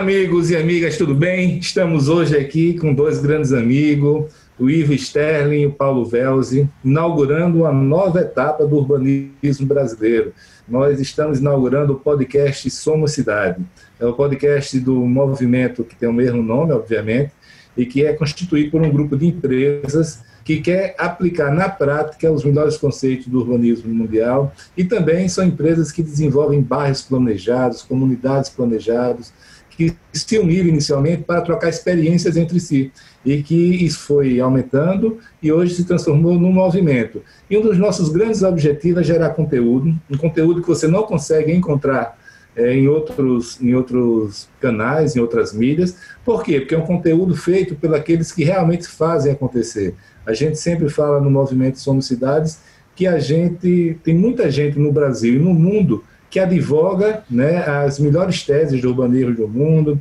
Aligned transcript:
Amigos 0.00 0.50
e 0.50 0.56
amigas, 0.56 0.96
tudo 0.96 1.14
bem? 1.14 1.58
Estamos 1.58 2.08
hoje 2.08 2.34
aqui 2.34 2.72
com 2.78 2.94
dois 2.94 3.20
grandes 3.20 3.52
amigos, 3.52 4.32
o 4.58 4.70
Ivo 4.70 4.94
Sterling 4.94 5.60
e 5.60 5.66
o 5.66 5.72
Paulo 5.72 6.06
Velzi, 6.06 6.66
inaugurando 6.82 7.58
uma 7.58 7.70
nova 7.70 8.20
etapa 8.20 8.66
do 8.66 8.76
urbanismo 8.76 9.66
brasileiro. 9.66 10.32
Nós 10.66 10.98
estamos 11.00 11.38
inaugurando 11.38 11.92
o 11.92 11.96
podcast 11.96 12.70
Somos 12.70 13.12
Cidade. 13.12 13.62
É 14.00 14.06
o 14.06 14.14
podcast 14.14 14.80
do 14.80 14.96
movimento 15.04 15.84
que 15.84 15.94
tem 15.94 16.08
o 16.08 16.14
mesmo 16.14 16.42
nome, 16.42 16.72
obviamente, 16.72 17.32
e 17.76 17.84
que 17.84 18.02
é 18.02 18.14
constituído 18.14 18.70
por 18.70 18.80
um 18.80 18.90
grupo 18.90 19.18
de 19.18 19.26
empresas 19.26 20.22
que 20.42 20.62
quer 20.62 20.94
aplicar 20.96 21.52
na 21.52 21.68
prática 21.68 22.32
os 22.32 22.42
melhores 22.42 22.78
conceitos 22.78 23.26
do 23.26 23.38
urbanismo 23.40 23.92
mundial 23.92 24.50
e 24.74 24.82
também 24.82 25.28
são 25.28 25.44
empresas 25.44 25.92
que 25.92 26.02
desenvolvem 26.02 26.62
bairros 26.62 27.02
planejados, 27.02 27.82
comunidades 27.82 28.48
planejadas, 28.48 29.30
que 29.80 29.96
se 30.12 30.38
uniram 30.38 30.68
inicialmente 30.68 31.22
para 31.22 31.40
trocar 31.40 31.70
experiências 31.70 32.36
entre 32.36 32.60
si 32.60 32.92
e 33.24 33.42
que 33.42 33.54
isso 33.54 34.00
foi 34.00 34.38
aumentando 34.38 35.18
e 35.42 35.50
hoje 35.50 35.74
se 35.74 35.84
transformou 35.84 36.38
num 36.38 36.52
movimento. 36.52 37.22
E 37.48 37.56
um 37.56 37.62
dos 37.62 37.78
nossos 37.78 38.10
grandes 38.10 38.42
objetivos 38.42 39.00
é 39.00 39.04
gerar 39.04 39.30
conteúdo, 39.30 39.98
um 40.10 40.18
conteúdo 40.18 40.60
que 40.60 40.68
você 40.68 40.86
não 40.86 41.04
consegue 41.04 41.50
encontrar 41.50 42.18
é, 42.54 42.74
em, 42.74 42.88
outros, 42.88 43.58
em 43.62 43.74
outros 43.74 44.50
canais, 44.60 45.16
em 45.16 45.20
outras 45.20 45.54
mídias. 45.54 45.96
Por 46.22 46.42
quê? 46.42 46.60
Porque 46.60 46.74
é 46.74 46.78
um 46.78 46.86
conteúdo 46.86 47.34
feito 47.34 47.74
pelos 47.74 48.32
que 48.32 48.44
realmente 48.44 48.86
fazem 48.86 49.32
acontecer. 49.32 49.94
A 50.26 50.34
gente 50.34 50.58
sempre 50.58 50.90
fala 50.90 51.20
no 51.20 51.30
movimento 51.30 51.78
Somos 51.78 52.06
Cidades 52.06 52.60
que 52.94 53.06
a 53.06 53.18
gente 53.18 53.98
tem 54.04 54.14
muita 54.14 54.50
gente 54.50 54.78
no 54.78 54.92
Brasil 54.92 55.36
e 55.36 55.38
no 55.38 55.54
mundo 55.54 56.04
que 56.30 56.38
advoga 56.38 57.24
né, 57.28 57.58
as 57.58 57.98
melhores 57.98 58.44
teses 58.44 58.80
do 58.80 58.88
urbanismo 58.88 59.34
do 59.34 59.48
mundo, 59.48 60.00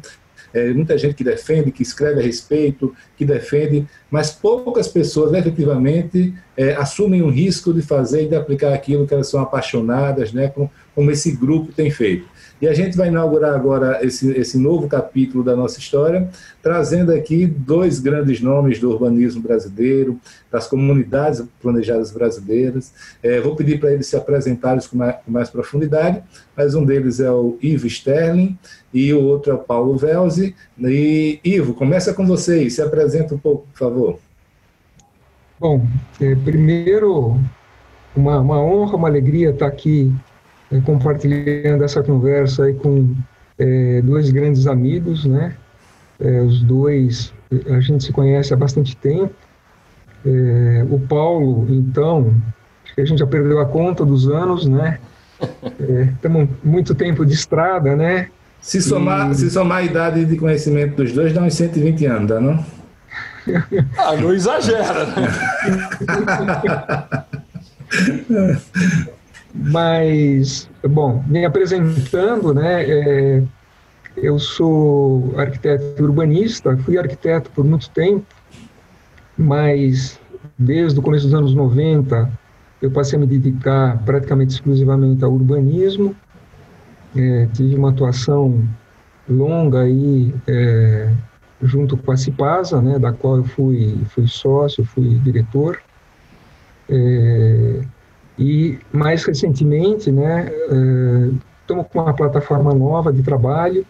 é, 0.53 0.71
muita 0.73 0.97
gente 0.97 1.13
que 1.13 1.23
defende, 1.23 1.71
que 1.71 1.83
escreve 1.83 2.19
a 2.19 2.23
respeito, 2.23 2.95
que 3.17 3.25
defende, 3.25 3.87
mas 4.09 4.31
poucas 4.31 4.87
pessoas 4.87 5.33
efetivamente 5.33 6.33
é, 6.57 6.73
assumem 6.73 7.21
o 7.21 7.29
risco 7.29 7.73
de 7.73 7.81
fazer 7.81 8.23
e 8.23 8.27
de 8.27 8.35
aplicar 8.35 8.73
aquilo 8.73 9.05
que 9.05 9.13
elas 9.13 9.29
são 9.29 9.41
apaixonadas, 9.41 10.33
né, 10.33 10.47
como, 10.47 10.69
como 10.99 11.11
esse 11.11 11.31
grupo 11.31 11.71
tem 11.71 11.89
feito. 11.89 12.27
E 12.61 12.67
a 12.67 12.73
gente 12.73 12.97
vai 12.97 13.07
inaugurar 13.07 13.55
agora 13.55 14.05
esse, 14.05 14.31
esse 14.31 14.57
novo 14.57 14.85
capítulo 14.85 15.41
da 15.45 15.55
nossa 15.55 15.79
história, 15.79 16.29
trazendo 16.61 17.13
aqui 17.13 17.47
dois 17.47 18.01
grandes 18.01 18.41
nomes 18.41 18.81
do 18.81 18.91
urbanismo 18.91 19.41
brasileiro, 19.41 20.19
das 20.51 20.67
comunidades 20.67 21.41
planejadas 21.61 22.11
brasileiras. 22.11 22.91
É, 23.23 23.39
vou 23.39 23.55
pedir 23.55 23.79
para 23.79 23.93
eles 23.93 24.07
se 24.07 24.17
apresentarem 24.17 24.85
com 24.89 24.97
mais, 24.97 25.15
com 25.23 25.31
mais, 25.31 25.49
profundidade, 25.49 26.21
mas 26.53 26.75
um 26.75 26.83
deles 26.83 27.21
é 27.21 27.31
o 27.31 27.57
Ivo 27.61 27.87
Sterling 27.87 28.59
e 28.93 29.13
o 29.13 29.23
outro 29.23 29.53
é 29.53 29.55
o 29.55 29.59
Paulo 29.59 29.95
Velzi. 29.95 30.53
E, 30.81 31.39
Ivo, 31.45 31.73
começa 31.73 32.13
com 32.13 32.27
você 32.27 32.63
e 32.63 32.69
se 32.69 32.81
apresenta 32.81 33.33
um 33.33 33.39
pouco, 33.39 33.65
por 33.71 33.79
favor. 33.79 34.19
Bom, 35.57 35.81
é, 36.19 36.35
primeiro, 36.35 37.39
uma, 38.13 38.41
uma 38.41 38.61
honra, 38.61 38.97
uma 38.97 39.07
alegria 39.07 39.51
estar 39.51 39.67
aqui 39.67 40.13
compartilhando 40.85 41.83
essa 41.83 42.03
conversa 42.03 42.65
aí 42.65 42.73
com 42.73 43.15
é, 43.57 44.01
dois 44.01 44.29
grandes 44.29 44.67
amigos, 44.67 45.25
né? 45.25 45.55
É, 46.19 46.41
os 46.41 46.61
dois, 46.61 47.33
a 47.69 47.79
gente 47.79 48.03
se 48.03 48.11
conhece 48.11 48.53
há 48.53 48.57
bastante 48.57 48.95
tempo. 48.95 49.33
É, 50.25 50.85
o 50.89 50.99
Paulo, 50.99 51.65
então, 51.69 52.33
acho 52.83 52.93
que 52.93 53.01
a 53.01 53.05
gente 53.05 53.19
já 53.19 53.27
perdeu 53.27 53.59
a 53.59 53.65
conta 53.65 54.05
dos 54.05 54.27
anos, 54.27 54.65
né? 54.65 54.99
Estamos 56.13 56.43
é, 56.47 56.47
muito 56.63 56.93
tempo 56.93 57.25
de 57.25 57.33
estrada, 57.33 57.95
né? 57.95 58.27
Se 58.61 58.81
somar, 58.81 59.31
e... 59.31 59.35
se 59.35 59.49
somar 59.49 59.77
a 59.79 59.83
idade 59.83 60.25
de 60.25 60.37
conhecimento 60.37 60.97
dos 60.97 61.13
dois, 61.13 61.33
dá 61.33 61.41
uns 61.41 61.53
120 61.53 62.05
anos, 62.05 62.27
dá 62.27 62.39
não? 62.39 62.63
Ah, 63.97 64.15
não 64.15 64.31
exagera, 64.31 65.05
né? 65.07 65.27
Mas, 69.53 70.69
bom, 70.87 71.23
me 71.27 71.43
apresentando, 71.43 72.53
né, 72.53 72.83
é, 72.83 73.43
eu 74.17 74.37
sou 74.37 75.33
arquiteto 75.37 76.03
urbanista, 76.03 76.77
fui 76.77 76.97
arquiteto 76.97 77.49
por 77.51 77.65
muito 77.65 77.89
tempo, 77.89 78.25
mas 79.37 80.19
desde 80.57 80.99
o 80.99 81.01
começo 81.01 81.25
dos 81.25 81.33
anos 81.33 81.55
90 81.55 82.29
eu 82.81 82.91
passei 82.91 83.17
a 83.17 83.19
me 83.19 83.27
dedicar 83.27 83.97
praticamente 84.05 84.53
exclusivamente 84.53 85.23
ao 85.23 85.31
urbanismo, 85.33 86.15
é, 87.15 87.47
tive 87.53 87.75
uma 87.75 87.89
atuação 87.89 88.63
longa 89.27 89.81
aí 89.81 90.33
é, 90.47 91.11
junto 91.61 91.97
com 91.97 92.11
a 92.11 92.17
Cipasa, 92.17 92.81
né, 92.81 92.99
da 92.99 93.11
qual 93.11 93.37
eu 93.37 93.43
fui, 93.43 93.97
fui 94.09 94.27
sócio, 94.27 94.85
fui 94.85 95.19
diretor, 95.23 95.79
é, 96.87 97.81
e 98.39 98.79
mais 98.91 99.23
recentemente, 99.25 100.11
né, 100.11 100.51
estamos 101.61 101.85
com 101.91 101.99
uma 101.99 102.13
plataforma 102.13 102.73
nova 102.73 103.11
de 103.11 103.21
trabalho 103.21 103.85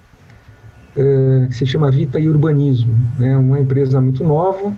que 1.48 1.56
se 1.56 1.66
chama 1.66 1.92
Vita 1.92 2.20
e 2.20 2.28
Urbanismo, 2.28 2.94
né, 3.18 3.38
uma 3.38 3.60
empresa 3.60 4.02
muito 4.02 4.24
nova. 4.24 4.74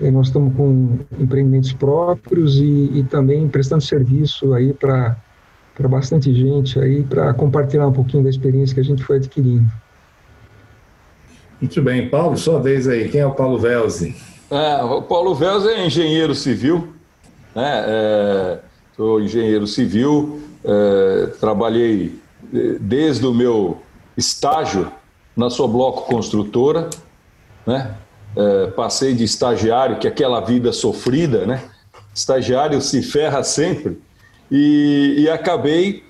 nós 0.00 0.26
estamos 0.26 0.54
com 0.54 0.98
empreendimentos 1.18 1.72
próprios 1.72 2.56
e, 2.56 2.90
e 2.94 3.06
também 3.08 3.48
prestando 3.48 3.82
serviço 3.82 4.52
aí 4.52 4.72
para 4.72 5.16
para 5.78 5.86
bastante 5.86 6.34
gente 6.34 6.76
aí 6.80 7.04
para 7.04 7.32
compartilhar 7.32 7.86
um 7.86 7.92
pouquinho 7.92 8.24
da 8.24 8.28
experiência 8.28 8.74
que 8.74 8.80
a 8.80 8.84
gente 8.84 9.04
foi 9.04 9.18
adquirindo. 9.18 9.70
Muito 11.60 11.80
bem, 11.82 12.08
Paulo, 12.08 12.36
sua 12.36 12.60
vez 12.60 12.88
aí. 12.88 13.08
Quem 13.08 13.20
é 13.20 13.26
o 13.26 13.30
Paulo 13.30 13.58
Velzi? 13.58 14.16
É, 14.50 14.82
o 14.82 15.02
Paulo 15.02 15.36
Velzi 15.36 15.68
é 15.68 15.86
engenheiro 15.86 16.34
civil, 16.34 16.92
né? 17.54 17.84
É, 17.86 18.58
sou 18.98 19.20
engenheiro 19.20 19.64
civil, 19.64 20.40
é, 20.64 21.26
trabalhei 21.38 22.18
é, 22.52 22.76
desde 22.80 23.24
o 23.24 23.32
meu 23.32 23.80
estágio 24.16 24.90
na 25.36 25.48
sua 25.48 25.68
bloco 25.68 26.02
construtora, 26.02 26.90
né? 27.64 27.94
É, 28.36 28.66
passei 28.66 29.14
de 29.14 29.22
estagiário, 29.22 30.00
que 30.00 30.08
é 30.08 30.10
aquela 30.10 30.40
vida 30.40 30.72
sofrida, 30.72 31.46
né? 31.46 31.62
Estagiário 32.12 32.82
se 32.82 33.00
ferra 33.00 33.44
sempre, 33.44 34.00
e, 34.50 35.14
e 35.18 35.30
acabei 35.30 36.02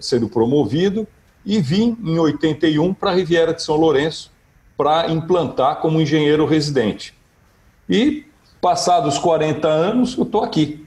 sendo 0.00 0.26
promovido, 0.26 1.06
e 1.44 1.60
vim 1.60 1.98
em 2.02 2.18
81 2.18 2.94
para 2.94 3.10
a 3.10 3.14
Riviera 3.14 3.52
de 3.52 3.62
São 3.62 3.76
Lourenço 3.76 4.32
para 4.74 5.10
implantar 5.10 5.80
como 5.80 6.00
engenheiro 6.00 6.46
residente. 6.46 7.12
E, 7.90 8.24
passados 8.58 9.18
40 9.18 9.68
anos, 9.68 10.16
eu 10.16 10.22
estou 10.22 10.42
aqui, 10.42 10.85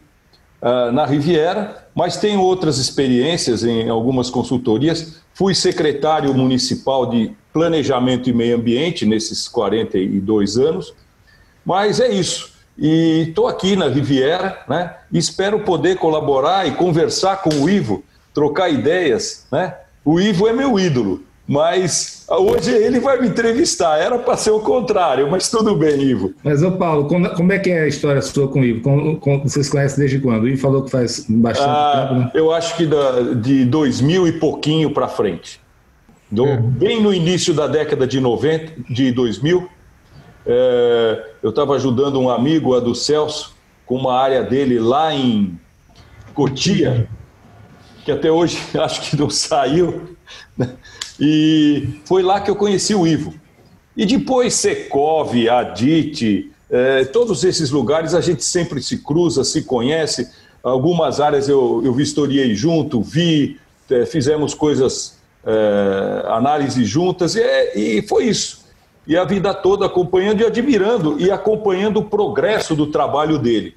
uh, 0.61 0.91
na 0.91 1.05
Riviera, 1.05 1.87
mas 1.93 2.17
tenho 2.17 2.41
outras 2.41 2.77
experiências 2.77 3.63
em 3.63 3.89
algumas 3.89 4.29
consultorias. 4.29 5.19
Fui 5.33 5.55
secretário 5.55 6.33
municipal 6.33 7.05
de 7.05 7.31
Planejamento 7.53 8.29
e 8.29 8.33
Meio 8.33 8.57
Ambiente 8.57 9.05
nesses 9.05 9.47
42 9.47 10.57
anos, 10.57 10.93
mas 11.65 11.99
é 11.99 12.09
isso. 12.09 12.53
E 12.77 13.25
estou 13.29 13.47
aqui 13.47 13.75
na 13.75 13.87
Riviera, 13.87 14.63
né? 14.67 14.95
Espero 15.11 15.59
poder 15.61 15.97
colaborar 15.97 16.67
e 16.67 16.71
conversar 16.71 17.41
com 17.41 17.49
o 17.49 17.69
Ivo, 17.69 18.03
trocar 18.33 18.69
ideias, 18.69 19.45
né? 19.51 19.75
O 20.05 20.19
Ivo 20.19 20.47
é 20.47 20.53
meu 20.53 20.79
ídolo, 20.79 21.23
mas 21.49 22.25
hoje 22.29 22.69
ele 22.69 22.99
vai 22.99 23.19
me 23.19 23.27
entrevistar. 23.27 23.97
Era 23.97 24.19
para 24.19 24.37
ser 24.37 24.51
o 24.51 24.59
contrário, 24.59 25.31
mas 25.31 25.49
tudo 25.49 25.75
bem, 25.75 25.99
Ivo. 25.99 26.31
Mas, 26.43 26.61
ô 26.61 26.73
Paulo, 26.73 27.07
como, 27.07 27.27
como 27.31 27.51
é 27.51 27.57
que 27.57 27.71
é 27.71 27.81
a 27.81 27.87
história 27.87 28.21
sua 28.21 28.47
com 28.47 28.61
o 28.61 28.63
Ivo? 28.63 28.81
Como, 28.81 29.17
como, 29.17 29.49
vocês 29.49 29.67
conhecem 29.67 29.97
desde 29.97 30.19
quando? 30.19 30.43
O 30.43 30.47
Ivo 30.47 30.61
falou 30.61 30.83
que 30.83 30.91
faz 30.91 31.25
bastante 31.27 31.67
ah, 31.67 32.05
tempo, 32.07 32.19
né? 32.19 32.31
Eu 32.35 32.53
acho 32.53 32.77
que 32.77 32.85
da, 32.85 33.33
de 33.33 33.65
2000 33.65 34.27
e 34.27 34.31
pouquinho 34.33 34.93
para 34.93 35.07
frente. 35.07 35.59
Do, 36.29 36.45
é. 36.45 36.57
Bem 36.57 37.01
no 37.01 37.11
início 37.11 37.51
da 37.51 37.65
década 37.65 38.05
de 38.05 38.21
90, 38.21 38.83
de 38.87 39.11
2000, 39.11 39.67
é, 40.45 41.25
eu 41.41 41.49
estava 41.49 41.73
ajudando 41.73 42.19
um 42.19 42.29
amigo, 42.29 42.75
a 42.75 42.79
do 42.79 42.93
Celso, 42.93 43.55
com 43.87 43.95
uma 43.95 44.13
área 44.13 44.43
dele 44.43 44.77
lá 44.77 45.11
em 45.15 45.59
Cotia, 46.35 47.09
que 48.05 48.11
até 48.11 48.31
hoje 48.31 48.59
acho 48.79 49.01
que 49.01 49.17
não 49.17 49.31
saiu. 49.31 50.15
E 51.19 51.99
foi 52.05 52.23
lá 52.23 52.39
que 52.39 52.49
eu 52.49 52.55
conheci 52.55 52.95
o 52.95 53.05
Ivo. 53.05 53.33
E 53.95 54.05
depois 54.05 54.53
Secov, 54.53 55.33
Adit, 55.49 56.51
é, 56.69 57.03
todos 57.05 57.43
esses 57.43 57.71
lugares 57.71 58.13
a 58.13 58.21
gente 58.21 58.43
sempre 58.43 58.81
se 58.81 58.99
cruza, 58.99 59.43
se 59.43 59.63
conhece. 59.63 60.29
Algumas 60.63 61.19
áreas 61.19 61.49
eu, 61.49 61.81
eu 61.83 61.93
vistoriei 61.93 62.55
junto, 62.55 63.01
vi, 63.01 63.59
é, 63.89 64.05
fizemos 64.05 64.53
coisas, 64.53 65.17
é, 65.45 66.25
análise 66.27 66.85
juntas, 66.85 67.35
e, 67.35 67.41
e 67.75 68.01
foi 68.07 68.25
isso. 68.25 68.65
E 69.07 69.17
a 69.17 69.25
vida 69.25 69.53
toda 69.53 69.87
acompanhando 69.87 70.41
e 70.41 70.45
admirando, 70.45 71.19
e 71.19 71.31
acompanhando 71.31 71.97
o 71.97 72.05
progresso 72.05 72.75
do 72.75 72.87
trabalho 72.87 73.39
dele. 73.39 73.75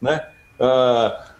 Né? 0.00 0.20
Ah, 0.58 1.32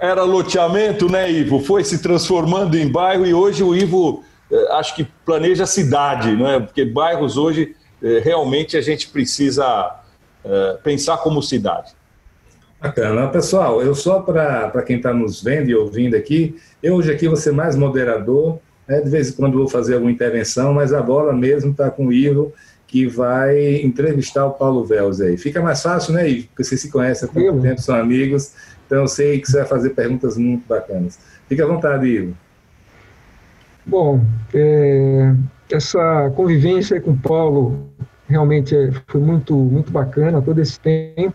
era 0.00 0.22
loteamento, 0.22 1.10
né, 1.10 1.30
Ivo? 1.30 1.60
Foi 1.60 1.84
se 1.84 2.00
transformando 2.00 2.76
em 2.76 2.88
bairro 2.88 3.26
e 3.26 3.34
hoje 3.34 3.62
o 3.62 3.74
Ivo 3.74 4.22
eh, 4.22 4.29
acho 4.70 4.94
que 4.94 5.04
planeja 5.24 5.66
cidade, 5.66 6.32
não 6.32 6.48
é? 6.48 6.60
Porque 6.60 6.84
bairros 6.84 7.36
hoje 7.36 7.74
eh, 8.02 8.20
realmente 8.22 8.76
a 8.76 8.80
gente 8.80 9.08
precisa 9.08 10.00
eh, 10.44 10.78
pensar 10.82 11.18
como 11.18 11.42
cidade. 11.42 11.92
Bacana. 12.80 13.28
Pessoal, 13.28 13.82
eu 13.82 13.94
só 13.94 14.20
para 14.20 14.82
quem 14.82 14.96
está 14.96 15.12
nos 15.12 15.42
vendo 15.42 15.68
e 15.68 15.74
ouvindo 15.74 16.16
aqui, 16.16 16.56
eu 16.82 16.94
hoje 16.94 17.12
aqui 17.12 17.28
vou 17.28 17.36
ser 17.36 17.52
mais 17.52 17.76
moderador, 17.76 18.58
né? 18.88 19.00
de 19.00 19.10
vez 19.10 19.28
em 19.28 19.32
quando 19.34 19.58
vou 19.58 19.68
fazer 19.68 19.94
alguma 19.94 20.10
intervenção, 20.10 20.72
mas 20.72 20.94
a 20.94 21.02
bola 21.02 21.34
mesmo 21.34 21.72
está 21.72 21.90
com 21.90 22.06
o 22.06 22.12
Ivo, 22.12 22.54
que 22.86 23.06
vai 23.06 23.76
entrevistar 23.82 24.46
o 24.46 24.52
Paulo 24.52 24.84
Vels 24.84 25.20
aí. 25.20 25.36
Fica 25.36 25.60
mais 25.60 25.82
fácil, 25.82 26.14
né, 26.14 26.28
Ivo? 26.28 26.48
Porque 26.48 26.64
vocês 26.64 26.80
se 26.80 26.90
conhecem 26.90 27.28
há 27.28 27.32
tanto 27.32 27.60
tempo, 27.60 27.80
são 27.82 27.94
amigos. 27.94 28.52
Então 28.86 29.02
eu 29.02 29.08
sei 29.08 29.38
que 29.40 29.48
você 29.48 29.58
vai 29.58 29.66
fazer 29.66 29.90
perguntas 29.90 30.38
muito 30.38 30.66
bacanas. 30.66 31.18
Fique 31.48 31.60
à 31.60 31.66
vontade, 31.66 32.06
Ivo. 32.06 32.34
Bom, 33.90 34.24
é, 34.54 35.34
essa 35.68 36.30
convivência 36.36 37.00
com 37.00 37.10
o 37.10 37.18
Paulo 37.18 37.90
realmente 38.28 38.72
é, 38.72 38.92
foi 39.08 39.20
muito, 39.20 39.52
muito 39.52 39.90
bacana 39.90 40.40
todo 40.40 40.60
esse 40.60 40.78
tempo, 40.78 41.34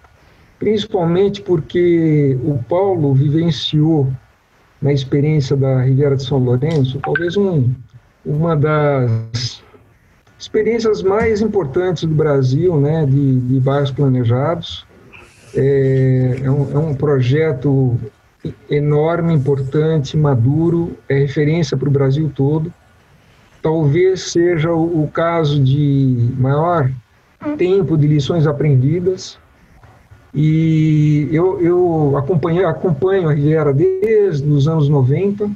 principalmente 0.57 1.41
porque 1.41 2.39
o 2.45 2.57
Paulo 2.63 3.13
vivenciou 3.13 4.07
na 4.81 4.93
experiência 4.93 5.57
da 5.57 5.81
Riviera 5.81 6.15
de 6.15 6.23
São 6.23 6.37
Lourenço, 6.37 6.97
talvez 7.03 7.35
um, 7.35 7.73
uma 8.25 8.55
das 8.55 9.61
experiências 10.39 11.03
mais 11.03 11.41
importantes 11.41 12.03
do 12.03 12.15
Brasil, 12.15 12.79
né, 12.79 13.05
de, 13.05 13.37
de 13.37 13.59
bairros 13.59 13.91
planejados, 13.91 14.87
é, 15.53 16.39
é, 16.41 16.49
um, 16.49 16.71
é 16.71 16.77
um 16.77 16.95
projeto 16.95 17.99
enorme, 18.69 19.33
importante, 19.33 20.17
maduro, 20.17 20.97
é 21.07 21.19
referência 21.19 21.77
para 21.77 21.87
o 21.87 21.91
Brasil 21.91 22.31
todo. 22.35 22.71
Talvez 23.61 24.31
seja 24.31 24.71
o, 24.71 25.03
o 25.03 25.07
caso 25.07 25.63
de 25.63 26.29
maior 26.37 26.89
tempo 27.57 27.97
de 27.97 28.07
lições 28.07 28.45
aprendidas. 28.45 29.37
E 30.33 31.29
eu, 31.31 31.61
eu 31.61 32.17
acompanhei, 32.17 32.65
acompanho 32.65 33.29
a 33.29 33.33
Riviera 33.33 33.73
desde 33.73 34.47
os 34.49 34.67
anos 34.67 34.89
90. 34.89 35.49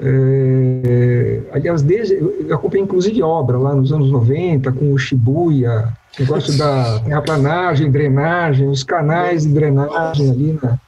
É, 0.00 1.40
aliás, 1.52 1.82
desde, 1.82 2.14
eu 2.14 2.54
acompanhei 2.54 2.84
inclusive 2.84 3.22
obra 3.22 3.58
lá 3.58 3.74
nos 3.74 3.92
anos 3.92 4.10
90, 4.10 4.70
com 4.72 4.92
o 4.92 4.98
Shibuya, 4.98 5.92
negócio 6.18 6.56
da 6.56 7.00
terraplanagem, 7.00 7.90
drenagem, 7.90 8.68
os 8.68 8.84
canais 8.84 9.42
de 9.42 9.52
drenagem 9.52 10.30
ali 10.30 10.58
na, 10.62 10.78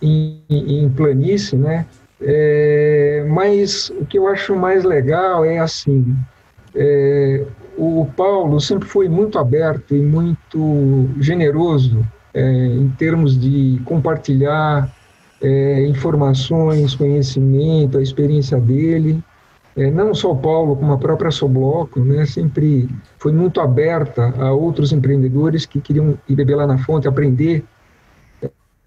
em, 0.00 0.42
em 0.48 0.88
planície, 0.90 1.56
né? 1.56 1.86
É, 2.20 3.24
mas 3.28 3.90
o 3.90 4.04
que 4.04 4.18
eu 4.18 4.26
acho 4.26 4.56
mais 4.56 4.84
legal 4.84 5.44
é 5.44 5.58
assim, 5.58 6.16
é, 6.74 7.44
o 7.76 8.08
Paulo 8.16 8.60
sempre 8.60 8.88
foi 8.88 9.08
muito 9.08 9.38
aberto 9.38 9.94
e 9.94 10.00
muito 10.00 11.08
generoso 11.20 12.04
é, 12.34 12.42
em 12.42 12.88
termos 12.98 13.38
de 13.38 13.80
compartilhar 13.84 14.92
é, 15.40 15.86
informações, 15.86 16.96
conhecimento, 16.96 17.98
a 17.98 18.02
experiência 18.02 18.58
dele 18.60 19.22
é, 19.78 19.92
não 19.92 20.12
só 20.12 20.32
o 20.32 20.36
Paulo, 20.36 20.74
como 20.74 20.92
a 20.92 20.98
própria 20.98 21.30
Sobloco, 21.30 22.00
né, 22.00 22.26
sempre 22.26 22.88
foi 23.16 23.32
muito 23.32 23.60
aberta 23.60 24.34
a 24.36 24.52
outros 24.52 24.92
empreendedores 24.92 25.64
que 25.64 25.80
queriam 25.80 26.18
ir 26.28 26.34
beber 26.34 26.56
lá 26.56 26.66
na 26.66 26.78
fonte, 26.78 27.06
aprender 27.06 27.64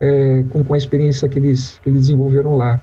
é, 0.02 0.44
com, 0.50 0.64
com 0.64 0.74
a 0.74 0.78
experiência 0.78 1.30
que 1.30 1.40
eles, 1.40 1.80
que 1.82 1.90
eles 1.90 2.02
desenvolveram 2.02 2.58
lá. 2.58 2.82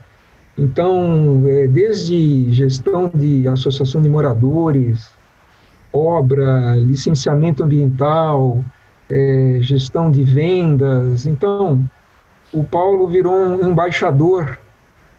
Então, 0.57 1.43
é, 1.47 1.67
desde 1.67 2.51
gestão 2.53 3.11
de 3.15 3.47
associação 3.47 4.01
de 4.01 4.09
moradores, 4.09 5.11
obra, 5.93 6.75
licenciamento 6.77 7.63
ambiental, 7.63 8.65
é, 9.11 9.59
gestão 9.61 10.11
de 10.11 10.25
vendas. 10.25 11.27
Então, 11.27 11.85
o 12.53 12.65
Paulo 12.65 13.07
virou 13.07 13.35
um 13.35 13.69
embaixador 13.71 14.59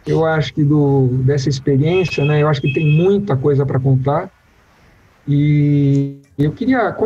eu 0.06 0.24
acho 0.24 0.54
que 0.54 0.64
do, 0.64 1.08
dessa 1.24 1.48
experiência, 1.48 2.24
né, 2.24 2.42
eu 2.42 2.48
acho 2.48 2.60
que 2.60 2.72
tem 2.72 2.86
muita 2.86 3.36
coisa 3.36 3.66
para 3.66 3.78
contar. 3.78 4.30
E 5.28 6.18
eu 6.38 6.50
queria, 6.52 6.96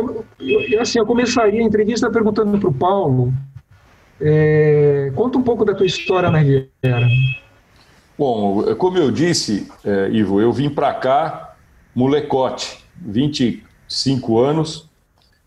eu, 0.71 0.81
assim, 0.81 0.99
eu 0.99 1.05
começaria 1.05 1.61
a 1.61 1.63
entrevista 1.63 2.09
perguntando 2.09 2.57
para 2.57 2.69
o 2.69 2.73
Paulo, 2.73 3.33
é, 4.19 5.11
conta 5.15 5.37
um 5.37 5.43
pouco 5.43 5.65
da 5.65 5.73
tua 5.73 5.85
história 5.85 6.29
na 6.29 6.39
Riviera. 6.39 7.07
Bom, 8.17 8.75
como 8.75 8.97
eu 8.97 9.11
disse, 9.11 9.69
é, 9.83 10.09
Ivo, 10.09 10.39
eu 10.39 10.51
vim 10.51 10.69
para 10.69 10.93
cá 10.93 11.55
molecote, 11.93 12.83
25 12.97 14.39
anos, 14.39 14.89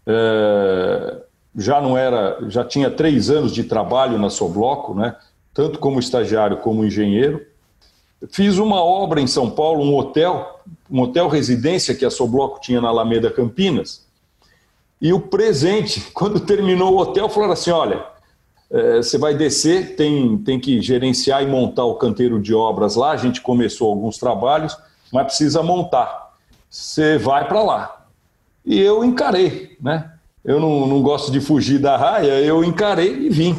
é, 0.06 1.22
já 1.56 1.80
não 1.80 1.96
era, 1.96 2.38
já 2.48 2.64
tinha 2.64 2.90
três 2.90 3.30
anos 3.30 3.52
de 3.52 3.64
trabalho 3.64 4.18
na 4.18 4.30
Sobloco, 4.30 4.94
né? 4.94 5.16
tanto 5.52 5.78
como 5.78 5.98
estagiário 5.98 6.58
como 6.58 6.84
engenheiro. 6.84 7.44
Fiz 8.30 8.58
uma 8.58 8.82
obra 8.82 9.20
em 9.20 9.26
São 9.26 9.50
Paulo, 9.50 9.82
um 9.82 9.96
hotel, 9.96 10.60
um 10.90 11.00
hotel 11.00 11.28
residência 11.28 11.94
que 11.94 12.04
a 12.04 12.10
Sobloco 12.10 12.60
tinha 12.60 12.80
na 12.80 12.88
Alameda 12.88 13.30
Campinas. 13.30 14.06
E 15.00 15.12
o 15.12 15.20
presente, 15.20 16.00
quando 16.14 16.40
terminou 16.40 16.94
o 16.94 16.98
hotel, 16.98 17.28
falaram 17.28 17.52
assim: 17.52 17.70
olha, 17.70 18.04
é, 18.70 18.96
você 18.98 19.16
vai 19.16 19.34
descer, 19.34 19.96
tem, 19.96 20.37
tem 20.38 20.60
que 20.60 20.80
gerenciar 20.80 21.42
e 21.42 21.46
montar 21.46 21.84
o 21.84 21.94
canteiro 21.94 22.40
de 22.40 22.54
obras 22.54 22.96
lá. 22.96 23.12
A 23.12 23.16
gente 23.16 23.40
começou 23.40 23.90
alguns 23.90 24.18
trabalhos, 24.18 24.76
mas 25.12 25.26
precisa 25.26 25.62
montar. 25.62 26.34
Você 26.68 27.16
vai 27.16 27.48
para 27.48 27.62
lá. 27.62 28.06
E 28.64 28.78
eu 28.78 29.02
encarei, 29.02 29.76
né? 29.80 30.12
Eu 30.44 30.60
não, 30.60 30.87
não 30.87 31.02
gosto 31.02 31.32
de 31.32 31.40
fugir 31.40 31.78
da 31.78 31.96
raia, 31.96 32.40
eu 32.40 32.62
encarei 32.62 33.26
e 33.26 33.28
vim. 33.28 33.56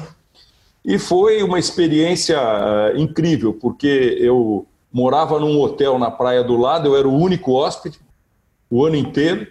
E 0.85 0.97
foi 0.97 1.43
uma 1.43 1.59
experiência 1.59 2.39
uh, 2.39 2.97
incrível, 2.97 3.53
porque 3.53 4.17
eu 4.19 4.65
morava 4.91 5.39
num 5.39 5.59
hotel 5.59 5.99
na 5.99 6.09
praia 6.09 6.43
do 6.43 6.55
lado, 6.55 6.87
eu 6.87 6.97
era 6.97 7.07
o 7.07 7.15
único 7.15 7.53
hóspede 7.53 7.99
o 8.69 8.85
ano 8.85 8.95
inteiro 8.95 9.47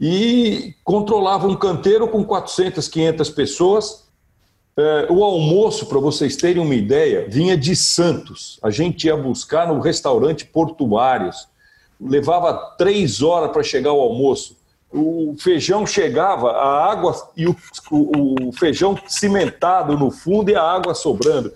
e 0.00 0.74
controlava 0.82 1.46
um 1.46 1.54
canteiro 1.54 2.08
com 2.08 2.24
400, 2.24 2.88
500 2.88 3.30
pessoas 3.30 4.09
É, 4.76 5.06
o 5.10 5.22
almoço, 5.24 5.86
para 5.86 5.98
vocês 5.98 6.36
terem 6.36 6.62
uma 6.62 6.74
ideia, 6.74 7.26
vinha 7.28 7.56
de 7.56 7.74
Santos. 7.74 8.58
A 8.62 8.70
gente 8.70 9.06
ia 9.06 9.16
buscar 9.16 9.68
no 9.68 9.80
restaurante 9.80 10.46
Portuários. 10.46 11.48
Levava 12.00 12.54
três 12.78 13.22
horas 13.22 13.50
para 13.50 13.62
chegar 13.62 13.92
o 13.92 14.00
almoço. 14.00 14.56
O 14.92 15.36
feijão 15.38 15.86
chegava, 15.86 16.50
a 16.52 16.90
água 16.90 17.14
e 17.36 17.46
o, 17.46 17.56
o, 17.90 18.48
o 18.48 18.52
feijão 18.52 18.98
cimentado 19.06 19.96
no 19.96 20.10
fundo 20.10 20.50
e 20.50 20.56
a 20.56 20.62
água 20.62 20.94
sobrando. 20.94 21.52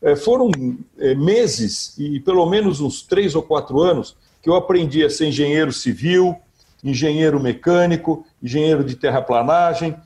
É, 0.00 0.14
foram 0.14 0.50
é, 0.98 1.14
meses 1.14 1.98
e 1.98 2.20
pelo 2.20 2.46
menos 2.46 2.80
uns 2.80 3.02
três 3.02 3.34
ou 3.34 3.42
quatro 3.42 3.80
anos 3.80 4.16
que 4.40 4.48
eu 4.48 4.54
aprendi 4.54 5.04
a 5.04 5.10
ser 5.10 5.26
engenheiro 5.26 5.72
civil, 5.72 6.36
engenheiro 6.82 7.40
mecânico, 7.40 8.24
engenheiro 8.42 8.84
de 8.84 8.94
terraplanagem, 8.94 9.96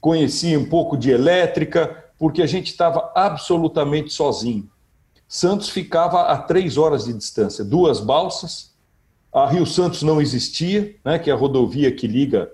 conheci 0.00 0.56
um 0.56 0.64
pouco 0.64 0.96
de 0.96 1.10
elétrica, 1.10 2.01
porque 2.22 2.40
a 2.40 2.46
gente 2.46 2.68
estava 2.68 3.10
absolutamente 3.16 4.12
sozinho. 4.12 4.70
Santos 5.26 5.68
ficava 5.68 6.22
a 6.26 6.38
três 6.38 6.78
horas 6.78 7.06
de 7.06 7.12
distância, 7.12 7.64
duas 7.64 7.98
balsas. 7.98 8.70
A 9.32 9.44
Rio 9.48 9.66
Santos 9.66 10.04
não 10.04 10.20
existia, 10.22 10.94
né, 11.04 11.18
que 11.18 11.30
é 11.30 11.32
a 11.32 11.36
rodovia 11.36 11.90
que 11.90 12.06
liga 12.06 12.48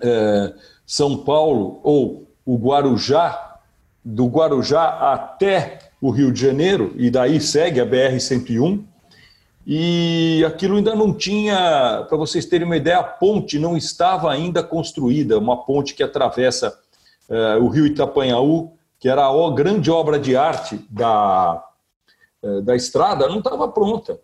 é, 0.00 0.54
São 0.86 1.18
Paulo 1.18 1.80
ou 1.82 2.26
o 2.46 2.56
Guarujá, 2.56 3.58
do 4.02 4.24
Guarujá 4.24 5.12
até 5.12 5.90
o 6.00 6.08
Rio 6.08 6.32
de 6.32 6.40
Janeiro, 6.40 6.94
e 6.96 7.10
daí 7.10 7.42
segue 7.42 7.78
a 7.78 7.84
BR-101. 7.84 8.82
E 9.66 10.42
aquilo 10.46 10.78
ainda 10.78 10.96
não 10.96 11.12
tinha, 11.12 12.06
para 12.08 12.16
vocês 12.16 12.46
terem 12.46 12.66
uma 12.66 12.78
ideia, 12.78 13.00
a 13.00 13.04
ponte 13.04 13.58
não 13.58 13.76
estava 13.76 14.32
ainda 14.32 14.62
construída, 14.62 15.38
uma 15.38 15.62
ponte 15.62 15.92
que 15.92 16.02
atravessa 16.02 16.80
o 17.60 17.68
rio 17.68 17.86
Itapanhaú, 17.86 18.72
que 18.98 19.08
era 19.08 19.26
a 19.26 19.54
grande 19.54 19.90
obra 19.90 20.18
de 20.18 20.36
arte 20.36 20.78
da, 20.88 21.64
é, 22.42 22.60
da 22.60 22.76
estrada, 22.76 23.28
não 23.28 23.38
estava 23.38 23.68
pronta. 23.68 24.20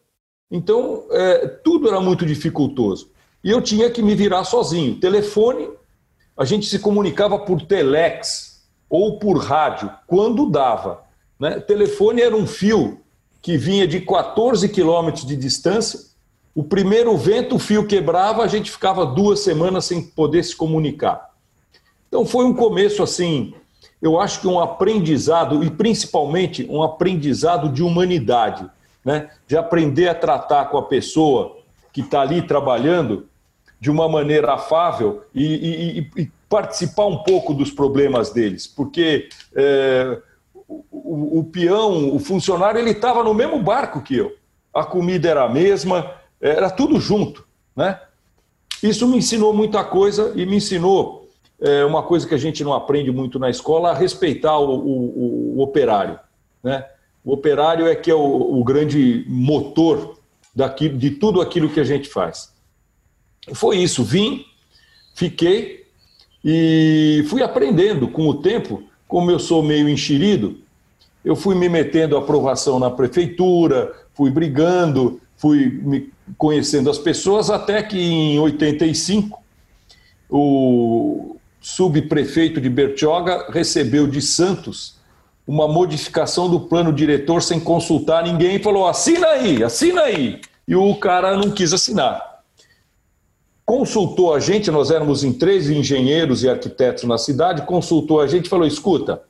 Então, 0.50 1.04
é, 1.10 1.46
tudo 1.46 1.88
era 1.88 2.00
muito 2.00 2.24
dificultoso. 2.24 3.10
E 3.42 3.50
eu 3.50 3.62
tinha 3.62 3.90
que 3.90 4.02
me 4.02 4.14
virar 4.14 4.44
sozinho. 4.44 4.98
Telefone, 4.98 5.68
a 6.36 6.44
gente 6.44 6.66
se 6.66 6.78
comunicava 6.78 7.38
por 7.38 7.62
telex 7.62 8.68
ou 8.88 9.18
por 9.18 9.38
rádio, 9.38 9.90
quando 10.06 10.50
dava. 10.50 11.02
Né? 11.38 11.60
Telefone 11.60 12.22
era 12.22 12.36
um 12.36 12.46
fio 12.46 13.00
que 13.42 13.56
vinha 13.56 13.86
de 13.86 14.00
14 14.00 14.68
quilômetros 14.68 15.26
de 15.26 15.36
distância. 15.36 16.00
O 16.54 16.64
primeiro 16.64 17.16
vento, 17.16 17.56
o 17.56 17.58
fio 17.58 17.86
quebrava, 17.86 18.42
a 18.42 18.48
gente 18.48 18.70
ficava 18.70 19.06
duas 19.06 19.40
semanas 19.40 19.84
sem 19.84 20.02
poder 20.02 20.42
se 20.42 20.56
comunicar. 20.56 21.27
Então 22.08 22.24
foi 22.24 22.44
um 22.44 22.54
começo 22.54 23.02
assim, 23.02 23.54
eu 24.00 24.18
acho 24.18 24.40
que 24.40 24.48
um 24.48 24.58
aprendizado, 24.58 25.62
e 25.62 25.70
principalmente 25.70 26.66
um 26.68 26.82
aprendizado 26.82 27.68
de 27.68 27.82
humanidade, 27.82 28.68
né? 29.04 29.30
de 29.46 29.56
aprender 29.56 30.08
a 30.08 30.14
tratar 30.14 30.66
com 30.66 30.78
a 30.78 30.82
pessoa 30.82 31.56
que 31.92 32.00
está 32.00 32.22
ali 32.22 32.42
trabalhando 32.42 33.28
de 33.80 33.90
uma 33.90 34.08
maneira 34.08 34.54
afável 34.54 35.22
e, 35.34 35.44
e, 36.16 36.22
e, 36.22 36.30
participar 36.48 37.06
um 37.06 37.18
pouco 37.18 37.52
dos 37.52 37.70
problemas 37.70 38.30
deles, 38.30 38.66
porque 38.66 39.28
é, 39.54 40.18
o, 40.90 41.40
o, 41.40 41.44
peão, 41.44 42.14
o 42.14 42.18
funcionário, 42.18 42.80
ele 42.80 42.90
estava 42.90 43.22
no 43.22 43.34
mesmo 43.34 43.62
barco 43.62 44.00
que 44.00 44.16
eu. 44.16 44.34
A 44.72 44.84
comida 44.84 45.28
era 45.28 45.44
a 45.44 45.48
mesma, 45.48 46.10
era 46.40 46.70
tudo 46.70 47.00
junto, 47.00 47.46
né? 47.76 48.00
Isso 48.82 49.06
me 49.08 49.18
ensinou 49.18 49.52
muita 49.52 49.82
coisa 49.84 50.32
e 50.36 50.46
me 50.46 50.56
ensinou 50.56 51.17
é 51.60 51.84
uma 51.84 52.02
coisa 52.02 52.26
que 52.26 52.34
a 52.34 52.38
gente 52.38 52.62
não 52.62 52.72
aprende 52.72 53.10
muito 53.10 53.38
na 53.38 53.50
escola, 53.50 53.90
a 53.90 53.94
respeitar 53.94 54.58
o, 54.58 54.78
o, 54.78 55.58
o 55.58 55.60
operário. 55.60 56.18
Né? 56.62 56.84
O 57.24 57.32
operário 57.32 57.86
é 57.86 57.94
que 57.94 58.10
é 58.10 58.14
o, 58.14 58.58
o 58.60 58.62
grande 58.62 59.24
motor 59.28 60.18
daquilo, 60.54 60.96
de 60.96 61.10
tudo 61.10 61.40
aquilo 61.40 61.68
que 61.68 61.80
a 61.80 61.84
gente 61.84 62.08
faz. 62.08 62.52
Foi 63.54 63.78
isso, 63.78 64.04
vim, 64.04 64.44
fiquei 65.14 65.86
e 66.44 67.24
fui 67.28 67.42
aprendendo 67.42 68.08
com 68.08 68.28
o 68.28 68.34
tempo, 68.34 68.82
como 69.06 69.30
eu 69.30 69.38
sou 69.38 69.62
meio 69.62 69.88
enxerido, 69.88 70.58
eu 71.24 71.34
fui 71.34 71.54
me 71.54 71.68
metendo 71.68 72.16
aprovação 72.16 72.78
na 72.78 72.90
prefeitura, 72.90 73.92
fui 74.14 74.30
brigando, 74.30 75.20
fui 75.36 75.68
me 75.68 76.12
conhecendo 76.36 76.88
as 76.90 76.98
pessoas, 76.98 77.50
até 77.50 77.82
que 77.82 77.98
em 77.98 78.38
85 78.38 79.42
o, 80.30 81.37
subprefeito 81.60 82.60
de 82.60 82.68
Bertioga 82.68 83.46
recebeu 83.50 84.06
de 84.06 84.22
Santos 84.22 84.96
uma 85.46 85.66
modificação 85.66 86.48
do 86.48 86.60
plano 86.60 86.92
diretor 86.92 87.42
sem 87.42 87.58
consultar 87.58 88.22
ninguém 88.22 88.56
e 88.56 88.62
falou: 88.62 88.86
assina 88.86 89.26
aí, 89.28 89.64
assina 89.64 90.02
aí. 90.02 90.40
E 90.66 90.76
o 90.76 90.94
cara 90.96 91.34
não 91.36 91.50
quis 91.50 91.72
assinar. 91.72 92.42
Consultou 93.64 94.34
a 94.34 94.40
gente, 94.40 94.70
nós 94.70 94.90
éramos 94.90 95.24
em 95.24 95.32
três 95.32 95.70
engenheiros 95.70 96.42
e 96.42 96.48
arquitetos 96.48 97.04
na 97.04 97.16
cidade, 97.16 97.62
consultou 97.62 98.20
a 98.20 98.26
gente 98.26 98.46
e 98.46 98.50
falou: 98.50 98.66
escuta, 98.66 99.22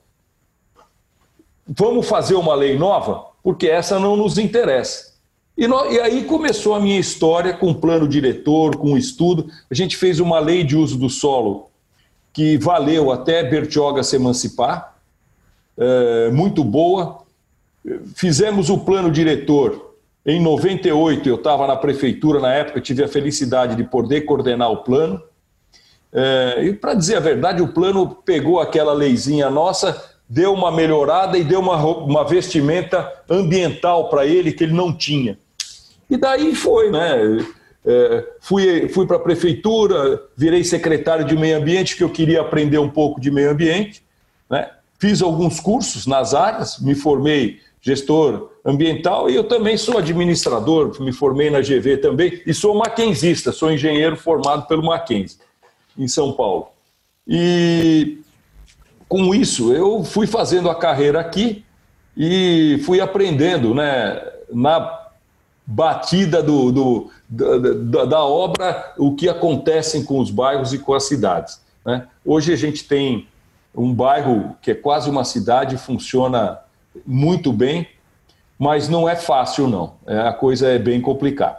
vamos 1.67 2.09
fazer 2.09 2.35
uma 2.35 2.55
lei 2.55 2.77
nova, 2.77 3.27
porque 3.43 3.69
essa 3.69 4.01
não 4.01 4.17
nos 4.17 4.39
interessa. 4.39 5.09
E, 5.57 5.67
nós, 5.67 5.93
e, 5.93 6.01
aí 6.01 6.25
começou 6.25 6.75
a 6.75 6.81
minha 6.81 6.99
história 6.99 7.53
com 7.53 7.75
plano 7.75 8.07
diretor, 8.07 8.77
com 8.77 8.97
estudo. 8.97 9.49
A 9.69 9.75
gente 9.75 9.97
fez 9.97 10.21
uma 10.21 10.39
lei 10.39 10.63
de 10.63 10.77
uso 10.77 10.97
do 10.97 11.11
solo 11.11 11.68
que 12.39 12.57
valeu 12.57 13.11
até 13.11 13.43
Bertioga 13.43 14.05
se 14.05 14.15
emancipar, 14.15 14.95
é, 15.77 16.31
muito 16.31 16.63
boa. 16.63 17.19
Fizemos 18.15 18.71
o 18.71 18.79
plano 18.79 19.11
diretor 19.11 19.97
em 20.25 20.41
98, 20.41 21.29
eu 21.29 21.35
estava 21.35 21.67
na 21.67 21.75
prefeitura 21.75 22.39
na 22.39 22.55
época, 22.55 22.81
tive 22.81 23.03
a 23.03 23.09
felicidade 23.09 23.75
de 23.75 23.83
poder 23.83 24.21
coordenar 24.21 24.71
o 24.71 24.85
plano. 24.85 25.21
É, 26.13 26.63
e 26.63 26.73
para 26.75 26.95
dizer 26.95 27.17
a 27.17 27.21
verdade, 27.21 27.61
o 27.61 27.73
plano 27.73 28.07
pegou 28.25 28.61
aquela 28.61 28.93
leizinha 28.93 29.51
nossa, 29.51 30.01
deu 30.29 30.55
uma 30.55 30.71
melhorada 30.71 31.37
e 31.37 31.43
deu 31.43 31.59
uma, 31.59 31.85
uma 31.85 32.25
vestimenta 32.25 33.13
ambiental 33.29 34.09
para 34.09 34.25
ele 34.27 34.53
que 34.53 34.63
ele 34.63 34.75
não 34.75 34.97
tinha. 34.97 35.37
E 36.09 36.17
daí 36.17 36.55
foi, 36.55 36.89
né? 36.89 37.45
É, 37.91 38.33
fui 38.39 38.87
fui 38.91 39.07
para 39.07 39.17
a 39.17 39.21
prefeitura, 39.21 40.23
virei 40.37 40.63
secretário 40.63 41.25
de 41.25 41.35
meio 41.35 41.57
ambiente, 41.57 41.97
que 41.97 42.05
eu 42.05 42.11
queria 42.11 42.43
aprender 42.43 42.77
um 42.77 42.91
pouco 42.91 43.19
de 43.19 43.31
meio 43.31 43.51
ambiente. 43.51 44.03
Né? 44.51 44.71
Fiz 44.99 45.23
alguns 45.23 45.59
cursos 45.59 46.07
nas 46.07 46.35
áreas, 46.35 46.79
me 46.81 46.95
formei 46.95 47.61
gestor 47.81 48.51
ambiental 48.63 49.31
e 49.31 49.35
eu 49.35 49.45
também 49.45 49.79
sou 49.79 49.97
administrador, 49.97 51.01
me 51.01 51.13
formei 51.13 51.49
na 51.49 51.63
GV 51.63 51.97
também 51.97 52.43
e 52.45 52.53
sou 52.53 52.75
maquenzista, 52.75 53.53
sou 53.53 53.73
engenheiro 53.73 54.19
formado 54.19 54.67
pelo 54.67 54.85
Mackenzie, 54.85 55.39
em 55.97 56.07
São 56.07 56.33
Paulo. 56.33 56.69
E 57.27 58.19
com 59.09 59.35
isso 59.35 59.73
eu 59.73 60.05
fui 60.05 60.27
fazendo 60.27 60.69
a 60.69 60.75
carreira 60.75 61.21
aqui 61.21 61.65
e 62.15 62.83
fui 62.85 63.01
aprendendo 63.01 63.75
né, 63.75 64.21
na 64.53 64.98
batida 65.71 66.43
do, 66.43 66.73
do 66.73 67.11
da, 67.29 68.07
da, 68.07 68.25
obra 68.25 68.95
o 68.97 69.15
que 69.15 69.29
acontece 69.29 70.03
com 70.03 70.19
os 70.19 70.31
bairros 70.31 70.73
e 70.73 70.79
com 70.79 70.95
as 70.95 71.05
cidades. 71.05 71.61
Né? 71.85 72.07
Hoje 72.25 72.55
a 72.55 72.57
gente 72.57 72.85
tem 72.85 73.29
um 73.75 73.93
bairro 73.93 74.57
que 74.63 74.71
é 74.71 74.75
quase 74.75 75.11
uma 75.11 75.25
cidade, 75.25 75.77
funciona 75.77 76.59
muito 77.07 77.53
bem, 77.53 77.87
mas 78.59 78.89
não 78.89 79.07
é 79.07 79.15
fácil 79.15 79.69
não. 79.69 79.97
É, 80.07 80.19
a 80.21 80.33
coisa 80.33 80.69
é 80.69 80.79
bem 80.79 81.03
complicada. 81.03 81.59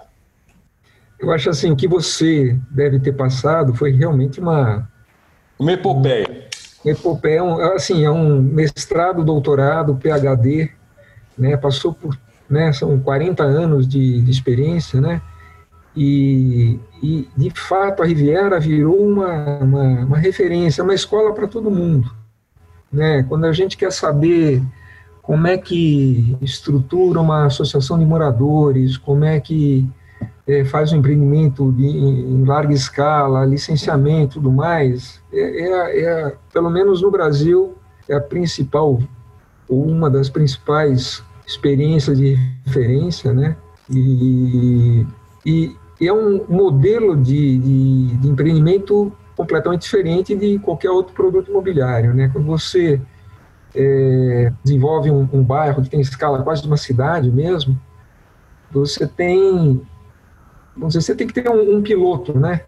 Eu 1.19 1.31
acho 1.31 1.51
assim 1.51 1.75
que 1.75 1.87
você 1.87 2.57
deve 2.71 2.99
ter 2.99 3.13
passado 3.13 3.75
foi 3.75 3.91
realmente 3.91 4.39
uma 4.39 4.89
uma 5.59 5.73
epopeia. 5.73 6.47
Uma 6.83 6.93
epopeia, 6.93 7.43
assim, 7.75 8.05
é 8.05 8.09
um 8.09 8.41
mestrado, 8.41 9.23
doutorado, 9.23 9.97
PhD, 9.97 10.71
né? 11.37 11.57
Passou 11.57 11.93
por, 11.93 12.17
né? 12.49 12.73
São 12.73 12.99
40 12.99 13.43
anos 13.43 13.87
de, 13.87 14.21
de 14.21 14.31
experiência, 14.31 14.99
né? 14.99 15.21
E, 15.95 16.79
e, 17.01 17.27
de 17.35 17.49
fato, 17.49 18.01
a 18.01 18.05
Riviera 18.05 18.59
virou 18.59 19.05
uma, 19.05 19.57
uma, 19.57 19.83
uma 20.05 20.17
referência, 20.17 20.83
uma 20.83 20.93
escola 20.93 21.33
para 21.33 21.47
todo 21.47 21.71
mundo. 21.71 22.09
Né? 22.91 23.23
Quando 23.23 23.45
a 23.45 23.51
gente 23.51 23.75
quer 23.75 23.91
saber 23.91 24.63
como 25.21 25.45
é 25.47 25.57
que 25.57 26.37
estrutura 26.41 27.19
uma 27.19 27.45
associação 27.45 27.99
de 27.99 28.05
moradores, 28.05 28.97
como 28.97 29.25
é 29.25 29.39
que 29.39 29.87
é, 30.47 30.65
faz 30.65 30.91
um 30.91 30.97
empreendimento 30.97 31.71
de, 31.71 31.85
em 31.85 32.43
larga 32.45 32.73
escala, 32.73 33.45
licenciamento 33.45 34.33
e 34.33 34.41
tudo 34.41 34.51
mais, 34.51 35.21
é, 35.31 35.39
é, 35.39 36.01
é, 36.03 36.35
pelo 36.51 36.69
menos 36.69 37.01
no 37.01 37.11
Brasil, 37.11 37.77
é 38.07 38.15
a 38.15 38.21
principal, 38.21 38.99
ou 39.67 39.85
uma 39.85 40.09
das 40.09 40.29
principais 40.29 41.23
experiências 41.49 42.17
de 42.17 42.37
referência, 42.65 43.33
né? 43.33 43.57
E, 43.89 45.05
e, 45.43 45.75
é 45.99 46.13
um 46.13 46.45
modelo 46.47 47.17
de, 47.17 47.57
de, 47.57 48.17
de, 48.17 48.29
empreendimento 48.29 49.11
completamente 49.35 49.81
diferente 49.81 50.35
de 50.35 50.59
qualquer 50.59 50.91
outro 50.91 51.13
produto 51.13 51.49
imobiliário. 51.49 52.13
Né? 52.13 52.29
Quando 52.31 52.45
você 52.45 53.01
é, 53.75 54.53
desenvolve 54.63 55.09
um, 55.09 55.27
um, 55.33 55.43
bairro 55.43 55.81
que 55.81 55.89
tem 55.89 55.99
escala 55.99 56.41
quase 56.43 56.61
de 56.61 56.67
uma 56.67 56.77
cidade 56.77 57.29
mesmo, 57.31 57.77
você 58.71 59.07
tem, 59.07 59.81
vamos 60.75 60.93
dizer, 60.93 61.01
você 61.01 61.15
tem 61.15 61.27
que 61.27 61.33
ter 61.33 61.49
um, 61.49 61.77
um 61.77 61.81
piloto, 61.81 62.37
né? 62.39 62.61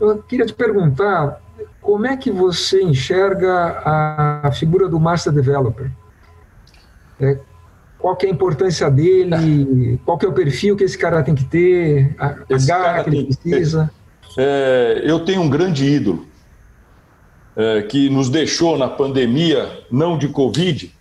Eu 0.00 0.22
queria 0.22 0.46
te 0.46 0.54
perguntar, 0.54 1.42
como 1.82 2.06
é 2.06 2.16
que 2.16 2.30
você 2.30 2.80
enxerga 2.82 3.82
a, 3.84 4.52
figura 4.52 4.88
do 4.88 5.00
Master 5.00 5.32
Developer? 5.32 5.90
É, 7.20 7.36
qual 7.98 8.16
que 8.16 8.26
é 8.26 8.28
a 8.28 8.32
importância 8.32 8.90
dele? 8.90 9.98
Qual 10.04 10.16
que 10.16 10.24
é 10.24 10.28
o 10.28 10.32
perfil 10.32 10.76
que 10.76 10.84
esse 10.84 10.96
cara 10.96 11.22
tem 11.22 11.34
que 11.34 11.44
ter? 11.44 12.14
A, 12.18 12.26
a 12.26 12.66
garra 12.66 13.04
que 13.04 13.10
ele 13.10 13.24
precisa? 13.24 13.90
É, 14.36 15.02
eu 15.04 15.20
tenho 15.20 15.42
um 15.42 15.50
grande 15.50 15.84
ídolo 15.84 16.26
é, 17.56 17.82
que 17.82 18.08
nos 18.08 18.28
deixou 18.28 18.78
na 18.78 18.88
pandemia, 18.88 19.80
não 19.90 20.16
de 20.16 20.28
Covid, 20.28 20.94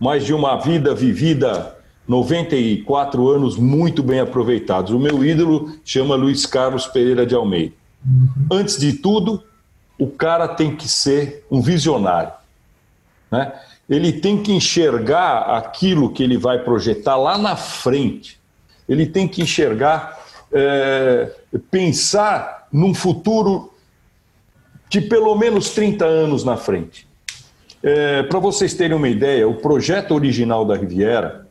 mas 0.00 0.24
de 0.24 0.32
uma 0.32 0.56
vida 0.56 0.94
vivida 0.94 1.76
94 2.06 3.28
anos 3.28 3.58
muito 3.58 4.02
bem 4.02 4.20
aproveitados. 4.20 4.92
O 4.92 4.98
meu 4.98 5.22
ídolo 5.22 5.74
chama 5.84 6.14
Luiz 6.14 6.46
Carlos 6.46 6.86
Pereira 6.86 7.26
de 7.26 7.34
Almeida. 7.34 7.74
Antes 8.50 8.78
de 8.78 8.94
tudo, 8.94 9.44
o 9.98 10.06
cara 10.06 10.48
tem 10.48 10.74
que 10.74 10.88
ser 10.88 11.44
um 11.50 11.60
visionário. 11.60 12.32
Né? 13.30 13.52
Ele 13.88 14.12
tem 14.12 14.42
que 14.42 14.52
enxergar 14.52 15.56
aquilo 15.56 16.12
que 16.12 16.22
ele 16.22 16.36
vai 16.36 16.58
projetar 16.58 17.16
lá 17.16 17.38
na 17.38 17.56
frente. 17.56 18.38
Ele 18.88 19.06
tem 19.06 19.26
que 19.26 19.42
enxergar, 19.42 20.18
é, 20.52 21.30
pensar 21.70 22.68
num 22.72 22.94
futuro 22.94 23.72
de 24.88 25.00
pelo 25.00 25.34
menos 25.36 25.70
30 25.70 26.04
anos 26.04 26.44
na 26.44 26.56
frente. 26.56 27.06
É, 27.82 28.22
Para 28.24 28.38
vocês 28.38 28.74
terem 28.74 28.96
uma 28.96 29.08
ideia, 29.08 29.48
o 29.48 29.54
projeto 29.54 30.14
original 30.14 30.64
da 30.64 30.76
Riviera 30.76 31.46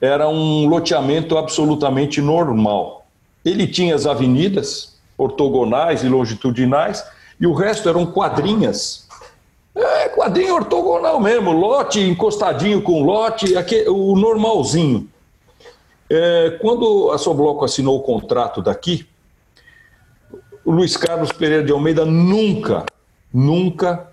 era 0.00 0.28
um 0.28 0.66
loteamento 0.66 1.38
absolutamente 1.38 2.20
normal. 2.20 3.06
Ele 3.44 3.66
tinha 3.66 3.94
as 3.94 4.06
avenidas 4.06 4.98
ortogonais 5.16 6.02
e 6.02 6.08
longitudinais 6.08 7.04
e 7.40 7.46
o 7.46 7.52
resto 7.52 7.88
eram 7.88 8.06
quadrinhas. 8.06 9.03
É, 9.76 10.08
quadrinho 10.08 10.54
ortogonal 10.54 11.18
mesmo, 11.18 11.50
lote 11.50 12.00
encostadinho 12.00 12.80
com 12.80 13.02
lote, 13.02 13.56
aqui, 13.56 13.84
o 13.88 14.14
normalzinho. 14.14 15.08
É, 16.08 16.58
quando 16.60 17.10
a 17.10 17.18
Sobloco 17.18 17.64
assinou 17.64 17.98
o 17.98 18.02
contrato 18.02 18.62
daqui, 18.62 19.04
o 20.64 20.70
Luiz 20.70 20.96
Carlos 20.96 21.32
Pereira 21.32 21.64
de 21.64 21.72
Almeida 21.72 22.04
nunca, 22.04 22.86
nunca 23.32 24.08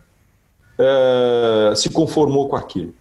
é, 0.79 1.73
se 1.75 1.89
conformou 1.91 2.49
com 2.49 2.55
aquilo. 2.55 2.93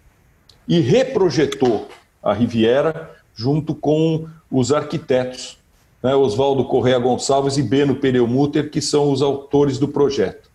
E 0.67 0.79
reprojetou 0.79 1.87
a 2.21 2.31
Riviera 2.31 3.11
junto 3.33 3.73
com 3.73 4.27
os 4.51 4.71
arquitetos, 4.71 5.57
né, 6.03 6.13
Oswaldo 6.13 6.65
Correa 6.65 6.99
Gonçalves 6.99 7.57
e 7.57 7.63
Beno 7.63 7.95
Perelmuter, 7.95 8.69
que 8.69 8.81
são 8.81 9.11
os 9.11 9.23
autores 9.23 9.79
do 9.79 9.87
projeto. 9.87 10.49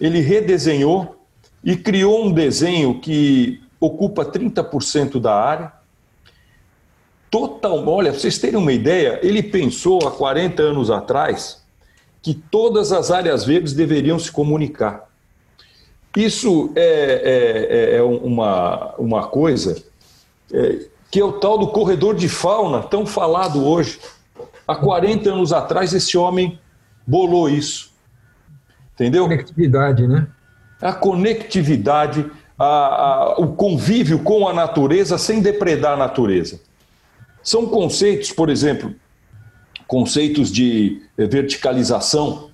Ele 0.00 0.20
redesenhou 0.20 1.21
e 1.64 1.76
criou 1.76 2.24
um 2.24 2.32
desenho 2.32 3.00
que 3.00 3.62
ocupa 3.78 4.24
30% 4.24 5.20
da 5.20 5.34
área. 5.34 5.72
Total, 7.30 7.86
olha, 7.88 8.10
para 8.10 8.20
vocês 8.20 8.38
terem 8.38 8.58
uma 8.58 8.72
ideia, 8.72 9.18
ele 9.22 9.42
pensou 9.42 10.06
há 10.06 10.10
40 10.10 10.62
anos 10.62 10.90
atrás 10.90 11.62
que 12.20 12.34
todas 12.34 12.92
as 12.92 13.10
áreas 13.10 13.44
verdes 13.44 13.72
deveriam 13.72 14.18
se 14.18 14.30
comunicar. 14.30 15.08
Isso 16.16 16.70
é, 16.76 16.82
é, 16.82 17.94
é, 17.94 17.96
é 17.96 18.02
uma, 18.02 18.94
uma 18.98 19.26
coisa 19.26 19.82
é, 20.52 20.86
que 21.10 21.18
é 21.18 21.24
o 21.24 21.32
tal 21.32 21.58
do 21.58 21.68
corredor 21.68 22.14
de 22.14 22.28
fauna, 22.28 22.82
tão 22.82 23.06
falado 23.06 23.66
hoje. 23.66 23.98
Há 24.66 24.76
40 24.76 25.30
anos 25.30 25.52
atrás, 25.52 25.92
esse 25.92 26.16
homem 26.16 26.58
bolou 27.06 27.48
isso. 27.48 27.92
Entendeu? 28.94 29.24
Conectividade, 29.24 30.06
né? 30.06 30.28
A 30.82 30.92
conectividade, 30.92 32.26
a, 32.58 32.64
a, 32.64 33.34
o 33.38 33.54
convívio 33.54 34.18
com 34.18 34.48
a 34.48 34.52
natureza 34.52 35.16
sem 35.16 35.40
depredar 35.40 35.92
a 35.92 35.96
natureza. 35.96 36.60
São 37.42 37.66
conceitos, 37.66 38.30
por 38.30 38.50
exemplo, 38.50 38.94
conceitos 39.86 40.50
de 40.50 41.02
eh, 41.18 41.26
verticalização 41.26 42.50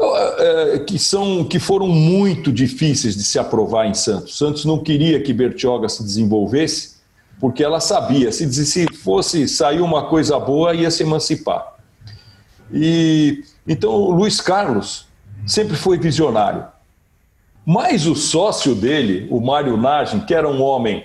eh, 0.00 0.74
eh, 0.74 0.78
que 0.80 0.98
são 0.98 1.44
que 1.44 1.58
foram 1.58 1.86
muito 1.88 2.52
difíceis 2.52 3.16
de 3.16 3.22
se 3.22 3.38
aprovar 3.38 3.86
em 3.86 3.94
Santos. 3.94 4.36
Santos 4.36 4.64
não 4.64 4.78
queria 4.78 5.22
que 5.22 5.32
Bertioga 5.32 5.88
se 5.88 6.02
desenvolvesse, 6.02 6.96
porque 7.38 7.62
ela 7.62 7.80
sabia 7.80 8.32
se 8.32 8.52
se 8.66 8.86
fosse 8.92 9.46
sair 9.48 9.80
uma 9.80 10.08
coisa 10.08 10.38
boa 10.38 10.74
ia 10.74 10.90
se 10.90 11.02
emancipar. 11.02 11.76
E 12.72 13.44
então 13.66 14.10
Luiz 14.10 14.40
Carlos 14.40 15.06
sempre 15.46 15.76
foi 15.76 15.98
visionário. 15.98 16.64
Mas 17.64 18.06
o 18.06 18.14
sócio 18.14 18.74
dele, 18.74 19.26
o 19.30 19.40
Mário 19.40 19.76
Nagem, 19.76 20.20
que 20.20 20.34
era 20.34 20.48
um 20.48 20.62
homem 20.62 21.04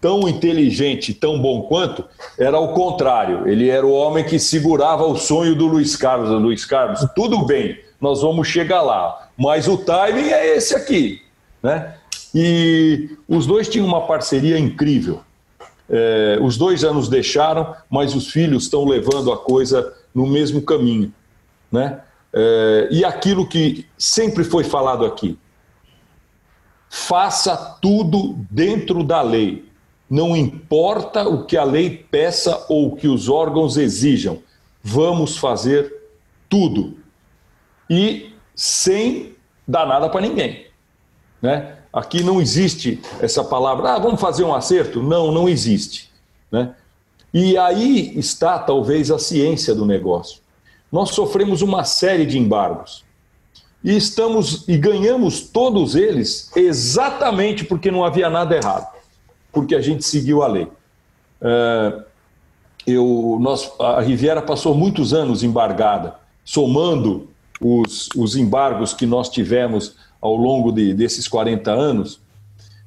tão 0.00 0.28
inteligente, 0.28 1.14
tão 1.14 1.40
bom 1.40 1.62
quanto, 1.62 2.04
era 2.36 2.58
o 2.58 2.72
contrário. 2.72 3.48
Ele 3.48 3.68
era 3.68 3.86
o 3.86 3.92
homem 3.92 4.24
que 4.24 4.38
segurava 4.38 5.06
o 5.06 5.16
sonho 5.16 5.54
do 5.54 5.66
Luiz 5.66 5.94
Carlos. 5.94 6.28
Luiz 6.30 6.64
Carlos, 6.64 7.06
tudo 7.14 7.46
bem, 7.46 7.78
nós 8.00 8.20
vamos 8.20 8.48
chegar 8.48 8.82
lá, 8.82 9.28
mas 9.36 9.68
o 9.68 9.78
timing 9.78 10.28
é 10.30 10.56
esse 10.56 10.74
aqui, 10.74 11.22
né? 11.62 11.94
E 12.34 13.10
os 13.28 13.46
dois 13.46 13.68
tinham 13.68 13.86
uma 13.86 14.06
parceria 14.06 14.58
incrível. 14.58 15.20
É, 15.88 16.38
os 16.40 16.56
dois 16.56 16.82
anos 16.82 17.08
deixaram, 17.08 17.74
mas 17.88 18.14
os 18.14 18.28
filhos 18.28 18.64
estão 18.64 18.84
levando 18.84 19.30
a 19.30 19.36
coisa 19.36 19.92
no 20.12 20.26
mesmo 20.26 20.62
caminho, 20.62 21.12
né? 21.70 22.00
É, 22.32 22.88
e 22.90 23.04
aquilo 23.04 23.46
que 23.46 23.86
sempre 23.96 24.42
foi 24.42 24.64
falado 24.64 25.04
aqui: 25.04 25.38
faça 26.94 27.56
tudo 27.80 28.36
dentro 28.50 29.02
da 29.02 29.22
lei 29.22 29.72
não 30.12 30.36
importa 30.36 31.26
o 31.26 31.46
que 31.46 31.56
a 31.56 31.64
lei 31.64 31.88
peça 32.10 32.66
ou 32.68 32.88
o 32.88 32.96
que 32.96 33.08
os 33.08 33.30
órgãos 33.30 33.78
exijam, 33.78 34.42
vamos 34.82 35.38
fazer 35.38 35.90
tudo. 36.50 36.98
E 37.88 38.34
sem 38.54 39.34
dar 39.66 39.86
nada 39.86 40.10
para 40.10 40.20
ninguém. 40.20 40.66
Né? 41.40 41.78
Aqui 41.90 42.22
não 42.22 42.42
existe 42.42 43.00
essa 43.22 43.42
palavra, 43.42 43.94
ah, 43.94 43.98
vamos 43.98 44.20
fazer 44.20 44.44
um 44.44 44.54
acerto. 44.54 45.02
Não, 45.02 45.32
não 45.32 45.48
existe. 45.48 46.10
Né? 46.50 46.74
E 47.32 47.56
aí 47.56 48.12
está 48.18 48.58
talvez 48.58 49.10
a 49.10 49.18
ciência 49.18 49.74
do 49.74 49.86
negócio. 49.86 50.42
Nós 50.92 51.12
sofremos 51.12 51.62
uma 51.62 51.84
série 51.84 52.26
de 52.26 52.38
embargos. 52.38 53.02
E 53.84 53.96
estamos 53.96 54.66
e 54.68 54.76
ganhamos 54.76 55.40
todos 55.40 55.94
eles 55.94 56.50
exatamente 56.56 57.64
porque 57.64 57.90
não 57.90 58.04
havia 58.04 58.30
nada 58.30 58.54
errado 58.56 58.92
porque 59.52 59.74
a 59.74 59.80
gente 59.80 60.04
seguiu 60.04 60.42
a 60.42 60.48
lei. 60.48 60.66
É, 61.40 62.02
eu, 62.86 63.38
nós, 63.40 63.70
a 63.78 64.00
Riviera 64.00 64.40
passou 64.40 64.74
muitos 64.74 65.12
anos 65.12 65.44
embargada, 65.44 66.16
somando 66.44 67.28
os, 67.60 68.08
os 68.16 68.34
embargos 68.34 68.94
que 68.94 69.06
nós 69.06 69.28
tivemos 69.28 69.94
ao 70.20 70.34
longo 70.34 70.72
de, 70.72 70.94
desses 70.94 71.28
40 71.28 71.70
anos, 71.70 72.20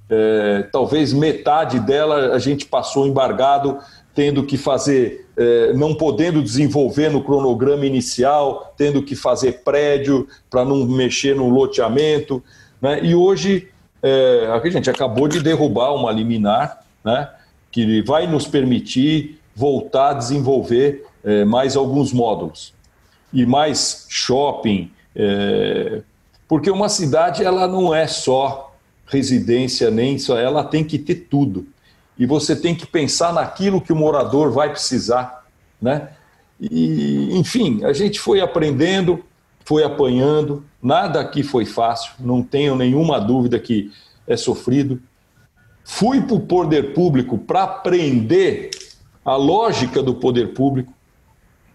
é, 0.10 0.68
talvez 0.72 1.14
metade 1.14 1.80
dela 1.80 2.34
a 2.34 2.40
gente 2.40 2.66
passou 2.66 3.08
embargado, 3.08 3.80
tendo 4.14 4.44
que 4.44 4.58
fazer, 4.58 5.25
é, 5.38 5.74
não 5.74 5.94
podendo 5.94 6.42
desenvolver 6.42 7.10
no 7.10 7.22
cronograma 7.22 7.86
inicial, 7.86 8.74
tendo 8.78 9.04
que 9.04 9.16
fazer 9.16 9.64
prédio 9.64 10.28
para 10.50 10.64
não 10.64 10.86
mexer 10.86 11.36
no 11.36 11.50
loteamento. 11.50 12.44
Né? 12.82 13.04
E 13.04 13.16
hoje 13.16 13.68
é, 14.02 14.48
a 14.52 14.70
gente 14.70 14.90
acabou 14.90 15.28
de 15.28 15.42
derrubar 15.42 15.94
uma 15.94 16.12
liminar, 16.12 16.84
né, 17.04 17.30
que 17.72 18.02
vai 18.02 18.28
nos 18.28 18.48
permitir 18.48 19.40
voltar 19.56 20.12
a 20.12 20.14
desenvolver 20.14 21.06
é, 21.24 21.44
mais 21.44 21.76
alguns 21.76 22.14
módulos 22.14 22.74
e 23.34 23.46
mais 23.46 24.06
shopping, 24.10 24.90
porque 26.48 26.70
uma 26.70 26.88
cidade 26.88 27.44
ela 27.44 27.68
não 27.68 27.94
é 27.94 28.08
só 28.08 28.74
residência 29.06 29.92
nem 29.92 30.18
só, 30.18 30.38
ela 30.38 30.64
tem 30.64 30.86
que 30.86 30.98
ter 30.98 31.28
tudo 31.30 31.68
e 32.18 32.26
você 32.26 32.56
tem 32.56 32.74
que 32.74 32.86
pensar 32.86 33.34
naquilo 33.34 33.82
que 33.82 33.92
o 33.92 33.96
morador 33.96 34.52
vai 34.52 34.70
precisar, 34.70 35.46
né? 35.82 36.10
E, 36.60 37.38
enfim, 37.38 37.84
a 37.84 37.92
gente 37.92 38.20
foi 38.20 38.40
aprendendo, 38.40 39.24
foi 39.66 39.84
apanhando, 39.84 40.64
nada 40.82 41.20
aqui 41.20 41.44
foi 41.44 41.66
fácil, 41.66 42.14
não 42.20 42.42
tenho 42.42 42.76
nenhuma 42.76 43.20
dúvida 43.20 43.60
que 43.60 43.92
é 44.28 44.38
sofrido. 44.38 45.02
Fui 45.84 46.22
para 46.22 46.36
o 46.36 46.40
poder 46.40 46.94
público 46.94 47.38
para 47.38 47.64
aprender 47.64 48.70
a 49.24 49.36
lógica 49.36 50.02
do 50.02 50.16
poder 50.16 50.54
público, 50.54 50.94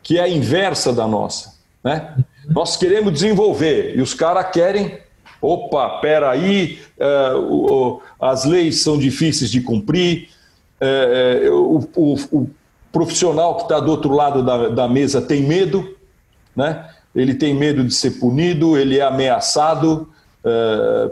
que 0.02 0.18
é 0.18 0.22
a 0.22 0.28
inversa 0.28 0.92
da 0.92 1.06
nossa. 1.06 1.58
Né? 1.84 2.16
Nós 2.48 2.76
queremos 2.76 3.12
desenvolver 3.12 3.96
e 3.96 4.00
os 4.00 4.14
caras 4.14 4.50
querem 4.50 4.98
Opa, 5.40 6.00
peraí, 6.00 6.78
uh, 6.98 8.00
as 8.20 8.44
leis 8.44 8.82
são 8.82 8.98
difíceis 8.98 9.50
de 9.50 9.60
cumprir, 9.60 10.28
uh, 10.80 11.52
o, 11.52 11.88
o, 11.96 12.14
o, 12.32 12.50
profissional 12.92 13.56
que 13.56 13.62
está 13.62 13.78
do 13.78 13.90
outro 13.90 14.12
lado 14.12 14.42
da, 14.42 14.68
da 14.68 14.88
mesa 14.88 15.22
tem 15.22 15.42
medo, 15.42 15.96
né? 16.54 16.90
ele 17.14 17.34
tem 17.34 17.54
medo 17.54 17.84
de 17.84 17.94
ser 17.94 18.18
punido, 18.18 18.76
ele 18.76 18.98
é 18.98 19.02
ameaçado 19.02 20.08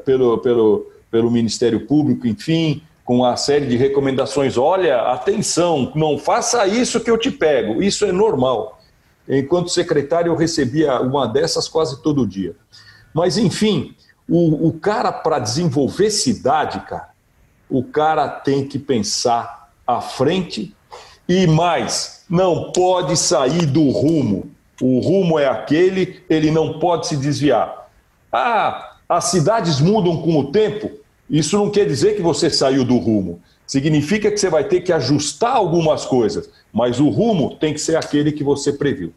pelo, 0.04 0.38
pelo, 0.38 0.90
pelo 1.08 1.30
Ministério 1.30 1.86
Público, 1.86 2.26
enfim, 2.26 2.82
com 3.04 3.24
a 3.24 3.36
série 3.36 3.66
de 3.66 3.76
recomendações. 3.76 4.56
Olha, 4.56 5.02
atenção, 5.02 5.92
não 5.94 6.18
faça 6.18 6.66
isso 6.66 7.00
que 7.00 7.10
eu 7.10 7.16
te 7.16 7.30
pego. 7.30 7.82
Isso 7.82 8.04
é 8.04 8.12
normal. 8.12 8.78
Enquanto 9.28 9.70
secretário, 9.70 10.30
eu 10.30 10.36
recebia 10.36 11.00
uma 11.00 11.26
dessas 11.26 11.68
quase 11.68 12.02
todo 12.02 12.26
dia. 12.26 12.56
Mas, 13.14 13.36
enfim, 13.36 13.94
o, 14.28 14.68
o 14.68 14.72
cara, 14.72 15.10
para 15.10 15.38
desenvolver 15.38 16.10
cidade, 16.10 16.80
cara, 16.80 17.10
o 17.68 17.82
cara 17.82 18.28
tem 18.28 18.66
que 18.66 18.78
pensar 18.78 19.70
à 19.86 20.00
frente 20.00 20.74
e 21.28 21.46
mais, 21.46 22.24
não 22.28 22.72
pode 22.72 23.16
sair 23.16 23.66
do 23.66 23.90
rumo. 23.90 24.50
O 24.80 25.00
rumo 25.00 25.38
é 25.38 25.46
aquele, 25.46 26.22
ele 26.28 26.50
não 26.50 26.78
pode 26.78 27.08
se 27.08 27.16
desviar. 27.16 27.88
Ah, 28.30 28.96
as 29.08 29.24
cidades 29.24 29.80
mudam 29.80 30.22
com 30.22 30.38
o 30.38 30.52
tempo. 30.52 30.90
Isso 31.28 31.56
não 31.56 31.70
quer 31.70 31.86
dizer 31.86 32.14
que 32.14 32.22
você 32.22 32.48
saiu 32.48 32.84
do 32.84 32.96
rumo. 32.98 33.40
Significa 33.66 34.30
que 34.30 34.38
você 34.38 34.48
vai 34.48 34.64
ter 34.64 34.80
que 34.80 34.92
ajustar 34.92 35.56
algumas 35.56 36.04
coisas, 36.06 36.48
mas 36.72 37.00
o 37.00 37.08
rumo 37.08 37.56
tem 37.56 37.74
que 37.74 37.80
ser 37.80 37.96
aquele 37.96 38.32
que 38.32 38.44
você 38.44 38.72
previu. 38.72 39.12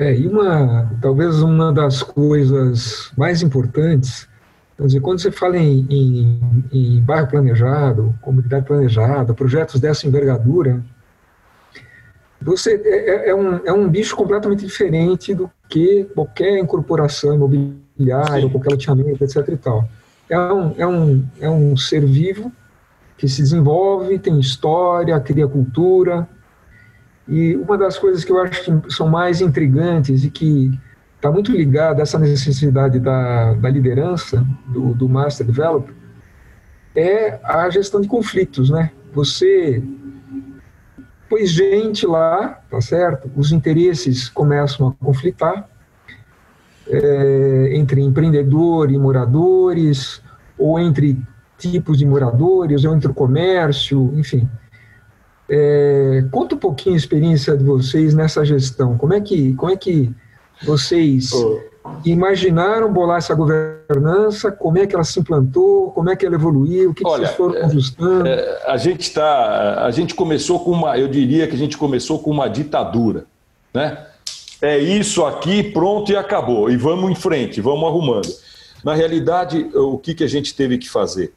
É, 0.00 0.18
e 0.18 0.26
uma, 0.26 0.90
talvez 1.02 1.42
uma 1.42 1.70
das 1.70 2.02
coisas 2.02 3.12
mais 3.18 3.42
importantes, 3.42 4.26
quer 4.74 4.86
dizer, 4.86 5.00
quando 5.00 5.20
você 5.20 5.30
fala 5.30 5.58
em, 5.58 5.86
em, 5.90 6.64
em 6.72 7.00
bairro 7.02 7.28
planejado, 7.28 8.14
comunidade 8.22 8.64
planejada, 8.64 9.34
projetos 9.34 9.78
dessa 9.78 10.06
envergadura, 10.06 10.82
você 12.40 12.80
é, 12.82 13.10
é, 13.10 13.28
é, 13.28 13.34
um, 13.34 13.56
é 13.62 13.72
um 13.74 13.86
bicho 13.90 14.16
completamente 14.16 14.64
diferente 14.64 15.34
do 15.34 15.50
que 15.68 16.04
qualquer 16.14 16.58
incorporação 16.58 17.34
imobiliária, 17.34 18.44
ou 18.44 18.50
qualquer 18.50 18.70
loteamento, 18.70 19.22
etc. 19.22 19.46
E 19.48 19.56
tal. 19.58 19.86
É, 20.30 20.38
um, 20.38 20.74
é, 20.78 20.86
um, 20.86 21.24
é 21.42 21.50
um 21.50 21.76
ser 21.76 22.06
vivo 22.06 22.50
que 23.18 23.28
se 23.28 23.42
desenvolve, 23.42 24.18
tem 24.18 24.40
história, 24.40 25.20
cria 25.20 25.46
cultura. 25.46 26.26
E 27.28 27.56
uma 27.56 27.78
das 27.78 27.98
coisas 27.98 28.24
que 28.24 28.32
eu 28.32 28.40
acho 28.40 28.64
que 28.64 28.92
são 28.92 29.08
mais 29.08 29.40
intrigantes 29.40 30.24
e 30.24 30.30
que 30.30 30.78
está 31.16 31.30
muito 31.30 31.52
ligada 31.52 32.00
a 32.00 32.02
essa 32.02 32.18
necessidade 32.18 32.98
da, 32.98 33.54
da 33.54 33.68
liderança, 33.68 34.44
do, 34.66 34.94
do 34.94 35.08
Master 35.08 35.46
Developer, 35.46 35.94
é 36.94 37.38
a 37.44 37.68
gestão 37.70 38.00
de 38.00 38.08
conflitos, 38.08 38.70
né? 38.70 38.90
Você 39.12 39.82
pôs 41.28 41.50
gente 41.50 42.06
lá, 42.06 42.60
tá 42.68 42.80
certo? 42.80 43.30
Os 43.36 43.52
interesses 43.52 44.28
começam 44.28 44.88
a 44.88 45.04
conflitar 45.04 45.68
é, 46.88 47.76
entre 47.76 48.00
empreendedor 48.00 48.90
e 48.90 48.98
moradores, 48.98 50.20
ou 50.58 50.78
entre 50.78 51.16
tipos 51.56 51.98
de 51.98 52.04
moradores, 52.04 52.84
ou 52.84 52.94
entre 52.94 53.10
o 53.10 53.14
comércio, 53.14 54.12
enfim. 54.16 54.48
É, 55.52 56.24
conta 56.30 56.54
um 56.54 56.58
pouquinho 56.58 56.94
a 56.94 56.98
experiência 56.98 57.56
de 57.56 57.64
vocês 57.64 58.14
nessa 58.14 58.44
gestão. 58.44 58.96
Como 58.96 59.12
é 59.12 59.20
que, 59.20 59.52
como 59.54 59.72
é 59.72 59.76
que 59.76 60.08
vocês 60.62 61.32
imaginaram 62.04 62.92
bolar 62.92 63.18
essa 63.18 63.34
governança? 63.34 64.52
Como 64.52 64.78
é 64.78 64.86
que 64.86 64.94
ela 64.94 65.02
se 65.02 65.18
implantou? 65.18 65.90
Como 65.90 66.08
é 66.08 66.14
que 66.14 66.24
ela 66.24 66.36
evoluiu? 66.36 66.90
O 66.90 66.94
que, 66.94 67.04
Olha, 67.04 67.26
que 67.28 67.34
vocês 67.34 67.36
foram 67.36 67.56
é, 67.56 67.64
ajustando? 67.64 68.28
É, 68.28 68.62
a 68.64 68.76
gente 68.76 69.00
está, 69.00 69.84
a 69.84 69.90
gente 69.90 70.14
começou 70.14 70.60
com 70.60 70.70
uma, 70.70 70.96
eu 70.96 71.08
diria 71.08 71.48
que 71.48 71.54
a 71.56 71.58
gente 71.58 71.76
começou 71.76 72.20
com 72.20 72.30
uma 72.30 72.46
ditadura, 72.46 73.24
né? 73.74 74.06
É 74.62 74.78
isso 74.78 75.24
aqui, 75.24 75.64
pronto 75.64 76.12
e 76.12 76.16
acabou. 76.16 76.70
E 76.70 76.76
vamos 76.76 77.10
em 77.10 77.14
frente, 77.14 77.60
vamos 77.60 77.88
arrumando. 77.88 78.28
Na 78.84 78.94
realidade, 78.94 79.68
o 79.74 79.98
que, 79.98 80.14
que 80.14 80.22
a 80.22 80.28
gente 80.28 80.54
teve 80.54 80.78
que 80.78 80.88
fazer? 80.88 81.32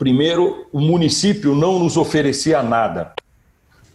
Primeiro, 0.00 0.66
o 0.72 0.80
município 0.80 1.54
não 1.54 1.78
nos 1.78 1.96
oferecia 1.96 2.60
nada 2.60 3.14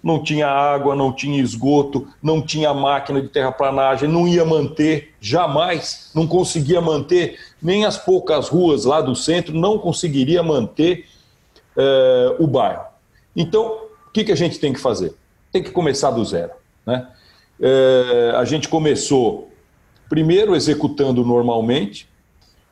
não 0.05 0.21
tinha 0.21 0.47
água, 0.47 0.95
não 0.95 1.11
tinha 1.11 1.41
esgoto, 1.41 2.07
não 2.21 2.39
tinha 2.39 2.71
máquina 2.75 3.19
de 3.19 3.27
terraplanagem, 3.27 4.07
não 4.07 4.27
ia 4.27 4.45
manter, 4.45 5.15
jamais, 5.19 6.11
não 6.13 6.27
conseguia 6.27 6.79
manter, 6.79 7.39
nem 7.59 7.85
as 7.85 7.97
poucas 7.97 8.47
ruas 8.47 8.85
lá 8.85 9.01
do 9.01 9.15
centro, 9.15 9.55
não 9.55 9.79
conseguiria 9.79 10.43
manter 10.43 11.07
uh, 11.75 12.43
o 12.43 12.45
bairro. 12.45 12.83
Então, 13.35 13.65
o 14.07 14.11
que, 14.11 14.23
que 14.23 14.31
a 14.31 14.35
gente 14.35 14.59
tem 14.59 14.71
que 14.71 14.79
fazer? 14.79 15.15
Tem 15.51 15.63
que 15.63 15.71
começar 15.71 16.11
do 16.11 16.23
zero. 16.23 16.51
Né? 16.85 17.07
Uh, 17.59 18.35
a 18.37 18.45
gente 18.45 18.69
começou, 18.69 19.49
primeiro, 20.07 20.55
executando 20.55 21.25
normalmente, 21.25 22.07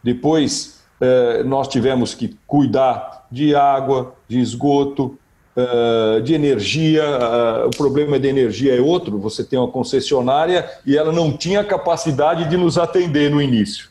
depois 0.03 0.83
uh, 1.01 1.43
nós 1.45 1.67
tivemos 1.67 2.13
que 2.13 2.37
cuidar 2.45 3.22
de 3.33 3.55
água, 3.55 4.13
de 4.27 4.39
esgoto, 4.39 5.17
uh, 5.57 6.21
de 6.21 6.35
energia, 6.35 7.03
uh, 7.03 7.67
o 7.67 7.71
problema 7.71 8.19
de 8.19 8.27
energia 8.27 8.75
é 8.77 8.79
outro, 8.79 9.17
você 9.17 9.43
tem 9.43 9.57
uma 9.57 9.67
concessionária 9.67 10.69
e 10.85 10.95
ela 10.95 11.11
não 11.11 11.35
tinha 11.35 11.63
capacidade 11.63 12.47
de 12.47 12.55
nos 12.55 12.77
atender 12.77 13.31
no 13.31 13.41
início. 13.41 13.89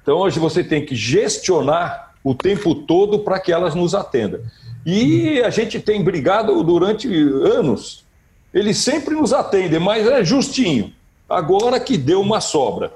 Então 0.00 0.18
hoje 0.18 0.38
você 0.38 0.62
tem 0.62 0.86
que 0.86 0.94
gestionar 0.94 2.14
o 2.22 2.32
tempo 2.32 2.76
todo 2.76 3.18
para 3.18 3.40
que 3.40 3.50
elas 3.50 3.74
nos 3.74 3.92
atendam. 3.92 4.40
E 4.86 5.40
a 5.40 5.50
gente 5.50 5.80
tem 5.80 6.04
brigado 6.04 6.62
durante 6.62 7.08
anos. 7.08 8.04
Eles 8.52 8.78
sempre 8.78 9.14
nos 9.14 9.32
atendem, 9.32 9.80
mas 9.80 10.06
é 10.06 10.24
justinho. 10.24 10.92
Agora 11.28 11.80
que 11.80 11.96
deu 11.96 12.20
uma 12.20 12.40
sobra. 12.40 12.92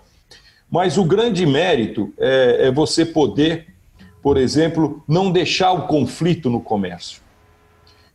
Mas 0.71 0.99
o 0.99 1.05
grande 1.05 1.45
mérito 1.47 2.13
é, 2.19 2.67
é 2.69 2.71
você 2.71 3.05
poder, 3.05 3.67
por 4.23 4.37
exemplo, 4.37 5.03
não 5.07 5.31
deixar 5.31 5.73
o 5.73 5.87
conflito 5.87 6.51
no 6.51 6.61
comércio. 6.61 7.21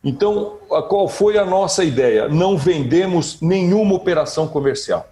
Então, 0.04 0.58
qual 0.90 1.08
foi 1.08 1.38
a 1.38 1.46
nossa 1.46 1.84
ideia? 1.84 2.28
Não 2.28 2.58
vendemos 2.58 3.40
nenhuma 3.40 3.96
operação 3.96 4.48
comercial. 4.48 5.08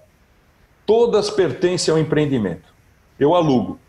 Todas 0.86 1.30
pertencem 1.30 1.93
ao 1.93 1.99
empreendimento. 1.99 2.73
Eu 3.17 3.34
alugo. 3.34 3.80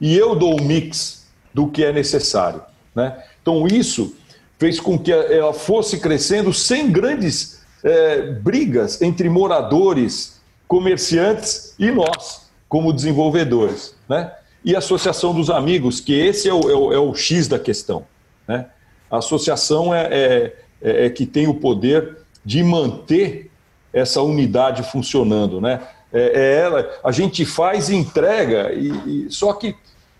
E 0.00 0.16
eu 0.16 0.34
dou 0.34 0.58
o 0.58 0.62
mix 0.62 1.28
do 1.54 1.68
que 1.68 1.84
é 1.84 1.92
necessário. 1.92 2.62
Né? 2.94 3.22
Então, 3.40 3.66
isso 3.68 4.16
fez 4.58 4.80
com 4.80 4.98
que 4.98 5.12
ela 5.12 5.52
fosse 5.52 6.00
crescendo 6.00 6.52
sem 6.52 6.90
grandes 6.90 7.62
é, 7.84 8.32
brigas 8.32 9.00
entre 9.00 9.28
moradores, 9.28 10.40
comerciantes 10.66 11.74
e 11.78 11.90
nós, 11.90 12.50
como 12.68 12.92
desenvolvedores. 12.92 13.94
Né? 14.08 14.32
E 14.64 14.76
Associação 14.76 15.34
dos 15.34 15.50
Amigos, 15.50 16.00
que 16.00 16.12
esse 16.12 16.48
é 16.48 16.54
o, 16.54 16.70
é 16.70 16.74
o, 16.74 16.92
é 16.92 16.98
o 16.98 17.14
X 17.14 17.48
da 17.48 17.58
questão. 17.58 18.04
Né? 18.46 18.66
A 19.10 19.18
associação 19.18 19.94
é, 19.94 20.06
é, 20.10 20.56
é, 20.80 21.06
é 21.06 21.10
que 21.10 21.26
tem 21.26 21.46
o 21.48 21.54
poder 21.54 22.18
de 22.44 22.62
manter 22.62 23.50
essa 23.92 24.22
unidade 24.22 24.82
funcionando, 24.82 25.60
né? 25.60 25.80
É, 26.12 26.40
é 26.40 26.60
ela, 26.60 26.90
a 27.02 27.10
gente 27.10 27.44
faz 27.44 27.90
entrega, 27.90 28.72
e, 28.72 29.26
e, 29.26 29.30
só 29.30 29.52
que 29.52 29.74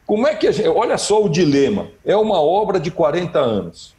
como 0.07 0.27
é 0.27 0.35
que 0.35 0.47
a 0.47 0.53
gente. 0.53 0.69
Olha 0.69 0.99
só 0.99 1.25
o 1.25 1.29
dilema: 1.29 1.89
é 2.05 2.17
uma 2.17 2.41
obra 2.41 2.79
de 2.79 2.91
40 2.91 3.39
anos. 3.39 3.95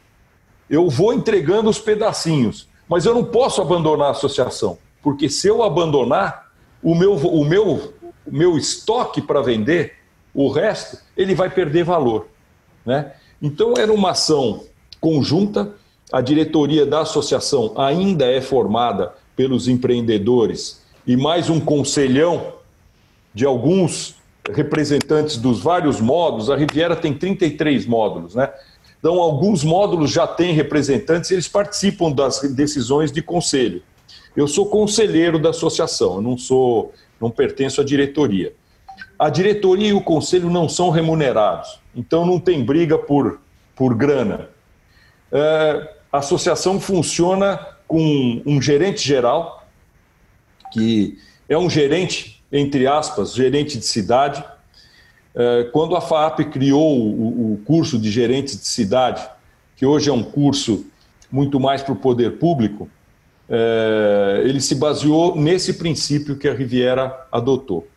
Eu 0.68 0.88
vou 0.88 1.12
entregando 1.12 1.68
os 1.68 1.78
pedacinhos, 1.78 2.68
mas 2.88 3.04
eu 3.04 3.14
não 3.14 3.24
posso 3.24 3.60
abandonar 3.60 4.08
a 4.08 4.10
associação, 4.12 4.78
porque 5.02 5.28
se 5.28 5.48
eu 5.48 5.62
abandonar, 5.62 6.52
o 6.82 6.94
meu, 6.94 7.14
o 7.14 7.44
meu, 7.44 7.94
o 8.26 8.30
meu 8.30 8.56
estoque 8.56 9.20
para 9.20 9.42
vender, 9.42 9.94
o 10.34 10.48
resto, 10.48 10.98
ele 11.16 11.34
vai 11.34 11.48
perder 11.48 11.84
valor. 11.84 12.26
Né? 12.84 13.12
Então, 13.40 13.74
era 13.78 13.92
uma 13.92 14.10
ação 14.10 14.64
conjunta. 15.00 15.72
A 16.12 16.20
diretoria 16.20 16.84
da 16.84 17.00
associação 17.00 17.72
ainda 17.76 18.26
é 18.26 18.40
formada 18.40 19.14
pelos 19.36 19.68
empreendedores 19.68 20.82
e 21.06 21.16
mais 21.16 21.48
um 21.50 21.60
conselhão 21.60 22.54
de 23.32 23.44
alguns 23.44 24.16
representantes 24.50 25.36
dos 25.36 25.60
vários 25.60 26.00
módulos. 26.00 26.50
A 26.50 26.56
Riviera 26.56 26.94
tem 26.94 27.14
33 27.14 27.86
módulos, 27.86 28.34
né? 28.34 28.50
Então, 28.98 29.20
alguns 29.20 29.62
módulos 29.62 30.10
já 30.10 30.26
têm 30.26 30.54
representantes 30.54 31.30
e 31.30 31.34
eles 31.34 31.48
participam 31.48 32.10
das 32.10 32.40
decisões 32.54 33.12
de 33.12 33.20
conselho. 33.20 33.82
Eu 34.34 34.48
sou 34.48 34.66
conselheiro 34.66 35.38
da 35.38 35.50
associação, 35.50 36.16
eu 36.16 36.22
não 36.22 36.38
sou, 36.38 36.92
não 37.20 37.30
pertenço 37.30 37.82
à 37.82 37.84
diretoria. 37.84 38.54
A 39.24 39.30
diretoria 39.30 39.88
e 39.88 39.92
o 39.94 40.02
conselho 40.02 40.50
não 40.50 40.68
são 40.68 40.90
remunerados, 40.90 41.80
então 41.96 42.26
não 42.26 42.38
tem 42.38 42.62
briga 42.62 42.98
por, 42.98 43.40
por 43.74 43.94
grana. 43.94 44.50
É, 45.32 45.94
a 46.12 46.18
associação 46.18 46.78
funciona 46.78 47.58
com 47.88 48.42
um 48.44 48.60
gerente 48.60 49.00
geral, 49.02 49.66
que 50.70 51.16
é 51.48 51.56
um 51.56 51.70
gerente, 51.70 52.44
entre 52.52 52.86
aspas, 52.86 53.32
gerente 53.32 53.78
de 53.78 53.86
cidade. 53.86 54.44
É, 55.34 55.70
quando 55.72 55.96
a 55.96 56.02
FAP 56.02 56.40
criou 56.52 56.94
o 56.94 57.58
curso 57.64 57.98
de 57.98 58.10
gerentes 58.10 58.60
de 58.60 58.66
cidade, 58.66 59.26
que 59.74 59.86
hoje 59.86 60.10
é 60.10 60.12
um 60.12 60.22
curso 60.22 60.84
muito 61.32 61.58
mais 61.58 61.82
para 61.82 61.94
o 61.94 61.96
poder 61.96 62.32
público, 62.32 62.90
é, 63.48 64.42
ele 64.44 64.60
se 64.60 64.74
baseou 64.74 65.34
nesse 65.34 65.72
princípio 65.72 66.36
que 66.36 66.46
a 66.46 66.52
Riviera 66.52 67.26
adotou. 67.32 67.88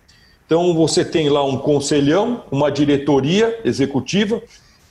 Então, 0.47 0.73
você 0.73 1.03
tem 1.03 1.29
lá 1.29 1.43
um 1.43 1.57
conselhão, 1.57 2.43
uma 2.49 2.71
diretoria 2.71 3.59
executiva 3.63 4.41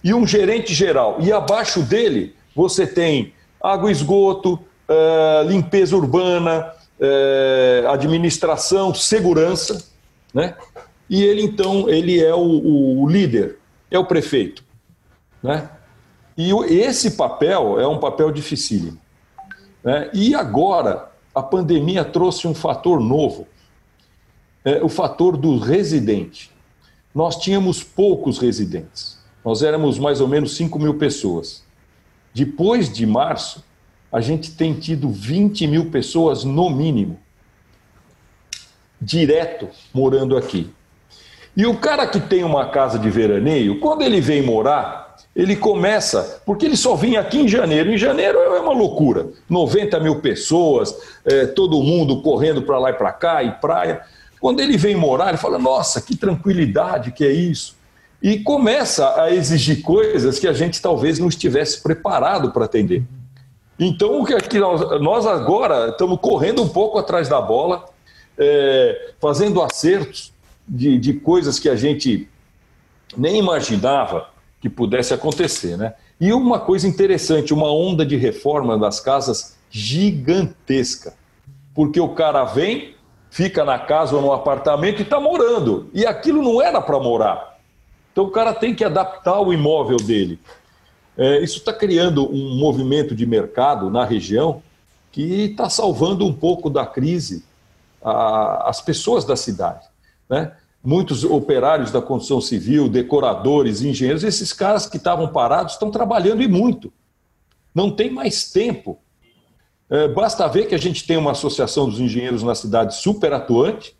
e 0.04 0.12
um 0.12 0.26
gerente 0.26 0.72
geral. 0.72 1.16
E 1.18 1.32
abaixo 1.32 1.82
dele, 1.82 2.36
você 2.54 2.86
tem 2.86 3.32
água 3.60 3.88
e 3.88 3.92
esgoto, 3.92 4.60
é, 4.86 5.44
limpeza 5.48 5.96
urbana, 5.96 6.70
é, 7.00 7.84
administração, 7.88 8.94
segurança, 8.94 9.84
né? 10.32 10.54
E 11.08 11.24
ele, 11.24 11.42
então, 11.42 11.88
ele 11.88 12.22
é 12.22 12.34
o, 12.34 13.00
o 13.02 13.08
líder, 13.08 13.58
é 13.90 13.98
o 13.98 14.04
prefeito, 14.04 14.62
né? 15.42 15.70
E 16.36 16.52
esse 16.70 17.12
papel 17.12 17.80
é 17.80 17.88
um 17.88 17.98
papel 17.98 18.30
dificílimo. 18.30 18.98
Né? 19.82 20.10
E 20.12 20.34
agora, 20.34 21.10
a 21.34 21.42
pandemia 21.42 22.04
trouxe 22.04 22.46
um 22.46 22.54
fator 22.54 23.00
novo, 23.00 23.46
é, 24.66 24.82
o 24.82 24.88
fator 24.88 25.36
do 25.36 25.56
residente. 25.58 26.50
Nós 27.14 27.36
tínhamos 27.36 27.84
poucos 27.84 28.38
residentes, 28.38 29.16
nós 29.44 29.62
éramos 29.62 29.96
mais 29.96 30.20
ou 30.20 30.26
menos 30.26 30.56
5 30.56 30.76
mil 30.78 30.94
pessoas. 30.94 31.64
Depois 32.34 32.92
de 32.92 33.06
março, 33.06 33.64
a 34.12 34.20
gente 34.20 34.50
tem 34.50 34.74
tido 34.74 35.08
20 35.08 35.68
mil 35.68 35.90
pessoas 35.90 36.42
no 36.42 36.68
mínimo, 36.68 37.18
direto, 39.00 39.68
morando 39.94 40.36
aqui. 40.36 40.68
E 41.56 41.64
o 41.64 41.78
cara 41.78 42.06
que 42.06 42.20
tem 42.20 42.42
uma 42.44 42.68
casa 42.68 42.98
de 42.98 43.08
veraneio, 43.08 43.80
quando 43.80 44.02
ele 44.02 44.20
vem 44.20 44.42
morar, 44.42 45.16
ele 45.34 45.56
começa, 45.56 46.42
porque 46.44 46.66
ele 46.66 46.76
só 46.76 46.94
vinha 46.94 47.20
aqui 47.20 47.38
em 47.38 47.48
janeiro. 47.48 47.90
Em 47.90 47.96
janeiro 47.96 48.38
é 48.38 48.60
uma 48.60 48.74
loucura: 48.74 49.28
90 49.48 50.00
mil 50.00 50.20
pessoas, 50.20 50.94
é, 51.24 51.46
todo 51.46 51.82
mundo 51.82 52.20
correndo 52.20 52.62
para 52.62 52.78
lá 52.78 52.90
e 52.90 52.94
para 52.94 53.12
cá, 53.12 53.42
e 53.42 53.52
praia. 53.52 54.02
Quando 54.46 54.60
ele 54.60 54.76
vem 54.76 54.94
morar, 54.94 55.30
ele 55.30 55.38
fala: 55.38 55.58
Nossa, 55.58 56.00
que 56.00 56.16
tranquilidade 56.16 57.10
que 57.10 57.24
é 57.24 57.32
isso. 57.32 57.74
E 58.22 58.38
começa 58.38 59.20
a 59.20 59.34
exigir 59.34 59.82
coisas 59.82 60.38
que 60.38 60.46
a 60.46 60.52
gente 60.52 60.80
talvez 60.80 61.18
não 61.18 61.26
estivesse 61.26 61.82
preparado 61.82 62.52
para 62.52 62.64
atender. 62.64 63.02
Então, 63.76 64.20
o 64.20 64.24
que 64.24 64.32
aqui 64.32 64.60
nós, 64.60 65.00
nós 65.00 65.26
agora 65.26 65.88
estamos 65.88 66.20
correndo 66.20 66.62
um 66.62 66.68
pouco 66.68 66.96
atrás 66.96 67.28
da 67.28 67.40
bola, 67.40 67.86
é, 68.38 69.14
fazendo 69.20 69.60
acertos 69.60 70.32
de, 70.68 70.96
de 70.96 71.14
coisas 71.14 71.58
que 71.58 71.68
a 71.68 71.74
gente 71.74 72.28
nem 73.16 73.40
imaginava 73.40 74.28
que 74.60 74.68
pudesse 74.68 75.12
acontecer, 75.12 75.76
né? 75.76 75.94
E 76.20 76.32
uma 76.32 76.60
coisa 76.60 76.86
interessante, 76.86 77.52
uma 77.52 77.72
onda 77.72 78.06
de 78.06 78.16
reforma 78.16 78.78
das 78.78 79.00
casas 79.00 79.56
gigantesca, 79.72 81.14
porque 81.74 81.98
o 81.98 82.10
cara 82.10 82.44
vem, 82.44 82.94
fica 83.30 83.64
na 83.64 83.78
casa 83.78 84.16
ou 84.16 84.22
no 84.22 84.32
apartamento 84.32 85.00
e 85.00 85.02
está 85.02 85.20
morando, 85.20 85.90
e 85.92 86.06
aquilo 86.06 86.42
não 86.42 86.62
era 86.62 86.80
para 86.80 86.98
morar. 86.98 87.58
Então 88.12 88.24
o 88.24 88.30
cara 88.30 88.54
tem 88.54 88.74
que 88.74 88.84
adaptar 88.84 89.40
o 89.40 89.52
imóvel 89.52 89.98
dele. 89.98 90.38
É, 91.16 91.42
isso 91.42 91.58
está 91.58 91.72
criando 91.72 92.30
um 92.30 92.56
movimento 92.56 93.14
de 93.14 93.26
mercado 93.26 93.90
na 93.90 94.04
região 94.04 94.62
que 95.12 95.22
está 95.22 95.68
salvando 95.68 96.26
um 96.26 96.32
pouco 96.32 96.68
da 96.68 96.84
crise 96.86 97.44
a, 98.02 98.68
as 98.68 98.80
pessoas 98.80 99.24
da 99.24 99.36
cidade, 99.36 99.86
né? 100.28 100.52
muitos 100.86 101.24
operários 101.24 101.90
da 101.90 102.00
construção 102.00 102.40
civil, 102.40 102.88
decoradores, 102.88 103.82
engenheiros, 103.82 104.22
esses 104.22 104.52
caras 104.52 104.86
que 104.86 104.98
estavam 104.98 105.26
parados 105.28 105.72
estão 105.72 105.90
trabalhando 105.90 106.42
e 106.42 106.48
muito. 106.48 106.92
Não 107.74 107.90
tem 107.90 108.08
mais 108.08 108.52
tempo. 108.52 108.96
É, 109.88 110.08
basta 110.08 110.46
ver 110.48 110.66
que 110.66 110.74
a 110.74 110.78
gente 110.78 111.06
tem 111.06 111.16
uma 111.16 111.32
associação 111.32 111.88
dos 111.88 112.00
engenheiros 112.00 112.42
na 112.42 112.54
cidade 112.54 112.96
super 112.96 113.32
atuante 113.32 113.96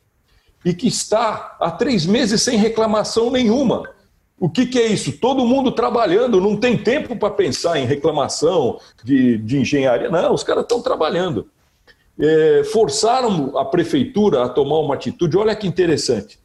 e 0.65 0.75
que 0.75 0.89
está 0.89 1.57
há 1.61 1.71
três 1.71 2.05
meses 2.07 2.43
sem 2.43 2.59
reclamação 2.59 3.31
nenhuma. 3.31 3.89
O 4.39 4.51
que, 4.51 4.67
que 4.67 4.79
é 4.79 4.87
isso? 4.87 5.13
Todo 5.13 5.47
mundo 5.47 5.73
trabalhando, 5.73 6.41
não 6.41 6.57
tem 6.57 6.77
tempo 6.77 7.17
para 7.17 7.31
pensar 7.31 7.79
em 7.79 7.87
reclamação 7.87 8.79
de, 9.03 9.39
de 9.39 9.59
engenharia. 9.59 10.11
Não, 10.11 10.35
os 10.35 10.43
caras 10.43 10.65
estão 10.65 10.83
trabalhando. 10.83 11.49
É, 12.19 12.65
forçaram 12.65 13.57
a 13.57 13.65
prefeitura 13.65 14.45
a 14.45 14.49
tomar 14.49 14.79
uma 14.81 14.95
atitude. 14.95 15.37
Olha 15.37 15.55
que 15.55 15.67
interessante 15.67 16.39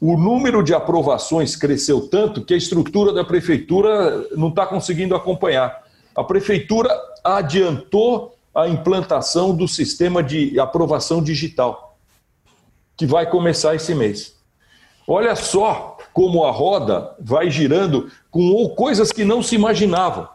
o 0.00 0.16
número 0.16 0.62
de 0.62 0.74
aprovações 0.74 1.56
cresceu 1.56 2.06
tanto 2.08 2.44
que 2.44 2.52
a 2.52 2.56
estrutura 2.56 3.12
da 3.12 3.24
prefeitura 3.24 4.26
não 4.36 4.48
está 4.48 4.66
conseguindo 4.66 5.14
acompanhar. 5.14 5.84
A 6.14 6.22
prefeitura 6.22 6.90
adiantou 7.24 8.35
a 8.56 8.66
implantação 8.66 9.54
do 9.54 9.68
sistema 9.68 10.22
de 10.22 10.58
aprovação 10.58 11.22
digital, 11.22 11.98
que 12.96 13.04
vai 13.04 13.28
começar 13.28 13.74
esse 13.74 13.94
mês. 13.94 14.34
Olha 15.06 15.36
só 15.36 15.98
como 16.14 16.42
a 16.42 16.50
roda 16.50 17.14
vai 17.20 17.50
girando 17.50 18.10
com 18.30 18.66
coisas 18.70 19.12
que 19.12 19.24
não 19.24 19.42
se 19.42 19.54
imaginavam. 19.54 20.26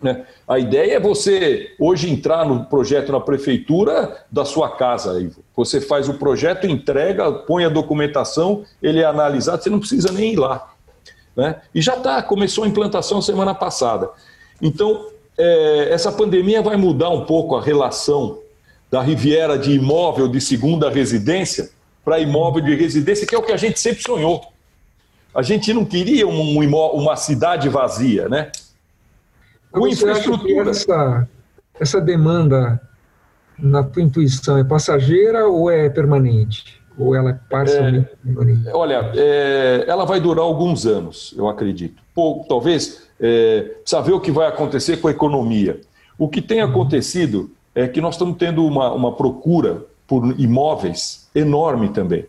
Né? 0.00 0.24
A 0.46 0.60
ideia 0.60 0.94
é 0.94 1.00
você 1.00 1.74
hoje 1.76 2.08
entrar 2.08 2.46
no 2.46 2.66
projeto 2.66 3.10
na 3.10 3.20
prefeitura 3.20 4.24
da 4.30 4.44
sua 4.44 4.76
casa. 4.76 5.20
Ivo. 5.20 5.42
Você 5.56 5.80
faz 5.80 6.08
o 6.08 6.14
projeto, 6.14 6.68
entrega, 6.68 7.32
põe 7.32 7.64
a 7.64 7.68
documentação, 7.68 8.64
ele 8.80 9.00
é 9.00 9.04
analisado, 9.04 9.60
você 9.60 9.68
não 9.68 9.80
precisa 9.80 10.12
nem 10.12 10.34
ir 10.34 10.36
lá. 10.36 10.72
Né? 11.36 11.60
E 11.74 11.82
já 11.82 11.96
está, 11.96 12.22
começou 12.22 12.62
a 12.62 12.68
implantação 12.68 13.20
semana 13.20 13.56
passada. 13.56 14.08
Então, 14.62 15.08
é, 15.38 15.92
essa 15.92 16.10
pandemia 16.10 16.60
vai 16.60 16.76
mudar 16.76 17.10
um 17.10 17.24
pouco 17.24 17.56
a 17.56 17.62
relação 17.62 18.38
da 18.90 19.00
Riviera 19.00 19.58
de 19.58 19.72
imóvel 19.72 20.28
de 20.28 20.40
segunda 20.40 20.90
residência 20.90 21.70
para 22.04 22.18
imóvel 22.18 22.62
de 22.62 22.74
residência, 22.74 23.26
que 23.26 23.34
é 23.34 23.38
o 23.38 23.42
que 23.42 23.52
a 23.52 23.56
gente 23.56 23.78
sempre 23.78 24.02
sonhou. 24.02 24.42
A 25.34 25.42
gente 25.42 25.72
não 25.72 25.84
queria 25.84 26.26
um, 26.26 26.58
uma 26.58 27.16
cidade 27.16 27.68
vazia, 27.68 28.28
né? 28.28 28.50
com 29.70 29.86
infraestrutura. 29.86 30.70
Essa, 30.70 31.28
essa 31.78 32.00
demanda, 32.00 32.80
na 33.58 33.82
tua 33.82 34.02
intuição, 34.02 34.58
é 34.58 34.64
passageira 34.64 35.46
ou 35.46 35.70
é 35.70 35.88
permanente? 35.88 36.80
Ou 36.98 37.14
ela 37.14 37.30
é 37.30 37.38
parcialmente 37.48 38.08
é, 38.12 38.26
permanente? 38.26 38.68
Olha, 38.72 39.12
é, 39.14 39.84
ela 39.86 40.04
vai 40.04 40.20
durar 40.20 40.44
alguns 40.44 40.86
anos, 40.86 41.34
eu 41.36 41.48
acredito. 41.48 42.02
Pouco, 42.14 42.48
talvez, 42.48 43.07
é, 43.20 43.62
precisa 43.82 44.02
ver 44.02 44.12
o 44.12 44.20
que 44.20 44.30
vai 44.30 44.46
acontecer 44.46 44.98
com 44.98 45.08
a 45.08 45.10
economia. 45.10 45.80
O 46.18 46.28
que 46.28 46.42
tem 46.42 46.60
acontecido 46.60 47.50
é 47.74 47.86
que 47.86 48.00
nós 48.00 48.14
estamos 48.14 48.36
tendo 48.36 48.64
uma, 48.64 48.92
uma 48.92 49.12
procura 49.12 49.84
por 50.06 50.34
imóveis 50.38 51.28
enorme 51.34 51.90
também. 51.90 52.26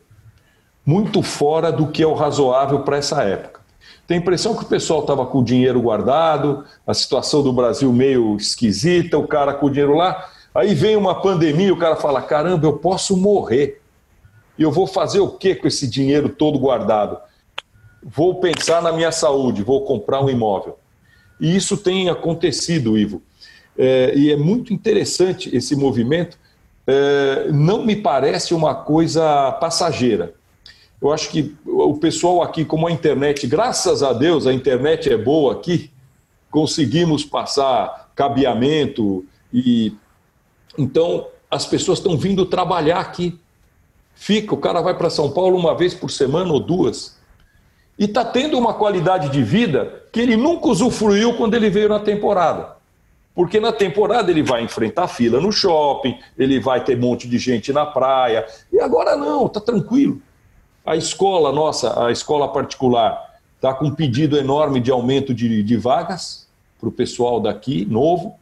Muito 0.85 1.21
fora 1.21 1.71
do 1.71 1.87
que 1.87 2.03
é 2.03 2.07
o 2.07 2.13
razoável 2.13 2.81
para 2.81 2.97
essa 2.97 3.23
época. 3.23 3.59
Tem 4.05 4.17
a 4.17 4.21
impressão 4.21 4.55
que 4.55 4.63
o 4.63 4.67
pessoal 4.67 5.01
estava 5.01 5.25
com 5.25 5.39
o 5.39 5.43
dinheiro 5.43 5.81
guardado, 5.81 6.65
a 6.85 6.93
situação 6.93 7.43
do 7.43 7.53
Brasil 7.53 7.91
meio 7.93 8.35
esquisita, 8.35 9.17
o 9.17 9.27
cara 9.27 9.53
com 9.53 9.67
o 9.67 9.69
dinheiro 9.69 9.95
lá. 9.95 10.29
Aí 10.53 10.73
vem 10.73 10.95
uma 10.95 11.21
pandemia 11.21 11.67
e 11.67 11.71
o 11.71 11.77
cara 11.77 11.95
fala: 11.95 12.21
caramba, 12.21 12.65
eu 12.65 12.73
posso 12.73 13.15
morrer. 13.15 13.81
E 14.57 14.63
eu 14.63 14.71
vou 14.71 14.87
fazer 14.87 15.19
o 15.19 15.29
que 15.29 15.55
com 15.55 15.67
esse 15.67 15.87
dinheiro 15.87 16.27
todo 16.27 16.59
guardado? 16.59 17.17
Vou 18.01 18.39
pensar 18.39 18.81
na 18.81 18.91
minha 18.91 19.11
saúde, 19.11 19.63
vou 19.63 19.83
comprar 19.83 20.21
um 20.21 20.29
imóvel. 20.29 20.77
E 21.39 21.55
isso 21.55 21.77
tem 21.77 22.09
acontecido, 22.09 22.97
Ivo. 22.97 23.21
É, 23.77 24.13
e 24.15 24.31
é 24.31 24.35
muito 24.35 24.73
interessante 24.73 25.55
esse 25.55 25.75
movimento. 25.75 26.37
É, 26.85 27.49
não 27.51 27.85
me 27.85 27.95
parece 27.95 28.53
uma 28.53 28.75
coisa 28.75 29.51
passageira. 29.53 30.33
Eu 31.01 31.13
acho 31.13 31.29
que 31.29 31.55
o 31.65 31.95
pessoal 31.97 32.41
aqui, 32.41 32.65
como 32.65 32.87
a 32.87 32.91
internet, 32.91 33.47
graças 33.47 34.03
a 34.03 34.11
Deus, 34.11 34.45
a 34.45 34.53
internet 34.53 35.09
é 35.09 35.17
boa 35.17 35.53
aqui, 35.53 35.91
conseguimos 36.51 37.23
passar 37.23 38.11
cabeamento 38.13 39.25
e 39.53 39.93
então 40.77 41.27
as 41.49 41.65
pessoas 41.65 41.99
estão 41.99 42.17
vindo 42.17 42.45
trabalhar 42.45 42.99
aqui. 42.99 43.39
Fica, 44.13 44.53
o 44.53 44.57
cara 44.57 44.81
vai 44.81 44.93
para 44.93 45.09
São 45.09 45.31
Paulo 45.31 45.57
uma 45.57 45.73
vez 45.73 45.93
por 45.93 46.11
semana 46.11 46.51
ou 46.51 46.59
duas. 46.59 47.17
E 47.99 48.05
está 48.05 48.23
tendo 48.23 48.57
uma 48.57 48.73
qualidade 48.73 49.27
de 49.29 49.43
vida 49.43 50.03
que 50.11 50.21
ele 50.21 50.37
nunca 50.37 50.69
usufruiu 50.69 51.35
quando 51.35 51.53
ele 51.55 51.69
veio 51.69 51.89
na 51.89 51.99
temporada. 51.99 52.77
Porque 53.35 53.59
na 53.59 53.73
temporada 53.73 54.31
ele 54.31 54.41
vai 54.41 54.63
enfrentar 54.63 55.09
fila 55.09 55.41
no 55.41 55.51
shopping, 55.51 56.17
ele 56.37 56.61
vai 56.61 56.81
ter 56.83 56.97
um 56.97 57.01
monte 57.01 57.27
de 57.27 57.37
gente 57.37 57.73
na 57.73 57.85
praia. 57.85 58.45
E 58.71 58.79
agora 58.79 59.17
não, 59.17 59.47
está 59.47 59.59
tranquilo. 59.59 60.21
A 60.85 60.95
escola 60.95 61.51
nossa, 61.51 62.05
a 62.05 62.09
escola 62.11 62.47
particular, 62.47 63.39
está 63.55 63.73
com 63.73 63.87
um 63.87 63.93
pedido 63.93 64.37
enorme 64.37 64.79
de 64.79 64.89
aumento 64.89 65.33
de, 65.33 65.61
de 65.61 65.77
vagas 65.77 66.47
para 66.79 66.87
o 66.87 66.91
pessoal 66.91 67.41
daqui, 67.41 67.85
novo. 67.85 68.39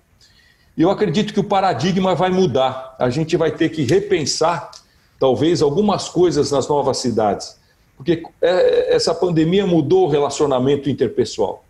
E 0.77 0.83
eu 0.83 0.91
acredito 0.91 1.33
que 1.33 1.39
o 1.39 1.43
paradigma 1.43 2.13
vai 2.13 2.29
mudar. 2.29 2.95
A 2.99 3.09
gente 3.09 3.35
vai 3.35 3.51
ter 3.51 3.69
que 3.69 3.81
repensar 3.83 4.69
talvez 5.19 5.63
algumas 5.63 6.07
coisas 6.07 6.51
nas 6.51 6.67
novas 6.67 6.99
cidades, 6.99 7.59
porque 7.97 8.23
é, 8.41 8.95
essa 8.95 9.13
pandemia 9.13 9.65
mudou 9.65 10.05
o 10.05 10.09
relacionamento 10.09 10.89
interpessoal. 10.89 11.63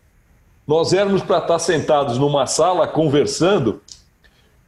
Nós 0.67 0.91
éramos 0.91 1.23
para 1.23 1.37
estar 1.37 1.57
sentados 1.59 2.17
numa 2.17 2.45
sala 2.45 2.85
conversando 2.85 3.81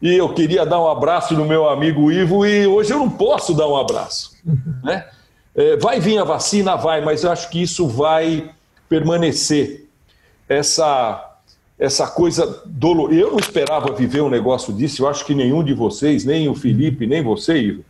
e 0.02 0.16
eu 0.16 0.34
queria 0.34 0.66
dar 0.66 0.80
um 0.80 0.88
abraço 0.88 1.34
no 1.34 1.44
meu 1.44 1.68
amigo 1.68 2.10
Ivo 2.10 2.46
e 2.46 2.66
hoje 2.66 2.94
eu 2.94 3.00
não 3.00 3.10
posso 3.10 3.54
dar 3.54 3.68
um 3.68 3.76
abraço. 3.76 4.38
Né? 4.82 5.06
É, 5.54 5.76
vai 5.76 6.00
vir 6.00 6.18
a 6.18 6.24
vacina? 6.24 6.78
Vai, 6.78 7.02
mas 7.02 7.26
eu 7.26 7.32
acho 7.32 7.50
que 7.50 7.62
isso 7.62 7.86
vai 7.86 8.50
permanecer. 8.88 9.88
Essa, 10.48 11.38
essa 11.78 12.08
coisa 12.08 12.64
dolorosa. 12.66 13.20
Eu 13.20 13.32
não 13.32 13.40
esperava 13.40 13.94
viver 13.94 14.22
um 14.22 14.30
negócio 14.30 14.74
disso, 14.74 15.04
eu 15.04 15.08
acho 15.08 15.26
que 15.26 15.36
nenhum 15.36 15.64
de 15.64 15.74
vocês, 15.74 16.24
nem 16.24 16.48
o 16.48 16.56
Felipe, 16.56 17.06
nem 17.06 17.22
você, 17.22 17.58
Ivo, 17.60 17.86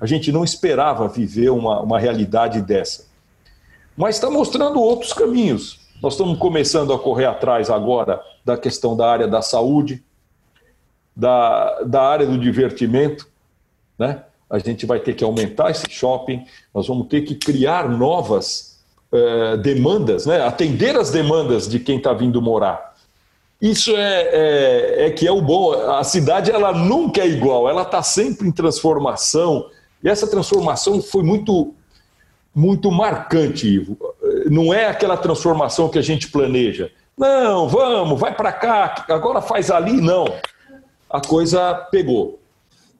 a 0.00 0.06
gente 0.06 0.30
não 0.30 0.44
esperava 0.44 1.08
viver 1.08 1.50
uma, 1.50 1.80
uma 1.80 1.98
realidade 1.98 2.60
dessa. 2.60 3.06
Mas 3.96 4.16
está 4.16 4.30
mostrando 4.30 4.80
outros 4.80 5.12
caminhos. 5.12 5.80
Nós 6.02 6.14
estamos 6.14 6.38
começando 6.38 6.92
a 6.92 6.98
correr 6.98 7.26
atrás 7.26 7.70
agora 7.70 8.20
da 8.44 8.56
questão 8.56 8.96
da 8.96 9.10
área 9.10 9.28
da 9.28 9.40
saúde, 9.40 10.04
da, 11.16 11.82
da 11.82 12.02
área 12.02 12.26
do 12.26 12.38
divertimento, 12.38 13.28
né? 13.98 14.24
A 14.50 14.58
gente 14.58 14.84
vai 14.84 15.00
ter 15.00 15.14
que 15.14 15.24
aumentar 15.24 15.70
esse 15.70 15.90
shopping, 15.90 16.44
nós 16.72 16.86
vamos 16.86 17.08
ter 17.08 17.22
que 17.22 17.34
criar 17.34 17.88
novas 17.88 18.74
eh, 19.16 19.56
demandas, 19.58 20.26
né? 20.26 20.44
atender 20.44 20.96
as 20.96 21.08
demandas 21.08 21.68
de 21.68 21.78
quem 21.78 21.98
está 21.98 22.12
vindo 22.12 22.42
morar. 22.42 22.94
Isso 23.62 23.92
é, 23.96 24.22
é, 24.22 25.06
é, 25.06 25.10
que 25.10 25.24
é 25.24 25.30
o 25.30 25.40
bom. 25.40 25.72
A 25.72 26.02
cidade 26.02 26.50
ela 26.50 26.72
nunca 26.72 27.20
é 27.20 27.28
igual, 27.28 27.68
ela 27.68 27.82
está 27.82 28.02
sempre 28.02 28.48
em 28.48 28.50
transformação. 28.50 29.70
E 30.02 30.08
essa 30.08 30.26
transformação 30.26 31.00
foi 31.00 31.22
muito, 31.22 31.72
muito 32.54 32.90
marcante, 32.90 33.66
Ivo. 33.68 33.96
Não 34.50 34.72
é 34.72 34.86
aquela 34.86 35.16
transformação 35.16 35.88
que 35.88 35.98
a 35.98 36.02
gente 36.02 36.30
planeja. 36.30 36.90
Não, 37.16 37.68
vamos, 37.68 38.18
vai 38.18 38.34
para 38.34 38.52
cá, 38.52 39.04
agora 39.08 39.40
faz 39.40 39.70
ali. 39.70 40.00
Não 40.00 40.26
a 41.14 41.20
coisa 41.20 41.72
pegou. 41.92 42.40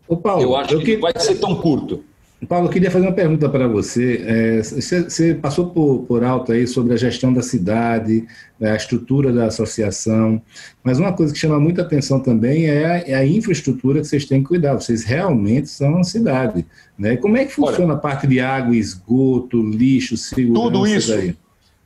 Ô 0.06 0.16
Paulo, 0.16 0.40
eu 0.40 0.54
acho 0.54 0.74
eu 0.74 0.78
que, 0.78 0.84
que 0.84 0.96
vai 0.98 1.12
ser 1.18 1.34
tão 1.40 1.56
curto. 1.56 2.04
Paulo, 2.46 2.66
eu 2.66 2.70
queria 2.70 2.90
fazer 2.90 3.06
uma 3.06 3.12
pergunta 3.12 3.48
para 3.48 3.68
você. 3.68 4.24
É, 4.26 4.62
você, 4.62 5.02
você, 5.02 5.34
passou 5.34 5.70
por, 5.70 6.00
por, 6.00 6.24
alto 6.24 6.52
aí 6.52 6.66
sobre 6.66 6.94
a 6.94 6.96
gestão 6.96 7.32
da 7.32 7.42
cidade, 7.42 8.26
né, 8.58 8.72
a 8.72 8.76
estrutura 8.76 9.32
da 9.32 9.46
associação, 9.46 10.40
mas 10.82 10.98
uma 10.98 11.12
coisa 11.12 11.32
que 11.32 11.38
chama 11.38 11.58
muita 11.60 11.82
atenção 11.82 12.20
também 12.20 12.66
é 12.66 12.86
a, 12.86 12.98
é 13.10 13.14
a 13.14 13.26
infraestrutura 13.26 14.00
que 14.00 14.06
vocês 14.06 14.24
têm 14.24 14.42
que 14.42 14.48
cuidar. 14.48 14.74
Vocês 14.74 15.04
realmente 15.04 15.68
são 15.68 15.94
uma 15.94 16.04
cidade. 16.04 16.66
Né? 16.98 17.16
Como 17.16 17.36
é 17.36 17.44
que 17.44 17.52
funciona 17.52 17.92
Olha, 17.92 17.94
a 17.94 18.00
parte 18.00 18.26
de 18.26 18.40
água, 18.40 18.76
esgoto, 18.76 19.62
lixo, 19.62 20.16
segurança? 20.16 20.62
Tudo 20.62 20.86
isso 20.86 21.36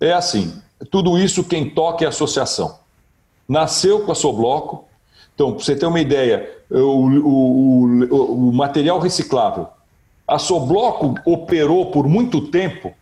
é 0.01 0.12
assim. 0.12 0.53
Tudo 0.90 1.18
isso 1.18 1.42
quem 1.44 1.71
toca 1.71 2.05
é 2.05 2.07
a 2.07 2.11
associação. 2.11 2.79
Nasceu 3.49 4.01
com 4.01 4.12
a 4.12 4.14
Sobloco, 4.14 4.88
então, 5.38 5.53
para 5.53 5.62
você 5.64 5.77
ter 5.77 5.87
uma 5.87 6.01
ideia, 6.01 6.51
o, 6.68 6.77
o, 6.77 7.85
o, 8.11 8.49
o 8.49 8.53
material 8.53 8.99
reciclável. 8.99 9.68
A 10.29 10.38
Sobloco 10.38 11.14
operou 11.25 11.87
por 11.87 12.07
muito 12.07 12.49
tempo 12.49 12.93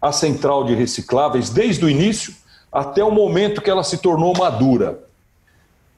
a 0.00 0.12
central 0.12 0.64
de 0.64 0.74
recicláveis, 0.74 1.48
desde 1.50 1.84
o 1.84 1.88
início 1.88 2.34
até 2.70 3.02
o 3.02 3.10
momento 3.10 3.62
que 3.62 3.70
ela 3.70 3.82
se 3.82 3.98
tornou 3.98 4.36
madura. 4.36 5.00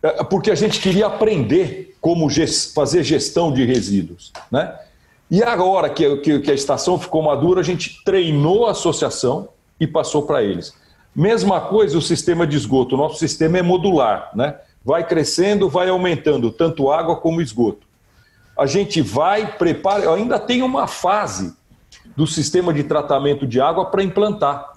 É, 0.02 0.24
porque 0.24 0.50
a 0.50 0.54
gente 0.54 0.80
queria 0.80 1.06
aprender 1.06 1.96
como 2.00 2.28
fazer 2.74 3.02
gestão 3.02 3.52
de 3.52 3.64
resíduos. 3.64 4.32
Né? 4.50 4.74
E 5.30 5.42
agora 5.42 5.90
que, 5.90 6.16
que, 6.18 6.38
que 6.38 6.50
a 6.50 6.54
estação 6.54 6.98
ficou 6.98 7.22
madura, 7.22 7.60
a 7.60 7.64
gente 7.64 8.02
treinou 8.04 8.66
a 8.66 8.70
associação 8.70 9.48
e 9.80 9.86
passou 9.86 10.22
para 10.22 10.42
eles. 10.42 10.72
Mesma 11.14 11.60
coisa 11.60 11.98
o 11.98 12.02
sistema 12.02 12.46
de 12.46 12.56
esgoto. 12.56 12.94
O 12.94 12.98
nosso 12.98 13.18
sistema 13.18 13.58
é 13.58 13.62
modular. 13.62 14.30
Né? 14.34 14.54
vai 14.84 15.06
crescendo, 15.06 15.68
vai 15.68 15.88
aumentando 15.88 16.50
tanto 16.50 16.90
água 16.90 17.16
como 17.16 17.40
esgoto. 17.40 17.86
A 18.56 18.66
gente 18.66 19.00
vai 19.00 19.56
preparar, 19.56 20.14
ainda 20.14 20.38
tem 20.38 20.62
uma 20.62 20.86
fase 20.86 21.54
do 22.16 22.26
sistema 22.26 22.72
de 22.72 22.84
tratamento 22.84 23.46
de 23.46 23.60
água 23.60 23.86
para 23.86 24.02
implantar. 24.02 24.72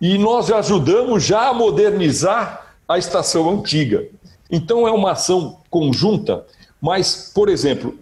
E 0.00 0.18
nós 0.18 0.50
ajudamos 0.50 1.24
já 1.24 1.48
a 1.48 1.54
modernizar 1.54 2.74
a 2.88 2.98
estação 2.98 3.48
antiga. 3.48 4.06
Então 4.50 4.86
é 4.86 4.90
uma 4.90 5.12
ação 5.12 5.60
conjunta, 5.70 6.44
mas, 6.80 7.30
por 7.34 7.48
exemplo, 7.48 7.98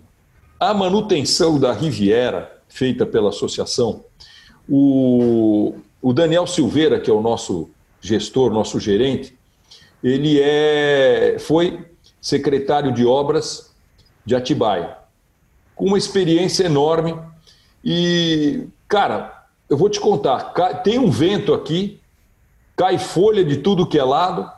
a 0.58 0.74
manutenção 0.74 1.58
da 1.58 1.72
Riviera, 1.72 2.60
feita 2.68 3.06
pela 3.06 3.28
associação, 3.28 4.04
o, 4.68 5.74
o 6.00 6.12
Daniel 6.12 6.46
Silveira, 6.46 7.00
que 7.00 7.10
é 7.10 7.12
o 7.12 7.20
nosso 7.20 7.70
gestor, 8.00 8.52
nosso 8.52 8.80
gerente, 8.80 9.36
ele 10.02 10.40
é, 10.40 11.36
foi 11.38 11.86
secretário 12.20 12.92
de 12.92 13.06
obras 13.06 13.71
de 14.24 14.34
Atibaia, 14.34 14.96
com 15.74 15.86
uma 15.86 15.98
experiência 15.98 16.64
enorme. 16.64 17.16
E, 17.84 18.66
cara, 18.88 19.46
eu 19.68 19.76
vou 19.76 19.88
te 19.88 20.00
contar: 20.00 20.52
tem 20.82 20.98
um 20.98 21.10
vento 21.10 21.52
aqui, 21.52 22.00
cai 22.76 22.98
folha 22.98 23.44
de 23.44 23.58
tudo 23.58 23.86
que 23.86 23.98
é 23.98 24.04
lado, 24.04 24.50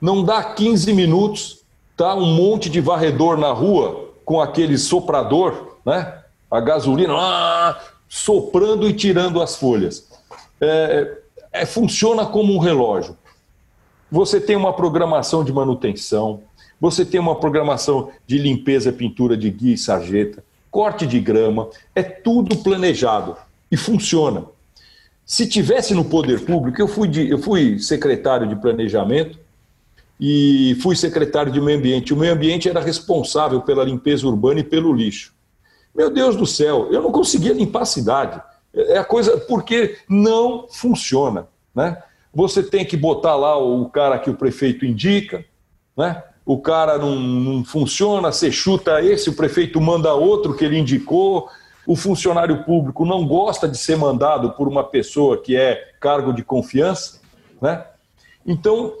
não 0.00 0.24
dá 0.24 0.42
15 0.42 0.92
minutos, 0.92 1.60
tá 1.96 2.14
um 2.14 2.26
monte 2.26 2.68
de 2.70 2.80
varredor 2.80 3.36
na 3.36 3.52
rua 3.52 4.10
com 4.24 4.40
aquele 4.40 4.78
soprador, 4.78 5.76
né? 5.84 6.20
A 6.50 6.60
gasolina 6.60 7.14
ah, 7.16 7.80
soprando 8.08 8.88
e 8.88 8.92
tirando 8.92 9.40
as 9.40 9.56
folhas. 9.56 10.08
É, 10.60 11.18
é, 11.50 11.66
funciona 11.66 12.26
como 12.26 12.54
um 12.54 12.58
relógio 12.58 13.16
você 14.12 14.38
tem 14.38 14.54
uma 14.54 14.74
programação 14.74 15.42
de 15.42 15.50
manutenção, 15.50 16.42
você 16.82 17.04
tem 17.04 17.20
uma 17.20 17.36
programação 17.36 18.10
de 18.26 18.36
limpeza, 18.36 18.92
pintura 18.92 19.36
de 19.36 19.48
guia 19.48 19.74
e 19.74 19.78
sarjeta, 19.78 20.42
corte 20.68 21.06
de 21.06 21.20
grama, 21.20 21.70
é 21.94 22.02
tudo 22.02 22.56
planejado 22.56 23.36
e 23.70 23.76
funciona. 23.76 24.46
Se 25.24 25.46
tivesse 25.46 25.94
no 25.94 26.04
poder 26.04 26.40
público, 26.44 26.82
eu 26.82 26.88
fui, 26.88 27.06
de, 27.06 27.30
eu 27.30 27.38
fui 27.38 27.78
secretário 27.78 28.48
de 28.48 28.56
planejamento 28.56 29.38
e 30.18 30.76
fui 30.82 30.96
secretário 30.96 31.52
de 31.52 31.60
meio 31.60 31.78
ambiente. 31.78 32.12
O 32.12 32.16
meio 32.16 32.32
ambiente 32.32 32.68
era 32.68 32.80
responsável 32.80 33.60
pela 33.60 33.84
limpeza 33.84 34.26
urbana 34.26 34.58
e 34.58 34.64
pelo 34.64 34.92
lixo. 34.92 35.32
Meu 35.94 36.10
Deus 36.10 36.34
do 36.34 36.46
céu, 36.46 36.88
eu 36.90 37.00
não 37.00 37.12
conseguia 37.12 37.52
limpar 37.52 37.82
a 37.82 37.86
cidade. 37.86 38.42
É 38.74 38.98
a 38.98 39.04
coisa 39.04 39.38
porque 39.38 39.98
não 40.08 40.66
funciona, 40.68 41.46
né? 41.72 42.02
você 42.34 42.60
tem 42.60 42.84
que 42.84 42.96
botar 42.96 43.36
lá 43.36 43.56
o 43.56 43.88
cara 43.88 44.18
que 44.18 44.30
o 44.30 44.34
prefeito 44.34 44.84
indica, 44.84 45.44
né? 45.96 46.20
O 46.44 46.58
cara 46.58 46.98
não, 46.98 47.18
não 47.18 47.64
funciona, 47.64 48.32
você 48.32 48.50
chuta 48.50 49.00
esse, 49.02 49.30
o 49.30 49.34
prefeito 49.34 49.80
manda 49.80 50.12
outro 50.14 50.54
que 50.54 50.64
ele 50.64 50.78
indicou, 50.78 51.48
o 51.86 51.96
funcionário 51.96 52.64
público 52.64 53.04
não 53.04 53.26
gosta 53.26 53.68
de 53.68 53.76
ser 53.76 53.96
mandado 53.96 54.52
por 54.52 54.68
uma 54.68 54.84
pessoa 54.84 55.40
que 55.40 55.56
é 55.56 55.90
cargo 56.00 56.32
de 56.32 56.42
confiança, 56.42 57.20
né? 57.60 57.84
Então, 58.46 58.92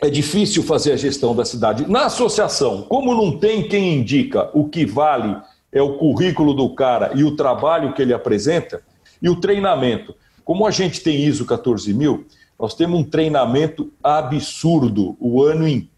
é 0.00 0.08
difícil 0.08 0.62
fazer 0.62 0.92
a 0.92 0.96
gestão 0.96 1.34
da 1.34 1.44
cidade. 1.44 1.90
Na 1.90 2.06
associação, 2.06 2.82
como 2.82 3.14
não 3.14 3.38
tem 3.38 3.68
quem 3.68 3.98
indica, 3.98 4.50
o 4.54 4.68
que 4.68 4.86
vale 4.86 5.36
é 5.72 5.82
o 5.82 5.96
currículo 5.96 6.54
do 6.54 6.74
cara 6.74 7.12
e 7.14 7.22
o 7.22 7.36
trabalho 7.36 7.92
que 7.92 8.02
ele 8.02 8.14
apresenta 8.14 8.82
e 9.20 9.28
o 9.28 9.36
treinamento. 9.36 10.14
Como 10.44 10.66
a 10.66 10.70
gente 10.70 11.00
tem 11.02 11.22
ISO 11.22 11.44
14000, 11.44 12.24
nós 12.58 12.74
temos 12.74 12.98
um 12.98 13.04
treinamento 13.04 13.92
absurdo 14.02 15.16
o 15.20 15.42
ano 15.42 15.68
inteiro. 15.68 15.89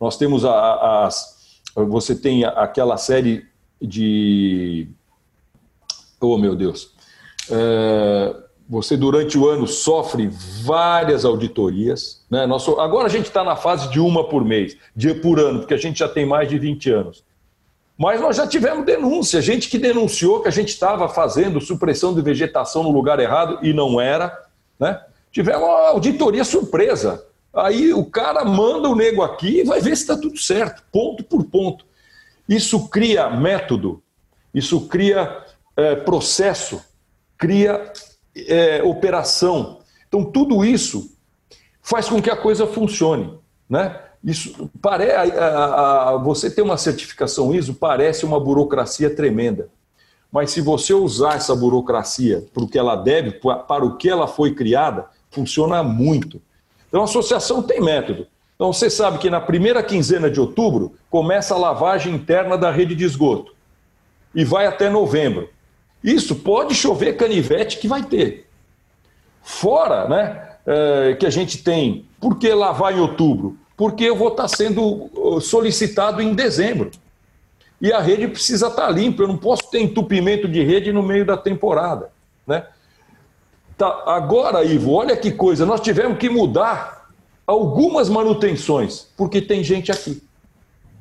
Nós 0.00 0.16
temos 0.16 0.44
a, 0.44 1.06
as. 1.06 1.60
Você 1.74 2.14
tem 2.14 2.44
aquela 2.44 2.96
série 2.96 3.46
de. 3.80 4.88
Oh, 6.20 6.38
meu 6.38 6.54
Deus. 6.54 6.92
É, 7.50 8.34
você, 8.68 8.96
durante 8.96 9.36
o 9.36 9.48
ano, 9.48 9.66
sofre 9.66 10.30
várias 10.62 11.24
auditorias. 11.24 12.24
Né? 12.30 12.46
Nós, 12.46 12.66
agora 12.68 13.06
a 13.06 13.10
gente 13.10 13.26
está 13.26 13.44
na 13.44 13.56
fase 13.56 13.90
de 13.90 14.00
uma 14.00 14.28
por 14.28 14.44
mês, 14.44 14.76
dia 14.94 15.14
por 15.14 15.38
ano, 15.38 15.60
porque 15.60 15.74
a 15.74 15.78
gente 15.78 15.98
já 15.98 16.08
tem 16.08 16.24
mais 16.24 16.48
de 16.48 16.58
20 16.58 16.90
anos. 16.90 17.24
Mas 17.98 18.20
nós 18.20 18.36
já 18.36 18.46
tivemos 18.46 18.86
denúncia, 18.86 19.40
gente 19.42 19.68
que 19.68 19.78
denunciou 19.78 20.40
que 20.40 20.48
a 20.48 20.52
gente 20.52 20.70
estava 20.70 21.08
fazendo 21.08 21.60
supressão 21.60 22.14
de 22.14 22.22
vegetação 22.22 22.82
no 22.82 22.90
lugar 22.90 23.20
errado 23.20 23.58
e 23.62 23.72
não 23.72 24.00
era. 24.00 24.36
Né? 24.78 25.00
Tivemos 25.30 25.62
uma 25.62 25.88
auditoria 25.88 26.44
surpresa. 26.44 27.24
Aí 27.54 27.92
o 27.92 28.04
cara 28.04 28.44
manda 28.44 28.88
o 28.88 28.94
nego 28.94 29.22
aqui 29.22 29.60
e 29.60 29.64
vai 29.64 29.80
ver 29.80 29.94
se 29.96 30.02
está 30.02 30.16
tudo 30.16 30.38
certo, 30.38 30.82
ponto 30.90 31.22
por 31.22 31.44
ponto. 31.44 31.84
Isso 32.48 32.88
cria 32.88 33.28
método, 33.28 34.02
isso 34.54 34.88
cria 34.88 35.44
é, 35.76 35.94
processo, 35.96 36.82
cria 37.36 37.92
é, 38.36 38.82
operação. 38.82 39.80
Então, 40.08 40.24
tudo 40.24 40.64
isso 40.64 41.16
faz 41.80 42.08
com 42.08 42.22
que 42.22 42.30
a 42.30 42.36
coisa 42.36 42.66
funcione. 42.66 43.38
Né? 43.68 44.00
Isso 44.24 44.70
pare, 44.80 45.10
a, 45.10 46.10
a, 46.10 46.16
você 46.16 46.50
ter 46.50 46.62
uma 46.62 46.76
certificação 46.76 47.54
ISO 47.54 47.74
parece 47.74 48.24
uma 48.24 48.38
burocracia 48.38 49.14
tremenda. 49.14 49.68
Mas 50.30 50.50
se 50.50 50.60
você 50.62 50.94
usar 50.94 51.36
essa 51.36 51.54
burocracia 51.54 52.46
para 52.54 52.62
o 52.62 52.68
que 52.68 52.78
ela 52.78 52.96
deve, 52.96 53.32
para 53.32 53.84
o 53.84 53.96
que 53.96 54.08
ela 54.08 54.26
foi 54.26 54.54
criada, 54.54 55.06
funciona 55.30 55.82
muito. 55.82 56.40
Então 56.92 57.00
a 57.00 57.04
associação 57.04 57.62
tem 57.62 57.80
método. 57.80 58.26
Então 58.54 58.70
você 58.70 58.90
sabe 58.90 59.16
que 59.16 59.30
na 59.30 59.40
primeira 59.40 59.82
quinzena 59.82 60.30
de 60.30 60.38
outubro 60.38 60.92
começa 61.08 61.54
a 61.54 61.58
lavagem 61.58 62.14
interna 62.14 62.58
da 62.58 62.70
rede 62.70 62.94
de 62.94 63.02
esgoto 63.02 63.54
e 64.34 64.44
vai 64.44 64.66
até 64.66 64.90
novembro. 64.90 65.48
Isso 66.04 66.36
pode 66.36 66.74
chover 66.74 67.16
canivete 67.16 67.78
que 67.78 67.88
vai 67.88 68.02
ter. 68.02 68.46
Fora, 69.42 70.06
né, 70.06 70.48
é, 70.66 71.16
que 71.18 71.24
a 71.24 71.30
gente 71.30 71.62
tem, 71.62 72.04
por 72.20 72.38
que 72.38 72.52
lavar 72.52 72.94
em 72.94 73.00
outubro? 73.00 73.56
Porque 73.74 74.04
eu 74.04 74.14
vou 74.14 74.28
estar 74.28 74.48
sendo 74.48 75.10
uh, 75.14 75.40
solicitado 75.40 76.20
em 76.20 76.34
dezembro. 76.34 76.90
E 77.80 77.90
a 77.90 78.00
rede 78.00 78.28
precisa 78.28 78.68
estar 78.68 78.88
limpa, 78.90 79.22
eu 79.22 79.28
não 79.28 79.38
posso 79.38 79.68
ter 79.70 79.80
entupimento 79.80 80.46
de 80.46 80.62
rede 80.62 80.92
no 80.92 81.02
meio 81.02 81.24
da 81.24 81.38
temporada. 81.38 82.10
Né? 82.46 82.64
Tá, 83.82 84.04
agora, 84.06 84.62
Ivo, 84.62 84.92
olha 84.92 85.16
que 85.16 85.32
coisa, 85.32 85.66
nós 85.66 85.80
tivemos 85.80 86.16
que 86.16 86.30
mudar 86.30 87.10
algumas 87.44 88.08
manutenções, 88.08 89.08
porque 89.16 89.42
tem 89.42 89.64
gente 89.64 89.90
aqui 89.90 90.22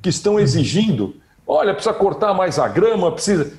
que 0.02 0.10
estão 0.10 0.40
exigindo, 0.40 1.16
olha, 1.46 1.76
precisa 1.76 1.94
cortar 1.94 2.34
mais 2.34 2.58
a 2.58 2.68
grama, 2.68 3.12
precisa. 3.12 3.54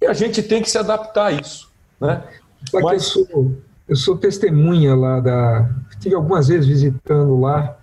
E 0.00 0.06
a 0.06 0.14
gente 0.14 0.42
tem 0.42 0.62
que 0.62 0.70
se 0.70 0.78
adaptar 0.78 1.26
a 1.26 1.32
isso. 1.32 1.70
Né? 2.00 2.24
Mas... 2.72 2.84
eu, 2.84 3.00
sou, 3.00 3.52
eu 3.86 3.96
sou 3.96 4.16
testemunha 4.16 4.94
lá 4.94 5.20
da. 5.20 5.68
Estive 5.90 6.14
algumas 6.14 6.48
vezes 6.48 6.66
visitando 6.66 7.38
lá 7.38 7.76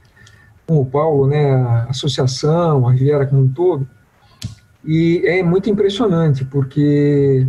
com 0.66 0.82
o 0.82 0.86
Paulo, 0.88 1.28
né, 1.28 1.54
a 1.54 1.84
associação, 1.92 2.88
a 2.88 2.92
Riviera 2.92 3.28
como 3.28 3.44
um 3.44 3.48
todo. 3.48 3.88
E 4.84 5.22
é 5.26 5.44
muito 5.44 5.70
impressionante, 5.70 6.44
porque 6.44 7.48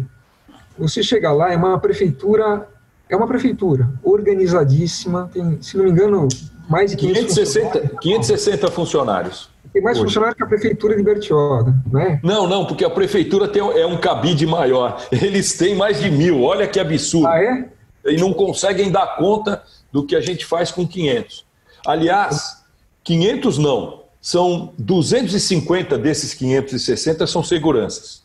você 0.78 1.02
chega 1.02 1.32
lá, 1.32 1.50
é 1.50 1.56
uma 1.56 1.78
prefeitura, 1.80 2.68
é 3.12 3.16
uma 3.16 3.26
prefeitura 3.26 3.90
organizadíssima, 4.02 5.28
tem, 5.32 5.60
se 5.60 5.76
não 5.76 5.84
me 5.84 5.90
engano, 5.90 6.28
mais 6.68 6.92
de 6.92 6.96
560, 6.96 7.70
funcionários. 7.70 8.00
560 8.00 8.70
funcionários. 8.70 9.50
Tem 9.72 9.82
mais 9.82 9.98
hoje. 9.98 10.06
funcionários 10.06 10.36
que 10.36 10.42
a 10.42 10.46
prefeitura 10.46 10.96
de 10.96 11.02
Bertioga, 11.02 11.74
né? 11.92 12.20
Não, 12.22 12.46
não, 12.46 12.64
porque 12.64 12.84
a 12.84 12.90
prefeitura 12.90 13.48
tem, 13.48 13.60
é 13.60 13.86
um 13.86 13.98
cabide 13.98 14.46
maior. 14.46 15.06
Eles 15.12 15.56
têm 15.56 15.74
mais 15.74 16.00
de 16.00 16.10
mil, 16.10 16.42
olha 16.42 16.66
que 16.66 16.80
absurdo. 16.80 17.26
Ah, 17.26 17.42
é? 17.42 17.68
E 18.06 18.16
não 18.16 18.32
conseguem 18.32 18.90
dar 18.90 19.16
conta 19.16 19.62
do 19.92 20.04
que 20.04 20.16
a 20.16 20.20
gente 20.20 20.46
faz 20.46 20.70
com 20.70 20.86
500. 20.86 21.44
Aliás, 21.86 22.62
500 23.04 23.58
não, 23.58 24.04
são 24.20 24.72
250 24.78 25.98
desses 25.98 26.32
560 26.32 27.26
são 27.26 27.42
seguranças. 27.44 28.22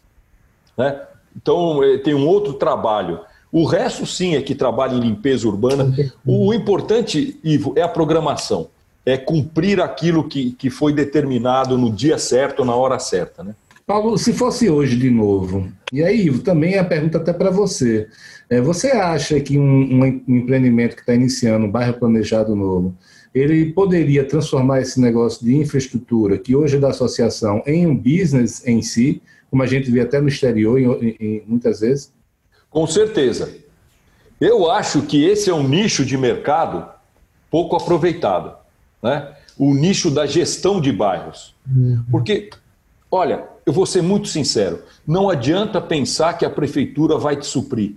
Né? 0.78 1.02
Então, 1.36 1.84
eh, 1.84 1.98
tem 1.98 2.14
um 2.14 2.26
outro 2.26 2.54
trabalho. 2.54 3.20
O 3.52 3.66
resto, 3.66 4.06
sim, 4.06 4.36
é 4.36 4.42
que 4.42 4.54
trabalha 4.54 4.96
em 4.96 5.00
limpeza 5.00 5.48
urbana. 5.48 5.94
O 6.26 6.54
importante, 6.54 7.40
Ivo, 7.44 7.74
é 7.76 7.82
a 7.82 7.88
programação. 7.88 8.70
É 9.06 9.18
cumprir 9.18 9.80
aquilo 9.80 10.28
que, 10.28 10.52
que 10.52 10.70
foi 10.70 10.94
determinado 10.94 11.78
no 11.78 11.92
dia 11.92 12.18
certo, 12.18 12.66
na 12.66 12.76
hora 12.76 13.00
certa. 13.00 13.44
Né? 13.44 13.56
Paulo, 13.86 14.18
se 14.18 14.34
fosse 14.34 14.70
hoje 14.70 14.98
de 14.98 15.10
novo, 15.10 15.72
e 15.94 16.04
aí, 16.04 16.26
Ivo, 16.26 16.40
também 16.40 16.74
é 16.74 16.80
a 16.80 16.84
pergunta 16.84 17.18
até 17.18 17.32
para 17.32 17.50
você. 17.50 18.08
É, 18.50 18.60
você 18.60 18.88
acha 18.88 19.40
que 19.40 19.58
um, 19.58 20.04
um 20.04 20.06
empreendimento 20.28 20.96
que 20.96 21.02
está 21.02 21.14
iniciando, 21.14 21.66
um 21.66 21.72
bairro 21.72 21.94
planejado 21.94 22.54
novo, 22.54 22.94
ele 23.34 23.72
poderia 23.72 24.26
transformar 24.26 24.82
esse 24.82 25.00
negócio 25.00 25.46
de 25.46 25.56
infraestrutura, 25.56 26.38
que 26.38 26.56
hoje 26.56 26.76
é 26.76 26.80
da 26.80 26.90
associação, 26.90 27.62
em 27.66 27.86
um 27.86 27.96
business 27.96 28.66
em 28.68 28.82
si, 28.82 29.22
como 29.50 29.64
a 29.64 29.68
gente 29.68 29.90
vê 29.90 30.02
até 30.02 30.20
no 30.20 30.28
exterior, 30.28 30.80
em, 31.02 31.16
em, 31.20 31.44
muitas 31.48 31.80
vezes? 31.80 32.12
Com 32.70 32.86
certeza. 32.86 33.56
Eu 34.40 34.70
acho 34.70 35.02
que 35.04 35.26
esse 35.26 35.50
é 35.50 35.54
um 35.54 35.68
nicho 35.68 36.06
de 36.06 36.18
mercado 36.18 36.88
pouco 37.50 37.76
aproveitado. 37.76 38.56
Né? 39.02 39.34
O 39.58 39.74
nicho 39.74 40.12
da 40.12 40.26
gestão 40.26 40.80
de 40.80 40.92
bairros. 40.92 41.56
Uhum. 41.68 42.04
Porque, 42.12 42.50
olha, 43.10 43.48
eu 43.66 43.74
vou 43.74 43.86
ser 43.86 44.02
muito 44.02 44.28
sincero, 44.28 44.84
não 45.06 45.30
adianta 45.30 45.82
pensar 45.82 46.38
que 46.38 46.46
a 46.46 46.50
prefeitura 46.50 47.18
vai 47.18 47.36
te 47.36 47.46
suprir. 47.46 47.96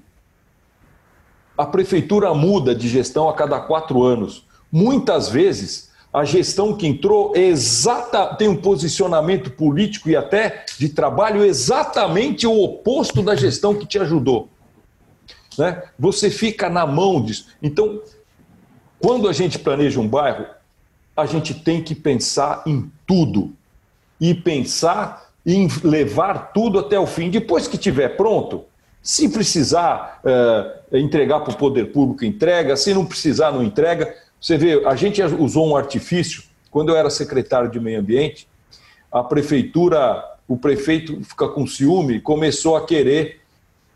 A 1.57 1.67
prefeitura 1.67 2.33
muda 2.35 2.75
de 2.75 2.89
gestão 2.89 3.29
a 3.29 3.35
cada 3.35 3.61
quatro 3.61 4.03
anos. 4.03 4.47
Muitas 4.73 5.29
vezes, 5.29 5.91
a 6.13 6.25
gestão 6.25 6.75
que 6.75 6.87
entrou 6.87 7.33
é 7.37 7.43
exata, 7.43 8.35
tem 8.35 8.49
um 8.49 8.57
posicionamento 8.57 9.51
político 9.51 10.09
e 10.09 10.17
até 10.17 10.65
de 10.79 10.89
trabalho 10.89 11.45
exatamente 11.45 12.47
o 12.47 12.63
oposto 12.63 13.23
da 13.23 13.37
gestão 13.37 13.75
que 13.75 13.87
te 13.87 13.99
ajudou. 13.99 14.49
Né? 15.59 15.83
Você 15.99 16.31
fica 16.31 16.69
na 16.69 16.87
mão 16.87 17.23
disso. 17.23 17.49
Então, 17.63 18.01
quando 18.99 19.29
a 19.29 19.33
gente 19.33 19.59
planeja 19.59 20.01
um 20.01 20.09
bairro, 20.09 20.47
a 21.17 21.27
gente 21.27 21.55
tem 21.55 21.83
que 21.83 21.95
pensar 21.95 22.63
em 22.67 22.91
tudo 23.07 23.53
e 24.21 24.35
pensar 24.35 25.31
em 25.45 25.69
levar 25.83 26.53
tudo 26.53 26.79
até 26.79 26.99
o 26.99 27.07
fim. 27.07 27.31
Depois 27.31 27.67
que 27.67 27.77
estiver 27.77 28.17
pronto, 28.17 28.65
se 29.03 29.29
precisar 29.29 30.21
é, 30.25 30.99
entregar 30.99 31.41
para 31.41 31.53
o 31.53 31.57
poder 31.57 31.87
público, 31.93 32.25
entrega. 32.25 32.77
Se 32.77 32.93
não 32.93 33.07
precisar, 33.07 33.51
não 33.51 33.63
entrega. 33.63 34.15
Você 34.41 34.57
vê, 34.57 34.85
a 34.87 34.95
gente 34.95 35.23
usou 35.23 35.69
um 35.69 35.77
artifício. 35.77 36.43
Quando 36.71 36.91
eu 36.91 36.97
era 36.97 37.11
secretário 37.11 37.71
de 37.71 37.81
meio 37.81 37.99
ambiente, 37.99 38.47
a 39.11 39.25
prefeitura, 39.25 40.23
o 40.47 40.57
prefeito 40.57 41.21
fica 41.25 41.49
com 41.49 41.67
ciúme, 41.67 42.21
começou 42.21 42.77
a 42.77 42.87
querer. 42.87 43.41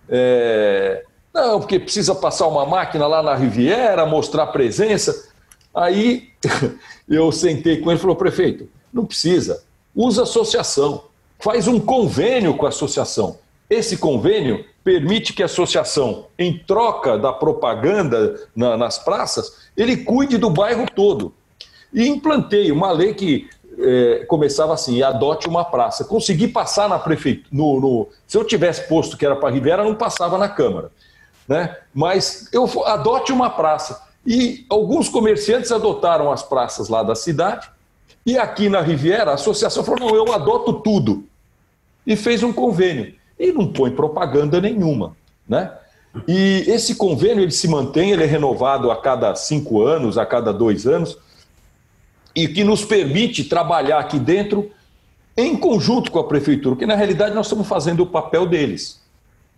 É, 0.09 1.05
não, 1.35 1.59
porque 1.59 1.81
precisa 1.81 2.15
passar 2.15 2.47
uma 2.47 2.65
máquina 2.65 3.09
lá 3.09 3.21
na 3.21 3.35
Riviera, 3.35 4.07
mostrar 4.07 4.47
presença. 4.47 5.29
Aí 5.75 6.29
eu 7.09 7.33
sentei 7.33 7.79
com 7.79 7.91
ele 7.91 7.99
e 7.99 8.01
falou: 8.01 8.15
prefeito, 8.15 8.69
não 8.93 9.05
precisa, 9.05 9.65
usa 9.95 10.23
associação, 10.23 11.05
faz 11.41 11.67
um 11.67 11.81
convênio 11.81 12.57
com 12.57 12.67
a 12.67 12.69
associação. 12.69 13.39
Esse 13.69 13.97
convênio 13.97 14.65
permite 14.85 15.33
que 15.33 15.43
a 15.43 15.47
associação, 15.47 16.27
em 16.39 16.57
troca 16.57 17.19
da 17.19 17.33
propaganda 17.33 18.41
na, 18.55 18.77
nas 18.77 18.99
praças, 18.99 19.69
ele 19.77 19.97
cuide 19.97 20.39
do 20.39 20.51
bairro 20.51 20.87
todo. 20.95 21.33
E 21.93 22.07
implantei 22.07 22.71
uma 22.71 22.93
lei 22.93 23.13
que 23.13 23.49
é, 23.77 24.25
começava 24.29 24.73
assim: 24.73 25.03
adote 25.03 25.49
uma 25.49 25.65
praça. 25.65 26.05
Consegui 26.05 26.47
passar 26.47 26.89
na 26.89 26.99
prefeitura. 26.99 27.49
No, 27.51 27.81
no, 27.81 28.09
se 28.27 28.37
eu 28.37 28.45
tivesse 28.45 28.87
posto 28.87 29.17
que 29.17 29.27
era 29.27 29.35
para 29.35 29.53
Riviera, 29.53 29.83
não 29.83 29.97
passava 29.97 30.39
na 30.39 30.49
Câmara. 30.49 30.93
Né? 31.49 31.77
Mas 31.93 32.49
eu 32.53 32.69
adote 32.87 33.33
uma 33.33 33.51
praça. 33.51 34.03
E 34.27 34.65
alguns 34.71 35.09
comerciantes 35.09 35.71
adotaram 35.71 36.33
as 36.33 36.43
praças 36.43 36.89
lá 36.89 37.03
da 37.03 37.15
cidade. 37.15 37.69
E 38.25 38.39
aqui 38.39 38.69
na 38.69 38.81
Riviera, 38.81 39.33
a 39.33 39.35
associação 39.35 39.85
falou: 39.85 40.01
não, 40.01 40.17
eu 40.17 40.33
adoto 40.33 40.75
tudo. 40.75 41.25
E 42.07 42.17
fez 42.17 42.43
um 42.43 42.53
convênio 42.53 43.15
e 43.39 43.53
não 43.53 43.67
põe 43.67 43.91
propaganda 43.91 44.61
nenhuma, 44.61 45.17
né? 45.49 45.73
E 46.29 46.65
esse 46.69 46.95
convênio 46.95 47.43
ele 47.43 47.51
se 47.51 47.67
mantém, 47.67 48.13
ele 48.13 48.23
é 48.23 48.27
renovado 48.27 48.91
a 48.91 49.01
cada 49.01 49.35
cinco 49.35 49.83
anos, 49.83 50.17
a 50.17 50.25
cada 50.25 50.53
dois 50.53 50.87
anos, 50.87 51.19
e 52.35 52.47
que 52.47 52.63
nos 52.63 52.85
permite 52.85 53.45
trabalhar 53.45 53.99
aqui 53.99 54.19
dentro 54.19 54.71
em 55.37 55.57
conjunto 55.57 56.13
com 56.13 56.21
a 56.21 56.25
prefeitura, 56.25 56.77
porque 56.77 56.87
na 56.87 56.95
realidade 56.95 57.35
nós 57.35 57.47
estamos 57.47 57.67
fazendo 57.67 58.05
o 58.05 58.07
papel 58.07 58.47
deles, 58.47 59.03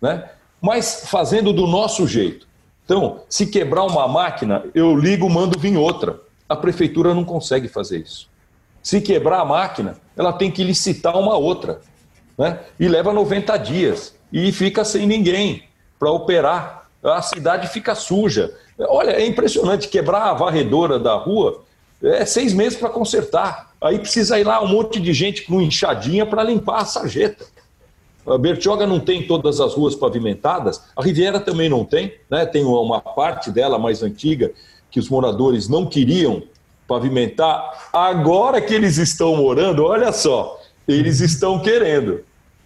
né? 0.01 0.29
Mas 0.61 1.03
fazendo 1.09 1.53
do 1.53 1.67
nosso 1.67 2.07
jeito. 2.07 2.47
Então, 2.85 3.21
se 3.29 3.47
quebrar 3.47 3.83
uma 3.83 4.07
máquina, 4.07 4.63
eu 4.73 4.95
ligo, 4.95 5.29
mando 5.29 5.59
vir 5.59 5.75
outra. 5.77 6.19
A 6.47 6.55
prefeitura 6.55 7.13
não 7.13 7.23
consegue 7.23 7.67
fazer 7.67 7.99
isso. 7.99 8.29
Se 8.81 9.01
quebrar 9.01 9.41
a 9.41 9.45
máquina, 9.45 9.97
ela 10.15 10.31
tem 10.31 10.49
que 10.49 10.63
licitar 10.63 11.17
uma 11.17 11.35
outra 11.35 11.81
né? 12.37 12.59
e 12.79 12.87
leva 12.87 13.11
90 13.11 13.57
dias 13.57 14.15
e 14.31 14.51
fica 14.51 14.85
sem 14.85 15.05
ninguém 15.05 15.63
para 15.99 16.09
operar. 16.11 16.87
A 17.03 17.21
cidade 17.21 17.67
fica 17.67 17.93
suja. 17.93 18.53
Olha, 18.79 19.11
é 19.11 19.25
impressionante 19.25 19.89
quebrar 19.89 20.29
a 20.29 20.33
varredora 20.33 20.97
da 20.97 21.15
rua 21.15 21.65
é 22.01 22.25
seis 22.25 22.53
meses 22.53 22.77
para 22.77 22.89
consertar. 22.89 23.71
Aí 23.81 23.99
precisa 23.99 24.39
ir 24.39 24.43
lá 24.43 24.61
um 24.61 24.67
monte 24.67 24.99
de 24.99 25.13
gente 25.13 25.43
com 25.43 25.61
enxadinha 25.61 26.25
para 26.25 26.43
limpar 26.43 26.81
a 26.81 26.85
sarjeta. 26.85 27.45
A 28.27 28.37
Bertioga 28.37 28.85
não 28.85 28.99
tem 28.99 29.25
todas 29.25 29.61
as 29.61 29.73
ruas 29.73 29.95
pavimentadas, 29.95 30.83
a 30.95 31.01
Riviera 31.01 31.39
também 31.39 31.69
não 31.69 31.85
tem, 31.85 32.13
né? 32.29 32.45
tem 32.45 32.65
uma 32.65 32.99
parte 32.99 33.49
dela 33.49 33.79
mais 33.79 34.03
antiga 34.03 34.51
que 34.91 34.99
os 34.99 35.09
moradores 35.09 35.69
não 35.69 35.85
queriam 35.85 36.43
pavimentar. 36.87 37.89
Agora 37.93 38.61
que 38.61 38.73
eles 38.73 38.97
estão 38.97 39.37
morando, 39.37 39.85
olha 39.85 40.11
só, 40.11 40.59
eles 40.87 41.21
estão 41.21 41.59
querendo. 41.59 42.21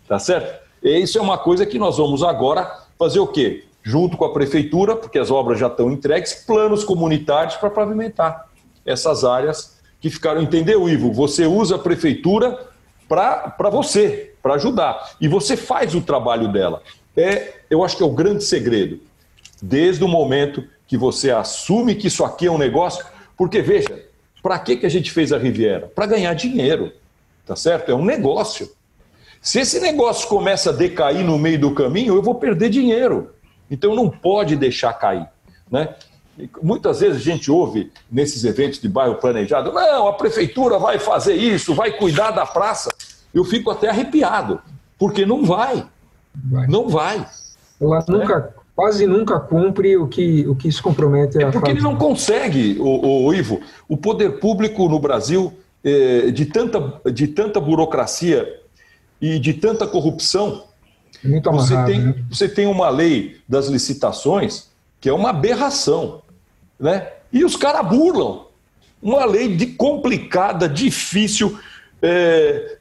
Tá 0.07 0.17
certo? 0.17 0.61
E 0.83 0.99
isso 0.99 1.17
é 1.17 1.21
uma 1.21 1.37
coisa 1.37 1.65
que 1.65 1.77
nós 1.77 1.97
vamos 1.97 2.23
agora 2.23 2.79
fazer 2.97 3.19
o 3.19 3.27
quê? 3.27 3.65
Junto 3.83 4.17
com 4.17 4.25
a 4.25 4.33
prefeitura, 4.33 4.95
porque 4.95 5.19
as 5.19 5.29
obras 5.29 5.59
já 5.59 5.67
estão 5.67 5.91
entregues, 5.91 6.33
planos 6.33 6.83
comunitários 6.83 7.55
para 7.55 7.69
pavimentar 7.69 8.47
essas 8.85 9.23
áreas 9.23 9.79
que 9.99 10.09
ficaram, 10.09 10.41
entendeu, 10.41 10.89
Ivo? 10.89 11.13
Você 11.13 11.45
usa 11.45 11.75
a 11.75 11.79
prefeitura 11.79 12.67
para 13.07 13.69
você, 13.69 14.30
para 14.41 14.55
ajudar. 14.55 15.15
E 15.19 15.27
você 15.27 15.55
faz 15.55 15.95
o 15.95 16.01
trabalho 16.01 16.51
dela. 16.51 16.81
É, 17.15 17.53
eu 17.69 17.83
acho 17.83 17.97
que 17.97 18.03
é 18.03 18.05
o 18.05 18.11
grande 18.11 18.43
segredo. 18.43 18.99
Desde 19.61 20.03
o 20.03 20.07
momento 20.07 20.63
que 20.87 20.97
você 20.97 21.31
assume 21.31 21.95
que 21.95 22.07
isso 22.07 22.23
aqui 22.25 22.47
é 22.47 22.51
um 22.51 22.57
negócio, 22.57 23.05
porque 23.37 23.61
veja, 23.61 24.05
para 24.41 24.57
que, 24.59 24.77
que 24.77 24.85
a 24.85 24.89
gente 24.89 25.11
fez 25.11 25.31
a 25.31 25.37
Riviera? 25.37 25.87
Para 25.87 26.05
ganhar 26.05 26.33
dinheiro, 26.33 26.91
tá 27.45 27.55
certo? 27.55 27.91
É 27.91 27.95
um 27.95 28.03
negócio. 28.03 28.71
Se 29.41 29.59
esse 29.59 29.79
negócio 29.79 30.27
começa 30.27 30.69
a 30.69 30.73
decair 30.73 31.23
no 31.23 31.37
meio 31.37 31.59
do 31.59 31.73
caminho, 31.73 32.15
eu 32.15 32.21
vou 32.21 32.35
perder 32.35 32.69
dinheiro. 32.69 33.33
Então 33.69 33.95
não 33.95 34.09
pode 34.09 34.55
deixar 34.55 34.93
cair. 34.93 35.27
Né? 35.69 35.95
Muitas 36.61 36.99
vezes 36.99 37.17
a 37.17 37.23
gente 37.23 37.49
ouve 37.49 37.91
nesses 38.11 38.43
eventos 38.43 38.79
de 38.79 38.89
bairro 38.89 39.15
planejado, 39.15 39.71
não, 39.71 40.07
a 40.07 40.13
prefeitura 40.13 40.77
vai 40.77 40.99
fazer 40.99 41.35
isso, 41.35 41.73
vai 41.73 41.91
cuidar 41.91 42.31
da 42.31 42.45
praça. 42.45 42.89
Eu 43.33 43.45
fico 43.45 43.71
até 43.71 43.89
arrepiado, 43.89 44.61
porque 44.97 45.25
não 45.25 45.45
vai. 45.45 45.85
vai. 46.35 46.67
Não 46.67 46.89
vai. 46.89 47.25
Ela 47.79 47.99
né? 47.99 48.05
nunca, 48.07 48.53
quase 48.75 49.07
nunca 49.07 49.39
cumpre 49.39 49.97
o 49.97 50.07
que, 50.07 50.47
o 50.47 50.55
que 50.55 50.71
se 50.71 50.81
compromete 50.81 51.37
a 51.37 51.41
é 51.41 51.45
Porque 51.45 51.59
fazer. 51.59 51.71
ele 51.71 51.81
não 51.81 51.95
consegue, 51.95 52.77
o, 52.79 53.25
o, 53.25 53.33
Ivo. 53.33 53.61
O 53.87 53.97
poder 53.97 54.39
público 54.39 54.87
no 54.87 54.99
Brasil, 54.99 55.53
é, 55.83 56.31
de, 56.31 56.45
tanta, 56.45 57.01
de 57.11 57.27
tanta 57.27 57.59
burocracia 57.59 58.61
e 59.19 59.39
de 59.39 59.53
tanta 59.53 59.87
corrupção, 59.87 60.65
Muito 61.23 61.49
amarrado, 61.49 61.67
você, 61.67 61.91
tem, 61.91 61.99
né? 62.01 62.15
você 62.29 62.49
tem 62.49 62.67
uma 62.67 62.89
lei 62.89 63.37
das 63.47 63.67
licitações 63.67 64.69
que 64.99 65.09
é 65.09 65.13
uma 65.13 65.31
aberração. 65.31 66.21
Né? 66.79 67.07
E 67.33 67.43
os 67.43 67.55
caras 67.55 67.87
burlam. 67.87 68.45
Uma 69.01 69.25
lei 69.25 69.55
de 69.55 69.65
complicada, 69.65 70.69
difícil, 70.69 71.57
é, 72.01 72.77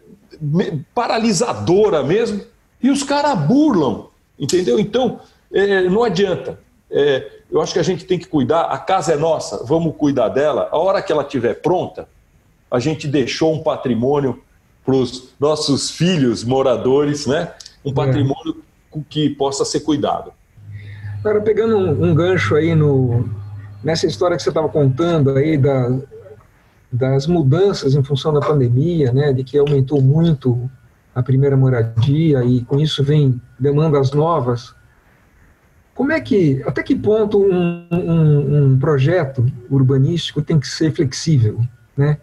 paralisadora 0.95 2.03
mesmo, 2.03 2.41
e 2.82 2.91
os 2.91 3.03
caras 3.03 3.38
burlam, 3.38 4.09
entendeu? 4.38 4.78
Então, 4.78 5.20
é, 5.53 5.82
não 5.88 6.03
adianta. 6.03 6.59
É, 6.91 7.30
eu 7.51 7.61
acho 7.61 7.72
que 7.72 7.78
a 7.78 7.84
gente 7.84 8.05
tem 8.05 8.18
que 8.18 8.26
cuidar, 8.26 8.62
a 8.62 8.78
casa 8.78 9.12
é 9.12 9.16
nossa, 9.16 9.64
vamos 9.64 9.95
cuidar 9.97 10.28
dela. 10.28 10.68
A 10.70 10.78
hora 10.78 11.03
que 11.03 11.12
ela 11.12 11.22
estiver 11.22 11.55
pronta, 11.55 12.09
a 12.70 12.78
gente 12.78 13.07
deixou 13.09 13.53
um 13.53 13.62
patrimônio 13.62 14.41
para 14.84 14.95
os 14.95 15.30
nossos 15.38 15.91
filhos 15.91 16.45
moradores, 16.45 17.26
né? 17.26 17.53
Um 17.84 17.91
é. 17.91 17.95
patrimônio 17.95 18.57
é. 18.95 18.99
que 19.09 19.30
possa 19.30 19.64
ser 19.64 19.80
cuidado. 19.80 20.32
Agora, 21.20 21.41
pegando 21.41 21.76
um, 21.76 22.11
um 22.11 22.14
gancho 22.14 22.55
aí 22.55 22.74
no, 22.74 23.28
nessa 23.84 24.07
história 24.07 24.36
que 24.36 24.43
você 24.43 24.49
estava 24.49 24.68
contando 24.68 25.30
aí 25.30 25.59
da, 25.59 25.91
das 26.93 27.26
mudanças 27.26 27.95
em 27.95 28.03
função 28.03 28.32
da 28.32 28.41
pandemia, 28.41 29.12
né, 29.12 29.32
de 29.32 29.45
que 29.45 29.57
aumentou 29.57 30.03
muito 30.03 30.70
a 31.14 31.22
primeira 31.22 31.57
moradia 31.57 32.45
e 32.45 32.62
com 32.62 32.78
isso 32.78 33.03
vem 33.03 33.41
demandas 33.59 34.12
novas. 34.12 34.74
Como 35.95 36.12
é 36.12 36.20
que, 36.20 36.62
até 36.66 36.82
que 36.82 36.97
ponto 36.97 37.38
um, 37.38 37.86
um, 37.91 38.72
um 38.72 38.78
projeto 38.78 39.45
urbanístico 39.70 40.41
tem 40.41 40.59
que 40.59 40.66
ser 40.66 40.93
flexível, 40.93 41.61
né? 41.97 42.18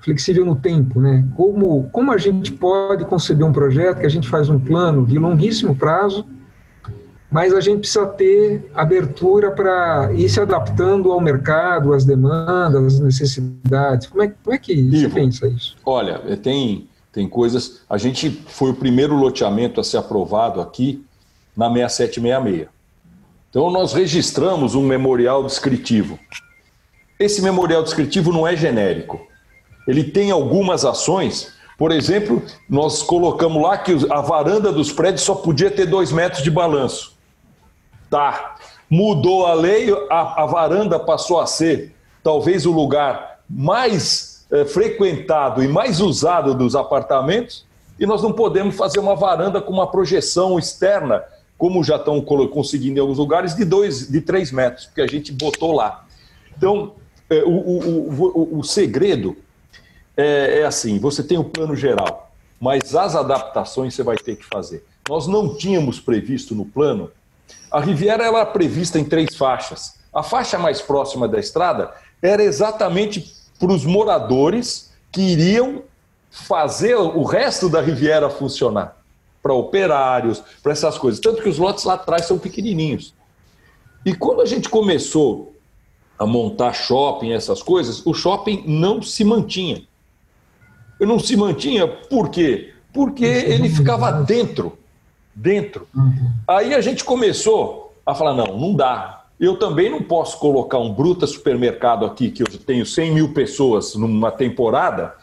Flexível 0.00 0.44
no 0.44 0.56
tempo, 0.56 1.00
né? 1.00 1.26
Como, 1.36 1.88
como 1.90 2.12
a 2.12 2.16
gente 2.16 2.52
pode 2.52 3.04
conceber 3.04 3.46
um 3.46 3.52
projeto 3.52 4.00
que 4.00 4.06
a 4.06 4.10
gente 4.10 4.28
faz 4.28 4.48
um 4.48 4.58
plano 4.58 5.04
de 5.04 5.18
longuíssimo 5.18 5.74
prazo 5.74 6.26
mas 7.34 7.52
a 7.52 7.60
gente 7.60 7.80
precisa 7.80 8.06
ter 8.06 8.70
abertura 8.72 9.50
para 9.50 10.12
ir 10.14 10.28
se 10.28 10.38
adaptando 10.38 11.10
ao 11.10 11.20
mercado, 11.20 11.92
às 11.92 12.04
demandas, 12.04 12.94
às 12.94 13.00
necessidades. 13.00 14.06
Como 14.06 14.22
é, 14.22 14.28
como 14.28 14.54
é 14.54 14.58
que 14.58 14.72
Ivo, 14.72 14.96
você 14.96 15.08
pensa 15.08 15.48
isso? 15.48 15.76
Olha, 15.84 16.20
tem, 16.36 16.88
tem 17.12 17.28
coisas. 17.28 17.80
A 17.90 17.98
gente 17.98 18.30
foi 18.30 18.70
o 18.70 18.74
primeiro 18.74 19.16
loteamento 19.16 19.80
a 19.80 19.84
ser 19.84 19.96
aprovado 19.96 20.60
aqui 20.60 21.04
na 21.56 21.66
6766. 21.66 22.68
Então, 23.50 23.68
nós 23.68 23.92
registramos 23.92 24.76
um 24.76 24.86
memorial 24.86 25.42
descritivo. 25.42 26.16
Esse 27.18 27.42
memorial 27.42 27.82
descritivo 27.82 28.32
não 28.32 28.46
é 28.46 28.54
genérico. 28.54 29.20
Ele 29.88 30.04
tem 30.04 30.30
algumas 30.30 30.84
ações. 30.84 31.52
Por 31.76 31.90
exemplo, 31.90 32.40
nós 32.70 33.02
colocamos 33.02 33.60
lá 33.60 33.76
que 33.76 33.92
a 34.08 34.20
varanda 34.20 34.70
dos 34.70 34.92
prédios 34.92 35.22
só 35.22 35.34
podia 35.34 35.68
ter 35.68 35.86
dois 35.86 36.12
metros 36.12 36.40
de 36.40 36.48
balanço. 36.48 37.13
Tá. 38.14 38.54
Mudou 38.88 39.44
a 39.44 39.54
lei, 39.54 39.92
a, 40.08 40.44
a 40.44 40.46
varanda 40.46 41.00
passou 41.00 41.40
a 41.40 41.46
ser 41.46 41.92
talvez 42.22 42.64
o 42.64 42.70
lugar 42.70 43.40
mais 43.50 44.46
é, 44.52 44.64
frequentado 44.64 45.64
e 45.64 45.66
mais 45.66 46.00
usado 46.00 46.54
dos 46.54 46.76
apartamentos, 46.76 47.66
e 47.98 48.06
nós 48.06 48.22
não 48.22 48.32
podemos 48.32 48.76
fazer 48.76 49.00
uma 49.00 49.16
varanda 49.16 49.60
com 49.60 49.72
uma 49.72 49.90
projeção 49.90 50.60
externa, 50.60 51.24
como 51.58 51.82
já 51.82 51.96
estão 51.96 52.20
conseguindo 52.20 52.98
em 52.98 53.00
alguns 53.00 53.18
lugares, 53.18 53.56
de 53.56 53.64
dois, 53.64 54.08
de 54.08 54.20
três 54.20 54.52
metros, 54.52 54.86
porque 54.86 55.00
a 55.00 55.08
gente 55.08 55.32
botou 55.32 55.72
lá. 55.72 56.06
Então, 56.56 56.92
é, 57.28 57.42
o, 57.42 57.50
o, 57.50 58.30
o, 58.54 58.58
o, 58.60 58.62
segredo 58.62 59.36
é, 60.16 60.60
é 60.60 60.64
assim: 60.64 61.00
você 61.00 61.20
tem 61.20 61.36
o 61.36 61.42
plano 61.42 61.74
geral, 61.74 62.30
mas 62.60 62.94
as 62.94 63.16
adaptações 63.16 63.92
você 63.92 64.04
vai 64.04 64.16
ter 64.16 64.36
que 64.36 64.44
fazer. 64.44 64.84
Nós 65.08 65.26
não 65.26 65.56
tínhamos 65.56 65.98
previsto 65.98 66.54
no 66.54 66.64
plano 66.64 67.10
a 67.74 67.80
Riviera 67.80 68.24
era 68.24 68.38
é 68.38 68.44
prevista 68.44 69.00
em 69.00 69.04
três 69.04 69.34
faixas. 69.34 69.96
A 70.14 70.22
faixa 70.22 70.56
mais 70.56 70.80
próxima 70.80 71.26
da 71.26 71.40
estrada 71.40 71.92
era 72.22 72.40
exatamente 72.40 73.34
para 73.58 73.72
os 73.72 73.84
moradores 73.84 74.92
que 75.10 75.20
iriam 75.20 75.82
fazer 76.30 76.94
o 76.94 77.24
resto 77.24 77.68
da 77.68 77.80
Riviera 77.80 78.30
funcionar, 78.30 78.96
para 79.42 79.52
operários, 79.52 80.40
para 80.62 80.70
essas 80.70 80.96
coisas. 80.96 81.18
Tanto 81.18 81.42
que 81.42 81.48
os 81.48 81.58
lotes 81.58 81.82
lá 81.82 81.94
atrás 81.94 82.26
são 82.26 82.38
pequenininhos. 82.38 83.12
E 84.06 84.14
quando 84.14 84.40
a 84.40 84.46
gente 84.46 84.68
começou 84.68 85.52
a 86.16 86.24
montar 86.24 86.72
shopping, 86.74 87.32
essas 87.32 87.60
coisas, 87.60 88.06
o 88.06 88.14
shopping 88.14 88.62
não 88.68 89.02
se 89.02 89.24
mantinha. 89.24 89.82
Não 91.00 91.18
se 91.18 91.36
mantinha 91.36 91.88
por 91.88 92.28
quê? 92.28 92.72
Porque 92.92 93.24
ele 93.24 93.68
ficava 93.68 94.12
dentro 94.12 94.78
dentro. 95.34 95.88
Uhum. 95.94 96.30
Aí 96.46 96.74
a 96.74 96.80
gente 96.80 97.04
começou 97.04 97.94
a 98.04 98.14
falar: 98.14 98.34
não, 98.34 98.58
não 98.58 98.74
dá. 98.74 99.24
Eu 99.38 99.56
também 99.56 99.90
não 99.90 100.02
posso 100.02 100.38
colocar 100.38 100.78
um 100.78 100.92
bruta 100.92 101.26
supermercado 101.26 102.06
aqui, 102.06 102.30
que 102.30 102.42
eu 102.42 102.46
tenho 102.46 102.86
100 102.86 103.12
mil 103.12 103.32
pessoas 103.32 103.94
numa 103.94 104.30
temporada, 104.30 105.14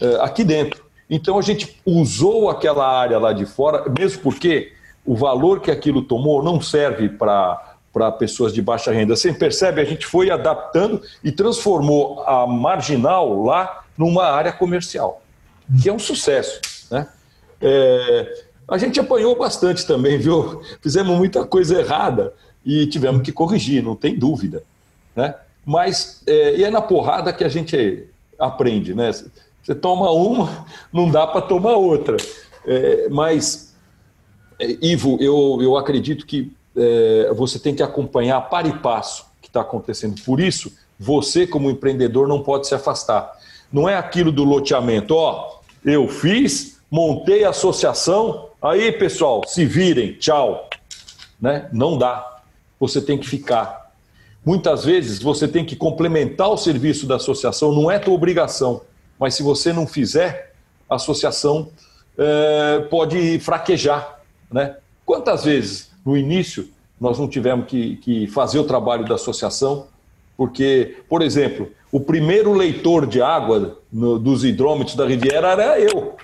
eh, 0.00 0.18
aqui 0.22 0.42
dentro. 0.42 0.82
Então 1.10 1.38
a 1.38 1.42
gente 1.42 1.78
usou 1.84 2.48
aquela 2.48 2.88
área 2.88 3.18
lá 3.18 3.32
de 3.32 3.44
fora, 3.44 3.84
mesmo 3.90 4.22
porque 4.22 4.72
o 5.04 5.14
valor 5.14 5.60
que 5.60 5.70
aquilo 5.70 6.02
tomou 6.02 6.42
não 6.42 6.60
serve 6.60 7.08
para 7.08 7.66
para 7.92 8.10
pessoas 8.12 8.52
de 8.54 8.62
baixa 8.62 8.92
renda. 8.92 9.16
Você 9.16 9.32
percebe? 9.32 9.80
A 9.80 9.84
gente 9.84 10.06
foi 10.06 10.30
adaptando 10.30 11.02
e 11.24 11.32
transformou 11.32 12.22
a 12.22 12.46
marginal 12.46 13.42
lá 13.42 13.84
numa 13.98 14.26
área 14.26 14.52
comercial, 14.52 15.22
que 15.82 15.88
é 15.88 15.92
um 15.92 15.98
sucesso. 15.98 16.60
Né? 16.90 17.08
É, 17.60 18.44
a 18.70 18.78
gente 18.78 19.00
apanhou 19.00 19.36
bastante 19.36 19.84
também, 19.84 20.16
viu? 20.16 20.62
Fizemos 20.80 21.16
muita 21.16 21.44
coisa 21.44 21.80
errada 21.80 22.32
e 22.64 22.86
tivemos 22.86 23.22
que 23.22 23.32
corrigir, 23.32 23.82
não 23.82 23.96
tem 23.96 24.16
dúvida. 24.16 24.62
Né? 25.14 25.34
Mas 25.66 26.22
é, 26.26 26.62
é 26.62 26.70
na 26.70 26.80
porrada 26.80 27.32
que 27.32 27.42
a 27.42 27.48
gente 27.48 28.06
aprende, 28.38 28.94
né? 28.94 29.10
Você 29.62 29.74
toma 29.74 30.10
uma, 30.12 30.66
não 30.92 31.10
dá 31.10 31.26
para 31.26 31.42
tomar 31.42 31.72
outra. 31.72 32.16
É, 32.64 33.08
mas, 33.08 33.74
é, 34.58 34.76
Ivo, 34.80 35.18
eu, 35.20 35.58
eu 35.60 35.76
acredito 35.76 36.24
que 36.24 36.52
é, 36.76 37.32
você 37.34 37.58
tem 37.58 37.74
que 37.74 37.82
acompanhar 37.82 38.40
para 38.48 38.68
e 38.68 38.78
passo 38.78 39.26
o 39.38 39.42
que 39.42 39.48
está 39.48 39.62
acontecendo. 39.62 40.20
Por 40.22 40.40
isso, 40.40 40.72
você, 40.98 41.46
como 41.46 41.70
empreendedor, 41.70 42.28
não 42.28 42.42
pode 42.42 42.68
se 42.68 42.74
afastar. 42.74 43.32
Não 43.72 43.88
é 43.88 43.96
aquilo 43.96 44.30
do 44.30 44.44
loteamento, 44.44 45.14
ó, 45.14 45.60
eu 45.84 46.08
fiz, 46.08 46.80
montei 46.90 47.44
a 47.44 47.50
associação, 47.50 48.49
Aí, 48.62 48.92
pessoal, 48.92 49.42
se 49.46 49.64
virem, 49.64 50.12
tchau. 50.14 50.68
Né? 51.40 51.68
Não 51.72 51.96
dá. 51.96 52.42
Você 52.78 53.00
tem 53.00 53.16
que 53.16 53.26
ficar. 53.26 53.90
Muitas 54.44 54.84
vezes 54.84 55.20
você 55.20 55.48
tem 55.48 55.64
que 55.64 55.74
complementar 55.74 56.50
o 56.50 56.58
serviço 56.58 57.06
da 57.06 57.16
associação, 57.16 57.72
não 57.72 57.90
é 57.90 57.98
tua 57.98 58.12
obrigação. 58.12 58.82
Mas 59.18 59.34
se 59.34 59.42
você 59.42 59.72
não 59.72 59.86
fizer, 59.86 60.54
a 60.88 60.96
associação 60.96 61.70
é, 62.18 62.80
pode 62.90 63.38
fraquejar. 63.40 64.20
Né? 64.52 64.76
Quantas 65.06 65.44
vezes 65.44 65.90
no 66.04 66.16
início 66.16 66.68
nós 67.00 67.18
não 67.18 67.28
tivemos 67.28 67.66
que, 67.66 67.96
que 67.96 68.26
fazer 68.26 68.58
o 68.58 68.64
trabalho 68.64 69.06
da 69.06 69.14
associação? 69.14 69.86
Porque, 70.36 70.98
por 71.08 71.22
exemplo, 71.22 71.70
o 71.90 72.00
primeiro 72.00 72.52
leitor 72.52 73.06
de 73.06 73.22
água 73.22 73.78
no, 73.90 74.18
dos 74.18 74.44
hidrômetros 74.44 74.96
da 74.96 75.06
Riviera 75.06 75.48
era 75.48 75.80
eu. 75.80 76.16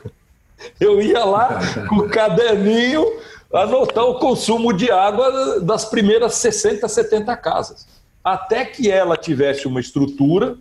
Eu 0.80 1.00
ia 1.00 1.24
lá 1.24 1.60
com 1.88 1.96
o 1.96 2.08
caderninho 2.08 3.04
anotar 3.52 4.04
o 4.04 4.18
consumo 4.18 4.72
de 4.72 4.90
água 4.90 5.60
das 5.60 5.84
primeiras 5.84 6.34
60, 6.34 6.88
70 6.88 7.36
casas. 7.36 7.86
Até 8.22 8.64
que 8.64 8.90
ela 8.90 9.16
tivesse 9.16 9.66
uma 9.66 9.80
estrutura 9.80 10.56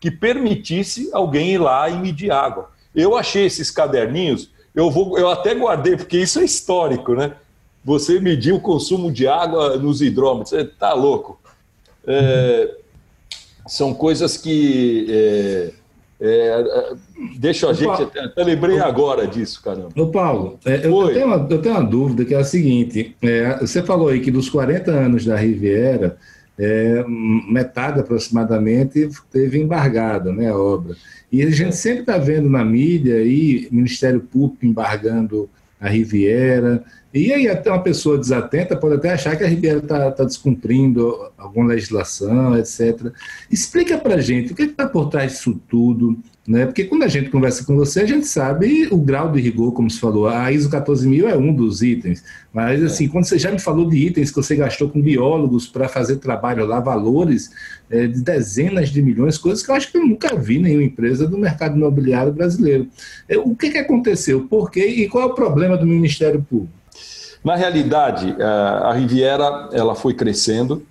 que 0.00 0.10
permitisse 0.10 1.10
alguém 1.12 1.52
ir 1.54 1.58
lá 1.58 1.88
e 1.88 1.98
medir 1.98 2.30
água. 2.30 2.70
Eu 2.94 3.16
achei 3.16 3.44
esses 3.44 3.70
caderninhos, 3.70 4.50
eu, 4.74 4.90
vou, 4.90 5.18
eu 5.18 5.28
até 5.28 5.54
guardei, 5.54 5.96
porque 5.96 6.18
isso 6.18 6.40
é 6.40 6.44
histórico, 6.44 7.14
né? 7.14 7.34
Você 7.84 8.20
medir 8.20 8.52
o 8.52 8.60
consumo 8.60 9.10
de 9.10 9.26
água 9.26 9.76
nos 9.76 10.00
hidrômetros, 10.00 10.50
você 10.50 10.64
tá 10.64 10.92
louco. 10.92 11.40
É, 12.06 12.76
são 13.66 13.92
coisas 13.94 14.36
que 14.36 15.06
é, 15.08 15.72
é, 16.20 16.92
deixa 17.38 17.70
a 17.70 17.72
gente. 17.72 17.86
Paulo, 17.86 18.10
até, 18.14 18.44
lembrei 18.44 18.78
agora 18.78 19.26
disso, 19.26 19.62
caramba. 19.62 19.88
Ô, 19.96 20.06
Paulo, 20.08 20.58
é, 20.66 20.86
eu, 20.86 21.00
eu, 21.00 21.14
tenho 21.14 21.26
uma, 21.26 21.48
eu, 21.48 21.62
tenho 21.62 21.74
uma, 21.74 21.84
dúvida 21.84 22.24
que 22.26 22.34
é 22.34 22.38
a 22.38 22.44
seguinte: 22.44 23.16
é, 23.22 23.58
você 23.58 23.82
falou 23.82 24.08
aí 24.08 24.20
que 24.20 24.30
dos 24.30 24.50
40 24.50 24.90
anos 24.90 25.24
da 25.24 25.34
Riviera, 25.34 26.18
é, 26.58 27.02
metade 27.06 28.00
aproximadamente 28.00 29.08
teve 29.32 29.58
embargada 29.58 30.30
né, 30.30 30.50
a 30.50 30.56
obra. 30.56 30.94
E 31.32 31.42
a 31.42 31.50
gente 31.50 31.74
sempre 31.74 32.00
está 32.00 32.18
vendo 32.18 32.50
na 32.50 32.62
mídia 32.62 33.14
aí 33.14 33.66
Ministério 33.70 34.20
Público 34.20 34.66
embargando 34.66 35.48
a 35.80 35.88
Riviera. 35.88 36.84
E 37.12 37.32
aí 37.32 37.48
até 37.48 37.70
uma 37.70 37.82
pessoa 37.82 38.16
desatenta 38.16 38.76
pode 38.76 38.94
até 38.94 39.12
achar 39.12 39.36
que 39.36 39.42
a 39.42 39.48
Riviera 39.48 39.78
está 39.78 40.12
tá 40.12 40.22
descumprindo 40.22 41.12
alguma 41.36 41.70
legislação, 41.70 42.56
etc. 42.56 43.12
Explica 43.50 43.98
para 43.98 44.20
gente 44.20 44.52
o 44.52 44.56
que 44.56 44.62
está 44.62 44.88
por 44.88 45.08
trás 45.08 45.32
disso 45.32 45.60
tudo, 45.68 46.16
né? 46.46 46.66
Porque 46.66 46.84
quando 46.84 47.02
a 47.02 47.08
gente 47.08 47.28
conversa 47.28 47.64
com 47.64 47.74
você, 47.74 48.02
a 48.02 48.06
gente 48.06 48.28
sabe 48.28 48.86
o 48.92 48.96
grau 48.96 49.30
de 49.32 49.40
rigor, 49.40 49.72
como 49.72 49.90
se 49.90 49.98
falou. 49.98 50.28
A 50.28 50.52
ISO 50.52 50.70
14000 50.70 51.28
é 51.28 51.36
um 51.36 51.52
dos 51.52 51.82
itens, 51.82 52.22
mas 52.52 52.80
assim, 52.80 53.08
quando 53.08 53.24
você 53.24 53.40
já 53.40 53.50
me 53.50 53.58
falou 53.58 53.88
de 53.88 53.96
itens 53.96 54.30
que 54.30 54.36
você 54.36 54.54
gastou 54.54 54.88
com 54.88 55.02
biólogos 55.02 55.66
para 55.66 55.88
fazer 55.88 56.16
trabalho 56.18 56.64
lá, 56.64 56.78
valores 56.78 57.50
é, 57.90 58.06
de 58.06 58.22
dezenas 58.22 58.88
de 58.88 59.02
milhões, 59.02 59.36
coisas 59.36 59.64
que 59.64 59.70
eu 59.70 59.74
acho 59.74 59.90
que 59.90 59.98
eu 59.98 60.06
nunca 60.06 60.36
vi 60.36 60.60
nenhuma 60.60 60.84
empresa 60.84 61.26
do 61.26 61.36
mercado 61.36 61.76
imobiliário 61.76 62.32
brasileiro. 62.32 62.88
É, 63.28 63.36
o 63.36 63.56
que, 63.56 63.70
que 63.70 63.78
aconteceu? 63.78 64.46
Por 64.46 64.70
quê? 64.70 64.86
E 64.86 65.08
qual 65.08 65.28
é 65.28 65.32
o 65.32 65.34
problema 65.34 65.76
do 65.76 65.86
Ministério 65.86 66.40
Público? 66.48 66.79
Na 67.42 67.56
realidade, 67.56 68.36
é, 68.38 68.44
a 68.44 68.92
Riviera 68.92 69.70
ela 69.72 69.94
foi 69.94 70.14
crescendo, 70.14 70.86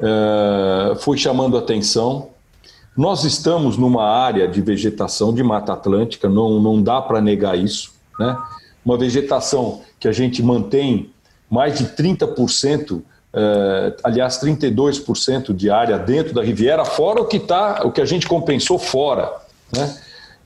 é, 0.00 0.94
foi 0.96 1.16
chamando 1.16 1.56
atenção, 1.56 2.30
nós 2.96 3.24
estamos 3.24 3.76
numa 3.76 4.04
área 4.04 4.46
de 4.46 4.60
vegetação 4.60 5.32
de 5.34 5.42
Mata 5.42 5.72
Atlântica, 5.72 6.28
não, 6.28 6.60
não 6.60 6.82
dá 6.82 7.00
para 7.00 7.20
negar 7.20 7.58
isso. 7.58 7.92
Né? 8.18 8.36
Uma 8.84 8.98
vegetação 8.98 9.80
que 9.98 10.06
a 10.06 10.12
gente 10.12 10.42
mantém 10.42 11.10
mais 11.50 11.78
de 11.78 11.86
30%, 11.86 13.02
eh, 13.32 13.96
aliás, 14.04 14.38
32% 14.38 15.54
de 15.54 15.70
área 15.70 15.98
dentro 15.98 16.34
da 16.34 16.42
Riviera, 16.42 16.84
fora 16.84 17.20
o 17.20 17.24
que, 17.24 17.38
tá, 17.38 17.82
o 17.84 17.90
que 17.90 18.00
a 18.00 18.04
gente 18.04 18.26
compensou 18.26 18.78
fora. 18.78 19.32
Né? 19.74 19.96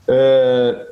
Eh, 0.07 0.87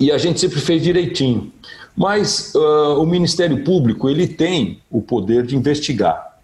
e 0.00 0.12
a 0.12 0.18
gente 0.18 0.38
sempre 0.38 0.60
fez 0.60 0.82
direitinho. 0.82 1.52
Mas 1.96 2.52
uh, 2.54 3.00
o 3.00 3.06
Ministério 3.06 3.62
Público 3.62 4.08
ele 4.08 4.26
tem 4.26 4.80
o 4.90 5.00
poder 5.00 5.46
de 5.46 5.56
investigar. 5.56 6.38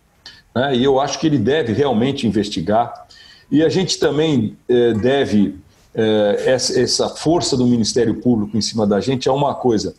Né? 0.55 0.76
E 0.76 0.84
eu 0.84 1.01
acho 1.01 1.18
que 1.18 1.26
ele 1.26 1.38
deve 1.38 1.72
realmente 1.72 2.26
investigar 2.26 3.07
e 3.51 3.64
a 3.64 3.68
gente 3.68 3.98
também 3.98 4.57
eh, 4.68 4.92
deve 4.92 5.57
eh, 5.92 6.44
essa 6.46 7.09
força 7.09 7.57
do 7.57 7.66
Ministério 7.66 8.14
Público 8.14 8.57
em 8.57 8.61
cima 8.61 8.86
da 8.86 9.01
gente 9.01 9.28
é 9.28 9.32
uma 9.32 9.55
coisa. 9.55 9.94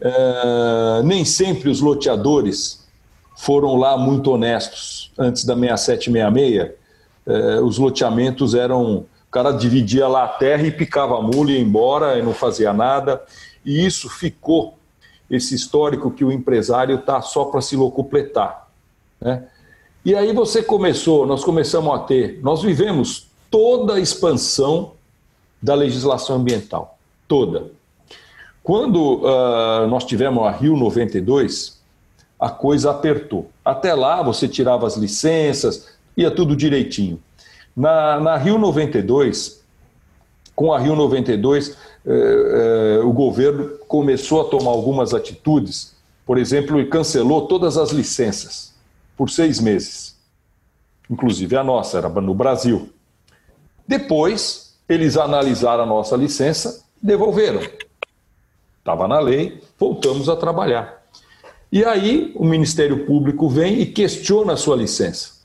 Eh, 0.00 1.02
nem 1.04 1.24
sempre 1.24 1.68
os 1.68 1.80
loteadores 1.80 2.86
foram 3.36 3.76
lá 3.76 3.98
muito 3.98 4.30
honestos. 4.30 5.12
Antes 5.18 5.44
da 5.44 5.54
6766, 5.54 6.72
os 7.62 7.78
loteamentos 7.78 8.54
eram. 8.54 9.04
O 9.28 9.30
cara 9.36 9.50
dividia 9.50 10.08
lá 10.08 10.24
a 10.24 10.28
terra 10.28 10.62
e 10.62 10.70
picava 10.70 11.18
a 11.18 11.20
mula 11.20 11.50
e 11.50 11.54
ia 11.54 11.60
embora 11.60 12.18
e 12.18 12.22
não 12.22 12.32
fazia 12.32 12.72
nada. 12.72 13.20
E 13.64 13.84
isso 13.84 14.08
ficou, 14.08 14.75
esse 15.30 15.54
histórico 15.54 16.10
que 16.10 16.24
o 16.24 16.32
empresário 16.32 16.96
está 16.96 17.20
só 17.20 17.44
para 17.46 17.60
se 17.60 17.76
locupletar. 17.76 18.68
Né? 19.20 19.44
E 20.04 20.14
aí 20.14 20.32
você 20.32 20.62
começou, 20.62 21.26
nós 21.26 21.42
começamos 21.42 21.92
a 21.94 21.98
ter, 21.98 22.40
nós 22.42 22.62
vivemos 22.62 23.28
toda 23.50 23.94
a 23.94 24.00
expansão 24.00 24.92
da 25.60 25.74
legislação 25.74 26.36
ambiental, 26.36 26.96
toda. 27.26 27.70
Quando 28.62 29.22
uh, 29.22 29.86
nós 29.88 30.04
tivemos 30.04 30.44
a 30.44 30.50
Rio 30.50 30.76
92, 30.76 31.80
a 32.38 32.50
coisa 32.50 32.90
apertou. 32.90 33.50
Até 33.64 33.94
lá 33.94 34.22
você 34.22 34.46
tirava 34.46 34.86
as 34.86 34.96
licenças, 34.96 35.88
ia 36.16 36.30
tudo 36.30 36.54
direitinho. 36.54 37.20
Na, 37.76 38.20
na 38.20 38.36
Rio 38.36 38.58
92, 38.58 39.62
com 40.54 40.72
a 40.72 40.78
Rio 40.78 40.96
92, 40.96 41.76
eh, 42.06 42.98
eh, 42.98 43.00
o 43.04 43.12
governo 43.12 43.78
começou 43.88 44.40
a 44.40 44.44
tomar 44.44 44.70
algumas 44.70 45.12
atitudes, 45.12 45.96
por 46.24 46.38
exemplo, 46.38 46.80
e 46.80 46.86
cancelou 46.86 47.48
todas 47.48 47.76
as 47.76 47.90
licenças 47.90 48.74
por 49.16 49.28
seis 49.28 49.60
meses. 49.60 50.16
Inclusive 51.10 51.56
a 51.56 51.64
nossa, 51.64 51.98
era 51.98 52.08
no 52.08 52.34
Brasil. 52.34 52.90
Depois, 53.86 54.76
eles 54.88 55.16
analisaram 55.16 55.82
a 55.82 55.86
nossa 55.86 56.16
licença, 56.16 56.84
devolveram. 57.02 57.60
Estava 58.78 59.08
na 59.08 59.18
lei, 59.18 59.60
voltamos 59.78 60.28
a 60.28 60.36
trabalhar. 60.36 61.02
E 61.72 61.84
aí 61.84 62.32
o 62.36 62.44
Ministério 62.44 63.04
Público 63.04 63.48
vem 63.48 63.80
e 63.80 63.86
questiona 63.86 64.52
a 64.52 64.56
sua 64.56 64.76
licença. 64.76 65.36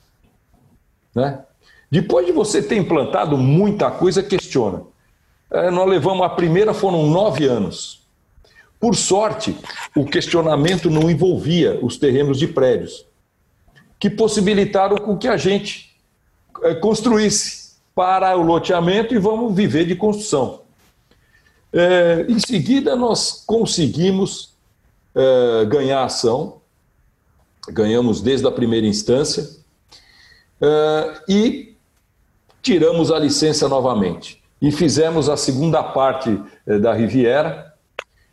Né? 1.13 1.43
Depois 1.89 2.25
de 2.25 2.31
você 2.31 2.61
ter 2.61 2.77
implantado 2.77 3.37
muita 3.37 3.89
coisa, 3.89 4.21
questiona. 4.21 4.83
É, 5.51 5.69
nós 5.69 5.87
levamos 5.87 6.25
a 6.25 6.29
primeira, 6.29 6.73
foram 6.73 7.07
nove 7.07 7.45
anos. 7.45 8.01
Por 8.79 8.95
sorte, 8.95 9.55
o 9.95 10.05
questionamento 10.05 10.89
não 10.89 11.09
envolvia 11.09 11.77
os 11.83 11.97
terrenos 11.97 12.39
de 12.39 12.47
prédios 12.47 13.05
que 13.99 14.09
possibilitaram 14.09 14.97
com 14.97 15.15
que 15.15 15.27
a 15.27 15.37
gente 15.37 15.95
é, 16.63 16.73
construísse 16.73 17.75
para 17.93 18.35
o 18.35 18.41
loteamento 18.41 19.13
e 19.13 19.19
vamos 19.19 19.53
viver 19.53 19.85
de 19.85 19.95
construção. 19.95 20.61
É, 21.71 22.25
em 22.27 22.39
seguida, 22.39 22.95
nós 22.95 23.43
conseguimos 23.45 24.55
é, 25.13 25.65
ganhar 25.65 26.03
ação, 26.03 26.61
ganhamos 27.69 28.21
desde 28.21 28.47
a 28.47 28.51
primeira 28.51 28.87
instância 28.87 29.61
e 31.27 31.75
tiramos 32.61 33.11
a 33.11 33.19
licença 33.19 33.67
novamente. 33.69 34.40
E 34.61 34.71
fizemos 34.71 35.27
a 35.27 35.35
segunda 35.35 35.81
parte 35.81 36.39
da 36.65 36.93
Riviera, 36.93 37.73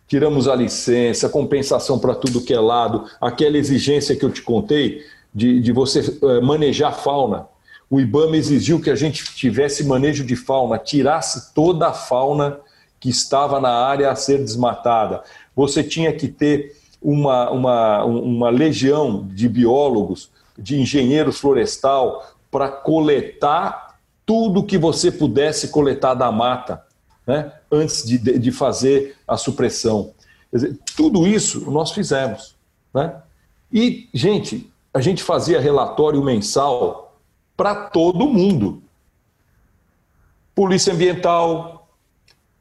tiramos 0.06 0.48
a 0.48 0.54
licença, 0.54 1.28
compensação 1.28 1.98
para 1.98 2.14
tudo 2.14 2.40
que 2.40 2.52
é 2.52 2.60
lado, 2.60 3.04
aquela 3.20 3.58
exigência 3.58 4.16
que 4.16 4.24
eu 4.24 4.30
te 4.30 4.42
contei, 4.42 5.02
de, 5.34 5.60
de 5.60 5.72
você 5.72 6.00
uh, 6.00 6.42
manejar 6.42 6.92
fauna. 6.92 7.46
O 7.90 8.00
IBAMA 8.00 8.36
exigiu 8.36 8.80
que 8.80 8.90
a 8.90 8.96
gente 8.96 9.24
tivesse 9.34 9.84
manejo 9.84 10.24
de 10.24 10.34
fauna, 10.34 10.78
tirasse 10.78 11.54
toda 11.54 11.88
a 11.88 11.92
fauna 11.92 12.58
que 12.98 13.08
estava 13.08 13.60
na 13.60 13.70
área 13.70 14.10
a 14.10 14.16
ser 14.16 14.38
desmatada. 14.38 15.22
Você 15.54 15.82
tinha 15.84 16.12
que 16.12 16.28
ter 16.28 16.74
uma, 17.00 17.50
uma, 17.50 18.04
uma 18.04 18.50
legião 18.50 19.26
de 19.28 19.48
biólogos, 19.48 20.30
de 20.58 20.80
engenheiros 20.80 21.38
florestal, 21.38 22.26
para 22.50 22.68
coletar 22.68 23.87
tudo 24.28 24.62
que 24.62 24.76
você 24.76 25.10
pudesse 25.10 25.68
coletar 25.68 26.12
da 26.12 26.30
mata, 26.30 26.84
né, 27.26 27.50
antes 27.72 28.04
de, 28.06 28.18
de 28.38 28.52
fazer 28.52 29.16
a 29.26 29.38
supressão. 29.38 30.12
Dizer, 30.52 30.78
tudo 30.94 31.26
isso 31.26 31.70
nós 31.70 31.92
fizemos. 31.92 32.54
Né? 32.92 33.16
E, 33.72 34.06
gente, 34.12 34.70
a 34.92 35.00
gente 35.00 35.22
fazia 35.22 35.58
relatório 35.58 36.22
mensal 36.22 37.16
para 37.56 37.74
todo 37.86 38.26
mundo. 38.26 38.82
Polícia 40.54 40.92
Ambiental, 40.92 41.88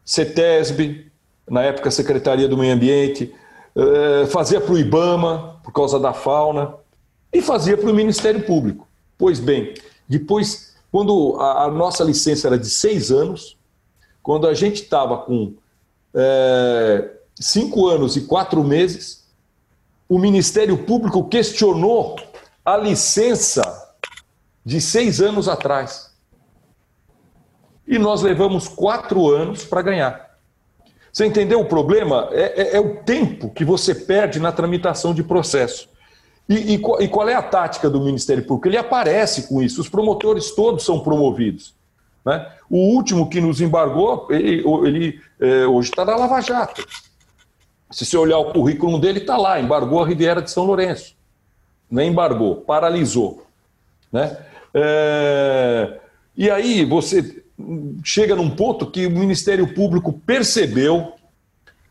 CETESB, 0.05 1.11
na 1.49 1.63
época 1.63 1.91
Secretaria 1.91 2.47
do 2.47 2.57
Meio 2.57 2.74
Ambiente, 2.74 3.36
eh, 3.76 4.26
fazia 4.28 4.61
para 4.61 4.74
o 4.74 4.78
IBAMA, 4.78 5.59
por 5.65 5.74
causa 5.74 5.99
da 5.99 6.13
fauna, 6.13 6.76
e 7.34 7.41
fazia 7.41 7.76
para 7.76 7.89
o 7.89 7.93
Ministério 7.93 8.41
Público. 8.43 8.88
Pois 9.18 9.39
bem, 9.39 9.74
depois, 10.07 10.66
quando 10.92 11.40
a, 11.40 11.70
nossa 11.70 12.04
licença 12.04 12.48
era 12.48 12.58
de 12.58 12.70
seis 12.70 13.12
anos, 13.12 13.58
quando 14.24 14.48
a 14.48 14.54
gente 14.54 14.84
estava 14.84 15.18
com 15.18 15.54
é, 16.14 17.12
cinco 17.36 17.88
anos 17.88 18.16
e 18.16 18.22
quatro 18.22 18.64
meses, 18.64 19.28
o 20.08 20.18
Ministério 20.18 20.78
Público 20.86 21.28
questionou 21.28 22.16
a 22.64 22.78
licença 22.78 23.96
de 24.66 24.82
seis 24.82 25.22
anos 25.22 25.48
atrás. 25.48 26.14
E 27.88 27.98
nós 27.98 28.22
levamos 28.22 28.68
quatro 28.68 29.30
anos 29.30 29.64
para 29.64 29.82
ganhar. 29.82 30.28
Você 31.12 31.26
entendeu 31.26 31.62
o 31.62 31.66
problema? 31.66 32.30
É, 32.32 32.62
é, 32.62 32.76
é, 32.76 32.80
o 32.80 32.98
tempo 33.04 33.50
que 33.50 33.64
você 33.66 33.96
perde 33.96 34.40
na 34.40 34.52
tramitação 34.52 35.14
de 35.14 35.24
processo. 35.24 35.90
E, 36.50 36.76
e, 36.76 36.76
e 36.76 37.08
qual 37.08 37.28
é 37.28 37.34
a 37.34 37.41
tática 37.41 37.89
do 37.89 38.02
Ministério 38.02 38.43
Público? 38.43 38.68
Ele 38.68 38.78
aparece 38.78 39.48
com 39.48 39.62
isso. 39.62 39.82
Os 39.82 39.89
promotores 39.89 40.52
todos 40.52 40.86
são 40.86 41.00
promovidos. 41.00 41.76
Né? 42.26 42.50
O 42.70 42.95
último 42.95 43.30
que 43.30 43.41
nos 43.41 43.62
embargou, 43.62 44.28
ele, 44.30 44.64
ele 44.86 45.22
é, 45.39 45.66
hoje 45.66 45.89
está 45.89 46.06
na 46.06 46.16
Lava 46.16 46.41
Jato. 46.41 46.86
Se 47.89 48.06
você 48.06 48.18
olhar 48.18 48.38
o 48.38 48.52
currículo 48.52 49.00
dele, 49.00 49.20
está 49.20 49.38
lá, 49.38 49.60
embargou 49.60 50.04
a 50.04 50.08
Riviera 50.08 50.41
de 50.41 50.52
São 50.52 50.66
Lourenço. 50.66 51.16
Não 51.89 52.04
embargou, 52.04 52.58
paralisou. 52.58 53.45
Né? 54.12 54.38
É... 54.74 56.00
E 56.36 56.50
aí 56.50 56.86
você 56.86 57.43
chega 58.04 58.36
num 58.36 58.50
ponto 58.50 58.91
que 58.91 59.08
o 59.08 59.12
Ministério 59.12 59.74
Público 59.74 60.14
percebeu 60.14 61.14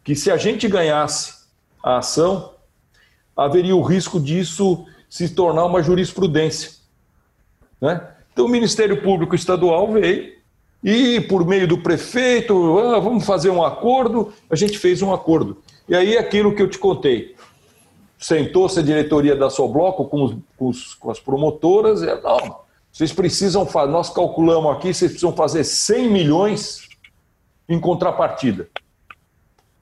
que 0.05 0.15
se 0.15 0.31
a 0.31 0.37
gente 0.37 0.69
ganhasse 0.69 1.35
a 1.83 1.99
ação, 1.99 2.53
haveria 3.37 3.77
o 3.77 3.83
risco 3.83 4.19
disso 4.19 4.87
se 5.09 5.29
tornar 5.29 5.65
uma 5.65 5.83
jurisprudência. 5.83 6.73
Né? 7.81 8.01
Então 8.33 8.47
o 8.47 8.49
Ministério 8.49 9.03
Público 9.03 9.35
Estadual 9.35 9.93
veio 9.93 10.35
e, 10.83 11.21
por 11.21 11.45
meio 11.47 11.67
do 11.67 11.79
prefeito, 11.79 12.79
ah, 12.79 12.99
vamos 12.99 13.25
fazer 13.27 13.51
um 13.51 13.63
acordo, 13.63 14.33
a 14.49 14.57
gente 14.57 14.79
fez 14.79 15.03
um 15.03 15.13
acordo. 15.13 15.63
E 15.89 15.95
aí 15.95 16.17
aquilo 16.17 16.55
que 16.55 16.63
eu 16.63 16.71
te 16.71 16.79
contei. 16.79 17.35
Sentou-se 18.19 18.79
a 18.79 18.83
diretoria 18.83 19.37
da 19.37 19.51
Sobloco 19.51 20.07
com, 20.07 20.25
os, 20.25 20.37
com, 20.57 20.69
os, 20.69 20.95
com 20.95 21.11
as 21.11 21.21
promotoras, 21.21 22.03
e, 22.03 22.07
não, 22.23 22.61
vocês 22.93 23.13
precisam, 23.13 23.69
nós 23.89 24.09
calculamos 24.09 24.75
aqui, 24.75 24.95
vocês 24.95 25.11
precisam 25.11 25.35
fazer 25.35 25.65
100 25.65 26.11
milhões 26.11 26.89
em 27.69 27.79
contrapartida. 27.79 28.69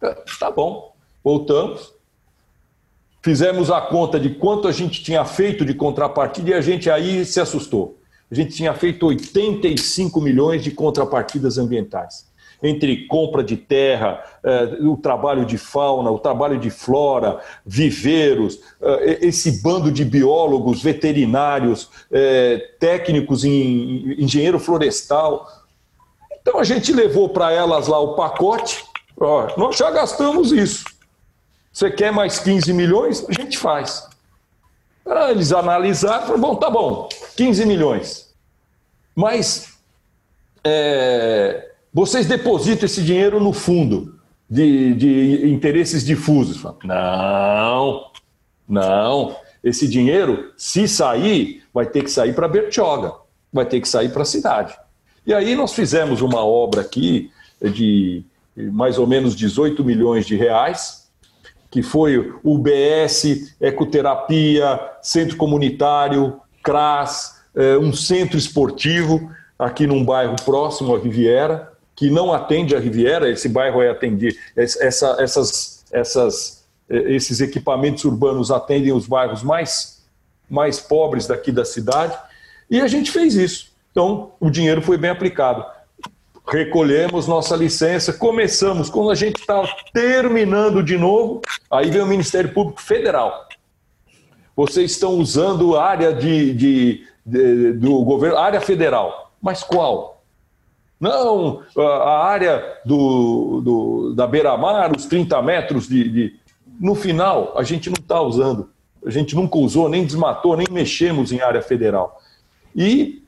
Tá, 0.00 0.14
tá 0.40 0.50
bom, 0.50 0.92
voltamos. 1.22 1.94
Fizemos 3.24 3.70
a 3.70 3.80
conta 3.80 4.20
de 4.20 4.28
quanto 4.28 4.68
a 4.68 4.70
gente 4.70 5.02
tinha 5.02 5.24
feito 5.24 5.64
de 5.64 5.72
contrapartida 5.72 6.50
e 6.50 6.52
a 6.52 6.60
gente 6.60 6.90
aí 6.90 7.24
se 7.24 7.40
assustou. 7.40 7.98
A 8.30 8.34
gente 8.34 8.54
tinha 8.54 8.74
feito 8.74 9.06
85 9.06 10.20
milhões 10.20 10.62
de 10.62 10.70
contrapartidas 10.70 11.56
ambientais 11.56 12.26
entre 12.62 13.06
compra 13.06 13.42
de 13.42 13.56
terra, 13.56 14.22
eh, 14.42 14.78
o 14.82 14.96
trabalho 14.96 15.44
de 15.44 15.58
fauna, 15.58 16.10
o 16.10 16.18
trabalho 16.18 16.58
de 16.58 16.70
flora, 16.70 17.40
viveiros, 17.64 18.58
eh, 18.80 19.18
esse 19.22 19.62
bando 19.62 19.90
de 19.92 20.02
biólogos, 20.04 20.82
veterinários, 20.82 21.90
eh, 22.10 22.72
técnicos 22.78 23.44
em 23.44 24.22
engenheiro 24.22 24.58
florestal. 24.58 25.46
Então 26.40 26.58
a 26.58 26.64
gente 26.64 26.92
levou 26.92 27.28
para 27.30 27.52
elas 27.52 27.86
lá 27.86 27.98
o 27.98 28.14
pacote, 28.14 28.84
nós 29.56 29.76
já 29.76 29.90
gastamos 29.90 30.52
isso. 30.52 30.93
Você 31.74 31.90
quer 31.90 32.12
mais 32.12 32.38
15 32.38 32.72
milhões? 32.72 33.26
A 33.28 33.32
gente 33.32 33.58
faz. 33.58 34.08
Ah, 35.04 35.32
eles 35.32 35.52
analisaram, 35.52 36.22
falaram, 36.22 36.40
bom, 36.40 36.54
tá 36.54 36.70
bom, 36.70 37.08
15 37.36 37.66
milhões. 37.66 38.32
Mas 39.14 39.74
é, 40.62 41.72
vocês 41.92 42.26
depositam 42.26 42.86
esse 42.86 43.02
dinheiro 43.02 43.40
no 43.40 43.52
fundo 43.52 44.20
de, 44.48 44.94
de 44.94 45.50
interesses 45.50 46.06
difusos. 46.06 46.62
Não, 46.84 48.06
não. 48.68 49.36
Esse 49.62 49.88
dinheiro, 49.88 50.52
se 50.56 50.86
sair, 50.86 51.64
vai 51.72 51.86
ter 51.86 52.04
que 52.04 52.10
sair 52.10 52.34
para 52.34 52.46
Bertioga, 52.46 53.14
vai 53.52 53.66
ter 53.66 53.80
que 53.80 53.88
sair 53.88 54.10
para 54.10 54.22
a 54.22 54.26
cidade. 54.26 54.76
E 55.26 55.34
aí 55.34 55.56
nós 55.56 55.72
fizemos 55.74 56.20
uma 56.20 56.44
obra 56.44 56.82
aqui 56.82 57.32
de 57.60 58.22
mais 58.56 58.96
ou 58.96 59.06
menos 59.08 59.34
18 59.34 59.82
milhões 59.84 60.24
de 60.24 60.36
reais, 60.36 61.03
que 61.74 61.82
foi 61.82 62.32
o 62.44 62.56
BS, 62.56 63.52
Ecoterapia, 63.60 64.78
Centro 65.02 65.36
Comunitário, 65.36 66.40
CRAS, 66.62 67.40
é, 67.52 67.76
um 67.76 67.92
centro 67.92 68.38
esportivo 68.38 69.28
aqui 69.58 69.84
num 69.84 70.04
bairro 70.04 70.36
próximo 70.44 70.94
à 70.94 71.00
Riviera, 71.00 71.72
que 71.96 72.08
não 72.08 72.32
atende 72.32 72.76
a 72.76 72.78
Riviera, 72.78 73.28
esse 73.28 73.48
bairro 73.48 73.82
é 73.82 73.90
atendido, 73.90 74.36
essa, 74.56 75.16
essas, 75.18 75.84
essas, 75.90 76.64
eh, 76.88 77.12
esses 77.12 77.40
equipamentos 77.40 78.04
urbanos 78.04 78.52
atendem 78.52 78.92
os 78.92 79.08
bairros 79.08 79.42
mais, 79.42 80.04
mais 80.48 80.78
pobres 80.78 81.26
daqui 81.26 81.50
da 81.50 81.64
cidade, 81.64 82.16
e 82.70 82.80
a 82.80 82.86
gente 82.86 83.10
fez 83.10 83.34
isso. 83.34 83.72
Então, 83.90 84.30
o 84.38 84.48
dinheiro 84.48 84.80
foi 84.80 84.96
bem 84.96 85.10
aplicado. 85.10 85.66
Recolhemos 86.46 87.26
nossa 87.26 87.56
licença, 87.56 88.12
começamos, 88.12 88.90
quando 88.90 89.10
a 89.10 89.14
gente 89.14 89.40
estava 89.40 89.66
terminando 89.94 90.82
de 90.82 90.98
novo, 90.98 91.40
aí 91.70 91.90
vem 91.90 92.02
o 92.02 92.06
Ministério 92.06 92.52
Público 92.52 92.82
Federal. 92.82 93.48
Vocês 94.54 94.92
estão 94.92 95.14
usando 95.14 95.76
área 95.76 96.12
de, 96.12 96.52
de, 96.52 97.06
de 97.24 97.72
do 97.72 98.04
governo, 98.04 98.36
área 98.36 98.60
federal. 98.60 99.32
Mas 99.40 99.62
qual? 99.62 100.22
Não, 101.00 101.62
a 101.76 102.24
área 102.24 102.78
do, 102.84 103.60
do 103.62 104.14
da 104.14 104.26
beira-mar, 104.26 104.94
os 104.94 105.06
30 105.06 105.40
metros 105.42 105.88
de, 105.88 106.08
de. 106.08 106.36
No 106.78 106.94
final, 106.94 107.54
a 107.56 107.62
gente 107.62 107.88
não 107.88 107.96
está 107.98 108.20
usando. 108.20 108.70
A 109.04 109.10
gente 109.10 109.34
nunca 109.34 109.58
usou, 109.58 109.88
nem 109.88 110.04
desmatou, 110.04 110.56
nem 110.56 110.66
mexemos 110.70 111.32
em 111.32 111.40
área 111.40 111.60
federal. 111.62 112.20
E 112.76 113.22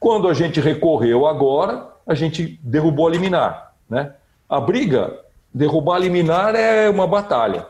quando 0.00 0.28
a 0.28 0.34
gente 0.34 0.60
recorreu 0.60 1.26
agora, 1.26 1.91
a 2.06 2.14
gente 2.14 2.58
derrubou 2.62 3.06
a 3.06 3.10
liminar. 3.10 3.74
Né? 3.88 4.12
A 4.48 4.60
briga, 4.60 5.18
derrubar 5.52 5.96
a 5.96 5.98
liminar 6.00 6.54
é 6.54 6.88
uma 6.88 7.06
batalha. 7.06 7.66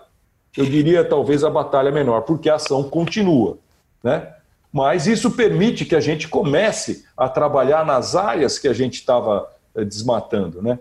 Eu 0.57 0.67
diria 0.67 1.05
talvez 1.05 1.45
a 1.45 1.51
batalha 1.51 1.91
menor, 1.91 2.23
porque 2.23 2.51
a 2.51 2.57
ação 2.57 2.83
continua. 2.85 3.59
Né? 4.03 4.27
mas 4.73 5.07
isso 5.07 5.31
permite 5.33 5.85
que 5.85 5.95
a 5.95 6.01
gente 6.01 6.27
comece 6.27 7.05
a 7.15 7.29
trabalhar 7.29 7.85
nas 7.85 8.17
áreas 8.17 8.59
que 8.59 8.67
a 8.67 8.73
gente 8.73 8.95
estava 8.95 9.47
eh, 9.75 9.85
desmatando, 9.85 10.63
né? 10.63 10.79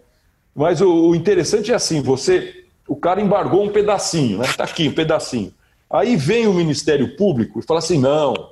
Mas 0.55 0.81
o, 0.81 1.13
interessante 1.13 1.71
é 1.71 1.75
assim, 1.75 2.01
você, 2.01 2.65
o 2.87 2.95
cara 2.95 3.21
embargou 3.21 3.63
um 3.63 3.69
pedacinho, 3.69 4.37
né? 4.37 4.45
Está 4.45 4.63
aqui 4.63 4.87
um 4.87 4.93
pedacinho. 4.93 5.53
Aí 5.89 6.15
vem 6.15 6.47
o 6.47 6.53
Ministério 6.53 7.15
Público 7.17 7.59
e 7.59 7.61
fala 7.61 7.79
assim, 7.79 7.99
não, 7.99 8.50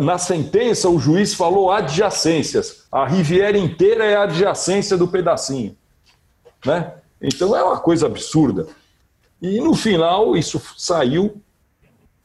na 0.00 0.18
sentença 0.18 0.88
o 0.88 0.98
juiz 0.98 1.34
falou 1.34 1.70
adjacências, 1.70 2.84
a 2.92 3.06
Riviera 3.06 3.58
inteira 3.58 4.04
é 4.04 4.16
adjacência 4.16 4.96
do 4.96 5.08
pedacinho, 5.08 5.76
né? 6.64 6.92
Então 7.20 7.56
é 7.56 7.62
uma 7.62 7.78
coisa 7.78 8.06
absurda. 8.06 8.66
E 9.40 9.60
no 9.60 9.74
final 9.74 10.36
isso 10.36 10.62
saiu, 10.76 11.40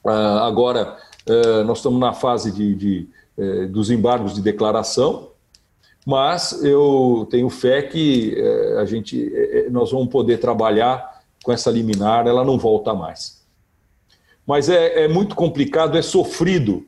ah, 0.05 0.45
agora 0.45 0.97
eh, 1.25 1.63
nós 1.63 1.79
estamos 1.79 1.99
na 1.99 2.13
fase 2.13 2.51
de, 2.51 2.75
de 2.75 3.09
eh, 3.37 3.65
dos 3.65 3.89
embargos 3.89 4.35
de 4.35 4.41
declaração, 4.41 5.29
mas 6.05 6.63
eu 6.63 7.27
tenho 7.29 7.49
fé 7.49 7.81
que 7.81 8.37
a 8.79 8.85
gente, 8.85 9.29
nós 9.69 9.91
vamos 9.91 10.07
poder 10.07 10.37
trabalhar 10.37 11.21
com 11.43 11.51
essa 11.51 11.69
liminar, 11.69 12.25
ela 12.27 12.45
não 12.45 12.57
volta 12.57 12.93
mais. 12.93 13.41
Mas 14.45 14.69
é, 14.69 15.03
é 15.03 15.07
muito 15.09 15.35
complicado, 15.35 15.97
é 15.97 16.01
sofrido. 16.01 16.85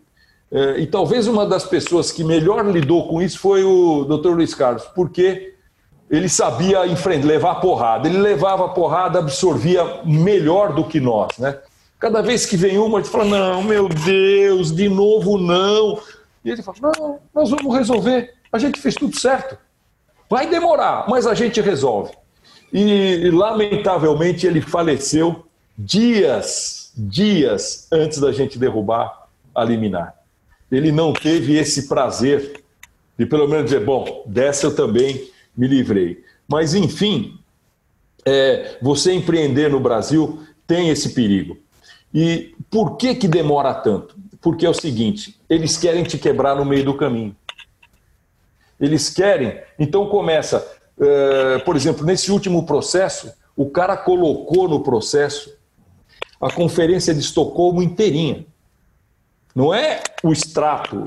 E 0.52 0.88
talvez 0.88 1.28
uma 1.28 1.46
das 1.46 1.66
pessoas 1.66 2.12
que 2.12 2.24
melhor 2.24 2.66
lidou 2.66 3.08
com 3.08 3.22
isso 3.22 3.40
foi 3.40 3.64
o 3.64 4.04
Dr. 4.06 4.30
Luiz 4.30 4.56
Carlos, 4.56 4.84
porque 4.96 5.54
ele 6.10 6.28
sabia 6.28 6.82
levar 7.24 7.56
porrada. 7.56 8.08
Ele 8.08 8.18
levava 8.18 8.70
porrada, 8.70 9.20
absorvia 9.20 10.02
melhor 10.04 10.74
do 10.74 10.84
que 10.84 11.00
nós, 11.00 11.38
né? 11.38 11.60
Cada 12.00 12.22
vez 12.22 12.46
que 12.46 12.56
vem 12.56 12.78
uma, 12.78 12.98
a 12.98 13.02
gente 13.02 13.12
fala: 13.12 13.26
não, 13.26 13.62
meu 13.62 13.90
Deus, 13.90 14.72
de 14.72 14.88
novo 14.90 15.38
não. 15.38 16.00
E 16.44 16.50
ele 16.50 16.64
fala: 16.64 16.78
não, 16.98 17.20
nós 17.36 17.50
vamos 17.50 17.76
resolver. 17.76 18.34
A 18.52 18.58
gente 18.58 18.80
fez 18.80 18.96
tudo 18.96 19.20
certo. 19.20 19.58
Vai 20.30 20.48
demorar, 20.48 21.06
mas 21.10 21.28
a 21.28 21.34
gente 21.34 21.60
resolve. 21.60 22.14
E, 22.72 23.30
lamentavelmente, 23.32 24.46
ele 24.48 24.62
faleceu 24.62 25.46
dias, 25.78 26.92
dias 26.96 27.88
antes 27.92 28.20
da 28.20 28.32
gente 28.32 28.58
derrubar 28.58 29.28
a 29.54 29.64
liminar. 29.64 30.16
Ele 30.72 30.92
não 30.92 31.14
teve 31.14 31.58
esse 31.58 31.88
prazer 31.88 32.64
de, 33.18 33.26
pelo 33.26 33.48
menos, 33.48 33.66
dizer: 33.66 33.84
bom, 33.84 34.24
dessa 34.26 34.68
eu 34.68 34.76
também 34.76 35.30
me 35.56 35.68
livrei. 35.68 36.24
Mas, 36.48 36.74
enfim, 36.74 37.40
é, 38.26 38.78
você 38.82 39.14
empreender 39.14 39.70
no 39.70 39.80
Brasil 39.80 40.42
tem 40.66 40.90
esse 40.90 41.10
perigo. 41.10 41.58
E 42.14 42.56
por 42.70 42.98
que, 42.98 43.16
que 43.16 43.28
demora 43.28 43.74
tanto? 43.74 44.16
Porque 44.42 44.66
é 44.66 44.70
o 44.70 44.74
seguinte: 44.74 45.40
eles 45.50 45.78
querem 45.78 46.04
te 46.04 46.18
quebrar 46.18 46.56
no 46.56 46.66
meio 46.66 46.86
do 46.86 46.96
caminho. 46.96 47.36
Eles 48.80 49.10
querem. 49.10 49.60
Então 49.78 50.08
começa, 50.08 50.66
uh, 50.98 51.64
por 51.66 51.76
exemplo, 51.76 52.06
nesse 52.06 52.32
último 52.32 52.66
processo, 52.66 53.32
o 53.56 53.70
cara 53.70 53.98
colocou 53.98 54.70
no 54.70 54.82
processo 54.82 55.54
a 56.40 56.50
conferência 56.50 57.14
de 57.14 57.20
Estocolmo 57.20 57.84
inteirinha. 57.84 58.46
Não 59.60 59.74
é 59.74 60.02
o 60.24 60.32
extrato. 60.32 61.04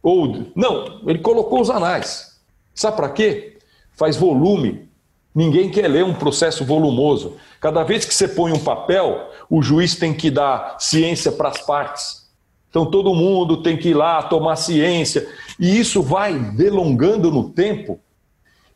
Ou, 0.00 0.52
não, 0.54 1.00
ele 1.08 1.18
colocou 1.18 1.60
os 1.60 1.68
anais. 1.68 2.38
Sabe 2.72 2.96
para 2.96 3.08
quê? 3.08 3.58
Faz 3.96 4.16
volume. 4.16 4.88
Ninguém 5.34 5.72
quer 5.72 5.88
ler 5.88 6.04
um 6.04 6.14
processo 6.14 6.64
volumoso. 6.64 7.36
Cada 7.60 7.82
vez 7.82 8.04
que 8.04 8.14
você 8.14 8.28
põe 8.28 8.52
um 8.52 8.62
papel, 8.62 9.28
o 9.50 9.60
juiz 9.60 9.96
tem 9.96 10.14
que 10.14 10.30
dar 10.30 10.76
ciência 10.78 11.32
para 11.32 11.48
as 11.48 11.60
partes. 11.62 12.30
Então 12.70 12.88
todo 12.88 13.12
mundo 13.12 13.60
tem 13.60 13.76
que 13.76 13.88
ir 13.88 13.94
lá 13.94 14.22
tomar 14.22 14.54
ciência. 14.54 15.28
E 15.58 15.76
isso 15.76 16.00
vai 16.00 16.38
delongando 16.38 17.28
no 17.28 17.50
tempo, 17.50 17.98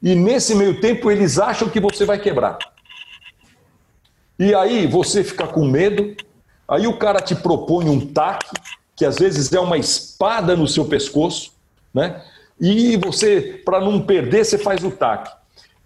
e 0.03 0.17
nesse 0.17 0.57
meio 0.57 0.81
tempo 0.81 1.09
eles 1.09 1.39
acham 1.39 1.69
que 1.69 1.79
você 1.79 2.05
vai 2.05 2.19
quebrar. 2.19 2.59
E 4.37 4.53
aí 4.57 4.89
você 4.89 5.23
fica 5.23 5.47
com 5.47 5.65
medo, 5.65 6.17
aí 6.67 6.89
o 6.89 6.99
cara 6.99 7.21
te 7.21 7.37
propõe 7.37 7.89
um 7.89 8.01
taque, 8.13 8.51
que 9.01 9.07
às 9.07 9.17
vezes 9.17 9.51
é 9.51 9.59
uma 9.59 9.79
espada 9.79 10.55
no 10.55 10.69
seu 10.69 10.85
pescoço, 10.85 11.53
né? 11.93 12.23
E 12.61 12.99
você, 12.99 13.63
para 13.65 13.81
não 13.81 14.03
perder, 14.03 14.45
você 14.45 14.59
faz 14.59 14.85
o 14.85 14.91
taque. 14.91 15.35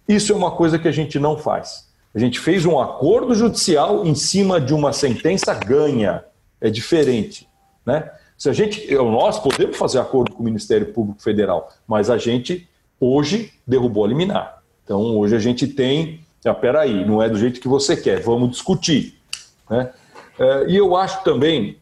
Isso 0.05 0.33
é 0.33 0.35
uma 0.35 0.51
coisa 0.51 0.77
que 0.77 0.85
a 0.85 0.91
gente 0.91 1.17
não 1.17 1.37
faz. 1.37 1.87
A 2.13 2.19
gente 2.19 2.41
fez 2.41 2.65
um 2.65 2.77
acordo 2.77 3.33
judicial 3.33 4.05
em 4.05 4.13
cima 4.13 4.59
de 4.59 4.73
uma 4.73 4.91
sentença 4.91 5.53
ganha. 5.53 6.25
É 6.59 6.69
diferente, 6.69 7.47
né? 7.85 8.11
Se 8.37 8.49
a 8.49 8.53
gente, 8.53 8.93
nós 8.93 9.39
podemos 9.39 9.77
fazer 9.77 9.99
acordo 9.99 10.33
com 10.33 10.41
o 10.41 10.45
Ministério 10.45 10.91
Público 10.91 11.23
Federal, 11.23 11.71
mas 11.87 12.09
a 12.09 12.17
gente 12.17 12.67
hoje 12.99 13.53
derrubou 13.65 14.03
a 14.03 14.09
liminar. 14.09 14.61
Então 14.83 14.99
hoje 15.17 15.37
a 15.37 15.39
gente 15.39 15.67
tem, 15.67 16.19
ah, 16.43 16.53
peraí, 16.53 17.05
não 17.05 17.23
é 17.23 17.29
do 17.29 17.37
jeito 17.37 17.61
que 17.61 17.67
você 17.69 17.95
quer, 17.95 18.19
vamos 18.19 18.51
discutir, 18.51 19.17
né? 19.69 19.93
É, 20.37 20.65
e 20.67 20.75
eu 20.75 20.97
acho 20.97 21.23
também 21.23 21.77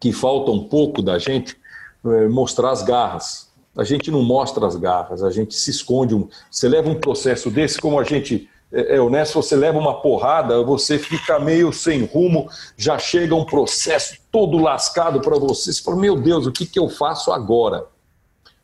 que 0.00 0.12
falta 0.12 0.50
um 0.50 0.64
pouco 0.64 1.02
da 1.02 1.18
gente 1.18 1.56
é, 2.04 2.26
mostrar 2.28 2.70
as 2.70 2.82
garras. 2.82 3.50
A 3.76 3.84
gente 3.84 4.10
não 4.10 4.22
mostra 4.22 4.66
as 4.66 4.74
garras, 4.74 5.22
a 5.22 5.30
gente 5.30 5.54
se 5.54 5.70
esconde. 5.70 6.14
Um... 6.14 6.28
Você 6.50 6.68
leva 6.68 6.88
um 6.88 6.98
processo 6.98 7.50
desse, 7.50 7.78
como 7.78 8.00
a 8.00 8.04
gente 8.04 8.48
é, 8.72 8.96
é 8.96 9.00
honesto, 9.00 9.34
você 9.34 9.54
leva 9.54 9.78
uma 9.78 10.00
porrada, 10.00 10.62
você 10.62 10.98
fica 10.98 11.38
meio 11.38 11.72
sem 11.72 12.04
rumo, 12.04 12.48
já 12.76 12.98
chega 12.98 13.34
um 13.34 13.44
processo 13.44 14.16
todo 14.32 14.58
lascado 14.58 15.20
para 15.20 15.38
você. 15.38 15.72
Você 15.72 15.82
fala, 15.82 15.98
meu 15.98 16.16
Deus, 16.16 16.46
o 16.46 16.52
que, 16.52 16.66
que 16.66 16.78
eu 16.78 16.88
faço 16.88 17.30
agora? 17.30 17.84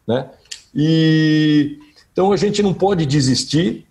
Né? 0.07 0.31
E 0.75 1.79
então 2.13 2.33
a 2.33 2.37
gente 2.37 2.63
não 2.63 2.73
pode 2.73 3.05
desistir 3.05 3.86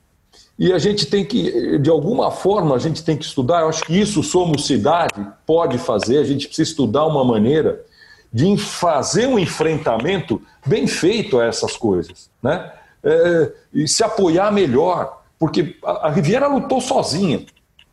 e 0.58 0.72
a 0.72 0.78
gente 0.78 1.06
tem 1.06 1.26
que, 1.26 1.78
de 1.80 1.90
alguma 1.90 2.32
forma, 2.32 2.76
a 2.76 2.80
gente 2.80 3.04
tem 3.04 3.18
que 3.18 3.26
estudar. 3.26 3.62
Eu 3.62 3.70
acho 3.70 3.84
que 3.84 4.00
isso 4.00 4.24
Somos 4.24 4.66
Cidade 4.66 5.28
pode 5.46 5.78
fazer. 5.78 6.20
A 6.20 6.24
gente 6.24 6.48
precisa 6.48 6.70
estudar 6.70 7.06
uma 7.06 7.26
maneira 7.26 7.84
de 8.32 8.58
fazer 8.58 9.28
um 9.28 9.38
enfrentamento 9.38 10.42
bem 10.66 10.88
feito 10.88 11.40
a 11.40 11.46
essas 11.46 11.76
coisas, 11.76 12.30
né? 12.42 12.72
É, 13.04 13.52
e 13.74 13.88
se 13.88 14.04
apoiar 14.04 14.52
melhor, 14.52 15.22
porque 15.38 15.78
a, 15.84 16.10
Riviera 16.10 16.48
lutou 16.48 16.82
sozinha, 16.82 17.46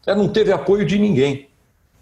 ela 0.06 0.16
não 0.16 0.28
teve 0.28 0.50
apoio 0.52 0.86
de 0.86 0.98
ninguém. 0.98 1.48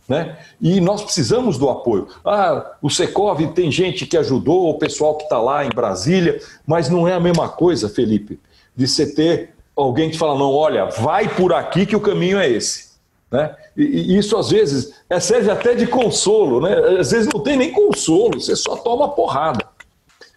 Né? 0.09 0.39
E 0.61 0.81
nós 0.81 1.03
precisamos 1.03 1.59
do 1.59 1.69
apoio. 1.69 2.09
Ah, 2.25 2.77
o 2.81 2.89
Secov 2.89 3.41
tem 3.53 3.71
gente 3.71 4.07
que 4.07 4.17
ajudou, 4.17 4.71
o 4.71 4.79
pessoal 4.79 5.17
que 5.17 5.25
está 5.25 5.41
lá 5.41 5.65
em 5.65 5.69
Brasília, 5.69 6.41
mas 6.67 6.89
não 6.89 7.07
é 7.07 7.15
a 7.15 7.21
mesma 7.21 7.49
coisa, 7.49 7.89
Felipe, 7.89 8.41
de 8.75 8.89
você 8.89 9.13
ter 9.13 9.55
alguém 9.77 10.11
que 10.11 10.19
fala, 10.19 10.39
não, 10.39 10.53
olha, 10.53 10.87
vai 10.87 11.29
por 11.35 11.53
aqui 11.53 11.87
que 11.87 11.97
o 11.97 12.01
caminho 12.01 12.39
é 12.39 12.49
esse. 12.49 12.91
Né? 13.31 13.55
E, 13.77 14.17
isso 14.19 14.37
às 14.37 14.51
vezes 14.51 14.93
é, 15.09 15.21
serve 15.21 15.51
até 15.51 15.75
de 15.75 15.87
consolo, 15.87 16.61
né? 16.61 16.99
às 16.99 17.11
vezes 17.13 17.29
não 17.33 17.41
tem 17.43 17.57
nem 17.57 17.73
consolo, 17.73 18.41
você 18.41 18.57
só 18.57 18.77
toma 18.77 19.09
porrada. 19.09 19.67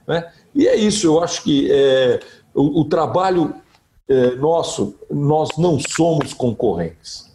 Né? 0.08 0.32
E 0.54 0.68
é 0.68 0.76
isso, 0.76 1.08
eu 1.08 1.24
acho 1.24 1.44
que 1.44 1.70
é, 1.72 2.20
o, 2.54 2.82
o, 2.82 2.86
trabalho 2.86 3.56
é, 4.08 4.36
nosso, 4.36 4.96
nós 5.10 5.50
não 5.58 5.80
somos 5.80 6.34
concorrentes. 6.34 7.34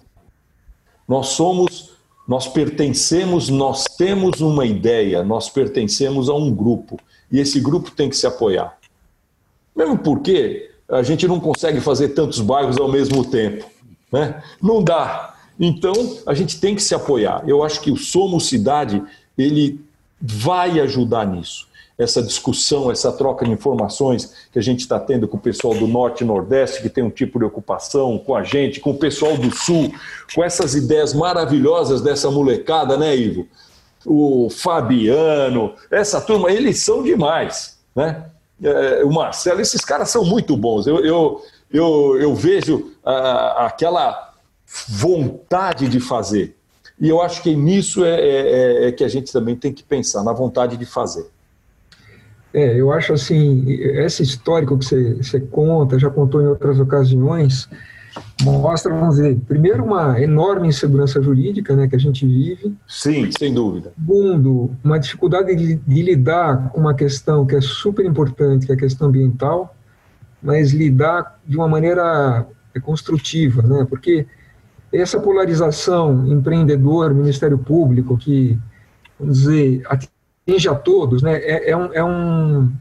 Nós 1.07 1.29
somos, 1.29 1.93
nós 2.27 2.47
pertencemos, 2.47 3.49
nós 3.49 3.85
temos 3.97 4.41
uma 4.41 4.65
ideia, 4.67 5.25
nós 5.25 5.49
pertencemos 5.49 6.29
a 6.29 6.35
um 6.35 6.55
grupo. 6.55 7.01
E 7.33 7.41
esse 7.41 7.61
grupo 7.61 7.91
tem 7.91 8.09
que 8.09 8.17
se 8.17 8.27
apoiar. 8.27 8.79
Mesmo 9.75 9.99
porque 9.99 10.68
a 10.91 11.03
gente 11.03 11.29
não 11.29 11.39
consegue 11.39 11.81
fazer 11.81 12.09
tantos 12.09 12.41
bairros 12.41 12.79
ao 12.79 12.91
mesmo 12.91 13.25
tempo. 13.25 13.67
Né? 14.11 14.43
Não 14.63 14.83
dá. 14.83 15.35
Então, 15.61 15.93
a 16.27 16.33
gente 16.35 16.61
tem 16.61 16.75
que 16.75 16.83
se 16.83 16.95
apoiar. 16.95 17.43
Eu 17.47 17.63
acho 17.63 17.81
que 17.81 17.91
o 17.91 17.97
Somos 17.97 18.49
Cidade, 18.49 19.03
ele 19.37 19.81
vai 20.21 20.81
ajudar 20.81 21.27
nisso. 21.27 21.69
Essa 21.99 22.23
discussão, 22.23 22.93
essa 22.93 23.11
troca 23.11 23.45
de 23.45 23.51
informações 23.51 24.33
que 24.53 24.59
a 24.59 24.63
gente 24.63 24.81
está 24.81 25.01
tendo 25.01 25.27
com 25.27 25.37
o 25.37 25.41
pessoal 25.41 25.75
do 25.75 25.89
Norte 25.89 26.23
e 26.23 26.27
Nordeste, 26.27 26.81
que 26.81 26.89
tem 26.89 27.03
um 27.03 27.11
tipo 27.11 27.41
de 27.41 27.45
ocupação, 27.45 28.19
com 28.19 28.37
a 28.37 28.45
gente, 28.45 28.79
com 28.79 28.91
o 28.91 28.99
pessoal 28.99 29.37
do 29.37 29.55
Sul, 29.55 29.93
com 30.33 30.45
essas 30.45 30.77
ideias 30.77 31.13
maravilhosas 31.13 32.01
dessa 32.01 32.31
molecada, 32.31 32.97
né, 32.97 33.17
Ivo? 33.17 33.49
O 34.07 34.49
Fabiano, 34.49 35.75
essa 35.91 36.21
turma, 36.21 36.53
eles 36.53 36.79
são 36.79 37.03
demais, 37.03 37.77
né? 37.97 38.27
É, 38.63 39.05
o 39.05 39.13
Marcelo, 39.13 39.61
esses 39.61 39.85
caras 39.85 40.11
são 40.11 40.25
muito 40.25 40.57
bons. 40.57 40.87
Eu, 40.87 41.05
eu, 41.05 41.43
eu, 41.71 42.19
eu 42.21 42.35
vejo 42.35 42.93
ah, 43.05 43.67
aquela 43.67 44.35
vontade 44.89 45.89
de 45.89 46.01
fazer. 46.01 46.57
E 47.01 47.09
eu 47.09 47.23
acho 47.23 47.43
que 47.43 47.55
nisso 47.55 48.05
é, 48.05 48.21
é, 48.21 48.25
é, 48.27 48.89
é, 48.89 48.93
que 48.93 49.05
a 49.05 49.09
gente 49.09 49.33
também 49.33 49.55
tem 49.55 49.73
que 49.73 49.83
pensar, 49.83 50.25
na 50.25 50.33
vontade 50.33 50.77
de 50.77 50.85
fazer. 50.85 51.27
É, 52.53 52.75
eu 52.81 52.91
acho 52.93 53.13
assim, 53.13 53.71
esse 53.71 54.23
histórico 54.23 54.77
que 54.77 54.85
você, 54.85 55.15
você 55.15 55.41
conta, 55.41 55.99
já 55.99 56.11
contou 56.11 56.43
em 56.43 56.47
outras 56.47 56.81
ocasiões, 56.81 57.69
mostra, 58.43 58.93
vamos 58.93 59.17
dizer, 59.17 59.39
primeiro 59.47 59.85
uma 59.85 60.21
enorme 60.21 60.69
insegurança 60.69 61.21
jurídica 61.21 61.75
né, 61.75 61.89
que 61.89 61.97
a 61.97 61.99
gente 61.99 62.27
vive. 62.27 62.75
Sim, 62.87 63.31
sem 63.37 63.53
dúvida. 63.53 63.93
Segundo, 63.99 64.71
uma 64.83 64.99
dificuldade 64.99 65.55
de, 65.55 65.77
de 65.77 66.03
lidar 66.03 66.71
com 66.71 66.81
uma 66.81 66.95
questão 66.95 67.47
que 67.47 67.57
é 67.57 67.61
super 67.61 68.05
importante, 68.05 68.67
que 68.67 68.73
é 68.73 68.75
a 68.75 68.79
questão 68.79 69.09
ambiental, 69.09 69.75
mas 70.43 70.73
lidar 70.73 71.39
de 71.47 71.57
uma 71.57 71.69
maneira 71.69 72.47
construtiva, 72.83 73.63
né, 73.63 73.87
porque 73.89 74.27
essa 74.93 75.21
polarização 75.21 76.27
empreendedor, 76.29 77.13
Ministério 77.13 77.59
Público, 77.59 78.17
que, 78.17 78.59
vamos 79.19 79.39
dizer, 79.41 79.83
atinge 79.87 80.69
a 80.69 80.75
todos, 80.75 81.23
né, 81.23 81.37
é, 81.39 81.71
é, 81.71 81.77
um, 81.77 81.93
é 81.93 82.05
um, 82.05 82.73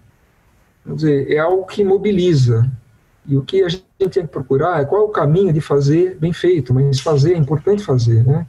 vamos 0.86 1.02
dizer, 1.02 1.32
é 1.32 1.40
algo 1.40 1.66
que 1.66 1.84
mobiliza. 1.84 2.70
E 3.28 3.36
o 3.36 3.42
que 3.42 3.64
a 3.64 3.70
gente 3.70 3.84
tem 3.98 4.10
que 4.10 4.28
procurar 4.28 4.82
é 4.82 4.86
qual 4.86 5.02
é 5.02 5.06
o 5.06 5.10
caminho 5.10 5.52
de 5.52 5.60
fazer 5.60 6.18
bem 6.20 6.32
feito, 6.32 6.74
mas 6.74 7.00
fazer 7.00 7.34
é 7.34 7.38
importante 7.38 7.84
fazer, 7.84 8.26
né? 8.26 8.46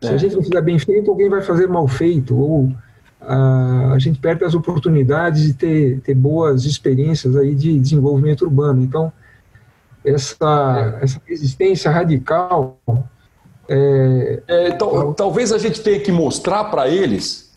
Se 0.00 0.08
a 0.08 0.12
é. 0.12 0.18
gente 0.18 0.36
não 0.36 0.42
fizer 0.42 0.60
bem 0.60 0.78
feito, 0.78 1.10
alguém 1.10 1.28
vai 1.28 1.42
fazer 1.42 1.66
mal 1.66 1.88
feito, 1.88 2.36
ou 2.36 2.72
a, 3.20 3.92
a 3.94 3.98
gente 3.98 4.18
perde 4.18 4.44
as 4.44 4.54
oportunidades 4.54 5.42
de 5.42 5.54
ter, 5.54 6.00
ter 6.00 6.14
boas 6.14 6.64
experiências 6.64 7.36
aí 7.36 7.54
de 7.54 7.78
desenvolvimento 7.78 8.42
urbano. 8.42 8.82
Então, 8.82 9.12
essa, 10.04 10.98
essa 11.00 11.20
resistência 11.26 11.90
radical. 11.90 12.78
É, 13.68 14.42
é, 14.48 14.70
tal, 14.72 15.14
talvez 15.14 15.52
a 15.52 15.58
gente 15.58 15.80
tenha 15.80 16.00
que 16.00 16.10
mostrar 16.10 16.64
para 16.64 16.88
eles 16.88 17.52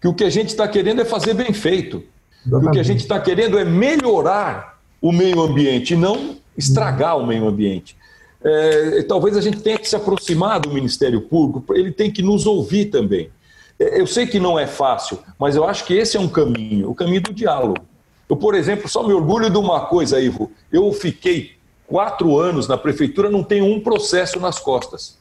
que 0.00 0.08
o 0.08 0.14
que 0.14 0.24
a 0.24 0.30
gente 0.30 0.48
está 0.48 0.66
querendo 0.66 1.02
é 1.02 1.04
fazer 1.04 1.34
bem 1.34 1.52
feito. 1.52 2.02
o 2.50 2.70
que 2.70 2.78
a 2.78 2.82
gente 2.82 3.00
está 3.00 3.20
querendo 3.20 3.58
é 3.58 3.64
melhorar 3.64 4.69
o 5.00 5.12
meio 5.12 5.40
ambiente, 5.40 5.96
não 5.96 6.36
estragar 6.56 7.16
o 7.16 7.26
meio 7.26 7.46
ambiente. 7.48 7.96
É, 8.42 9.02
talvez 9.02 9.36
a 9.36 9.40
gente 9.40 9.60
tenha 9.60 9.78
que 9.78 9.88
se 9.88 9.96
aproximar 9.96 10.60
do 10.60 10.70
Ministério 10.70 11.20
Público, 11.20 11.74
ele 11.74 11.92
tem 11.92 12.10
que 12.10 12.22
nos 12.22 12.46
ouvir 12.46 12.86
também. 12.86 13.30
É, 13.78 14.00
eu 14.00 14.06
sei 14.06 14.26
que 14.26 14.38
não 14.38 14.58
é 14.58 14.66
fácil, 14.66 15.18
mas 15.38 15.56
eu 15.56 15.64
acho 15.64 15.84
que 15.84 15.94
esse 15.94 16.16
é 16.16 16.20
um 16.20 16.28
caminho, 16.28 16.90
o 16.90 16.94
caminho 16.94 17.22
do 17.22 17.32
diálogo. 17.32 17.82
Eu, 18.28 18.36
por 18.36 18.54
exemplo, 18.54 18.88
só 18.88 19.06
me 19.06 19.12
orgulho 19.12 19.50
de 19.50 19.58
uma 19.58 19.86
coisa, 19.86 20.20
Ivo. 20.20 20.52
Eu 20.70 20.92
fiquei 20.92 21.56
quatro 21.86 22.38
anos 22.38 22.68
na 22.68 22.76
prefeitura, 22.76 23.28
não 23.28 23.42
tenho 23.42 23.64
um 23.64 23.80
processo 23.80 24.38
nas 24.38 24.58
costas. 24.58 25.18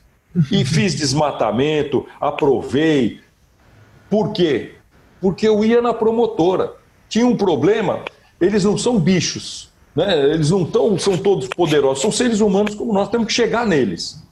E 0.51 0.63
fiz 0.65 0.93
desmatamento, 0.93 2.05
aprovei. 2.21 3.19
Por 4.09 4.31
quê? 4.31 4.75
Porque 5.19 5.47
eu 5.47 5.65
ia 5.65 5.81
na 5.81 5.93
promotora. 5.93 6.73
Tinha 7.09 7.25
um 7.25 7.35
problema, 7.35 8.03
eles 8.39 8.63
não 8.63 8.77
são 8.77 8.99
bichos, 8.99 9.68
né? 9.99 10.31
eles 10.31 10.49
não 10.49 10.63
tão, 10.63 10.97
são 10.97 11.17
todos 11.17 11.47
poderosos, 11.49 12.01
são 12.01 12.09
seres 12.09 12.39
humanos 12.39 12.73
como 12.73 12.93
nós, 12.93 13.09
temos 13.09 13.27
que 13.27 13.33
chegar 13.33 13.67
neles. 13.67 14.23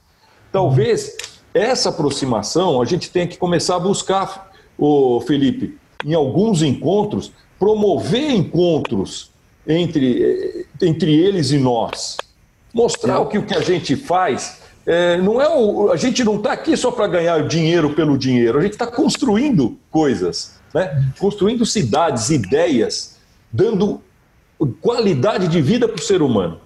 Talvez 0.50 1.14
essa 1.52 1.90
aproximação 1.90 2.80
a 2.80 2.86
gente 2.86 3.10
tenha 3.10 3.26
que 3.26 3.36
começar 3.36 3.76
a 3.76 3.78
buscar, 3.78 4.50
o 4.78 5.20
Felipe, 5.20 5.76
em 6.06 6.14
alguns 6.14 6.62
encontros, 6.62 7.32
promover 7.58 8.30
encontros 8.30 9.30
entre, 9.66 10.66
entre 10.80 11.14
eles 11.14 11.50
e 11.50 11.58
nós. 11.58 12.16
Mostrar 12.72 13.18
o 13.20 13.26
que, 13.26 13.36
o 13.36 13.44
que 13.44 13.54
a 13.54 13.60
gente 13.60 13.94
faz. 13.94 14.62
É, 14.86 15.18
não 15.18 15.38
é 15.38 15.48
o, 15.54 15.92
a 15.92 15.96
gente 15.96 16.24
não 16.24 16.36
está 16.36 16.52
aqui 16.52 16.78
só 16.78 16.90
para 16.90 17.06
ganhar 17.08 17.46
dinheiro 17.46 17.92
pelo 17.92 18.16
dinheiro, 18.16 18.58
a 18.58 18.62
gente 18.62 18.72
está 18.72 18.86
construindo 18.86 19.76
coisas, 19.90 20.58
né? 20.72 21.12
construindo 21.18 21.66
cidades, 21.66 22.30
ideias, 22.30 23.18
dando 23.52 24.00
qualidade 24.66 25.48
de 25.48 25.60
vida 25.60 25.86
para 25.88 26.00
o 26.00 26.02
ser 26.02 26.22
humano. 26.22 26.60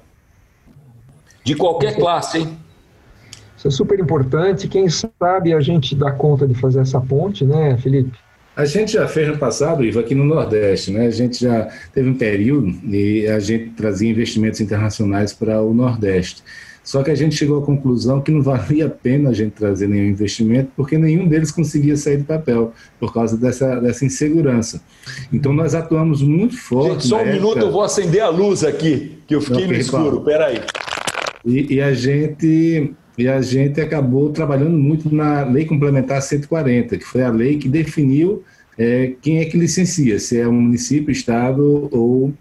De 1.44 1.54
qualquer 1.54 1.96
classe, 1.96 2.38
hein? 2.38 2.58
Isso 3.56 3.68
é 3.68 3.70
super 3.70 3.98
importante. 4.00 4.68
Quem 4.68 4.88
sabe 4.88 5.52
a 5.52 5.60
gente 5.60 5.94
dá 5.94 6.10
conta 6.10 6.46
de 6.46 6.54
fazer 6.54 6.80
essa 6.80 7.00
ponte, 7.00 7.44
né, 7.44 7.76
Felipe? 7.78 8.18
A 8.54 8.64
gente 8.64 8.92
já 8.92 9.08
fez 9.08 9.28
no 9.28 9.38
passado, 9.38 9.84
Ivo, 9.84 10.00
aqui 10.00 10.14
no 10.14 10.24
Nordeste, 10.24 10.90
né? 10.90 11.06
A 11.06 11.10
gente 11.10 11.40
já 11.40 11.70
teve 11.92 12.08
um 12.08 12.14
período 12.14 12.68
e 12.84 13.26
a 13.26 13.38
gente 13.38 13.70
trazia 13.70 14.10
investimentos 14.10 14.60
internacionais 14.60 15.32
para 15.32 15.62
o 15.62 15.72
Nordeste. 15.72 16.42
Só 16.84 17.02
que 17.02 17.10
a 17.10 17.14
gente 17.14 17.36
chegou 17.36 17.62
à 17.62 17.64
conclusão 17.64 18.20
que 18.20 18.30
não 18.30 18.42
valia 18.42 18.86
a 18.86 18.90
pena 18.90 19.30
a 19.30 19.32
gente 19.32 19.52
trazer 19.52 19.88
nenhum 19.88 20.06
investimento, 20.06 20.70
porque 20.76 20.98
nenhum 20.98 21.28
deles 21.28 21.50
conseguia 21.50 21.96
sair 21.96 22.18
do 22.18 22.24
papel, 22.24 22.72
por 22.98 23.12
causa 23.12 23.36
dessa, 23.36 23.76
dessa 23.80 24.04
insegurança. 24.04 24.82
Então 25.32 25.52
nós 25.52 25.74
atuamos 25.74 26.22
muito 26.22 26.56
forte. 26.56 27.02
Gente, 27.02 27.06
só 27.06 27.16
um 27.16 27.20
época... 27.20 27.34
minuto, 27.34 27.58
eu 27.58 27.70
vou 27.70 27.82
acender 27.82 28.20
a 28.20 28.28
luz 28.28 28.64
aqui, 28.64 29.18
que 29.26 29.34
eu 29.34 29.40
fiquei 29.40 29.66
no 29.66 29.74
escuro. 29.74 30.20
Peraí. 30.22 30.60
E, 31.44 31.74
e 31.74 31.80
a 31.80 31.92
gente 31.94 32.94
e 33.16 33.28
a 33.28 33.42
gente 33.42 33.80
acabou 33.80 34.30
trabalhando 34.30 34.76
muito 34.76 35.14
na 35.14 35.44
Lei 35.44 35.66
Complementar 35.66 36.22
140, 36.22 36.96
que 36.96 37.04
foi 37.04 37.22
a 37.22 37.30
lei 37.30 37.58
que 37.58 37.68
definiu 37.68 38.42
é, 38.78 39.12
quem 39.20 39.38
é 39.38 39.44
que 39.44 39.56
licencia, 39.56 40.18
se 40.18 40.38
é 40.38 40.48
um 40.48 40.52
município, 40.52 41.12
estado 41.12 41.88
ou, 41.92 42.32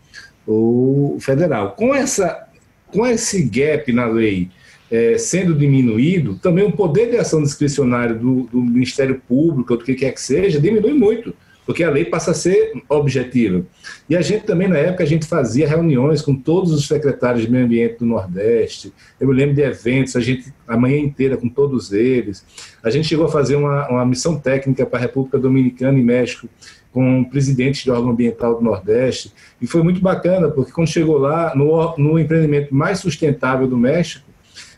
ou 0.48 1.20
federal. 1.20 1.72
Com, 1.72 1.94
essa, 1.94 2.48
com 2.92 3.06
esse 3.06 3.44
gap 3.44 3.92
na 3.92 4.06
lei 4.06 4.50
é, 4.92 5.18
sendo 5.18 5.56
diminuído, 5.56 6.38
também 6.42 6.66
o 6.66 6.72
poder 6.72 7.10
de 7.10 7.18
ação 7.18 7.42
discricionário 7.42 8.20
do, 8.20 8.44
do 8.44 8.62
Ministério 8.62 9.22
Público, 9.28 9.74
ou 9.74 9.80
do 9.80 9.86
que 9.86 9.96
quer 9.96 10.12
que 10.12 10.22
seja, 10.22 10.60
diminui 10.60 10.94
muito 10.94 11.34
porque 11.66 11.84
a 11.84 11.90
lei 11.90 12.06
passa 12.06 12.32
a 12.32 12.34
ser 12.34 12.74
objetiva. 12.90 13.64
E 14.10 14.16
a 14.16 14.22
gente 14.22 14.46
também, 14.46 14.68
na 14.68 14.78
época, 14.78 15.04
a 15.04 15.08
gente 15.08 15.26
fazia 15.26 15.68
reuniões 15.68 16.22
com 16.22 16.36
todos 16.36 16.72
os 16.72 16.88
secretários 16.88 17.46
de 17.46 17.52
meio 17.52 17.66
ambiente 17.66 18.00
do 18.00 18.06
Nordeste, 18.06 18.92
eu 19.20 19.28
me 19.28 19.34
lembro 19.34 19.56
de 19.56 19.62
eventos, 19.62 20.16
a 20.16 20.20
gente, 20.20 20.54
a 20.68 20.76
manhã 20.76 20.98
inteira 20.98 21.38
com 21.38 21.48
todos 21.48 21.94
eles. 21.94 22.46
A 22.84 22.90
gente 22.90 23.08
chegou 23.08 23.26
a 23.26 23.30
fazer 23.30 23.56
uma, 23.56 23.88
uma 23.90 24.06
missão 24.06 24.40
técnica 24.40 24.86
para 24.86 25.00
a 25.00 25.02
República 25.02 25.38
Dominicana 25.38 25.98
e 25.98 26.04
México, 26.04 26.50
com 26.92 27.24
presidentes 27.24 27.84
de 27.84 27.92
órgão 27.92 28.10
ambiental 28.12 28.56
do 28.56 28.62
Nordeste, 28.62 29.32
e 29.62 29.68
foi 29.68 29.82
muito 29.82 30.02
bacana, 30.02 30.50
porque 30.50 30.72
quando 30.72 30.90
chegou 30.90 31.18
lá, 31.18 31.56
no, 31.56 31.96
no 31.98 32.20
empreendimento 32.20 32.76
mais 32.76 33.00
sustentável 33.00 33.68
do 33.68 33.78
México, 33.78 34.26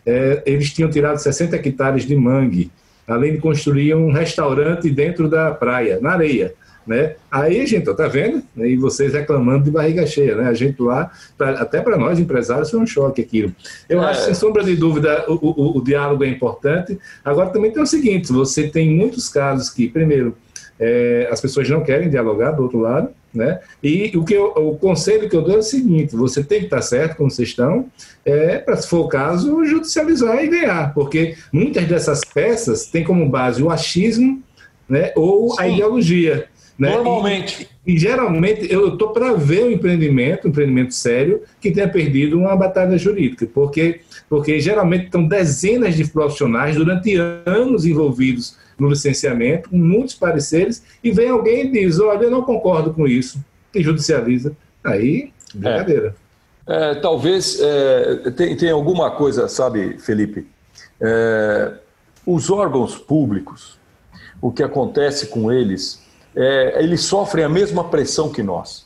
é, 0.06 0.44
eles 0.46 0.72
tinham 0.72 0.90
tirado 0.90 1.18
60 1.18 1.56
hectares 1.56 2.06
de 2.06 2.16
mangue, 2.16 2.72
além 3.08 3.34
de 3.34 3.38
construir 3.40 3.96
um 3.96 4.12
restaurante 4.12 4.90
dentro 4.90 5.28
da 5.28 5.52
praia, 5.52 6.00
na 6.00 6.12
areia. 6.12 6.54
Né? 6.86 7.16
Aí, 7.32 7.66
gente, 7.66 7.94
tá 7.94 8.08
vendo? 8.08 8.44
E 8.58 8.76
vocês 8.76 9.14
reclamando 9.14 9.64
de 9.64 9.72
barriga 9.72 10.06
cheia, 10.06 10.36
né? 10.36 10.50
A 10.50 10.54
gente 10.54 10.82
lá, 10.82 11.10
pra, 11.38 11.52
até 11.52 11.82
para 11.82 11.98
nós 11.98 12.20
empresários, 12.20 12.70
foi 12.70 12.80
um 12.80 12.86
choque 12.86 13.22
aquilo. 13.22 13.56
Eu 13.88 14.04
é. 14.04 14.08
acho, 14.08 14.26
sem 14.26 14.34
sombra 14.34 14.64
de 14.64 14.76
dúvida, 14.76 15.24
o, 15.30 15.34
o, 15.34 15.78
o, 15.78 15.82
diálogo 15.82 16.26
é 16.26 16.28
importante. 16.28 17.00
Agora, 17.24 17.52
também 17.52 17.72
tem 17.72 17.82
o 17.82 17.88
seguinte: 17.88 18.34
você 18.34 18.68
tem 18.68 18.90
muitos 18.90 19.30
casos 19.30 19.70
que, 19.70 19.88
primeiro, 19.88 20.36
é, 20.78 21.30
as 21.32 21.40
pessoas 21.40 21.70
não 21.70 21.82
querem 21.82 22.10
dialogar 22.10 22.52
do 22.52 22.64
outro 22.64 22.80
lado, 22.80 23.10
né? 23.34 23.62
E 23.82 24.12
o, 24.18 24.26
que 24.26 24.34
eu, 24.34 24.48
o 24.48 24.78
conselho 24.78 25.30
que 25.30 25.36
eu 25.36 25.42
dou 25.42 25.56
é 25.56 25.60
o 25.60 25.64
seguinte: 25.64 26.18
você 26.18 26.44
tem 26.44 26.60
que 26.60 26.66
estar 26.66 26.82
certo 26.82 27.16
como 27.16 27.32
vocês 27.32 27.48
estão, 27.48 27.86
é, 28.26 28.58
para, 28.58 28.76
se 28.76 28.90
for 28.90 29.06
o 29.06 29.08
caso, 29.08 29.64
judicializar 29.64 30.44
e 30.44 30.50
ganhar, 30.50 30.94
porque 30.94 31.38
muitas 31.52 31.88
dessas 31.88 32.22
peças 32.26 32.88
têm 32.88 33.06
como 33.06 33.30
base 33.30 33.64
o 33.64 33.70
achismo 33.70 34.44
né, 34.88 35.12
ou 35.16 35.52
Sim. 35.52 35.62
a 35.62 35.68
ideologia. 35.68 36.48
Né? 36.78 36.90
Normalmente. 36.96 37.70
E, 37.86 37.94
e, 37.94 37.98
geralmente 38.00 38.72
eu 38.72 38.94
estou 38.94 39.10
para 39.10 39.34
ver 39.34 39.66
um 39.66 39.72
empreendimento, 39.72 40.48
um 40.48 40.50
empreendimento 40.50 40.94
sério, 40.94 41.42
que 41.62 41.72
tenha 41.72 41.88
perdido 41.88 42.38
uma 42.38 42.56
batalha 42.56 42.98
jurídica, 42.98 43.48
porque, 43.54 44.02
porque 44.30 44.60
geralmente 44.60 45.06
estão 45.06 45.28
dezenas 45.28 45.96
de 45.96 46.06
profissionais 46.06 46.76
durante 46.76 47.16
anos 47.46 47.86
envolvidos 47.86 48.58
no 48.80 48.90
licenciamento, 48.90 49.70
com 49.70 49.78
muitos 49.78 50.16
pareceres, 50.16 50.84
e 51.04 51.12
vem 51.12 51.30
alguém 51.30 51.68
e 51.68 51.72
diz: 51.72 52.00
Olha, 52.00 52.24
eu 52.24 52.32
não 52.32 52.42
concordo 52.42 52.94
com 52.94 53.08
isso, 53.08 53.44
e 53.74 53.84
judicializa. 53.84 54.56
Aí, 54.84 55.32
brincadeira. 55.54 56.16
É, 56.68 56.92
é, 56.92 56.96
talvez 56.96 57.60
é, 57.62 58.32
tem, 58.32 58.58
tem 58.58 58.72
alguma 58.72 59.12
coisa, 59.12 59.48
sabe, 59.48 59.98
Felipe? 60.00 60.48
É, 61.00 61.74
os 62.26 62.50
órgãos 62.50 62.96
públicos, 62.98 63.78
o 64.42 64.52
que 64.52 64.64
acontece 64.64 65.28
com 65.28 65.52
eles 65.52 66.03
é, 66.36 66.84
eles 66.84 67.02
sofrem 67.02 67.44
a 67.44 67.50
mesma 67.50 67.84
pressão 67.84 68.30
que 68.32 68.42
nós. 68.42 68.86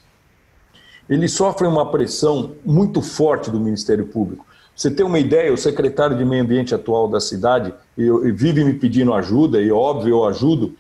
Eles 1.10 1.32
sofrem 1.32 1.70
uma 1.70 1.90
pressão 1.90 2.56
muito 2.66 3.02
forte 3.02 3.50
do 3.50 3.60
Ministério 3.60 4.06
Público. 4.08 4.46
Você 4.76 4.92
tem 4.92 5.06
uma 5.06 5.18
ideia, 5.18 5.52
o 5.52 5.58
secretário 5.58 6.18
de 6.18 6.24
Meio 6.24 6.44
Ambiente 6.44 6.76
atual 6.76 7.08
da 7.08 7.20
cidade 7.20 7.74
eu, 7.98 8.28
eu 8.28 8.36
vive 8.36 8.64
me 8.64 8.74
pedindo 8.74 9.14
ajuda, 9.14 9.60
e 9.60 9.72
óbvio 9.72 10.18
eu 10.18 10.26
ajudo, 10.26 10.76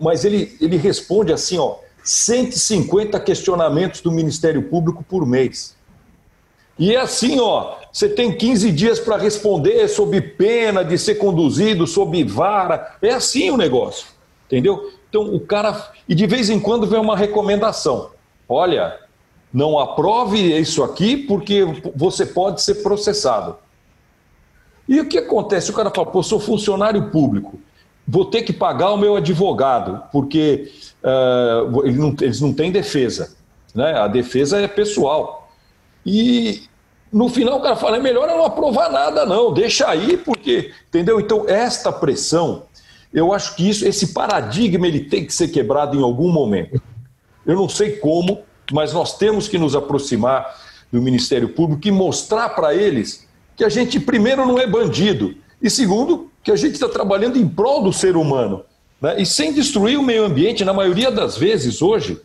mas 0.00 0.24
ele, 0.24 0.56
ele 0.60 0.76
responde 0.76 1.32
assim, 1.32 1.58
ó, 1.58 1.76
150 2.02 3.20
questionamentos 3.20 4.00
do 4.00 4.10
Ministério 4.10 4.62
Público 4.62 5.04
por 5.06 5.26
mês. 5.26 5.76
E 6.78 6.94
é 6.94 7.00
assim, 7.00 7.38
ó, 7.38 7.76
você 7.92 8.08
tem 8.08 8.34
15 8.34 8.72
dias 8.72 8.98
para 8.98 9.18
responder 9.18 9.86
sob 9.88 10.18
pena 10.18 10.82
de 10.82 10.96
ser 10.96 11.16
conduzido, 11.16 11.86
sob 11.86 12.24
vara. 12.24 12.96
É 13.02 13.10
assim 13.10 13.50
o 13.50 13.56
negócio, 13.58 14.06
entendeu? 14.46 14.90
Então, 15.10 15.22
o 15.22 15.40
cara. 15.40 15.92
E 16.08 16.14
de 16.14 16.26
vez 16.26 16.48
em 16.48 16.58
quando 16.58 16.86
vem 16.86 17.00
uma 17.00 17.16
recomendação: 17.16 18.10
olha, 18.48 18.96
não 19.52 19.78
aprove 19.78 20.38
isso 20.58 20.82
aqui 20.82 21.16
porque 21.16 21.64
você 21.94 22.24
pode 22.24 22.62
ser 22.62 22.76
processado. 22.76 23.56
E 24.88 25.00
o 25.00 25.08
que 25.08 25.18
acontece? 25.18 25.70
O 25.70 25.74
cara 25.74 25.90
fala: 25.90 26.06
pô, 26.06 26.22
sou 26.22 26.38
funcionário 26.38 27.10
público, 27.10 27.60
vou 28.06 28.24
ter 28.24 28.42
que 28.42 28.52
pagar 28.52 28.92
o 28.92 28.96
meu 28.96 29.16
advogado, 29.16 30.02
porque 30.12 30.72
uh, 31.02 31.84
eles, 31.84 31.98
não, 31.98 32.16
eles 32.20 32.40
não 32.40 32.52
têm 32.52 32.70
defesa. 32.70 33.36
Né? 33.74 33.92
A 33.98 34.06
defesa 34.06 34.60
é 34.60 34.68
pessoal. 34.68 35.48
E 36.06 36.62
no 37.12 37.28
final 37.28 37.58
o 37.58 37.62
cara 37.62 37.74
fala: 37.74 37.96
é 37.96 38.00
melhor 38.00 38.28
eu 38.28 38.38
não 38.38 38.44
aprovar 38.44 38.90
nada, 38.90 39.26
não, 39.26 39.52
deixa 39.52 39.88
aí, 39.88 40.16
porque. 40.16 40.72
Entendeu? 40.88 41.18
Então, 41.18 41.44
esta 41.48 41.90
pressão 41.90 42.62
eu 43.12 43.32
acho 43.32 43.56
que 43.56 43.68
isso, 43.68 43.86
esse 43.86 44.08
paradigma 44.08 44.86
ele 44.86 45.00
tem 45.00 45.24
que 45.24 45.34
ser 45.34 45.48
quebrado 45.48 45.98
em 45.98 46.02
algum 46.02 46.30
momento. 46.30 46.80
Eu 47.44 47.56
não 47.56 47.68
sei 47.68 47.96
como, 47.96 48.42
mas 48.70 48.92
nós 48.92 49.18
temos 49.18 49.48
que 49.48 49.58
nos 49.58 49.74
aproximar 49.74 50.56
do 50.92 51.02
Ministério 51.02 51.48
Público 51.48 51.86
e 51.86 51.90
mostrar 51.90 52.50
para 52.50 52.74
eles 52.74 53.26
que 53.56 53.64
a 53.64 53.68
gente, 53.68 53.98
primeiro, 53.98 54.46
não 54.46 54.58
é 54.58 54.66
bandido, 54.66 55.34
e 55.60 55.68
segundo, 55.68 56.30
que 56.42 56.50
a 56.50 56.56
gente 56.56 56.74
está 56.74 56.88
trabalhando 56.88 57.36
em 57.36 57.46
prol 57.46 57.82
do 57.82 57.92
ser 57.92 58.16
humano. 58.16 58.64
Né? 59.00 59.20
E 59.20 59.26
sem 59.26 59.52
destruir 59.52 59.98
o 59.98 60.02
meio 60.02 60.24
ambiente, 60.24 60.64
na 60.64 60.72
maioria 60.72 61.10
das 61.10 61.36
vezes, 61.36 61.82
hoje, 61.82 62.20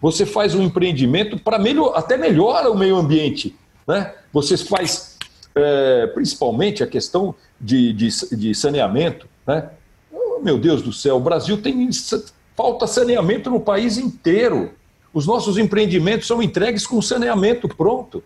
você 0.00 0.26
faz 0.26 0.54
um 0.54 0.62
empreendimento 0.62 1.38
para 1.38 1.58
melhor, 1.58 1.92
até 1.96 2.16
melhora 2.16 2.70
o 2.70 2.76
meio 2.76 2.96
ambiente. 2.96 3.54
Né? 3.86 4.12
Você 4.32 4.56
faz, 4.56 5.16
é, 5.54 6.08
principalmente, 6.08 6.82
a 6.82 6.86
questão 6.86 7.34
de, 7.60 7.92
de, 7.92 8.08
de 8.36 8.54
saneamento. 8.54 9.28
Né? 9.46 9.70
Meu 10.42 10.58
Deus 10.58 10.82
do 10.82 10.92
céu, 10.92 11.16
o 11.16 11.20
Brasil 11.20 11.60
tem 11.60 11.88
falta 12.56 12.86
saneamento 12.86 13.50
no 13.50 13.60
país 13.60 13.96
inteiro. 13.96 14.70
Os 15.12 15.26
nossos 15.26 15.58
empreendimentos 15.58 16.26
são 16.26 16.42
entregues 16.42 16.86
com 16.86 17.00
saneamento 17.02 17.68
pronto. 17.68 18.22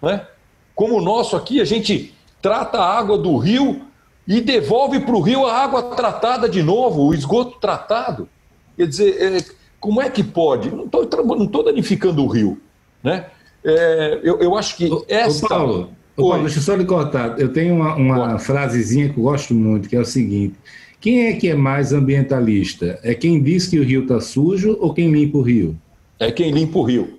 Né? 0.00 0.26
Como 0.74 0.96
o 0.96 1.02
nosso 1.02 1.36
aqui, 1.36 1.60
a 1.60 1.64
gente 1.64 2.14
trata 2.40 2.78
a 2.78 2.98
água 2.98 3.18
do 3.18 3.36
rio 3.36 3.82
e 4.26 4.40
devolve 4.40 5.00
para 5.00 5.14
o 5.14 5.20
rio 5.20 5.46
a 5.46 5.62
água 5.62 5.82
tratada 5.94 6.48
de 6.48 6.62
novo, 6.62 7.06
o 7.06 7.14
esgoto 7.14 7.58
tratado. 7.58 8.28
Quer 8.76 8.86
dizer, 8.86 9.22
é, 9.22 9.44
como 9.80 10.02
é 10.02 10.10
que 10.10 10.22
pode? 10.22 10.70
Não 10.70 10.84
estou 10.84 11.64
danificando 11.64 12.22
o 12.22 12.28
rio. 12.28 12.60
Né? 13.02 13.26
É, 13.64 14.20
eu, 14.22 14.38
eu, 14.40 14.56
acho 14.56 14.76
que 14.76 14.90
esta. 15.08 15.46
Ô 15.46 15.48
Paulo, 15.48 15.90
ô 16.16 16.28
Paulo, 16.28 16.42
deixa 16.44 16.58
eu 16.58 16.62
só 16.62 16.74
lhe 16.74 16.84
cortar. 16.84 17.40
Eu 17.40 17.52
tenho 17.52 17.74
uma, 17.74 17.94
uma 17.94 18.38
frasezinha 18.38 19.08
que 19.08 19.18
eu 19.18 19.24
gosto 19.24 19.54
muito, 19.54 19.88
que 19.88 19.96
é 19.96 20.00
o 20.00 20.04
seguinte: 20.04 20.54
quem 21.00 21.26
é 21.26 21.32
que 21.34 21.48
é 21.48 21.54
mais 21.54 21.92
ambientalista? 21.92 22.98
É 23.02 23.14
quem 23.14 23.42
diz 23.42 23.66
que 23.66 23.78
o 23.78 23.84
rio 23.84 24.02
está 24.02 24.20
sujo 24.20 24.76
ou 24.80 24.92
quem 24.92 25.10
limpa 25.10 25.38
o 25.38 25.42
rio? 25.42 25.78
É 26.18 26.32
quem 26.32 26.50
limpa 26.50 26.78
o 26.78 26.82
rio. 26.82 27.18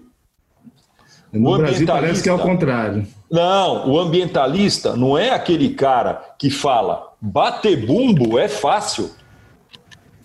No 1.31 1.53
o 1.53 1.57
Brasil 1.57 1.87
parece 1.87 2.23
que 2.23 2.29
é 2.29 2.33
o 2.33 2.39
contrário. 2.39 3.07
Não, 3.31 3.89
o 3.89 3.99
ambientalista 3.99 4.95
não 4.95 5.17
é 5.17 5.29
aquele 5.29 5.69
cara 5.69 6.33
que 6.37 6.49
fala 6.49 7.09
bater 7.21 7.85
bumbo 7.85 8.39
é 8.39 8.47
fácil. 8.47 9.11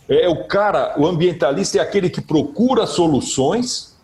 É 0.08 0.28
o 0.28 0.44
cara, 0.44 0.94
o 0.98 1.06
ambientalista 1.06 1.78
é 1.78 1.80
aquele 1.80 2.10
que 2.10 2.20
procura 2.20 2.86
soluções 2.86 3.96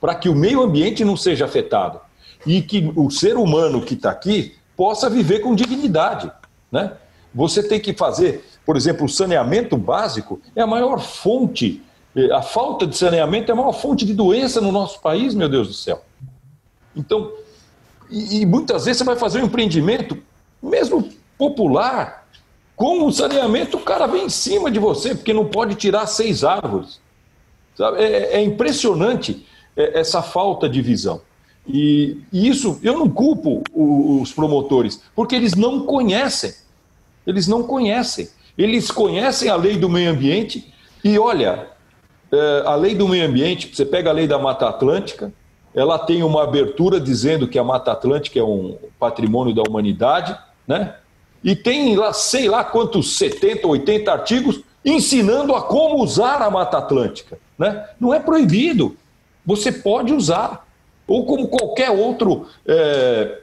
para 0.00 0.14
que 0.14 0.28
o 0.28 0.34
meio 0.34 0.62
ambiente 0.62 1.04
não 1.04 1.16
seja 1.16 1.44
afetado 1.44 2.00
e 2.46 2.60
que 2.60 2.92
o 2.96 3.10
ser 3.10 3.36
humano 3.36 3.82
que 3.82 3.94
está 3.94 4.10
aqui 4.10 4.54
possa 4.76 5.08
viver 5.08 5.40
com 5.40 5.54
dignidade, 5.54 6.30
né? 6.70 6.92
Você 7.34 7.62
tem 7.62 7.80
que 7.80 7.92
fazer 7.92 8.44
por 8.64 8.76
exemplo, 8.76 9.04
o 9.06 9.08
saneamento 9.08 9.76
básico 9.76 10.40
é 10.54 10.62
a 10.62 10.66
maior 10.66 11.00
fonte, 11.00 11.82
eh, 12.16 12.32
a 12.32 12.42
falta 12.42 12.86
de 12.86 12.96
saneamento 12.96 13.50
é 13.50 13.52
a 13.52 13.56
maior 13.56 13.72
fonte 13.72 14.04
de 14.04 14.14
doença 14.14 14.60
no 14.60 14.72
nosso 14.72 15.00
país, 15.00 15.34
meu 15.34 15.48
Deus 15.48 15.68
do 15.68 15.74
céu. 15.74 16.02
Então, 16.96 17.32
e, 18.10 18.40
e 18.40 18.46
muitas 18.46 18.84
vezes 18.84 18.98
você 18.98 19.04
vai 19.04 19.16
fazer 19.16 19.42
um 19.42 19.46
empreendimento, 19.46 20.16
mesmo 20.62 21.08
popular, 21.36 22.24
com 22.76 23.06
o 23.06 23.12
saneamento, 23.12 23.76
o 23.76 23.80
cara 23.80 24.06
vem 24.06 24.26
em 24.26 24.30
cima 24.30 24.70
de 24.70 24.78
você, 24.78 25.14
porque 25.14 25.32
não 25.32 25.46
pode 25.46 25.74
tirar 25.76 26.06
seis 26.06 26.42
árvores. 26.42 27.00
É, 27.96 28.38
é 28.38 28.42
impressionante 28.42 29.46
é, 29.76 30.00
essa 30.00 30.22
falta 30.22 30.68
de 30.68 30.80
visão. 30.82 31.20
E, 31.66 32.18
e, 32.32 32.48
isso 32.48 32.78
eu 32.82 32.98
não 32.98 33.08
culpo 33.08 33.62
os 33.72 34.32
promotores, 34.32 35.00
porque 35.14 35.34
eles 35.34 35.54
não 35.54 35.86
conhecem. 35.86 36.52
Eles 37.26 37.46
não 37.46 37.62
conhecem. 37.62 38.28
Eles 38.56 38.90
conhecem 38.90 39.48
a 39.48 39.56
lei 39.56 39.76
do 39.76 39.88
meio 39.88 40.10
ambiente 40.10 40.72
e 41.02 41.18
olha, 41.18 41.68
é, 42.32 42.62
a 42.66 42.74
lei 42.74 42.94
do 42.94 43.08
meio 43.08 43.26
ambiente, 43.26 43.74
você 43.74 43.84
pega 43.84 44.10
a 44.10 44.12
lei 44.12 44.26
da 44.26 44.38
Mata 44.38 44.68
Atlântica, 44.68 45.32
ela 45.74 45.98
tem 45.98 46.22
uma 46.22 46.44
abertura 46.44 47.00
dizendo 47.00 47.48
que 47.48 47.58
a 47.58 47.64
Mata 47.64 47.92
Atlântica 47.92 48.38
é 48.38 48.44
um 48.44 48.78
patrimônio 48.98 49.54
da 49.54 49.62
humanidade, 49.68 50.38
né? 50.66 50.94
E 51.42 51.54
tem 51.54 51.94
lá, 51.96 52.12
sei 52.12 52.48
lá 52.48 52.64
quantos 52.64 53.18
70, 53.18 53.66
80 53.66 54.10
artigos 54.10 54.60
ensinando 54.84 55.54
a 55.54 55.62
como 55.62 56.02
usar 56.02 56.40
a 56.40 56.50
Mata 56.50 56.78
Atlântica, 56.78 57.38
né? 57.58 57.86
Não 57.98 58.14
é 58.14 58.20
proibido. 58.20 58.96
Você 59.44 59.72
pode 59.72 60.12
usar. 60.12 60.64
Ou 61.06 61.26
como 61.26 61.48
qualquer 61.48 61.90
outro 61.90 62.46
é, 62.66 63.40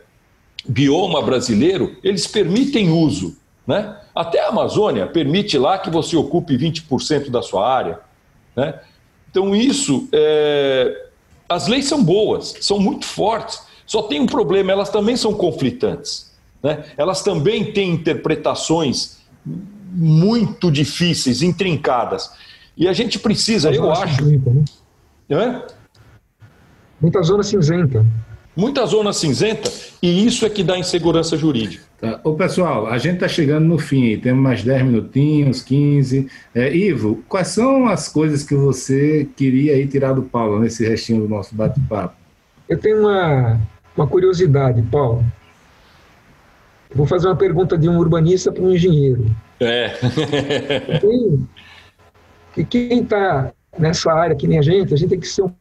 bioma 0.68 1.22
brasileiro, 1.22 1.96
eles 2.04 2.26
permitem 2.26 2.90
uso. 2.90 3.38
Né? 3.72 3.96
Até 4.14 4.42
a 4.42 4.50
Amazônia 4.50 5.08
permite 5.08 5.58
lá 5.58 5.78
que 5.78 5.90
você 5.90 6.18
ocupe 6.18 6.58
20% 6.58 7.30
da 7.30 7.42
sua 7.42 7.74
área. 7.74 8.02
Né? 8.54 8.78
Então, 9.30 9.56
isso, 9.56 10.10
é... 10.12 11.08
as 11.48 11.68
leis 11.68 11.86
são 11.86 12.04
boas, 12.04 12.54
são 12.60 12.78
muito 12.78 13.06
fortes, 13.06 13.62
só 13.86 14.04
tem 14.04 14.20
um 14.20 14.26
problema, 14.26 14.74
elas 14.74 14.90
também 14.90 15.16
são 15.16 15.34
conflitantes. 15.34 16.34
Né? 16.62 16.84
Elas 16.98 17.24
também 17.24 17.72
têm 17.72 17.92
interpretações 17.92 19.22
muito 19.46 20.70
difíceis, 20.70 21.42
intrincadas. 21.42 22.30
E 22.76 22.90
a 22.90 22.94
gente 22.94 23.20
precisa, 23.20 23.72
eu 23.72 23.90
acho. 23.90 24.22
Né? 25.30 25.66
Muita 27.00 27.22
zona 27.24 27.42
cinzenta. 27.42 28.06
Muita 28.56 28.86
zona 28.86 29.14
cinzenta, 29.14 29.72
e 30.02 30.26
isso 30.26 30.46
é 30.46 30.50
que 30.50 30.62
dá 30.62 30.78
insegurança 30.78 31.38
jurídica. 31.38 31.86
Tá. 32.00 32.20
Ô, 32.24 32.34
pessoal, 32.34 32.88
a 32.88 32.98
gente 32.98 33.16
está 33.16 33.28
chegando 33.28 33.66
no 33.66 33.78
fim, 33.78 34.18
temos 34.18 34.44
mais 34.44 34.64
10 34.64 34.84
minutinhos, 34.84 35.62
15. 35.62 36.28
É, 36.54 36.76
Ivo, 36.76 37.24
quais 37.30 37.48
são 37.50 37.88
as 37.88 38.10
coisas 38.10 38.44
que 38.44 38.56
você 38.56 39.28
queria 39.38 39.74
aí 39.74 39.88
tirar 39.88 40.14
do 40.14 40.24
Paulo 40.24 40.60
nesse 40.60 40.86
restinho 40.86 41.22
do 41.22 41.30
nosso 41.30 41.56
bate-papo? 41.56 42.16
Eu 42.68 42.78
tenho 42.78 43.02
uma, 43.02 43.62
uma 43.96 44.08
curiosidade, 44.08 44.82
Paulo. 44.82 45.24
Vou 46.94 47.06
fazer 47.06 47.28
uma 47.28 47.38
pergunta 47.38 47.78
de 47.78 47.88
um 47.88 47.98
urbanista 47.98 48.52
para 48.52 48.64
um 48.64 48.74
engenheiro. 48.74 49.34
É. 49.62 49.94
e 52.58 52.66
quem 52.66 53.02
está 53.02 53.54
nessa 53.80 54.12
área, 54.12 54.36
que 54.36 54.48
nem 54.48 54.60
a 54.60 54.62
gente, 54.62 54.94
a 54.94 54.98
gente 54.98 55.10
tem 55.10 55.20
que 55.20 55.28
ser 55.28 55.44
um 55.44 55.54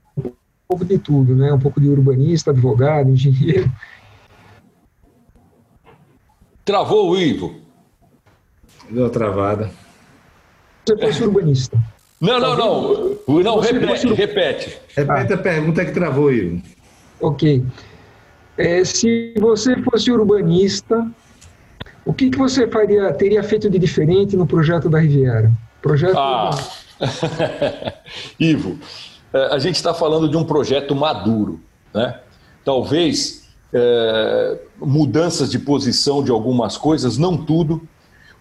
pouco 0.71 0.85
de 0.85 0.99
tudo, 0.99 1.35
né? 1.35 1.53
Um 1.53 1.59
pouco 1.59 1.81
de 1.81 1.89
urbanista, 1.89 2.53
advogado, 2.53 3.11
engenheiro. 3.11 3.69
Travou 6.65 7.11
o 7.11 7.19
Ivo. 7.19 7.57
Deu 8.89 9.11
travada. 9.11 9.69
Você 10.87 10.97
fosse 10.97 11.25
urbanista. 11.25 11.77
Não, 12.21 12.39
não, 12.39 12.57
não. 12.57 13.43
Não, 13.43 13.59
repete, 13.59 14.13
repete. 14.13 14.79
Repete 14.95 15.33
a 15.33 15.39
pergunta 15.39 15.85
que 15.85 15.91
travou, 15.91 16.33
Ivo. 16.33 16.63
Ok. 17.21 17.65
É, 18.57 18.85
se 18.85 19.35
você 19.41 19.77
fosse 19.83 20.13
urbanista, 20.13 21.11
o 22.05 22.13
que, 22.13 22.31
que 22.31 22.39
você 22.39 22.69
faria, 22.69 23.13
teria 23.15 23.43
feito 23.43 23.69
de 23.69 23.79
diferente 23.79 24.37
no 24.37 24.47
projeto 24.47 24.89
da 24.89 25.01
Riviera? 25.01 25.51
Projeto. 25.83 26.17
Ah. 26.17 26.51
Ivo, 28.39 28.79
a 29.33 29.59
gente 29.59 29.77
está 29.77 29.95
falando 29.95 30.29
de 30.29 30.37
um 30.37 30.45
projeto 30.45 30.95
maduro, 30.95 31.61
né? 31.95 32.21
Talvez 32.65 33.49
é, 33.73 34.59
mudanças 34.79 35.51
de 35.51 35.59
posição 35.59 36.23
de 36.23 36.31
algumas 36.31 36.77
coisas, 36.77 37.17
não 37.17 37.37
tudo. 37.37 37.83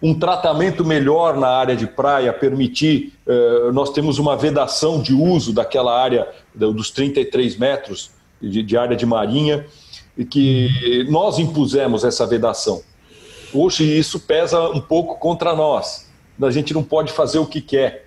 Um 0.02 0.18
tratamento 0.18 0.84
melhor 0.84 1.36
na 1.36 1.48
área 1.48 1.76
de 1.76 1.86
praia, 1.86 2.32
permitir. 2.32 3.12
É, 3.26 3.70
nós 3.72 3.90
temos 3.90 4.18
uma 4.18 4.36
vedação 4.36 5.00
de 5.00 5.14
uso 5.14 5.52
daquela 5.52 5.98
área 5.98 6.26
dos 6.54 6.90
33 6.90 7.56
metros 7.56 8.10
de, 8.40 8.62
de 8.62 8.76
área 8.76 8.96
de 8.96 9.04
marinha, 9.04 9.66
e 10.16 10.24
que 10.24 11.06
nós 11.08 11.38
impusemos 11.38 12.04
essa 12.04 12.26
vedação. 12.26 12.82
Hoje 13.54 13.84
isso 13.84 14.20
pesa 14.20 14.68
um 14.70 14.80
pouco 14.80 15.18
contra 15.18 15.54
nós. 15.54 16.10
A 16.40 16.50
gente 16.50 16.72
não 16.74 16.82
pode 16.82 17.12
fazer 17.12 17.38
o 17.38 17.46
que 17.46 17.60
quer. 17.60 18.06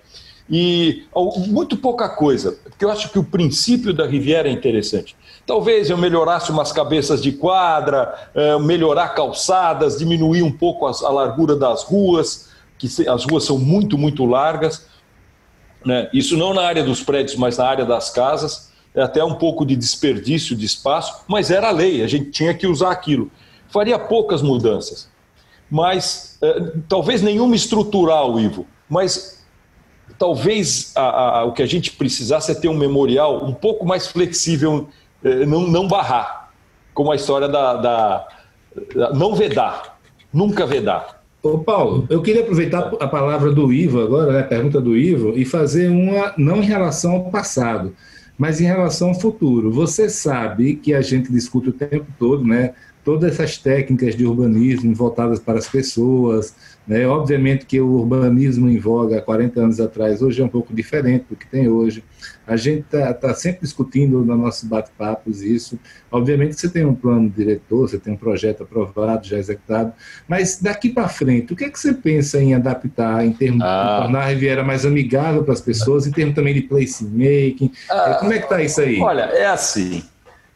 E 0.50 1.04
muito 1.48 1.76
pouca 1.76 2.08
coisa, 2.08 2.52
porque 2.52 2.84
eu 2.84 2.90
acho 2.90 3.08
que 3.08 3.18
o 3.18 3.24
princípio 3.24 3.94
da 3.94 4.06
Riviera 4.06 4.48
é 4.48 4.52
interessante. 4.52 5.16
Talvez 5.46 5.88
eu 5.88 5.96
melhorasse 5.96 6.50
umas 6.50 6.70
cabeças 6.70 7.22
de 7.22 7.32
quadra, 7.32 8.30
eh, 8.34 8.58
melhorar 8.58 9.08
calçadas, 9.10 9.98
diminuir 9.98 10.42
um 10.42 10.52
pouco 10.52 10.86
a 10.86 11.10
largura 11.10 11.56
das 11.56 11.82
ruas, 11.82 12.50
que 12.78 12.88
as 13.08 13.24
ruas 13.24 13.44
são 13.44 13.58
muito, 13.58 13.96
muito 13.96 14.26
largas. 14.26 14.86
Né? 15.84 16.10
Isso 16.12 16.36
não 16.36 16.52
na 16.52 16.62
área 16.62 16.82
dos 16.82 17.02
prédios, 17.02 17.36
mas 17.36 17.56
na 17.56 17.66
área 17.66 17.84
das 17.84 18.10
casas. 18.10 18.72
É 18.94 19.02
até 19.02 19.24
um 19.24 19.34
pouco 19.34 19.66
de 19.66 19.74
desperdício 19.74 20.54
de 20.54 20.64
espaço, 20.64 21.24
mas 21.26 21.50
era 21.50 21.68
a 21.68 21.72
lei, 21.72 22.02
a 22.02 22.06
gente 22.06 22.30
tinha 22.30 22.54
que 22.54 22.66
usar 22.66 22.92
aquilo. 22.92 23.28
Faria 23.68 23.98
poucas 23.98 24.40
mudanças, 24.40 25.10
mas 25.68 26.38
eh, 26.40 26.72
talvez 26.88 27.20
nenhuma 27.20 27.56
estrutural, 27.56 28.38
Ivo, 28.38 28.64
mas 28.88 29.33
talvez 30.18 30.92
a, 30.94 31.38
a, 31.40 31.44
o 31.44 31.52
que 31.52 31.62
a 31.62 31.66
gente 31.66 31.92
precisasse 31.92 32.50
é 32.52 32.54
ter 32.54 32.68
um 32.68 32.76
memorial 32.76 33.44
um 33.44 33.52
pouco 33.52 33.84
mais 33.84 34.06
flexível, 34.06 34.88
eh, 35.22 35.46
não, 35.46 35.66
não 35.66 35.88
barrar, 35.88 36.52
como 36.92 37.10
a 37.10 37.16
história 37.16 37.48
da, 37.48 37.74
da, 37.76 38.28
da, 38.94 39.12
não 39.12 39.34
vedar, 39.34 39.98
nunca 40.32 40.66
vedar. 40.66 41.22
Ô 41.42 41.58
Paulo, 41.58 42.06
eu 42.08 42.22
queria 42.22 42.40
aproveitar 42.40 42.90
a 43.00 43.06
palavra 43.06 43.52
do 43.52 43.70
Ivo 43.72 44.00
agora, 44.00 44.32
né, 44.32 44.40
a 44.40 44.44
pergunta 44.44 44.80
do 44.80 44.96
Ivo, 44.96 45.34
e 45.36 45.44
fazer 45.44 45.90
uma, 45.90 46.32
não 46.38 46.58
em 46.58 46.64
relação 46.64 47.12
ao 47.12 47.30
passado, 47.30 47.94
mas 48.38 48.60
em 48.60 48.64
relação 48.64 49.08
ao 49.08 49.20
futuro. 49.20 49.70
Você 49.70 50.08
sabe 50.08 50.76
que 50.76 50.94
a 50.94 51.02
gente 51.02 51.30
discute 51.30 51.68
o 51.68 51.72
tempo 51.72 52.06
todo, 52.18 52.42
né, 52.42 52.72
todas 53.04 53.32
essas 53.32 53.58
técnicas 53.58 54.16
de 54.16 54.24
urbanismo 54.24 54.94
voltadas 54.94 55.38
para 55.38 55.58
as 55.58 55.68
pessoas, 55.68 56.54
né? 56.86 57.06
Obviamente 57.06 57.64
que 57.64 57.80
o 57.80 57.92
urbanismo 57.92 58.68
em 58.68 58.78
voga 58.78 59.18
há 59.18 59.22
40 59.22 59.60
anos 59.60 59.80
atrás 59.80 60.20
hoje 60.20 60.42
é 60.42 60.44
um 60.44 60.48
pouco 60.48 60.74
diferente 60.74 61.26
do 61.30 61.36
que 61.36 61.46
tem 61.46 61.68
hoje. 61.68 62.04
A 62.46 62.56
gente 62.56 62.80
está 62.80 63.14
tá 63.14 63.32
sempre 63.32 63.62
discutindo 63.62 64.22
nos 64.22 64.38
nossos 64.38 64.64
bate-papos 64.64 65.40
isso. 65.40 65.78
Obviamente 66.10 66.60
você 66.60 66.68
tem 66.68 66.84
um 66.84 66.94
plano 66.94 67.30
diretor, 67.30 67.88
você 67.88 67.98
tem 67.98 68.12
um 68.12 68.16
projeto 68.16 68.64
aprovado, 68.64 69.26
já 69.26 69.38
executado, 69.38 69.94
mas 70.28 70.60
daqui 70.60 70.90
para 70.90 71.08
frente, 71.08 71.52
o 71.52 71.56
que 71.56 71.64
é 71.64 71.70
que 71.70 71.78
você 71.78 71.94
pensa 71.94 72.40
em 72.42 72.54
adaptar 72.54 73.24
em 73.24 73.32
termos 73.32 73.62
ah. 73.62 73.96
de 73.96 74.02
tornar 74.02 74.20
a 74.20 74.26
Riviera 74.26 74.62
mais 74.62 74.84
amigável 74.84 75.42
para 75.42 75.54
as 75.54 75.60
pessoas, 75.60 76.06
em 76.06 76.12
termos 76.12 76.34
também 76.34 76.52
de 76.52 76.62
placemaking? 76.62 77.72
Ah. 77.90 78.18
Como 78.20 78.32
é 78.32 78.38
que 78.38 78.44
está 78.44 78.62
isso 78.62 78.80
aí? 78.80 79.00
Olha, 79.00 79.22
é 79.22 79.46
assim. 79.46 80.04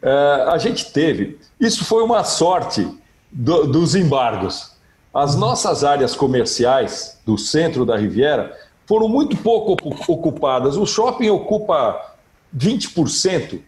Uh, 0.01 0.49
a 0.51 0.57
gente 0.57 0.93
teve. 0.93 1.37
Isso 1.59 1.83
foi 1.83 2.03
uma 2.03 2.23
sorte 2.23 2.87
do, 3.31 3.65
dos 3.65 3.95
embargos. 3.95 4.78
As 5.13 5.35
nossas 5.35 5.83
áreas 5.83 6.15
comerciais 6.15 7.19
do 7.25 7.37
centro 7.37 7.83
da 7.83 7.97
Riviera 7.97 8.55
foram 8.85 9.07
muito 9.07 9.35
pouco 9.37 9.75
ocupadas. 10.07 10.77
O 10.77 10.85
shopping 10.85 11.29
ocupa 11.29 12.15
20% 12.55 13.59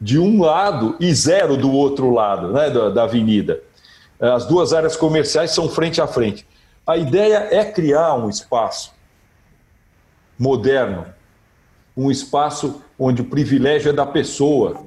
de 0.00 0.18
um 0.18 0.42
lado 0.42 0.96
e 0.98 1.14
zero 1.14 1.56
do 1.56 1.70
outro 1.70 2.10
lado 2.10 2.52
né, 2.52 2.68
da, 2.68 2.90
da 2.90 3.04
avenida. 3.04 3.62
As 4.18 4.44
duas 4.44 4.72
áreas 4.72 4.96
comerciais 4.96 5.52
são 5.52 5.68
frente 5.68 6.00
a 6.00 6.06
frente. 6.06 6.46
A 6.84 6.96
ideia 6.96 7.48
é 7.52 7.64
criar 7.64 8.14
um 8.14 8.28
espaço 8.28 8.92
moderno, 10.36 11.06
um 11.96 12.10
espaço 12.10 12.82
onde 12.98 13.22
o 13.22 13.26
privilégio 13.26 13.90
é 13.90 13.92
da 13.92 14.06
pessoa, 14.06 14.84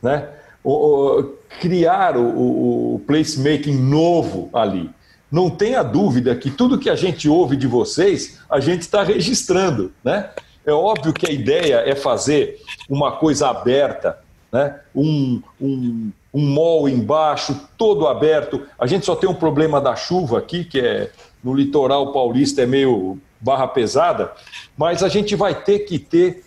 né? 0.00 0.28
O, 0.62 0.72
o, 0.72 1.24
criar 1.60 2.16
o, 2.16 2.94
o 2.94 2.98
placemaking 3.00 3.76
novo 3.76 4.48
ali 4.52 4.88
não 5.32 5.48
tenha 5.48 5.82
dúvida 5.82 6.36
que 6.36 6.50
tudo 6.50 6.78
que 6.78 6.90
a 6.90 6.94
gente 6.94 7.26
ouve 7.26 7.56
de 7.56 7.66
vocês, 7.66 8.38
a 8.50 8.60
gente 8.60 8.82
está 8.82 9.02
registrando, 9.02 9.90
né? 10.04 10.28
É 10.64 10.72
óbvio 10.72 11.12
que 11.12 11.28
a 11.28 11.32
ideia 11.32 11.82
é 11.86 11.96
fazer 11.96 12.60
uma 12.88 13.12
coisa 13.12 13.48
aberta, 13.48 14.18
né? 14.52 14.78
um, 14.94 15.42
um, 15.58 16.12
um 16.32 16.46
mall 16.46 16.88
embaixo, 16.88 17.58
todo 17.76 18.06
aberto. 18.06 18.62
A 18.78 18.86
gente 18.86 19.06
só 19.06 19.16
tem 19.16 19.28
um 19.28 19.34
problema 19.34 19.80
da 19.80 19.96
chuva 19.96 20.38
aqui, 20.38 20.64
que 20.64 20.78
é 20.78 21.10
no 21.42 21.54
litoral 21.54 22.12
paulista 22.12 22.62
é 22.62 22.66
meio 22.66 23.18
barra 23.40 23.66
pesada, 23.66 24.30
mas 24.76 25.02
a 25.02 25.08
gente 25.08 25.34
vai 25.34 25.64
ter 25.64 25.80
que 25.80 25.98
ter 25.98 26.44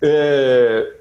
é, 0.00 0.94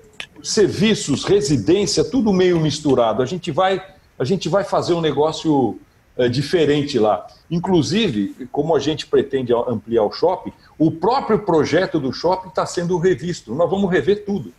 serviços, 0.43 1.23
residência, 1.23 2.03
tudo 2.03 2.33
meio 2.33 2.59
misturado. 2.59 3.21
A 3.21 3.25
gente 3.25 3.49
vai, 3.49 3.81
a 4.19 4.25
gente 4.25 4.49
vai 4.49 4.65
fazer 4.65 4.93
um 4.93 4.99
negócio 4.99 5.79
diferente 6.27 6.97
lá. 6.97 7.27
Inclusive, 7.49 8.47
como 8.51 8.75
a 8.75 8.79
gente 8.79 9.05
pretende 9.05 9.53
ampliar 9.53 10.03
o 10.03 10.11
shopping, 10.11 10.51
o 10.77 10.89
próprio 10.89 11.39
projeto 11.39 11.99
do 11.99 12.11
shopping 12.11 12.49
está 12.49 12.65
sendo 12.65 12.97
revisto. 12.97 13.53
Nós 13.53 13.69
vamos 13.69 13.91
rever 13.91 14.25
tudo. 14.25 14.51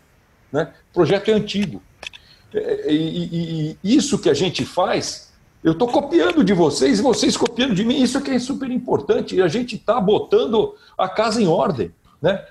Né? 0.52 0.72
O 0.90 0.94
projeto 0.94 1.30
é 1.30 1.34
antigo. 1.34 1.82
É, 2.54 2.92
e, 2.92 3.24
e, 3.72 3.78
e 3.82 3.96
isso 3.96 4.18
que 4.18 4.30
a 4.30 4.34
gente 4.34 4.64
faz, 4.64 5.32
eu 5.62 5.72
estou 5.72 5.88
copiando 5.88 6.44
de 6.44 6.52
vocês 6.52 7.00
vocês 7.00 7.36
copiando 7.36 7.74
de 7.74 7.84
mim. 7.84 8.00
Isso 8.00 8.20
que 8.20 8.30
é 8.30 8.38
super 8.38 8.70
importante. 8.70 9.34
E 9.34 9.42
a 9.42 9.48
gente 9.48 9.74
está 9.76 10.00
botando 10.00 10.74
a 10.96 11.08
casa 11.08 11.42
em 11.42 11.48
ordem. 11.48 11.90
Né? 12.22 12.44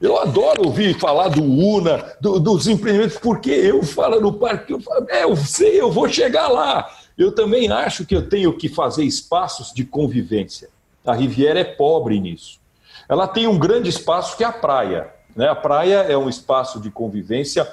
Eu 0.00 0.18
adoro 0.18 0.66
ouvir 0.66 0.98
falar 0.98 1.28
do 1.28 1.42
UNA, 1.42 2.16
do, 2.20 2.40
dos 2.40 2.66
empreendimentos, 2.66 3.18
porque 3.18 3.50
eu 3.50 3.82
falo 3.82 4.20
no 4.20 4.32
parque, 4.32 4.72
eu, 4.72 4.80
falo, 4.80 5.06
é, 5.08 5.24
eu 5.24 5.36
sei, 5.36 5.80
eu 5.80 5.90
vou 5.90 6.08
chegar 6.08 6.48
lá. 6.48 6.90
Eu 7.16 7.32
também 7.32 7.70
acho 7.70 8.04
que 8.04 8.14
eu 8.14 8.28
tenho 8.28 8.52
que 8.52 8.68
fazer 8.68 9.04
espaços 9.04 9.72
de 9.72 9.84
convivência. 9.84 10.68
A 11.06 11.14
Riviera 11.14 11.60
é 11.60 11.64
pobre 11.64 12.18
nisso. 12.18 12.58
Ela 13.08 13.28
tem 13.28 13.46
um 13.46 13.58
grande 13.58 13.88
espaço 13.88 14.36
que 14.36 14.42
é 14.42 14.46
a 14.46 14.52
praia. 14.52 15.12
Né? 15.36 15.48
A 15.48 15.54
praia 15.54 15.96
é 15.96 16.16
um 16.16 16.28
espaço 16.28 16.80
de 16.80 16.90
convivência 16.90 17.70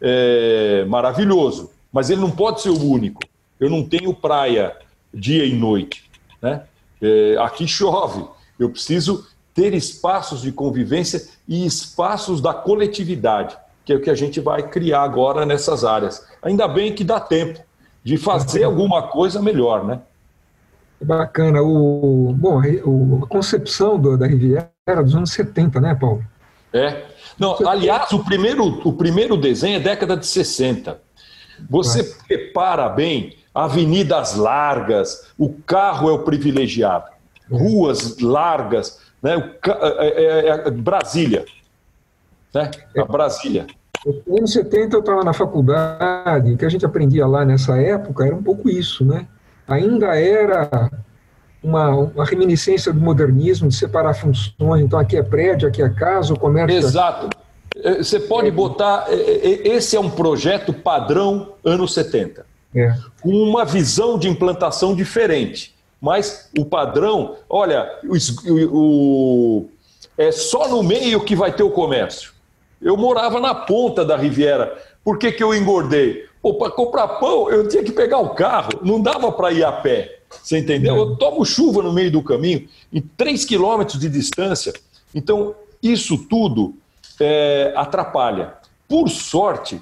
é, 0.00 0.84
maravilhoso, 0.86 1.70
mas 1.92 2.10
ele 2.10 2.20
não 2.20 2.30
pode 2.30 2.60
ser 2.60 2.70
o 2.70 2.84
único. 2.84 3.22
Eu 3.58 3.70
não 3.70 3.84
tenho 3.84 4.12
praia 4.12 4.76
dia 5.12 5.44
e 5.44 5.54
noite. 5.54 6.10
Né? 6.42 6.62
É, 7.00 7.36
aqui 7.38 7.66
chove. 7.66 8.26
Eu 8.58 8.68
preciso 8.68 9.26
ter 9.54 9.72
espaços 9.72 10.42
de 10.42 10.52
convivência 10.52 11.26
e 11.48 11.64
espaços 11.64 12.40
da 12.40 12.52
coletividade, 12.52 13.56
que 13.84 13.92
é 13.92 13.96
o 13.96 14.00
que 14.00 14.10
a 14.10 14.14
gente 14.14 14.40
vai 14.40 14.68
criar 14.68 15.02
agora 15.02 15.46
nessas 15.46 15.84
áreas. 15.84 16.26
Ainda 16.42 16.66
bem 16.66 16.92
que 16.92 17.04
dá 17.04 17.20
tempo 17.20 17.60
de 18.04 18.18
fazer 18.18 18.64
alguma 18.64 19.02
coisa 19.08 19.40
melhor, 19.40 19.84
né? 19.84 20.00
Bacana. 21.00 21.62
O, 21.62 22.34
bom, 22.36 22.60
a 22.60 23.26
concepção 23.26 23.98
do, 23.98 24.16
da 24.16 24.26
Riviera 24.26 24.68
dos 25.02 25.14
anos 25.14 25.30
70, 25.32 25.80
né, 25.80 25.94
Paulo? 25.94 26.22
É. 26.72 27.04
Não, 27.38 27.56
aliás, 27.66 28.12
o 28.12 28.22
primeiro, 28.22 28.64
o 28.86 28.92
primeiro 28.92 29.36
desenho 29.36 29.76
é 29.76 29.80
década 29.80 30.16
de 30.16 30.26
60. 30.26 31.00
Você 31.70 32.04
prepara 32.26 32.88
bem 32.88 33.36
avenidas 33.54 34.34
largas, 34.34 35.32
o 35.38 35.48
carro 35.48 36.10
é 36.10 36.12
o 36.12 36.18
privilegiado, 36.18 37.10
ruas 37.50 38.18
largas, 38.18 39.00
né? 39.22 39.52
É, 39.98 40.06
é, 40.06 40.48
é, 40.48 40.70
Brasília, 40.70 41.44
né? 42.52 42.70
A 42.98 43.04
Brasília. 43.04 43.66
Nos 44.04 44.38
anos 44.38 44.52
70 44.52 44.96
eu 44.96 45.00
estava 45.00 45.24
na 45.24 45.32
faculdade, 45.32 46.52
o 46.52 46.56
que 46.56 46.64
a 46.64 46.68
gente 46.68 46.84
aprendia 46.84 47.26
lá 47.26 47.44
nessa 47.44 47.76
época 47.80 48.26
era 48.26 48.34
um 48.34 48.42
pouco 48.42 48.68
isso, 48.68 49.04
né? 49.04 49.26
Ainda 49.66 50.14
era 50.14 50.90
uma, 51.62 51.90
uma 51.90 52.24
reminiscência 52.24 52.92
do 52.92 53.00
modernismo, 53.00 53.68
de 53.68 53.74
separar 53.74 54.12
funções, 54.12 54.84
então 54.84 54.98
aqui 54.98 55.16
é 55.16 55.22
prédio, 55.22 55.66
aqui 55.66 55.82
é 55.82 55.88
casa, 55.88 56.34
o 56.34 56.38
comércio... 56.38 56.76
Exato. 56.76 57.30
É, 57.76 57.96
você 57.96 58.20
pode 58.20 58.50
botar... 58.50 59.06
Esse 59.10 59.96
é 59.96 60.00
um 60.00 60.10
projeto 60.10 60.72
padrão 60.72 61.54
anos 61.64 61.94
70. 61.94 62.44
É. 62.74 62.94
Com 63.22 63.30
uma 63.30 63.64
visão 63.64 64.18
de 64.18 64.28
implantação 64.28 64.94
diferente. 64.94 65.74
Mas 65.98 66.50
o 66.58 66.66
padrão, 66.66 67.36
olha, 67.48 67.90
o, 68.04 68.16
o, 68.70 69.68
é 70.18 70.30
só 70.30 70.68
no 70.68 70.82
meio 70.82 71.24
que 71.24 71.34
vai 71.34 71.50
ter 71.50 71.62
o 71.62 71.70
comércio. 71.70 72.33
Eu 72.84 72.98
morava 72.98 73.40
na 73.40 73.54
ponta 73.54 74.04
da 74.04 74.14
Riviera. 74.14 74.76
Por 75.02 75.18
que, 75.18 75.32
que 75.32 75.42
eu 75.42 75.54
engordei? 75.54 76.26
Para 76.58 76.70
comprar 76.70 77.08
pão, 77.08 77.50
eu 77.50 77.66
tinha 77.66 77.82
que 77.82 77.90
pegar 77.90 78.18
o 78.18 78.34
carro, 78.34 78.72
não 78.82 79.00
dava 79.00 79.32
para 79.32 79.50
ir 79.50 79.64
a 79.64 79.72
pé. 79.72 80.20
Você 80.42 80.58
entendeu? 80.58 80.94
Eu 80.94 81.16
tomo 81.16 81.44
chuva 81.46 81.82
no 81.82 81.92
meio 81.92 82.10
do 82.10 82.22
caminho, 82.22 82.68
em 82.92 83.00
3 83.00 83.46
quilômetros 83.46 83.98
de 83.98 84.10
distância. 84.10 84.72
Então, 85.14 85.54
isso 85.82 86.18
tudo 86.28 86.74
é, 87.18 87.72
atrapalha. 87.74 88.54
Por 88.86 89.08
sorte, 89.08 89.80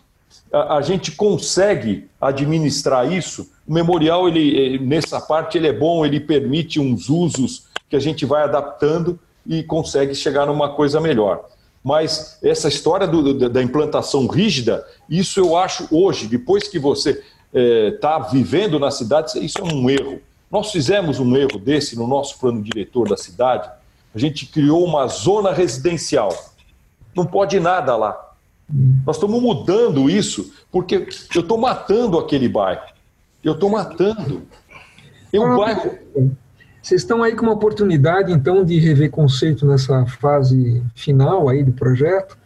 a, 0.53 0.77
a, 0.77 0.83
gente 0.83 1.12
consegue 1.12 2.09
administrar 2.20 3.11
isso. 3.11 3.51
O 3.66 3.73
memorial, 3.73 4.29
ele, 4.29 4.79
nessa 4.79 5.20
parte, 5.20 5.59
ele 5.59 5.66
é 5.66 5.73
bom, 5.73 6.07
ele 6.07 6.20
permite 6.20 6.79
uns 6.79 7.09
usos 7.09 7.65
que 7.89 7.97
a 7.97 8.01
gente 8.01 8.24
vai 8.24 8.45
adaptando 8.45 9.19
e 9.45 9.65
consegue 9.65 10.15
chegar 10.15 10.47
numa 10.47 10.74
coisa 10.74 11.01
melhor. 11.01 11.45
Mas 11.83 12.39
essa 12.43 12.69
história 12.69 13.09
do, 13.09 13.49
da 13.49 13.63
implantação 13.63 14.27
rígida, 14.27 14.87
isso 15.09 15.41
eu 15.41 15.57
acho 15.57 15.89
hoje, 15.91 16.29
depois 16.29 16.69
que 16.69 16.79
você 16.79 17.23
está 17.53 18.25
é, 18.29 18.31
vivendo 18.31 18.79
na 18.79 18.91
cidade, 18.91 19.45
isso 19.45 19.59
é 19.59 19.65
um 19.65 19.91
erro. 19.91 20.21
Nós 20.51 20.71
fizemos 20.71 21.19
um 21.19 21.37
erro 21.37 21.59
desse 21.59 21.97
no 21.97 22.07
nosso 22.07 22.39
plano 22.39 22.63
diretor 22.63 23.09
da 23.09 23.17
cidade. 23.17 23.69
A 24.15 24.19
gente 24.19 24.47
criou 24.47 24.85
uma 24.85 25.07
zona 25.07 25.53
residencial. 25.53 26.31
Não 27.17 27.27
pode 27.27 27.59
nada 27.59 27.97
lá. 27.97 28.33
Nós 29.05 29.17
estamos 29.17 29.41
mudando 29.43 30.09
isso 30.09 30.53
porque 30.71 31.07
eu 31.35 31.41
estou 31.41 31.59
matando 31.59 32.19
aquele 32.19 32.49
bairro. 32.49 32.83
Eu 33.43 33.55
estou 33.55 33.71
matando. 33.71 34.43
Ah, 35.35 35.57
bairro... 35.57 35.99
Vocês 36.83 37.03
estão 37.03 37.23
aí 37.23 37.37
com 37.37 37.47
uma 37.47 37.53
oportunidade, 37.53 38.33
então, 38.33 38.65
de 38.65 38.79
rever 38.81 39.11
conceito 39.11 39.65
nessa 39.65 40.05
fase 40.07 40.83
final 40.97 41.49
aí 41.49 41.63
do 41.63 41.71
projeto, 41.71 42.37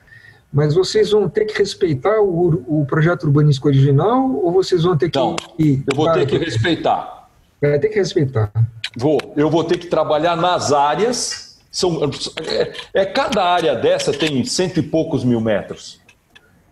mas 0.53 0.75
vocês 0.75 1.11
vão 1.11 1.27
ter 1.29 1.47
que 1.47 1.57
respeitar 1.59 2.21
o, 2.21 2.81
o 2.81 2.87
projeto 2.87 3.25
urbanístico 3.25 3.69
original 3.69 4.31
ou 4.37 4.53
vocês 4.53 4.83
vão 4.83 4.97
ter 4.97 5.11
que... 5.11 5.19
Não, 5.19 5.37
eu 5.59 5.97
vou 5.97 6.13
ter 6.13 6.27
que 6.27 6.37
respeitar. 6.37 7.29
Vai 7.61 7.79
ter 7.79 7.89
que 7.89 7.99
respeitar. 7.99 8.53
Vou. 8.97 9.19
Eu 9.35 9.49
vou 9.49 9.65
ter 9.65 9.79
que 9.79 9.87
trabalhar 9.87 10.37
nas 10.37 10.73
áreas... 10.73 11.59
São, 11.71 12.11
é, 12.47 12.73
é 12.95 13.05
cada 13.05 13.43
área 13.43 13.75
dessa 13.75 14.13
tem 14.13 14.45
cento 14.45 14.81
e 14.81 14.83
poucos 14.83 15.25
mil 15.25 15.41
metros. 15.41 16.01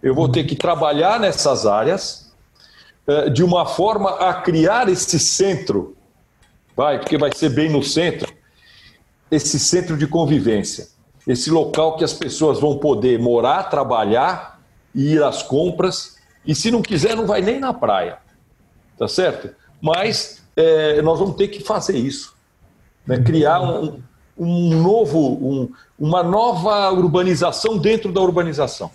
Eu 0.02 0.14
vou 0.14 0.28
ter 0.28 0.44
que 0.44 0.54
trabalhar 0.54 1.18
nessas 1.20 1.66
áreas 1.66 2.32
é, 3.06 3.28
de 3.28 3.42
uma 3.42 3.66
forma 3.66 4.10
a 4.10 4.34
criar 4.34 4.88
esse 4.88 5.18
centro 5.18 5.94
Vai, 6.76 6.98
porque 6.98 7.16
vai 7.16 7.30
ser 7.34 7.50
bem 7.50 7.70
no 7.70 7.82
centro 7.82 8.32
esse 9.30 9.58
centro 9.58 9.96
de 9.96 10.06
convivência, 10.06 10.88
esse 11.26 11.50
local 11.50 11.96
que 11.96 12.04
as 12.04 12.12
pessoas 12.12 12.60
vão 12.60 12.78
poder 12.78 13.18
morar, 13.18 13.64
trabalhar, 13.64 14.60
ir 14.94 15.22
às 15.22 15.42
compras 15.42 16.16
e 16.46 16.54
se 16.54 16.70
não 16.70 16.82
quiser 16.82 17.16
não 17.16 17.26
vai 17.26 17.40
nem 17.40 17.58
na 17.58 17.72
praia, 17.72 18.18
tá 18.98 19.08
certo? 19.08 19.50
Mas 19.80 20.42
é, 20.56 21.00
nós 21.02 21.18
vamos 21.18 21.36
ter 21.36 21.48
que 21.48 21.62
fazer 21.62 21.96
isso, 21.96 22.34
né? 23.06 23.18
criar 23.18 23.60
um, 23.60 24.00
um 24.38 24.82
novo, 24.82 25.18
um, 25.18 25.72
uma 25.98 26.22
nova 26.22 26.90
urbanização 26.92 27.78
dentro 27.78 28.12
da 28.12 28.20
urbanização. 28.20 28.90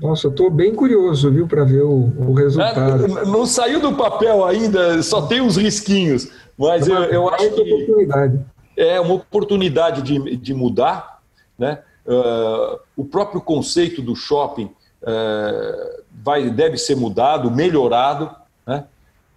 Nossa, 0.00 0.28
eu 0.28 0.30
estou 0.30 0.50
bem 0.50 0.74
curioso, 0.74 1.30
viu, 1.30 1.46
para 1.46 1.62
ver 1.62 1.82
o, 1.82 2.10
o 2.16 2.32
resultado. 2.32 3.18
É, 3.18 3.26
não 3.26 3.44
saiu 3.44 3.80
do 3.80 3.92
papel 3.92 4.44
ainda, 4.44 5.02
só 5.02 5.22
tem 5.22 5.42
uns 5.42 5.56
risquinhos. 5.56 6.28
Mas 6.60 6.86
eu, 6.86 7.04
eu 7.04 7.28
acho 7.30 7.50
que 7.54 8.06
é 8.76 9.00
uma 9.00 9.14
oportunidade 9.14 10.02
de, 10.02 10.36
de 10.36 10.52
mudar. 10.52 11.20
Né? 11.58 11.78
Uh, 12.06 12.78
o 12.94 13.04
próprio 13.04 13.40
conceito 13.40 14.02
do 14.02 14.14
shopping 14.14 14.70
uh, 15.02 16.02
vai, 16.22 16.50
deve 16.50 16.76
ser 16.76 16.96
mudado, 16.96 17.50
melhorado. 17.50 18.30
Né? 18.66 18.84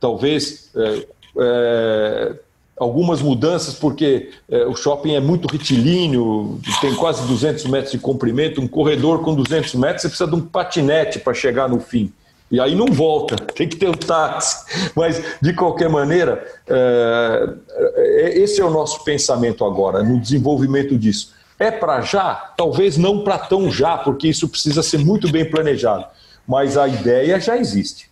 Talvez 0.01 0.69
uh, 0.75 2.37
algumas 2.77 3.21
mudanças, 3.21 3.75
porque 3.75 4.31
o 4.67 4.75
shopping 4.75 5.13
é 5.13 5.19
muito 5.21 5.47
retilíneo, 5.47 6.59
tem 6.81 6.93
quase 6.95 7.25
200 7.25 7.65
metros 7.65 7.91
de 7.91 7.99
comprimento, 7.99 8.59
um 8.59 8.67
corredor 8.67 9.21
com 9.21 9.33
200 9.33 9.75
metros, 9.75 10.01
você 10.01 10.09
precisa 10.09 10.29
de 10.29 10.35
um 10.35 10.41
patinete 10.41 11.19
para 11.19 11.33
chegar 11.33 11.69
no 11.69 11.79
fim. 11.79 12.11
E 12.53 12.59
aí 12.59 12.75
não 12.75 12.85
volta, 12.85 13.35
tem 13.35 13.67
que 13.67 13.75
ter 13.75 13.89
o 13.89 13.97
táxi. 13.97 14.91
Mas, 14.95 15.19
de 15.41 15.53
qualquer 15.53 15.89
maneira, 15.89 16.47
é, 16.67 17.49
é, 17.95 18.39
esse 18.39 18.61
é 18.61 18.63
o 18.63 18.69
nosso 18.69 19.03
pensamento 19.03 19.65
agora, 19.65 20.03
no 20.03 20.21
desenvolvimento 20.21 20.95
disso. 20.95 21.33
É 21.57 21.71
para 21.71 22.01
já? 22.01 22.53
Talvez 22.55 22.95
não 22.95 23.23
para 23.23 23.39
tão 23.39 23.71
já, 23.71 23.97
porque 23.97 24.27
isso 24.27 24.47
precisa 24.47 24.83
ser 24.83 24.99
muito 24.99 25.31
bem 25.31 25.49
planejado. 25.49 26.05
Mas 26.47 26.77
a 26.77 26.87
ideia 26.87 27.39
já 27.39 27.57
existe. 27.57 28.11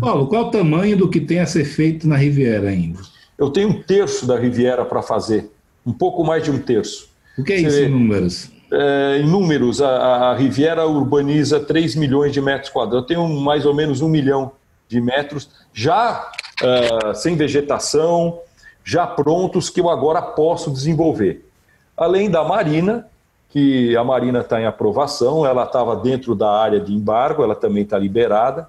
Paulo, 0.00 0.28
qual 0.28 0.46
o 0.46 0.50
tamanho 0.52 0.96
do 0.96 1.10
que 1.10 1.20
tem 1.20 1.40
a 1.40 1.46
ser 1.46 1.64
feito 1.64 2.06
na 2.06 2.16
Riviera 2.16 2.68
ainda? 2.68 3.00
Eu 3.36 3.50
tenho 3.50 3.70
um 3.70 3.82
terço 3.82 4.28
da 4.28 4.38
Riviera 4.38 4.84
para 4.84 5.02
fazer, 5.02 5.50
um 5.84 5.92
pouco 5.92 6.22
mais 6.22 6.44
de 6.44 6.52
um 6.52 6.58
terço. 6.60 7.08
O 7.36 7.42
que 7.42 7.54
é 7.54 7.56
isso 7.56 7.80
em 7.80 7.88
números? 7.88 8.48
É, 8.72 9.18
em 9.18 9.26
números, 9.26 9.82
a, 9.82 10.30
a, 10.30 10.34
Riviera 10.34 10.86
urbaniza 10.86 11.58
3 11.58 11.96
milhões 11.96 12.32
de 12.32 12.40
metros 12.40 12.70
quadrados. 12.70 13.02
Eu 13.02 13.06
tenho 13.06 13.28
mais 13.40 13.66
ou 13.66 13.74
menos 13.74 14.00
um 14.00 14.08
milhão 14.08 14.52
de 14.86 15.00
metros 15.00 15.50
já 15.72 16.30
uh, 16.62 17.14
sem 17.14 17.36
vegetação, 17.36 18.40
já 18.84 19.06
prontos, 19.06 19.70
que 19.70 19.80
eu 19.80 19.88
agora 19.88 20.22
posso 20.22 20.70
desenvolver. 20.70 21.48
Além 21.96 22.30
da 22.30 22.44
Marina, 22.44 23.06
que 23.48 23.96
a 23.96 24.04
Marina 24.04 24.40
está 24.40 24.60
em 24.60 24.66
aprovação, 24.66 25.44
ela 25.44 25.64
estava 25.64 25.96
dentro 25.96 26.34
da 26.34 26.50
área 26.50 26.80
de 26.80 26.94
embargo, 26.94 27.42
ela 27.42 27.54
também 27.54 27.82
está 27.82 27.98
liberada, 27.98 28.68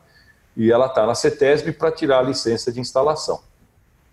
e 0.58 0.72
ela 0.72 0.88
está 0.88 1.06
na 1.06 1.16
CETESB 1.16 1.74
para 1.74 1.92
tirar 1.92 2.20
a 2.20 2.24
licença 2.24 2.72
de 2.72 2.80
instalação. 2.80 3.40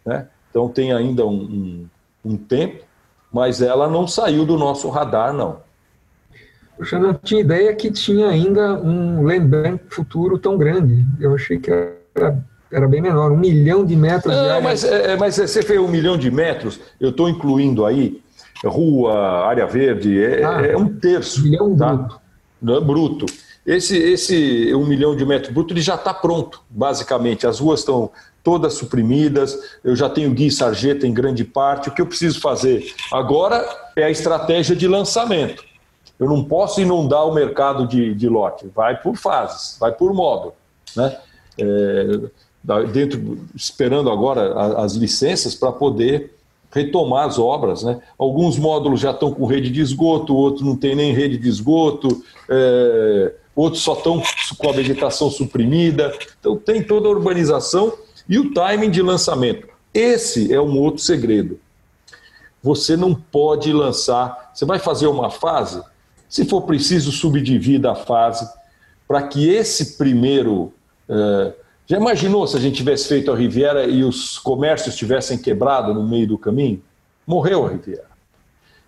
Né? 0.04 0.28
Então 0.50 0.68
tem 0.68 0.92
ainda 0.92 1.26
um, 1.26 1.88
um, 2.24 2.32
um 2.32 2.36
tempo, 2.36 2.84
mas 3.32 3.60
ela 3.60 3.88
não 3.88 4.06
saiu 4.06 4.44
do 4.44 4.56
nosso 4.56 4.88
radar, 4.88 5.32
não. 5.32 5.66
Eu 6.92 7.00
não 7.00 7.14
tinha 7.14 7.40
ideia 7.40 7.74
que 7.74 7.90
tinha 7.90 8.28
ainda 8.28 8.74
um 8.74 9.22
land 9.22 9.46
bank 9.46 9.80
futuro 9.90 10.38
tão 10.38 10.56
grande. 10.56 11.04
Eu 11.20 11.34
achei 11.34 11.58
que 11.58 11.70
era, 11.70 12.38
era 12.70 12.86
bem 12.86 13.02
menor, 13.02 13.32
um 13.32 13.36
milhão 13.36 13.84
de 13.84 13.96
metros. 13.96 14.34
Não, 14.34 14.58
de 14.58 14.62
mas, 14.62 14.84
é, 14.84 15.16
mas 15.16 15.36
você 15.36 15.62
fez 15.62 15.80
um 15.80 15.88
milhão 15.88 16.16
de 16.16 16.30
metros, 16.30 16.80
eu 17.00 17.10
estou 17.10 17.28
incluindo 17.28 17.84
aí 17.84 18.22
rua, 18.64 19.46
área 19.46 19.66
verde, 19.66 20.20
é, 20.22 20.44
ah, 20.44 20.66
é 20.66 20.76
um 20.76 20.88
terço. 20.88 21.40
Um 21.40 21.44
milhão 21.44 21.76
tá? 21.76 21.92
bruto. 21.94 22.20
Não 22.60 22.76
é 22.76 22.80
bruto. 22.80 23.26
Esse, 23.64 23.96
esse 23.96 24.74
um 24.74 24.86
milhão 24.86 25.14
de 25.14 25.24
metros 25.26 25.52
bruto 25.52 25.74
ele 25.74 25.80
já 25.80 25.94
está 25.94 26.12
pronto, 26.12 26.62
basicamente. 26.70 27.46
As 27.46 27.60
ruas 27.60 27.80
estão 27.80 28.10
todas 28.42 28.74
suprimidas, 28.74 29.56
eu 29.84 29.94
já 29.94 30.08
tenho 30.08 30.30
guia 30.30 30.48
e 30.48 30.50
sarjeta 30.50 31.06
em 31.06 31.12
grande 31.12 31.44
parte. 31.44 31.88
O 31.88 31.92
que 31.92 32.00
eu 32.00 32.06
preciso 32.06 32.40
fazer 32.40 32.84
agora 33.12 33.64
é 33.94 34.04
a 34.04 34.10
estratégia 34.10 34.74
de 34.74 34.88
lançamento. 34.88 35.67
Eu 36.18 36.28
não 36.28 36.44
posso 36.44 36.80
inundar 36.80 37.26
o 37.26 37.32
mercado 37.32 37.86
de, 37.86 38.14
de 38.14 38.28
lote, 38.28 38.66
vai 38.74 39.00
por 39.00 39.16
fases, 39.16 39.76
vai 39.78 39.92
por 39.92 40.12
modo. 40.12 40.52
Né? 40.96 41.16
É, 41.58 42.20
dentro, 42.92 43.38
esperando 43.54 44.10
agora 44.10 44.80
as 44.82 44.94
licenças 44.94 45.54
para 45.54 45.72
poder 45.72 46.34
retomar 46.72 47.26
as 47.26 47.38
obras. 47.38 47.82
Né? 47.82 48.00
Alguns 48.18 48.58
módulos 48.58 49.00
já 49.00 49.10
estão 49.10 49.32
com 49.32 49.46
rede 49.46 49.70
de 49.70 49.80
esgoto, 49.80 50.34
outros 50.34 50.64
não 50.64 50.76
tem 50.76 50.94
nem 50.94 51.12
rede 51.12 51.38
de 51.38 51.48
esgoto, 51.48 52.22
é, 52.48 53.32
outros 53.54 53.82
só 53.82 53.94
estão 53.94 54.22
com 54.56 54.68
a 54.68 54.72
vegetação 54.72 55.30
suprimida. 55.30 56.12
Então 56.38 56.56
tem 56.56 56.82
toda 56.82 57.08
a 57.08 57.10
urbanização 57.10 57.92
e 58.28 58.38
o 58.38 58.52
timing 58.52 58.90
de 58.90 59.02
lançamento. 59.02 59.68
Esse 59.92 60.52
é 60.52 60.60
um 60.60 60.78
outro 60.78 61.02
segredo. 61.02 61.58
Você 62.62 62.96
não 62.96 63.14
pode 63.14 63.72
lançar. 63.72 64.50
Você 64.52 64.64
vai 64.64 64.78
fazer 64.78 65.06
uma 65.06 65.30
fase, 65.30 65.82
se 66.28 66.44
for 66.44 66.62
preciso, 66.62 67.10
subdivida 67.10 67.92
a 67.92 67.94
fase 67.94 68.48
para 69.06 69.22
que 69.22 69.48
esse 69.48 69.96
primeiro. 69.96 70.72
Uh, 71.08 71.52
já 71.86 71.96
imaginou 71.96 72.46
se 72.46 72.54
a 72.54 72.60
gente 72.60 72.76
tivesse 72.76 73.08
feito 73.08 73.32
a 73.32 73.36
Riviera 73.36 73.86
e 73.86 74.04
os 74.04 74.38
comércios 74.38 74.94
tivessem 74.94 75.38
quebrado 75.38 75.94
no 75.94 76.06
meio 76.06 76.26
do 76.26 76.36
caminho? 76.36 76.82
Morreu 77.26 77.64
a 77.64 77.70
Riviera. 77.70 78.08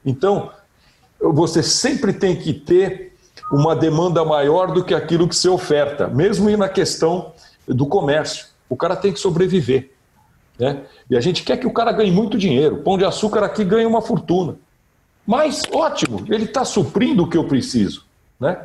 Então, 0.04 0.50
você 1.18 1.62
sempre 1.62 2.12
tem 2.12 2.36
que 2.36 2.52
ter 2.52 3.14
uma 3.50 3.74
demanda 3.74 4.22
maior 4.22 4.72
do 4.72 4.84
que 4.84 4.94
aquilo 4.94 5.26
que 5.26 5.34
se 5.34 5.48
oferta, 5.48 6.08
mesmo 6.08 6.54
na 6.58 6.68
questão 6.68 7.32
do 7.66 7.86
comércio. 7.86 8.46
O 8.68 8.76
cara 8.76 8.94
tem 8.94 9.12
que 9.12 9.18
sobreviver. 9.18 9.90
Né? 10.58 10.82
E 11.08 11.16
a 11.16 11.20
gente 11.20 11.42
quer 11.42 11.56
que 11.56 11.66
o 11.66 11.72
cara 11.72 11.92
ganhe 11.92 12.10
muito 12.10 12.36
dinheiro. 12.36 12.78
Pão 12.78 12.98
de 12.98 13.04
açúcar 13.04 13.42
aqui 13.42 13.64
ganha 13.64 13.88
uma 13.88 14.02
fortuna. 14.02 14.56
Mas 15.30 15.62
ótimo, 15.72 16.24
ele 16.28 16.42
está 16.42 16.64
suprindo 16.64 17.22
o 17.22 17.28
que 17.28 17.36
eu 17.36 17.44
preciso. 17.44 18.04
Né? 18.40 18.60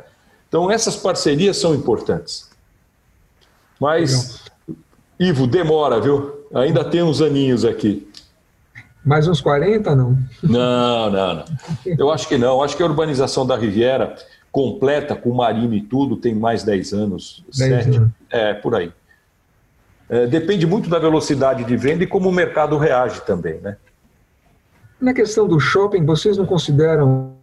Então 0.48 0.68
essas 0.68 0.96
parcerias 0.96 1.56
são 1.58 1.72
importantes. 1.76 2.50
Mas, 3.80 4.42
Ivo, 5.16 5.46
demora, 5.46 6.00
viu? 6.00 6.44
Ainda 6.52 6.82
tem 6.84 7.04
uns 7.04 7.22
aninhos 7.22 7.64
aqui. 7.64 8.10
Mais 9.04 9.28
uns 9.28 9.40
40, 9.40 9.94
não? 9.94 10.18
Não, 10.42 11.08
não, 11.08 11.34
não. 11.36 11.44
Eu 11.86 12.10
acho 12.10 12.26
que 12.26 12.36
não. 12.36 12.56
Eu 12.56 12.62
acho 12.64 12.76
que 12.76 12.82
a 12.82 12.86
urbanização 12.86 13.46
da 13.46 13.56
Riviera, 13.56 14.16
completa, 14.50 15.14
com 15.14 15.32
marino 15.32 15.72
e 15.72 15.80
tudo, 15.80 16.16
tem 16.16 16.34
mais 16.34 16.64
10 16.64 16.92
anos. 16.92 17.44
10 17.56 17.84
7, 17.84 17.96
anos. 17.96 18.10
É, 18.28 18.54
por 18.54 18.74
aí. 18.74 18.92
É, 20.08 20.26
depende 20.26 20.66
muito 20.66 20.90
da 20.90 20.98
velocidade 20.98 21.62
de 21.62 21.76
venda 21.76 22.02
e 22.02 22.08
como 22.08 22.28
o 22.28 22.32
mercado 22.32 22.76
reage 22.76 23.20
também, 23.20 23.60
né? 23.60 23.76
Na 25.00 25.12
questão 25.12 25.46
do 25.46 25.60
shopping, 25.60 26.04
vocês 26.04 26.36
não 26.36 26.46
consideram 26.46 27.36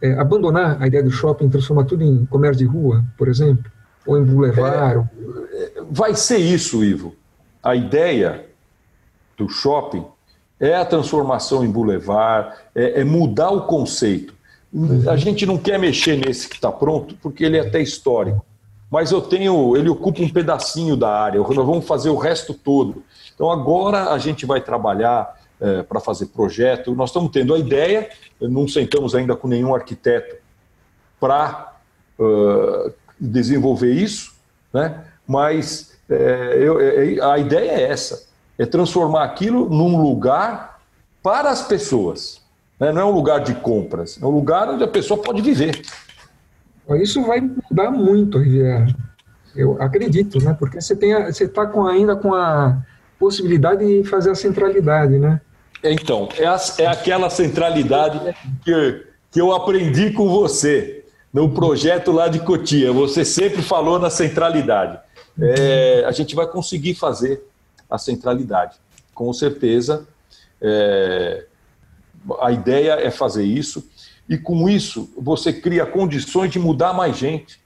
é, 0.00 0.12
abandonar 0.18 0.80
a 0.80 0.86
ideia 0.86 1.02
do 1.02 1.10
shopping, 1.10 1.48
transformar 1.48 1.84
tudo 1.84 2.04
em 2.04 2.24
comércio 2.26 2.58
de 2.58 2.64
rua, 2.64 3.04
por 3.16 3.28
exemplo? 3.28 3.64
Ou 4.06 4.18
em 4.18 4.24
boulevard? 4.24 5.08
É, 5.52 5.82
vai 5.90 6.14
ser 6.14 6.38
isso, 6.38 6.84
Ivo. 6.84 7.14
A 7.62 7.74
ideia 7.74 8.46
do 9.36 9.48
shopping 9.48 10.04
é 10.60 10.76
a 10.76 10.84
transformação 10.84 11.64
em 11.64 11.70
boulevard, 11.70 12.54
é, 12.74 13.00
é 13.00 13.04
mudar 13.04 13.50
o 13.50 13.62
conceito. 13.62 14.34
Uhum. 14.72 15.08
A 15.08 15.16
gente 15.16 15.46
não 15.46 15.58
quer 15.58 15.78
mexer 15.78 16.16
nesse 16.16 16.48
que 16.48 16.56
está 16.56 16.70
pronto, 16.70 17.16
porque 17.22 17.44
ele 17.44 17.56
é 17.56 17.60
até 17.60 17.80
histórico. 17.80 18.44
Mas 18.90 19.10
eu 19.10 19.20
tenho, 19.20 19.76
ele 19.76 19.88
ocupa 19.88 20.22
um 20.22 20.28
pedacinho 20.28 20.96
da 20.96 21.10
área, 21.10 21.40
nós 21.40 21.56
vamos 21.56 21.86
fazer 21.86 22.10
o 22.10 22.16
resto 22.16 22.54
todo. 22.54 23.02
Então 23.34 23.50
agora 23.50 24.12
a 24.12 24.18
gente 24.18 24.46
vai 24.46 24.60
trabalhar 24.60 25.34
é, 25.60 25.82
para 25.82 26.00
fazer 26.00 26.26
projeto. 26.26 26.94
Nós 26.94 27.10
estamos 27.10 27.30
tendo 27.30 27.54
a 27.54 27.58
ideia, 27.58 28.08
não 28.40 28.66
sentamos 28.66 29.14
ainda 29.14 29.36
com 29.36 29.48
nenhum 29.48 29.74
arquiteto 29.74 30.36
para 31.20 31.72
uh, 32.18 32.92
desenvolver 33.18 33.92
isso, 33.92 34.34
né? 34.72 35.04
mas 35.26 35.96
é, 36.10 36.58
eu, 36.58 36.80
é, 36.80 37.20
a 37.20 37.38
ideia 37.38 37.70
é 37.70 37.82
essa: 37.90 38.26
é 38.58 38.66
transformar 38.66 39.24
aquilo 39.24 39.68
num 39.70 40.00
lugar 40.02 40.80
para 41.22 41.50
as 41.50 41.62
pessoas. 41.62 42.42
Né? 42.78 42.92
Não 42.92 43.00
é 43.00 43.04
um 43.04 43.12
lugar 43.12 43.40
de 43.40 43.54
compras, 43.54 44.18
é 44.20 44.26
um 44.26 44.30
lugar 44.30 44.68
onde 44.68 44.84
a 44.84 44.88
pessoa 44.88 45.20
pode 45.22 45.40
viver. 45.40 45.80
Isso 47.00 47.22
vai 47.22 47.40
mudar 47.40 47.90
muito, 47.90 48.38
Riviera. 48.38 48.94
Eu 49.56 49.80
acredito, 49.80 50.42
né? 50.44 50.54
Porque 50.58 50.80
você 50.80 50.92
está 50.92 51.70
ainda 51.88 52.16
com 52.16 52.34
a 52.34 52.84
possibilidade 53.18 53.84
de 53.84 54.08
fazer 54.08 54.30
a 54.30 54.34
centralidade, 54.34 55.18
né? 55.18 55.40
Então, 55.82 56.28
é, 56.38 56.46
a, 56.46 56.58
é 56.78 56.86
aquela 56.86 57.28
centralidade 57.28 58.18
que, 58.64 59.06
que 59.30 59.40
eu 59.40 59.52
aprendi 59.52 60.10
com 60.12 60.28
você 60.28 61.04
no 61.32 61.50
projeto 61.50 62.12
lá 62.12 62.28
de 62.28 62.38
Cotia. 62.40 62.92
Você 62.92 63.24
sempre 63.24 63.60
falou 63.60 63.98
na 63.98 64.08
centralidade. 64.08 64.98
É, 65.38 66.04
a 66.06 66.12
gente 66.12 66.34
vai 66.34 66.46
conseguir 66.46 66.94
fazer 66.94 67.42
a 67.90 67.98
centralidade, 67.98 68.76
com 69.14 69.32
certeza. 69.32 70.06
É, 70.62 71.44
a 72.40 72.52
ideia 72.52 72.92
é 72.92 73.10
fazer 73.10 73.44
isso, 73.44 73.86
e 74.28 74.38
com 74.38 74.68
isso 74.68 75.12
você 75.18 75.52
cria 75.52 75.84
condições 75.84 76.50
de 76.50 76.58
mudar 76.58 76.94
mais 76.94 77.16
gente. 77.16 77.60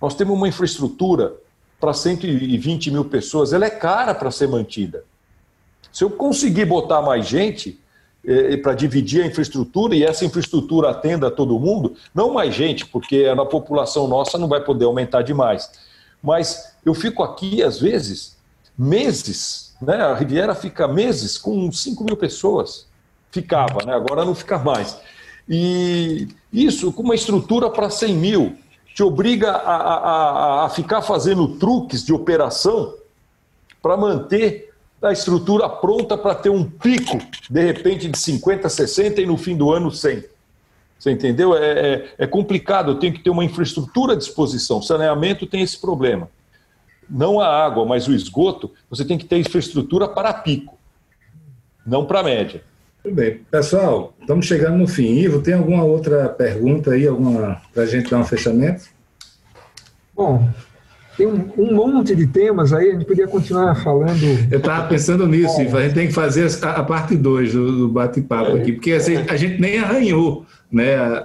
Nós 0.00 0.14
temos 0.14 0.36
uma 0.36 0.48
infraestrutura 0.48 1.34
para 1.80 1.92
120 1.92 2.90
mil 2.90 3.04
pessoas, 3.04 3.52
ela 3.52 3.66
é 3.66 3.70
cara 3.70 4.14
para 4.14 4.30
ser 4.30 4.48
mantida. 4.48 5.04
Se 5.92 6.04
eu 6.04 6.10
conseguir 6.10 6.64
botar 6.64 7.00
mais 7.02 7.26
gente 7.26 7.80
eh, 8.24 8.56
para 8.56 8.74
dividir 8.74 9.22
a 9.22 9.26
infraestrutura 9.26 9.94
e 9.94 10.04
essa 10.04 10.24
infraestrutura 10.24 10.90
atenda 10.90 11.30
todo 11.30 11.58
mundo, 11.58 11.94
não 12.14 12.32
mais 12.32 12.54
gente, 12.54 12.84
porque 12.86 13.26
a 13.26 13.44
população 13.44 14.08
nossa 14.08 14.36
não 14.36 14.48
vai 14.48 14.62
poder 14.62 14.84
aumentar 14.84 15.22
demais. 15.22 15.70
Mas 16.22 16.74
eu 16.84 16.94
fico 16.94 17.22
aqui, 17.22 17.62
às 17.62 17.80
vezes, 17.80 18.36
meses, 18.76 19.74
né? 19.80 19.96
a 19.96 20.14
Riviera 20.14 20.54
fica 20.54 20.88
meses 20.88 21.38
com 21.38 21.70
5 21.70 22.04
mil 22.04 22.16
pessoas. 22.16 22.86
Ficava, 23.30 23.84
né? 23.84 23.94
agora 23.94 24.24
não 24.24 24.34
fica 24.34 24.58
mais. 24.58 24.98
E 25.48 26.28
isso 26.52 26.92
com 26.92 27.02
uma 27.02 27.14
estrutura 27.14 27.70
para 27.70 27.88
100 27.88 28.14
mil 28.14 28.56
te 28.98 29.02
obriga 29.04 29.52
a, 29.52 29.76
a, 29.76 30.64
a 30.64 30.70
ficar 30.70 31.02
fazendo 31.02 31.46
truques 31.56 32.04
de 32.04 32.12
operação 32.12 32.96
para 33.80 33.96
manter 33.96 34.74
da 35.00 35.12
estrutura 35.12 35.68
pronta 35.68 36.18
para 36.18 36.34
ter 36.34 36.50
um 36.50 36.68
pico, 36.68 37.16
de 37.48 37.64
repente, 37.64 38.08
de 38.08 38.18
50, 38.18 38.68
60 38.68 39.20
e 39.20 39.26
no 39.26 39.36
fim 39.36 39.56
do 39.56 39.70
ano 39.70 39.92
100. 39.92 40.24
Você 40.98 41.12
entendeu? 41.12 41.56
É, 41.56 41.78
é, 41.78 42.14
é 42.18 42.26
complicado, 42.26 42.90
eu 42.90 42.98
tenho 42.98 43.12
que 43.12 43.20
ter 43.20 43.30
uma 43.30 43.44
infraestrutura 43.44 44.14
à 44.14 44.16
disposição. 44.16 44.82
Saneamento 44.82 45.46
tem 45.46 45.62
esse 45.62 45.80
problema. 45.80 46.28
Não 47.08 47.38
a 47.38 47.46
água, 47.46 47.86
mas 47.86 48.08
o 48.08 48.12
esgoto, 48.12 48.72
você 48.90 49.04
tem 49.04 49.16
que 49.16 49.26
ter 49.26 49.38
infraestrutura 49.38 50.08
para 50.08 50.34
pico, 50.34 50.76
não 51.86 52.04
para 52.04 52.24
média. 52.24 52.64
Tudo 53.02 53.14
bem. 53.14 53.40
Pessoal, 53.50 54.14
estamos 54.20 54.46
chegando 54.46 54.76
no 54.76 54.88
fim. 54.88 55.14
Ivo, 55.18 55.40
tem 55.40 55.54
alguma 55.54 55.84
outra 55.84 56.28
pergunta 56.28 56.92
aí, 56.92 57.06
alguma 57.06 57.60
para 57.72 57.84
a 57.84 57.86
gente 57.86 58.10
dar 58.10 58.18
um 58.18 58.24
fechamento? 58.24 58.86
Bom, 60.14 60.48
tem 61.16 61.26
um, 61.26 61.52
um, 61.56 61.74
monte 61.74 62.14
de 62.14 62.26
temas 62.26 62.72
aí, 62.72 62.90
a 62.90 62.92
gente 62.92 63.04
podia 63.04 63.28
continuar 63.28 63.74
falando. 63.76 64.22
Eu 64.50 64.58
estava 64.58 64.88
pensando 64.88 65.26
nisso, 65.26 65.60
a 65.60 65.82
gente 65.82 65.94
tem 65.94 66.06
que 66.08 66.12
fazer 66.12 66.48
a, 66.62 66.70
a 66.70 66.82
parte 66.82 67.16
2 67.16 67.52
do, 67.52 67.72
do 67.78 67.88
bate-papo 67.88 68.56
é, 68.56 68.60
aqui, 68.60 68.72
porque 68.72 68.92
assim, 68.92 69.16
a 69.28 69.36
gente 69.36 69.60
nem 69.60 69.78
arranhou, 69.78 70.44
né? 70.70 71.24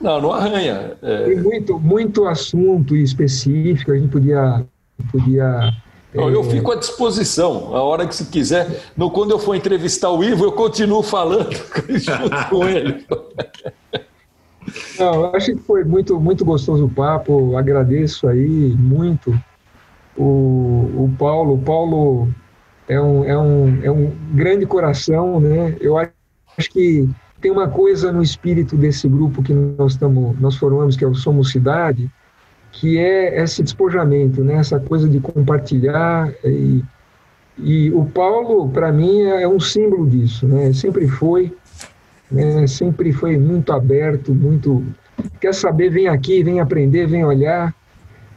Não, 0.00 0.20
não 0.20 0.32
arranha. 0.32 0.92
É... 1.02 1.24
Tem 1.24 1.40
muito, 1.40 1.78
muito 1.78 2.26
assunto 2.26 2.96
específico, 2.96 3.92
a 3.92 3.96
gente 3.96 4.08
podia. 4.08 4.64
podia 5.10 5.72
não, 6.14 6.28
eu 6.28 6.44
fico 6.44 6.70
à 6.72 6.76
disposição, 6.76 7.74
a 7.74 7.82
hora 7.82 8.06
que 8.06 8.14
se 8.14 8.26
quiser. 8.26 8.82
No, 8.96 9.10
quando 9.10 9.30
eu 9.30 9.38
for 9.38 9.54
entrevistar 9.54 10.10
o 10.10 10.22
Ivo, 10.22 10.44
eu 10.44 10.52
continuo 10.52 11.02
falando 11.02 11.54
junto 11.88 12.48
com 12.50 12.68
ele. 12.68 13.06
Não, 14.98 15.34
acho 15.34 15.54
que 15.54 15.58
foi 15.62 15.84
muito, 15.84 16.20
muito 16.20 16.44
gostoso 16.44 16.84
o 16.84 16.90
papo, 16.90 17.56
agradeço 17.56 18.28
aí 18.28 18.74
muito 18.78 19.34
o, 20.16 21.04
o 21.04 21.14
Paulo. 21.18 21.54
O 21.54 21.58
Paulo 21.58 22.28
é 22.88 23.00
um, 23.00 23.24
é 23.24 23.38
um, 23.38 23.80
é 23.82 23.90
um 23.90 24.12
grande 24.32 24.66
coração, 24.66 25.40
né? 25.40 25.76
Eu 25.80 25.96
acho 25.96 26.12
que 26.70 27.08
tem 27.40 27.50
uma 27.50 27.68
coisa 27.68 28.12
no 28.12 28.22
espírito 28.22 28.76
desse 28.76 29.08
grupo 29.08 29.42
que 29.42 29.52
nós 29.52 29.92
estamos, 29.92 30.38
nós 30.38 30.56
formamos, 30.56 30.96
que 30.96 31.04
é 31.04 31.08
o 31.08 31.14
Somos 31.14 31.50
Cidade, 31.50 32.10
que 32.72 32.98
é 32.98 33.42
esse 33.42 33.62
despojamento, 33.62 34.42
né? 34.42 34.54
Essa 34.54 34.80
coisa 34.80 35.08
de 35.08 35.20
compartilhar 35.20 36.32
e, 36.42 36.82
e 37.58 37.90
o 37.92 38.06
Paulo, 38.06 38.68
para 38.70 38.90
mim, 38.90 39.20
é, 39.22 39.42
é 39.42 39.48
um 39.48 39.60
símbolo 39.60 40.08
disso, 40.08 40.48
né? 40.48 40.72
Sempre 40.72 41.06
foi, 41.06 41.54
né? 42.30 42.66
Sempre 42.66 43.12
foi 43.12 43.38
muito 43.38 43.72
aberto, 43.72 44.34
muito 44.34 44.82
quer 45.38 45.54
saber, 45.54 45.90
vem 45.90 46.08
aqui, 46.08 46.42
vem 46.42 46.60
aprender, 46.60 47.06
vem 47.06 47.24
olhar. 47.24 47.74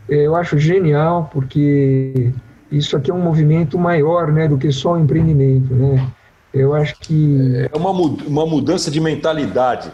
É, 0.09 0.27
eu 0.27 0.35
acho 0.35 0.59
genial 0.59 1.29
porque 1.31 2.31
isso 2.71 2.95
aqui 2.97 3.09
é 3.09 3.13
um 3.13 3.21
movimento 3.21 3.79
maior, 3.79 4.31
né, 4.31 4.47
do 4.47 4.57
que 4.57 4.71
só 4.71 4.93
o 4.93 4.99
empreendimento, 4.99 5.73
né? 5.73 6.07
Eu 6.53 6.73
acho 6.73 6.97
que 6.99 7.67
é 7.71 7.77
uma 7.77 7.89
uma 7.89 8.45
mudança 8.45 8.89
de 8.91 9.01
mentalidade 9.01 9.91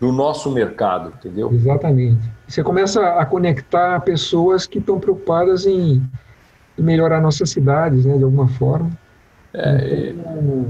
do 0.00 0.12
nosso 0.12 0.50
mercado, 0.50 1.12
entendeu? 1.18 1.52
Exatamente. 1.52 2.37
Você 2.48 2.62
começa 2.62 3.06
a 3.18 3.26
conectar 3.26 4.00
pessoas 4.00 4.66
que 4.66 4.78
estão 4.78 4.98
preocupadas 4.98 5.66
em, 5.66 6.02
em 6.78 6.82
melhorar 6.82 7.20
nossas 7.20 7.50
cidades, 7.50 8.06
né, 8.06 8.16
de 8.16 8.24
alguma 8.24 8.48
forma. 8.48 8.90
É, 9.52 10.14
então, 10.16 10.66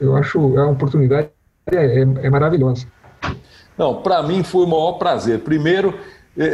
eu 0.00 0.16
acho 0.16 0.38
é 0.38 0.62
uma 0.62 0.72
oportunidade 0.72 1.28
é, 1.70 2.00
é, 2.00 2.00
é 2.00 2.30
maravilhosa. 2.30 2.86
Não, 3.76 4.02
para 4.02 4.22
mim 4.22 4.42
foi 4.42 4.64
o 4.64 4.68
maior 4.68 4.92
prazer. 4.92 5.40
Primeiro, 5.40 5.94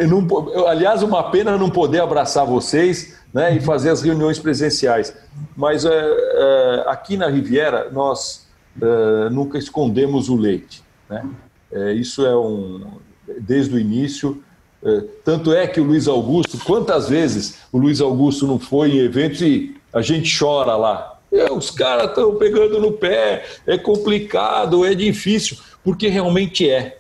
não, 0.09 0.67
aliás, 0.67 1.03
uma 1.03 1.31
pena 1.31 1.57
não 1.57 1.71
poder 1.71 2.01
abraçar 2.01 2.45
vocês 2.45 3.21
né, 3.33 3.57
e 3.57 3.61
fazer 3.61 3.91
as 3.91 4.03
reuniões 4.03 4.39
presenciais. 4.39 5.17
Mas 5.57 5.85
é, 5.85 5.91
é, 5.91 6.85
aqui 6.89 7.17
na 7.17 7.29
Riviera, 7.29 7.91
nós 7.91 8.49
é, 8.81 9.31
nunca 9.31 9.59
escondemos 9.59 10.29
o 10.29 10.37
leite. 10.37 10.83
Né? 11.09 11.25
É, 11.71 11.93
isso 11.93 12.25
é 12.27 12.37
um. 12.37 12.99
Desde 13.41 13.75
o 13.75 13.79
início. 13.79 14.43
É, 14.85 15.05
tanto 15.25 15.53
é 15.53 15.67
que 15.67 15.81
o 15.81 15.85
Luiz 15.85 16.07
Augusto, 16.07 16.59
quantas 16.65 17.09
vezes 17.09 17.59
o 17.73 17.79
Luiz 17.79 18.01
Augusto 18.01 18.47
não 18.47 18.59
foi 18.59 18.93
em 18.93 18.99
eventos 18.99 19.41
e 19.41 19.77
a 19.93 20.03
gente 20.03 20.39
chora 20.39 20.77
lá. 20.77 21.19
É, 21.33 21.51
os 21.51 21.71
caras 21.71 22.11
estão 22.11 22.37
pegando 22.37 22.81
no 22.81 22.93
pé, 22.93 23.45
é 23.67 23.77
complicado, 23.77 24.85
é 24.85 24.95
difícil, 24.95 25.57
porque 25.83 26.09
realmente 26.09 26.69
é. 26.69 26.99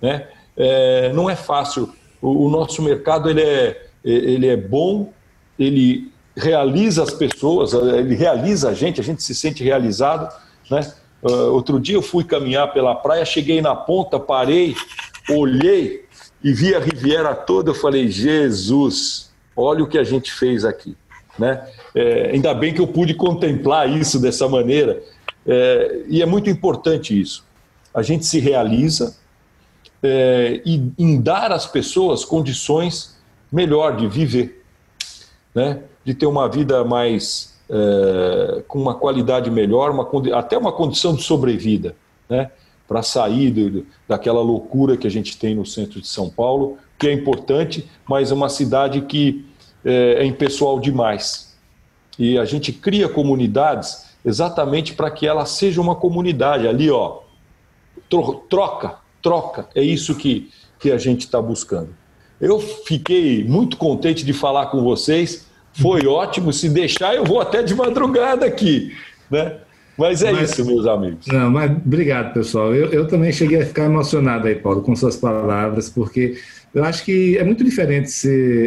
Né? 0.00 0.28
É, 0.56 1.12
não 1.12 1.28
é 1.28 1.34
fácil. 1.34 1.92
O, 2.20 2.46
o, 2.46 2.50
nosso 2.50 2.82
mercado 2.82 3.28
ele 3.28 3.42
é, 3.42 3.86
ele 4.04 4.46
é 4.46 4.56
bom, 4.56 5.12
ele 5.58 6.12
realiza 6.36 7.02
as 7.02 7.12
pessoas, 7.12 7.72
ele 7.72 8.14
realiza 8.14 8.70
a 8.70 8.74
gente, 8.74 9.00
a 9.00 9.04
gente 9.04 9.22
se 9.22 9.34
sente 9.34 9.62
realizado. 9.62 10.32
Né? 10.70 10.92
Uh, 11.22 11.52
outro 11.52 11.80
dia 11.80 11.94
eu 11.94 12.02
fui 12.02 12.22
caminhar 12.22 12.72
pela 12.72 12.94
praia, 12.94 13.24
cheguei 13.24 13.62
na 13.62 13.74
ponta, 13.74 14.20
parei, 14.20 14.76
olhei 15.30 16.03
e 16.44 16.52
vi 16.52 16.74
a 16.74 16.78
Riviera 16.78 17.34
toda. 17.34 17.70
Eu 17.70 17.74
falei: 17.74 18.08
Jesus, 18.08 19.32
olha 19.56 19.82
o 19.82 19.88
que 19.88 19.96
a 19.96 20.04
gente 20.04 20.30
fez 20.30 20.64
aqui. 20.64 20.94
Né? 21.38 21.66
É, 21.94 22.30
ainda 22.32 22.52
bem 22.52 22.74
que 22.74 22.80
eu 22.80 22.86
pude 22.86 23.14
contemplar 23.14 23.88
isso 23.88 24.20
dessa 24.20 24.46
maneira. 24.46 25.02
É, 25.46 26.02
e 26.06 26.22
é 26.22 26.26
muito 26.26 26.50
importante 26.50 27.18
isso. 27.18 27.44
A 27.92 28.02
gente 28.02 28.26
se 28.26 28.38
realiza, 28.38 29.16
é, 30.02 30.60
e 30.66 30.92
em 30.98 31.20
dar 31.20 31.50
às 31.50 31.66
pessoas 31.66 32.24
condições 32.24 33.16
melhor 33.50 33.96
de 33.96 34.06
viver, 34.06 34.62
né? 35.54 35.80
de 36.04 36.12
ter 36.12 36.26
uma 36.26 36.48
vida 36.48 36.84
mais 36.84 37.54
é, 37.70 38.62
com 38.68 38.78
uma 38.78 38.94
qualidade 38.94 39.50
melhor, 39.50 39.90
uma, 39.90 40.38
até 40.38 40.58
uma 40.58 40.72
condição 40.72 41.14
de 41.14 41.22
sobrevida, 41.22 41.96
né? 42.28 42.50
Para 42.86 43.02
sair 43.02 43.50
do, 43.50 43.86
daquela 44.06 44.40
loucura 44.40 44.96
que 44.96 45.06
a 45.06 45.10
gente 45.10 45.36
tem 45.36 45.54
no 45.54 45.64
centro 45.64 46.00
de 46.00 46.06
São 46.06 46.28
Paulo, 46.28 46.78
que 46.98 47.08
é 47.08 47.12
importante, 47.12 47.88
mas 48.08 48.30
é 48.30 48.34
uma 48.34 48.48
cidade 48.48 49.02
que 49.02 49.44
é, 49.84 50.22
é 50.22 50.24
impessoal 50.24 50.78
demais. 50.78 51.54
E 52.18 52.38
a 52.38 52.44
gente 52.44 52.72
cria 52.72 53.08
comunidades 53.08 54.14
exatamente 54.24 54.94
para 54.94 55.10
que 55.10 55.26
ela 55.26 55.44
seja 55.44 55.80
uma 55.80 55.94
comunidade. 55.94 56.66
Ali, 56.66 56.90
ó, 56.90 57.20
troca, 58.48 58.96
troca. 59.22 59.68
É 59.74 59.82
isso 59.82 60.14
que, 60.14 60.50
que 60.78 60.90
a 60.90 60.98
gente 60.98 61.22
está 61.22 61.40
buscando. 61.40 61.94
Eu 62.40 62.60
fiquei 62.60 63.44
muito 63.44 63.76
contente 63.76 64.24
de 64.24 64.32
falar 64.32 64.66
com 64.66 64.82
vocês. 64.82 65.46
Foi 65.72 66.06
ótimo. 66.06 66.52
Se 66.52 66.68
deixar, 66.68 67.14
eu 67.14 67.24
vou 67.24 67.40
até 67.40 67.62
de 67.62 67.74
madrugada 67.74 68.46
aqui, 68.46 68.94
né? 69.30 69.58
Mas 69.96 70.22
é 70.22 70.32
mas, 70.32 70.50
isso, 70.50 70.64
meus 70.66 70.86
amigos. 70.86 71.26
Não, 71.26 71.50
mas 71.50 71.70
obrigado, 71.70 72.34
pessoal. 72.34 72.74
Eu, 72.74 72.90
eu 72.90 73.06
também 73.06 73.32
cheguei 73.32 73.62
a 73.62 73.66
ficar 73.66 73.84
emocionado 73.84 74.48
aí, 74.48 74.54
Paulo, 74.54 74.82
com 74.82 74.94
suas 74.96 75.16
palavras, 75.16 75.88
porque 75.88 76.36
eu 76.74 76.84
acho 76.84 77.04
que 77.04 77.38
é 77.38 77.44
muito 77.44 77.62
diferente 77.62 78.10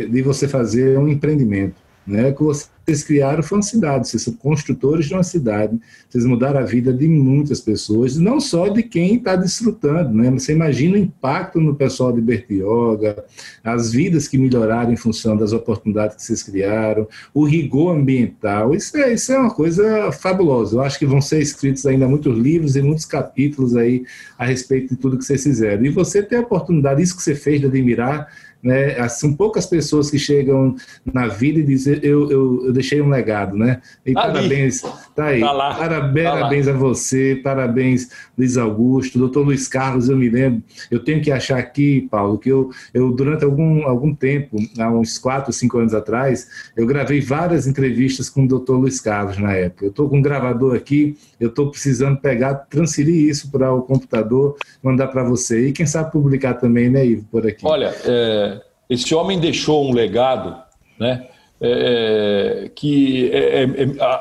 de 0.09 0.21
você 0.21 0.47
fazer 0.47 0.97
um 0.97 1.07
empreendimento. 1.07 1.86
Né? 2.07 2.31
Que 2.31 2.41
você 2.41 2.67
vocês 2.87 3.03
criaram 3.03 3.43
foi 3.43 3.57
uma 3.57 3.63
cidade, 3.63 4.07
vocês 4.07 4.23
são 4.23 4.33
construtores 4.33 5.07
de 5.07 5.13
uma 5.13 5.23
cidade, 5.23 5.77
vocês 6.09 6.23
mudaram 6.23 6.61
a 6.61 6.63
vida 6.63 6.93
de 6.93 7.05
muitas 7.05 7.59
pessoas, 7.59 8.15
não 8.15 8.39
só 8.39 8.69
de 8.69 8.81
quem 8.81 9.15
está 9.15 9.35
desfrutando, 9.35 10.13
né? 10.13 10.31
Você 10.31 10.53
imagina 10.53 10.95
o 10.95 10.97
impacto 10.97 11.59
no 11.59 11.75
pessoal 11.75 12.13
de 12.13 12.21
Bertioga, 12.21 13.25
as 13.61 13.91
vidas 13.91 14.25
que 14.29 14.37
melhoraram 14.37 14.93
em 14.93 14.95
função 14.95 15.35
das 15.35 15.51
oportunidades 15.51 16.15
que 16.15 16.23
vocês 16.23 16.41
criaram, 16.41 17.05
o 17.33 17.43
rigor 17.43 17.93
ambiental, 17.93 18.73
isso 18.73 18.95
é, 18.95 19.13
isso 19.13 19.33
é 19.33 19.37
uma 19.37 19.53
coisa 19.53 20.09
fabulosa. 20.13 20.77
Eu 20.77 20.81
acho 20.81 20.97
que 20.97 21.05
vão 21.05 21.19
ser 21.19 21.41
escritos 21.41 21.85
ainda 21.85 22.07
muitos 22.07 22.37
livros 22.37 22.77
e 22.77 22.81
muitos 22.81 23.03
capítulos 23.03 23.75
aí 23.75 24.05
a 24.37 24.45
respeito 24.45 24.95
de 24.95 24.95
tudo 24.95 25.17
que 25.17 25.25
vocês 25.25 25.43
fizeram. 25.43 25.83
E 25.83 25.89
você 25.89 26.23
ter 26.23 26.37
a 26.37 26.41
oportunidade, 26.41 27.01
isso 27.01 27.17
que 27.17 27.23
você 27.23 27.35
fez 27.35 27.59
de 27.59 27.67
admirar, 27.67 28.29
né? 28.61 29.07
São 29.09 29.33
poucas 29.33 29.65
pessoas 29.65 30.09
que 30.09 30.19
chegam 30.19 30.75
na 31.05 31.27
vida 31.27 31.59
e 31.59 31.63
dizem 31.63 31.99
eu, 32.03 32.29
eu, 32.31 32.65
eu 32.67 32.73
deixei 32.73 33.01
um 33.01 33.09
legado, 33.09 33.55
né? 33.55 33.81
E 34.05 34.13
tá 34.13 34.23
parabéns, 34.23 34.81
tá 35.15 35.25
aí. 35.25 35.41
Tá 35.41 35.51
lá, 35.51 35.75
parabéns, 35.75 36.25
tá 36.25 36.31
parabéns 36.31 36.67
a 36.67 36.73
você, 36.73 37.39
parabéns 37.43 38.09
Luiz 38.37 38.57
Augusto, 38.57 39.19
doutor 39.19 39.45
Luiz 39.45 39.67
Carlos, 39.67 40.09
eu 40.09 40.17
me 40.17 40.29
lembro, 40.29 40.63
eu 40.91 41.03
tenho 41.03 41.21
que 41.21 41.31
achar 41.31 41.57
aqui, 41.57 42.07
Paulo, 42.09 42.37
que 42.37 42.49
eu, 42.49 42.69
eu 42.93 43.11
durante 43.11 43.43
algum, 43.43 43.87
algum 43.87 44.13
tempo, 44.13 44.57
há 44.79 44.89
uns 44.89 45.17
quatro, 45.17 45.51
cinco 45.53 45.79
anos 45.79 45.93
atrás, 45.93 46.47
eu 46.75 46.85
gravei 46.85 47.21
várias 47.21 47.67
entrevistas 47.67 48.29
com 48.29 48.43
o 48.43 48.47
doutor 48.47 48.77
Luiz 48.77 48.99
Carlos 48.99 49.37
na 49.37 49.53
época. 49.53 49.85
Eu 49.85 49.89
estou 49.89 50.09
com 50.09 50.17
um 50.17 50.21
gravador 50.21 50.75
aqui, 50.75 51.17
eu 51.39 51.49
estou 51.49 51.69
precisando 51.69 52.19
pegar, 52.19 52.55
transferir 52.69 53.29
isso 53.29 53.51
para 53.51 53.71
o 53.73 53.81
computador, 53.81 54.55
mandar 54.81 55.07
para 55.07 55.23
você. 55.23 55.67
E 55.67 55.71
quem 55.71 55.85
sabe 55.85 56.11
publicar 56.11 56.55
também, 56.55 56.89
né, 56.89 57.05
Ivo, 57.05 57.25
por 57.31 57.45
aqui. 57.45 57.65
Olha, 57.65 57.93
é, 58.05 58.56
esse 58.89 59.13
homem 59.13 59.39
deixou 59.39 59.87
um 59.87 59.93
legado, 59.93 60.57
né? 60.99 61.27
É, 61.59 62.63
é 62.65 62.69
que 62.69 63.31
é, 63.31 63.37
é, 63.37 63.63
é 63.63 63.67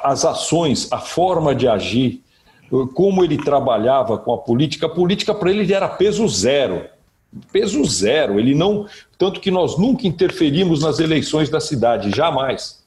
as 0.02 0.24
ações, 0.24 0.90
a 0.90 0.98
forma 0.98 1.54
de 1.54 1.68
agir, 1.68 2.22
como 2.94 3.22
ele 3.22 3.36
trabalhava 3.36 4.18
com 4.18 4.32
a 4.32 4.38
política, 4.38 4.86
a 4.86 4.88
política 4.88 5.34
para 5.34 5.50
ele 5.50 5.72
era 5.72 5.88
peso 5.88 6.26
zero. 6.28 6.84
Peso 7.52 7.84
zero. 7.84 8.40
Ele 8.40 8.54
não. 8.54 8.86
Tanto 9.18 9.40
que 9.40 9.50
nós 9.50 9.78
nunca 9.78 10.06
interferimos 10.06 10.82
nas 10.82 10.98
eleições 10.98 11.48
da 11.48 11.60
cidade, 11.60 12.10
jamais. 12.10 12.82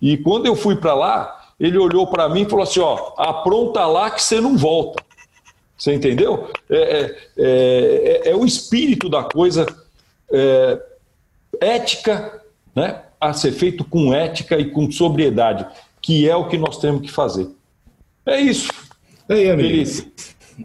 E 0.00 0.16
quando 0.16 0.46
eu 0.46 0.56
fui 0.56 0.74
para 0.76 0.94
lá, 0.94 1.52
ele 1.60 1.78
olhou 1.78 2.06
para 2.06 2.28
mim 2.28 2.42
e 2.42 2.48
falou 2.48 2.64
assim: 2.64 2.80
ó, 2.80 3.12
apronta 3.16 3.86
lá 3.86 4.10
que 4.10 4.22
você 4.22 4.40
não 4.40 4.56
volta. 4.56 5.02
Você 5.76 5.94
entendeu? 5.94 6.48
É, 6.70 6.76
é, 6.76 7.16
é, 7.36 8.30
é 8.30 8.36
o 8.36 8.44
espírito 8.44 9.08
da 9.08 9.24
coisa 9.24 9.66
ética, 11.62 12.40
né, 12.74 13.02
a 13.20 13.32
ser 13.32 13.52
feito 13.52 13.84
com 13.84 14.12
ética 14.12 14.58
e 14.58 14.70
com 14.70 14.90
sobriedade, 14.90 15.66
que 16.00 16.28
é 16.28 16.34
o 16.34 16.48
que 16.48 16.58
nós 16.58 16.78
temos 16.78 17.02
que 17.02 17.10
fazer. 17.10 17.48
É 18.26 18.40
isso. 18.40 18.70
É 19.28 19.34
aí, 19.34 19.50
amigos. 19.50 20.06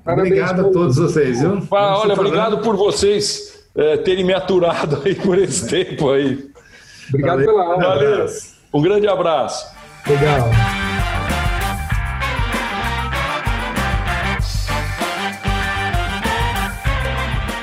Obrigado 0.06 0.68
a 0.68 0.72
todos 0.72 0.98
vocês, 0.98 1.40
viu? 1.40 1.68
Ah, 1.72 1.99
olha, 1.99 2.14
obrigado 2.14 2.60
por 2.60 2.76
vocês 2.76 3.65
é, 3.76 3.98
terem 3.98 4.24
me 4.24 4.34
aturado 4.34 5.02
aí 5.06 5.15
por 5.15 5.38
esse 5.38 5.68
tempo 5.69 6.10
aí. 6.10 6.49
Obrigado 7.10 7.38
Valeu. 7.38 7.45
pela 7.45 7.64
aula. 7.64 7.78
Valeu. 7.78 8.26
Um 8.74 8.82
grande 8.82 9.07
abraço. 9.07 9.72
Legal. 10.07 10.77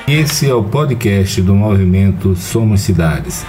Esse 0.07 0.51
é 0.51 0.55
o 0.55 0.63
podcast 0.63 1.41
do 1.41 1.55
movimento 1.55 2.37
Somos 2.37 2.83
Cidades. 2.83 3.43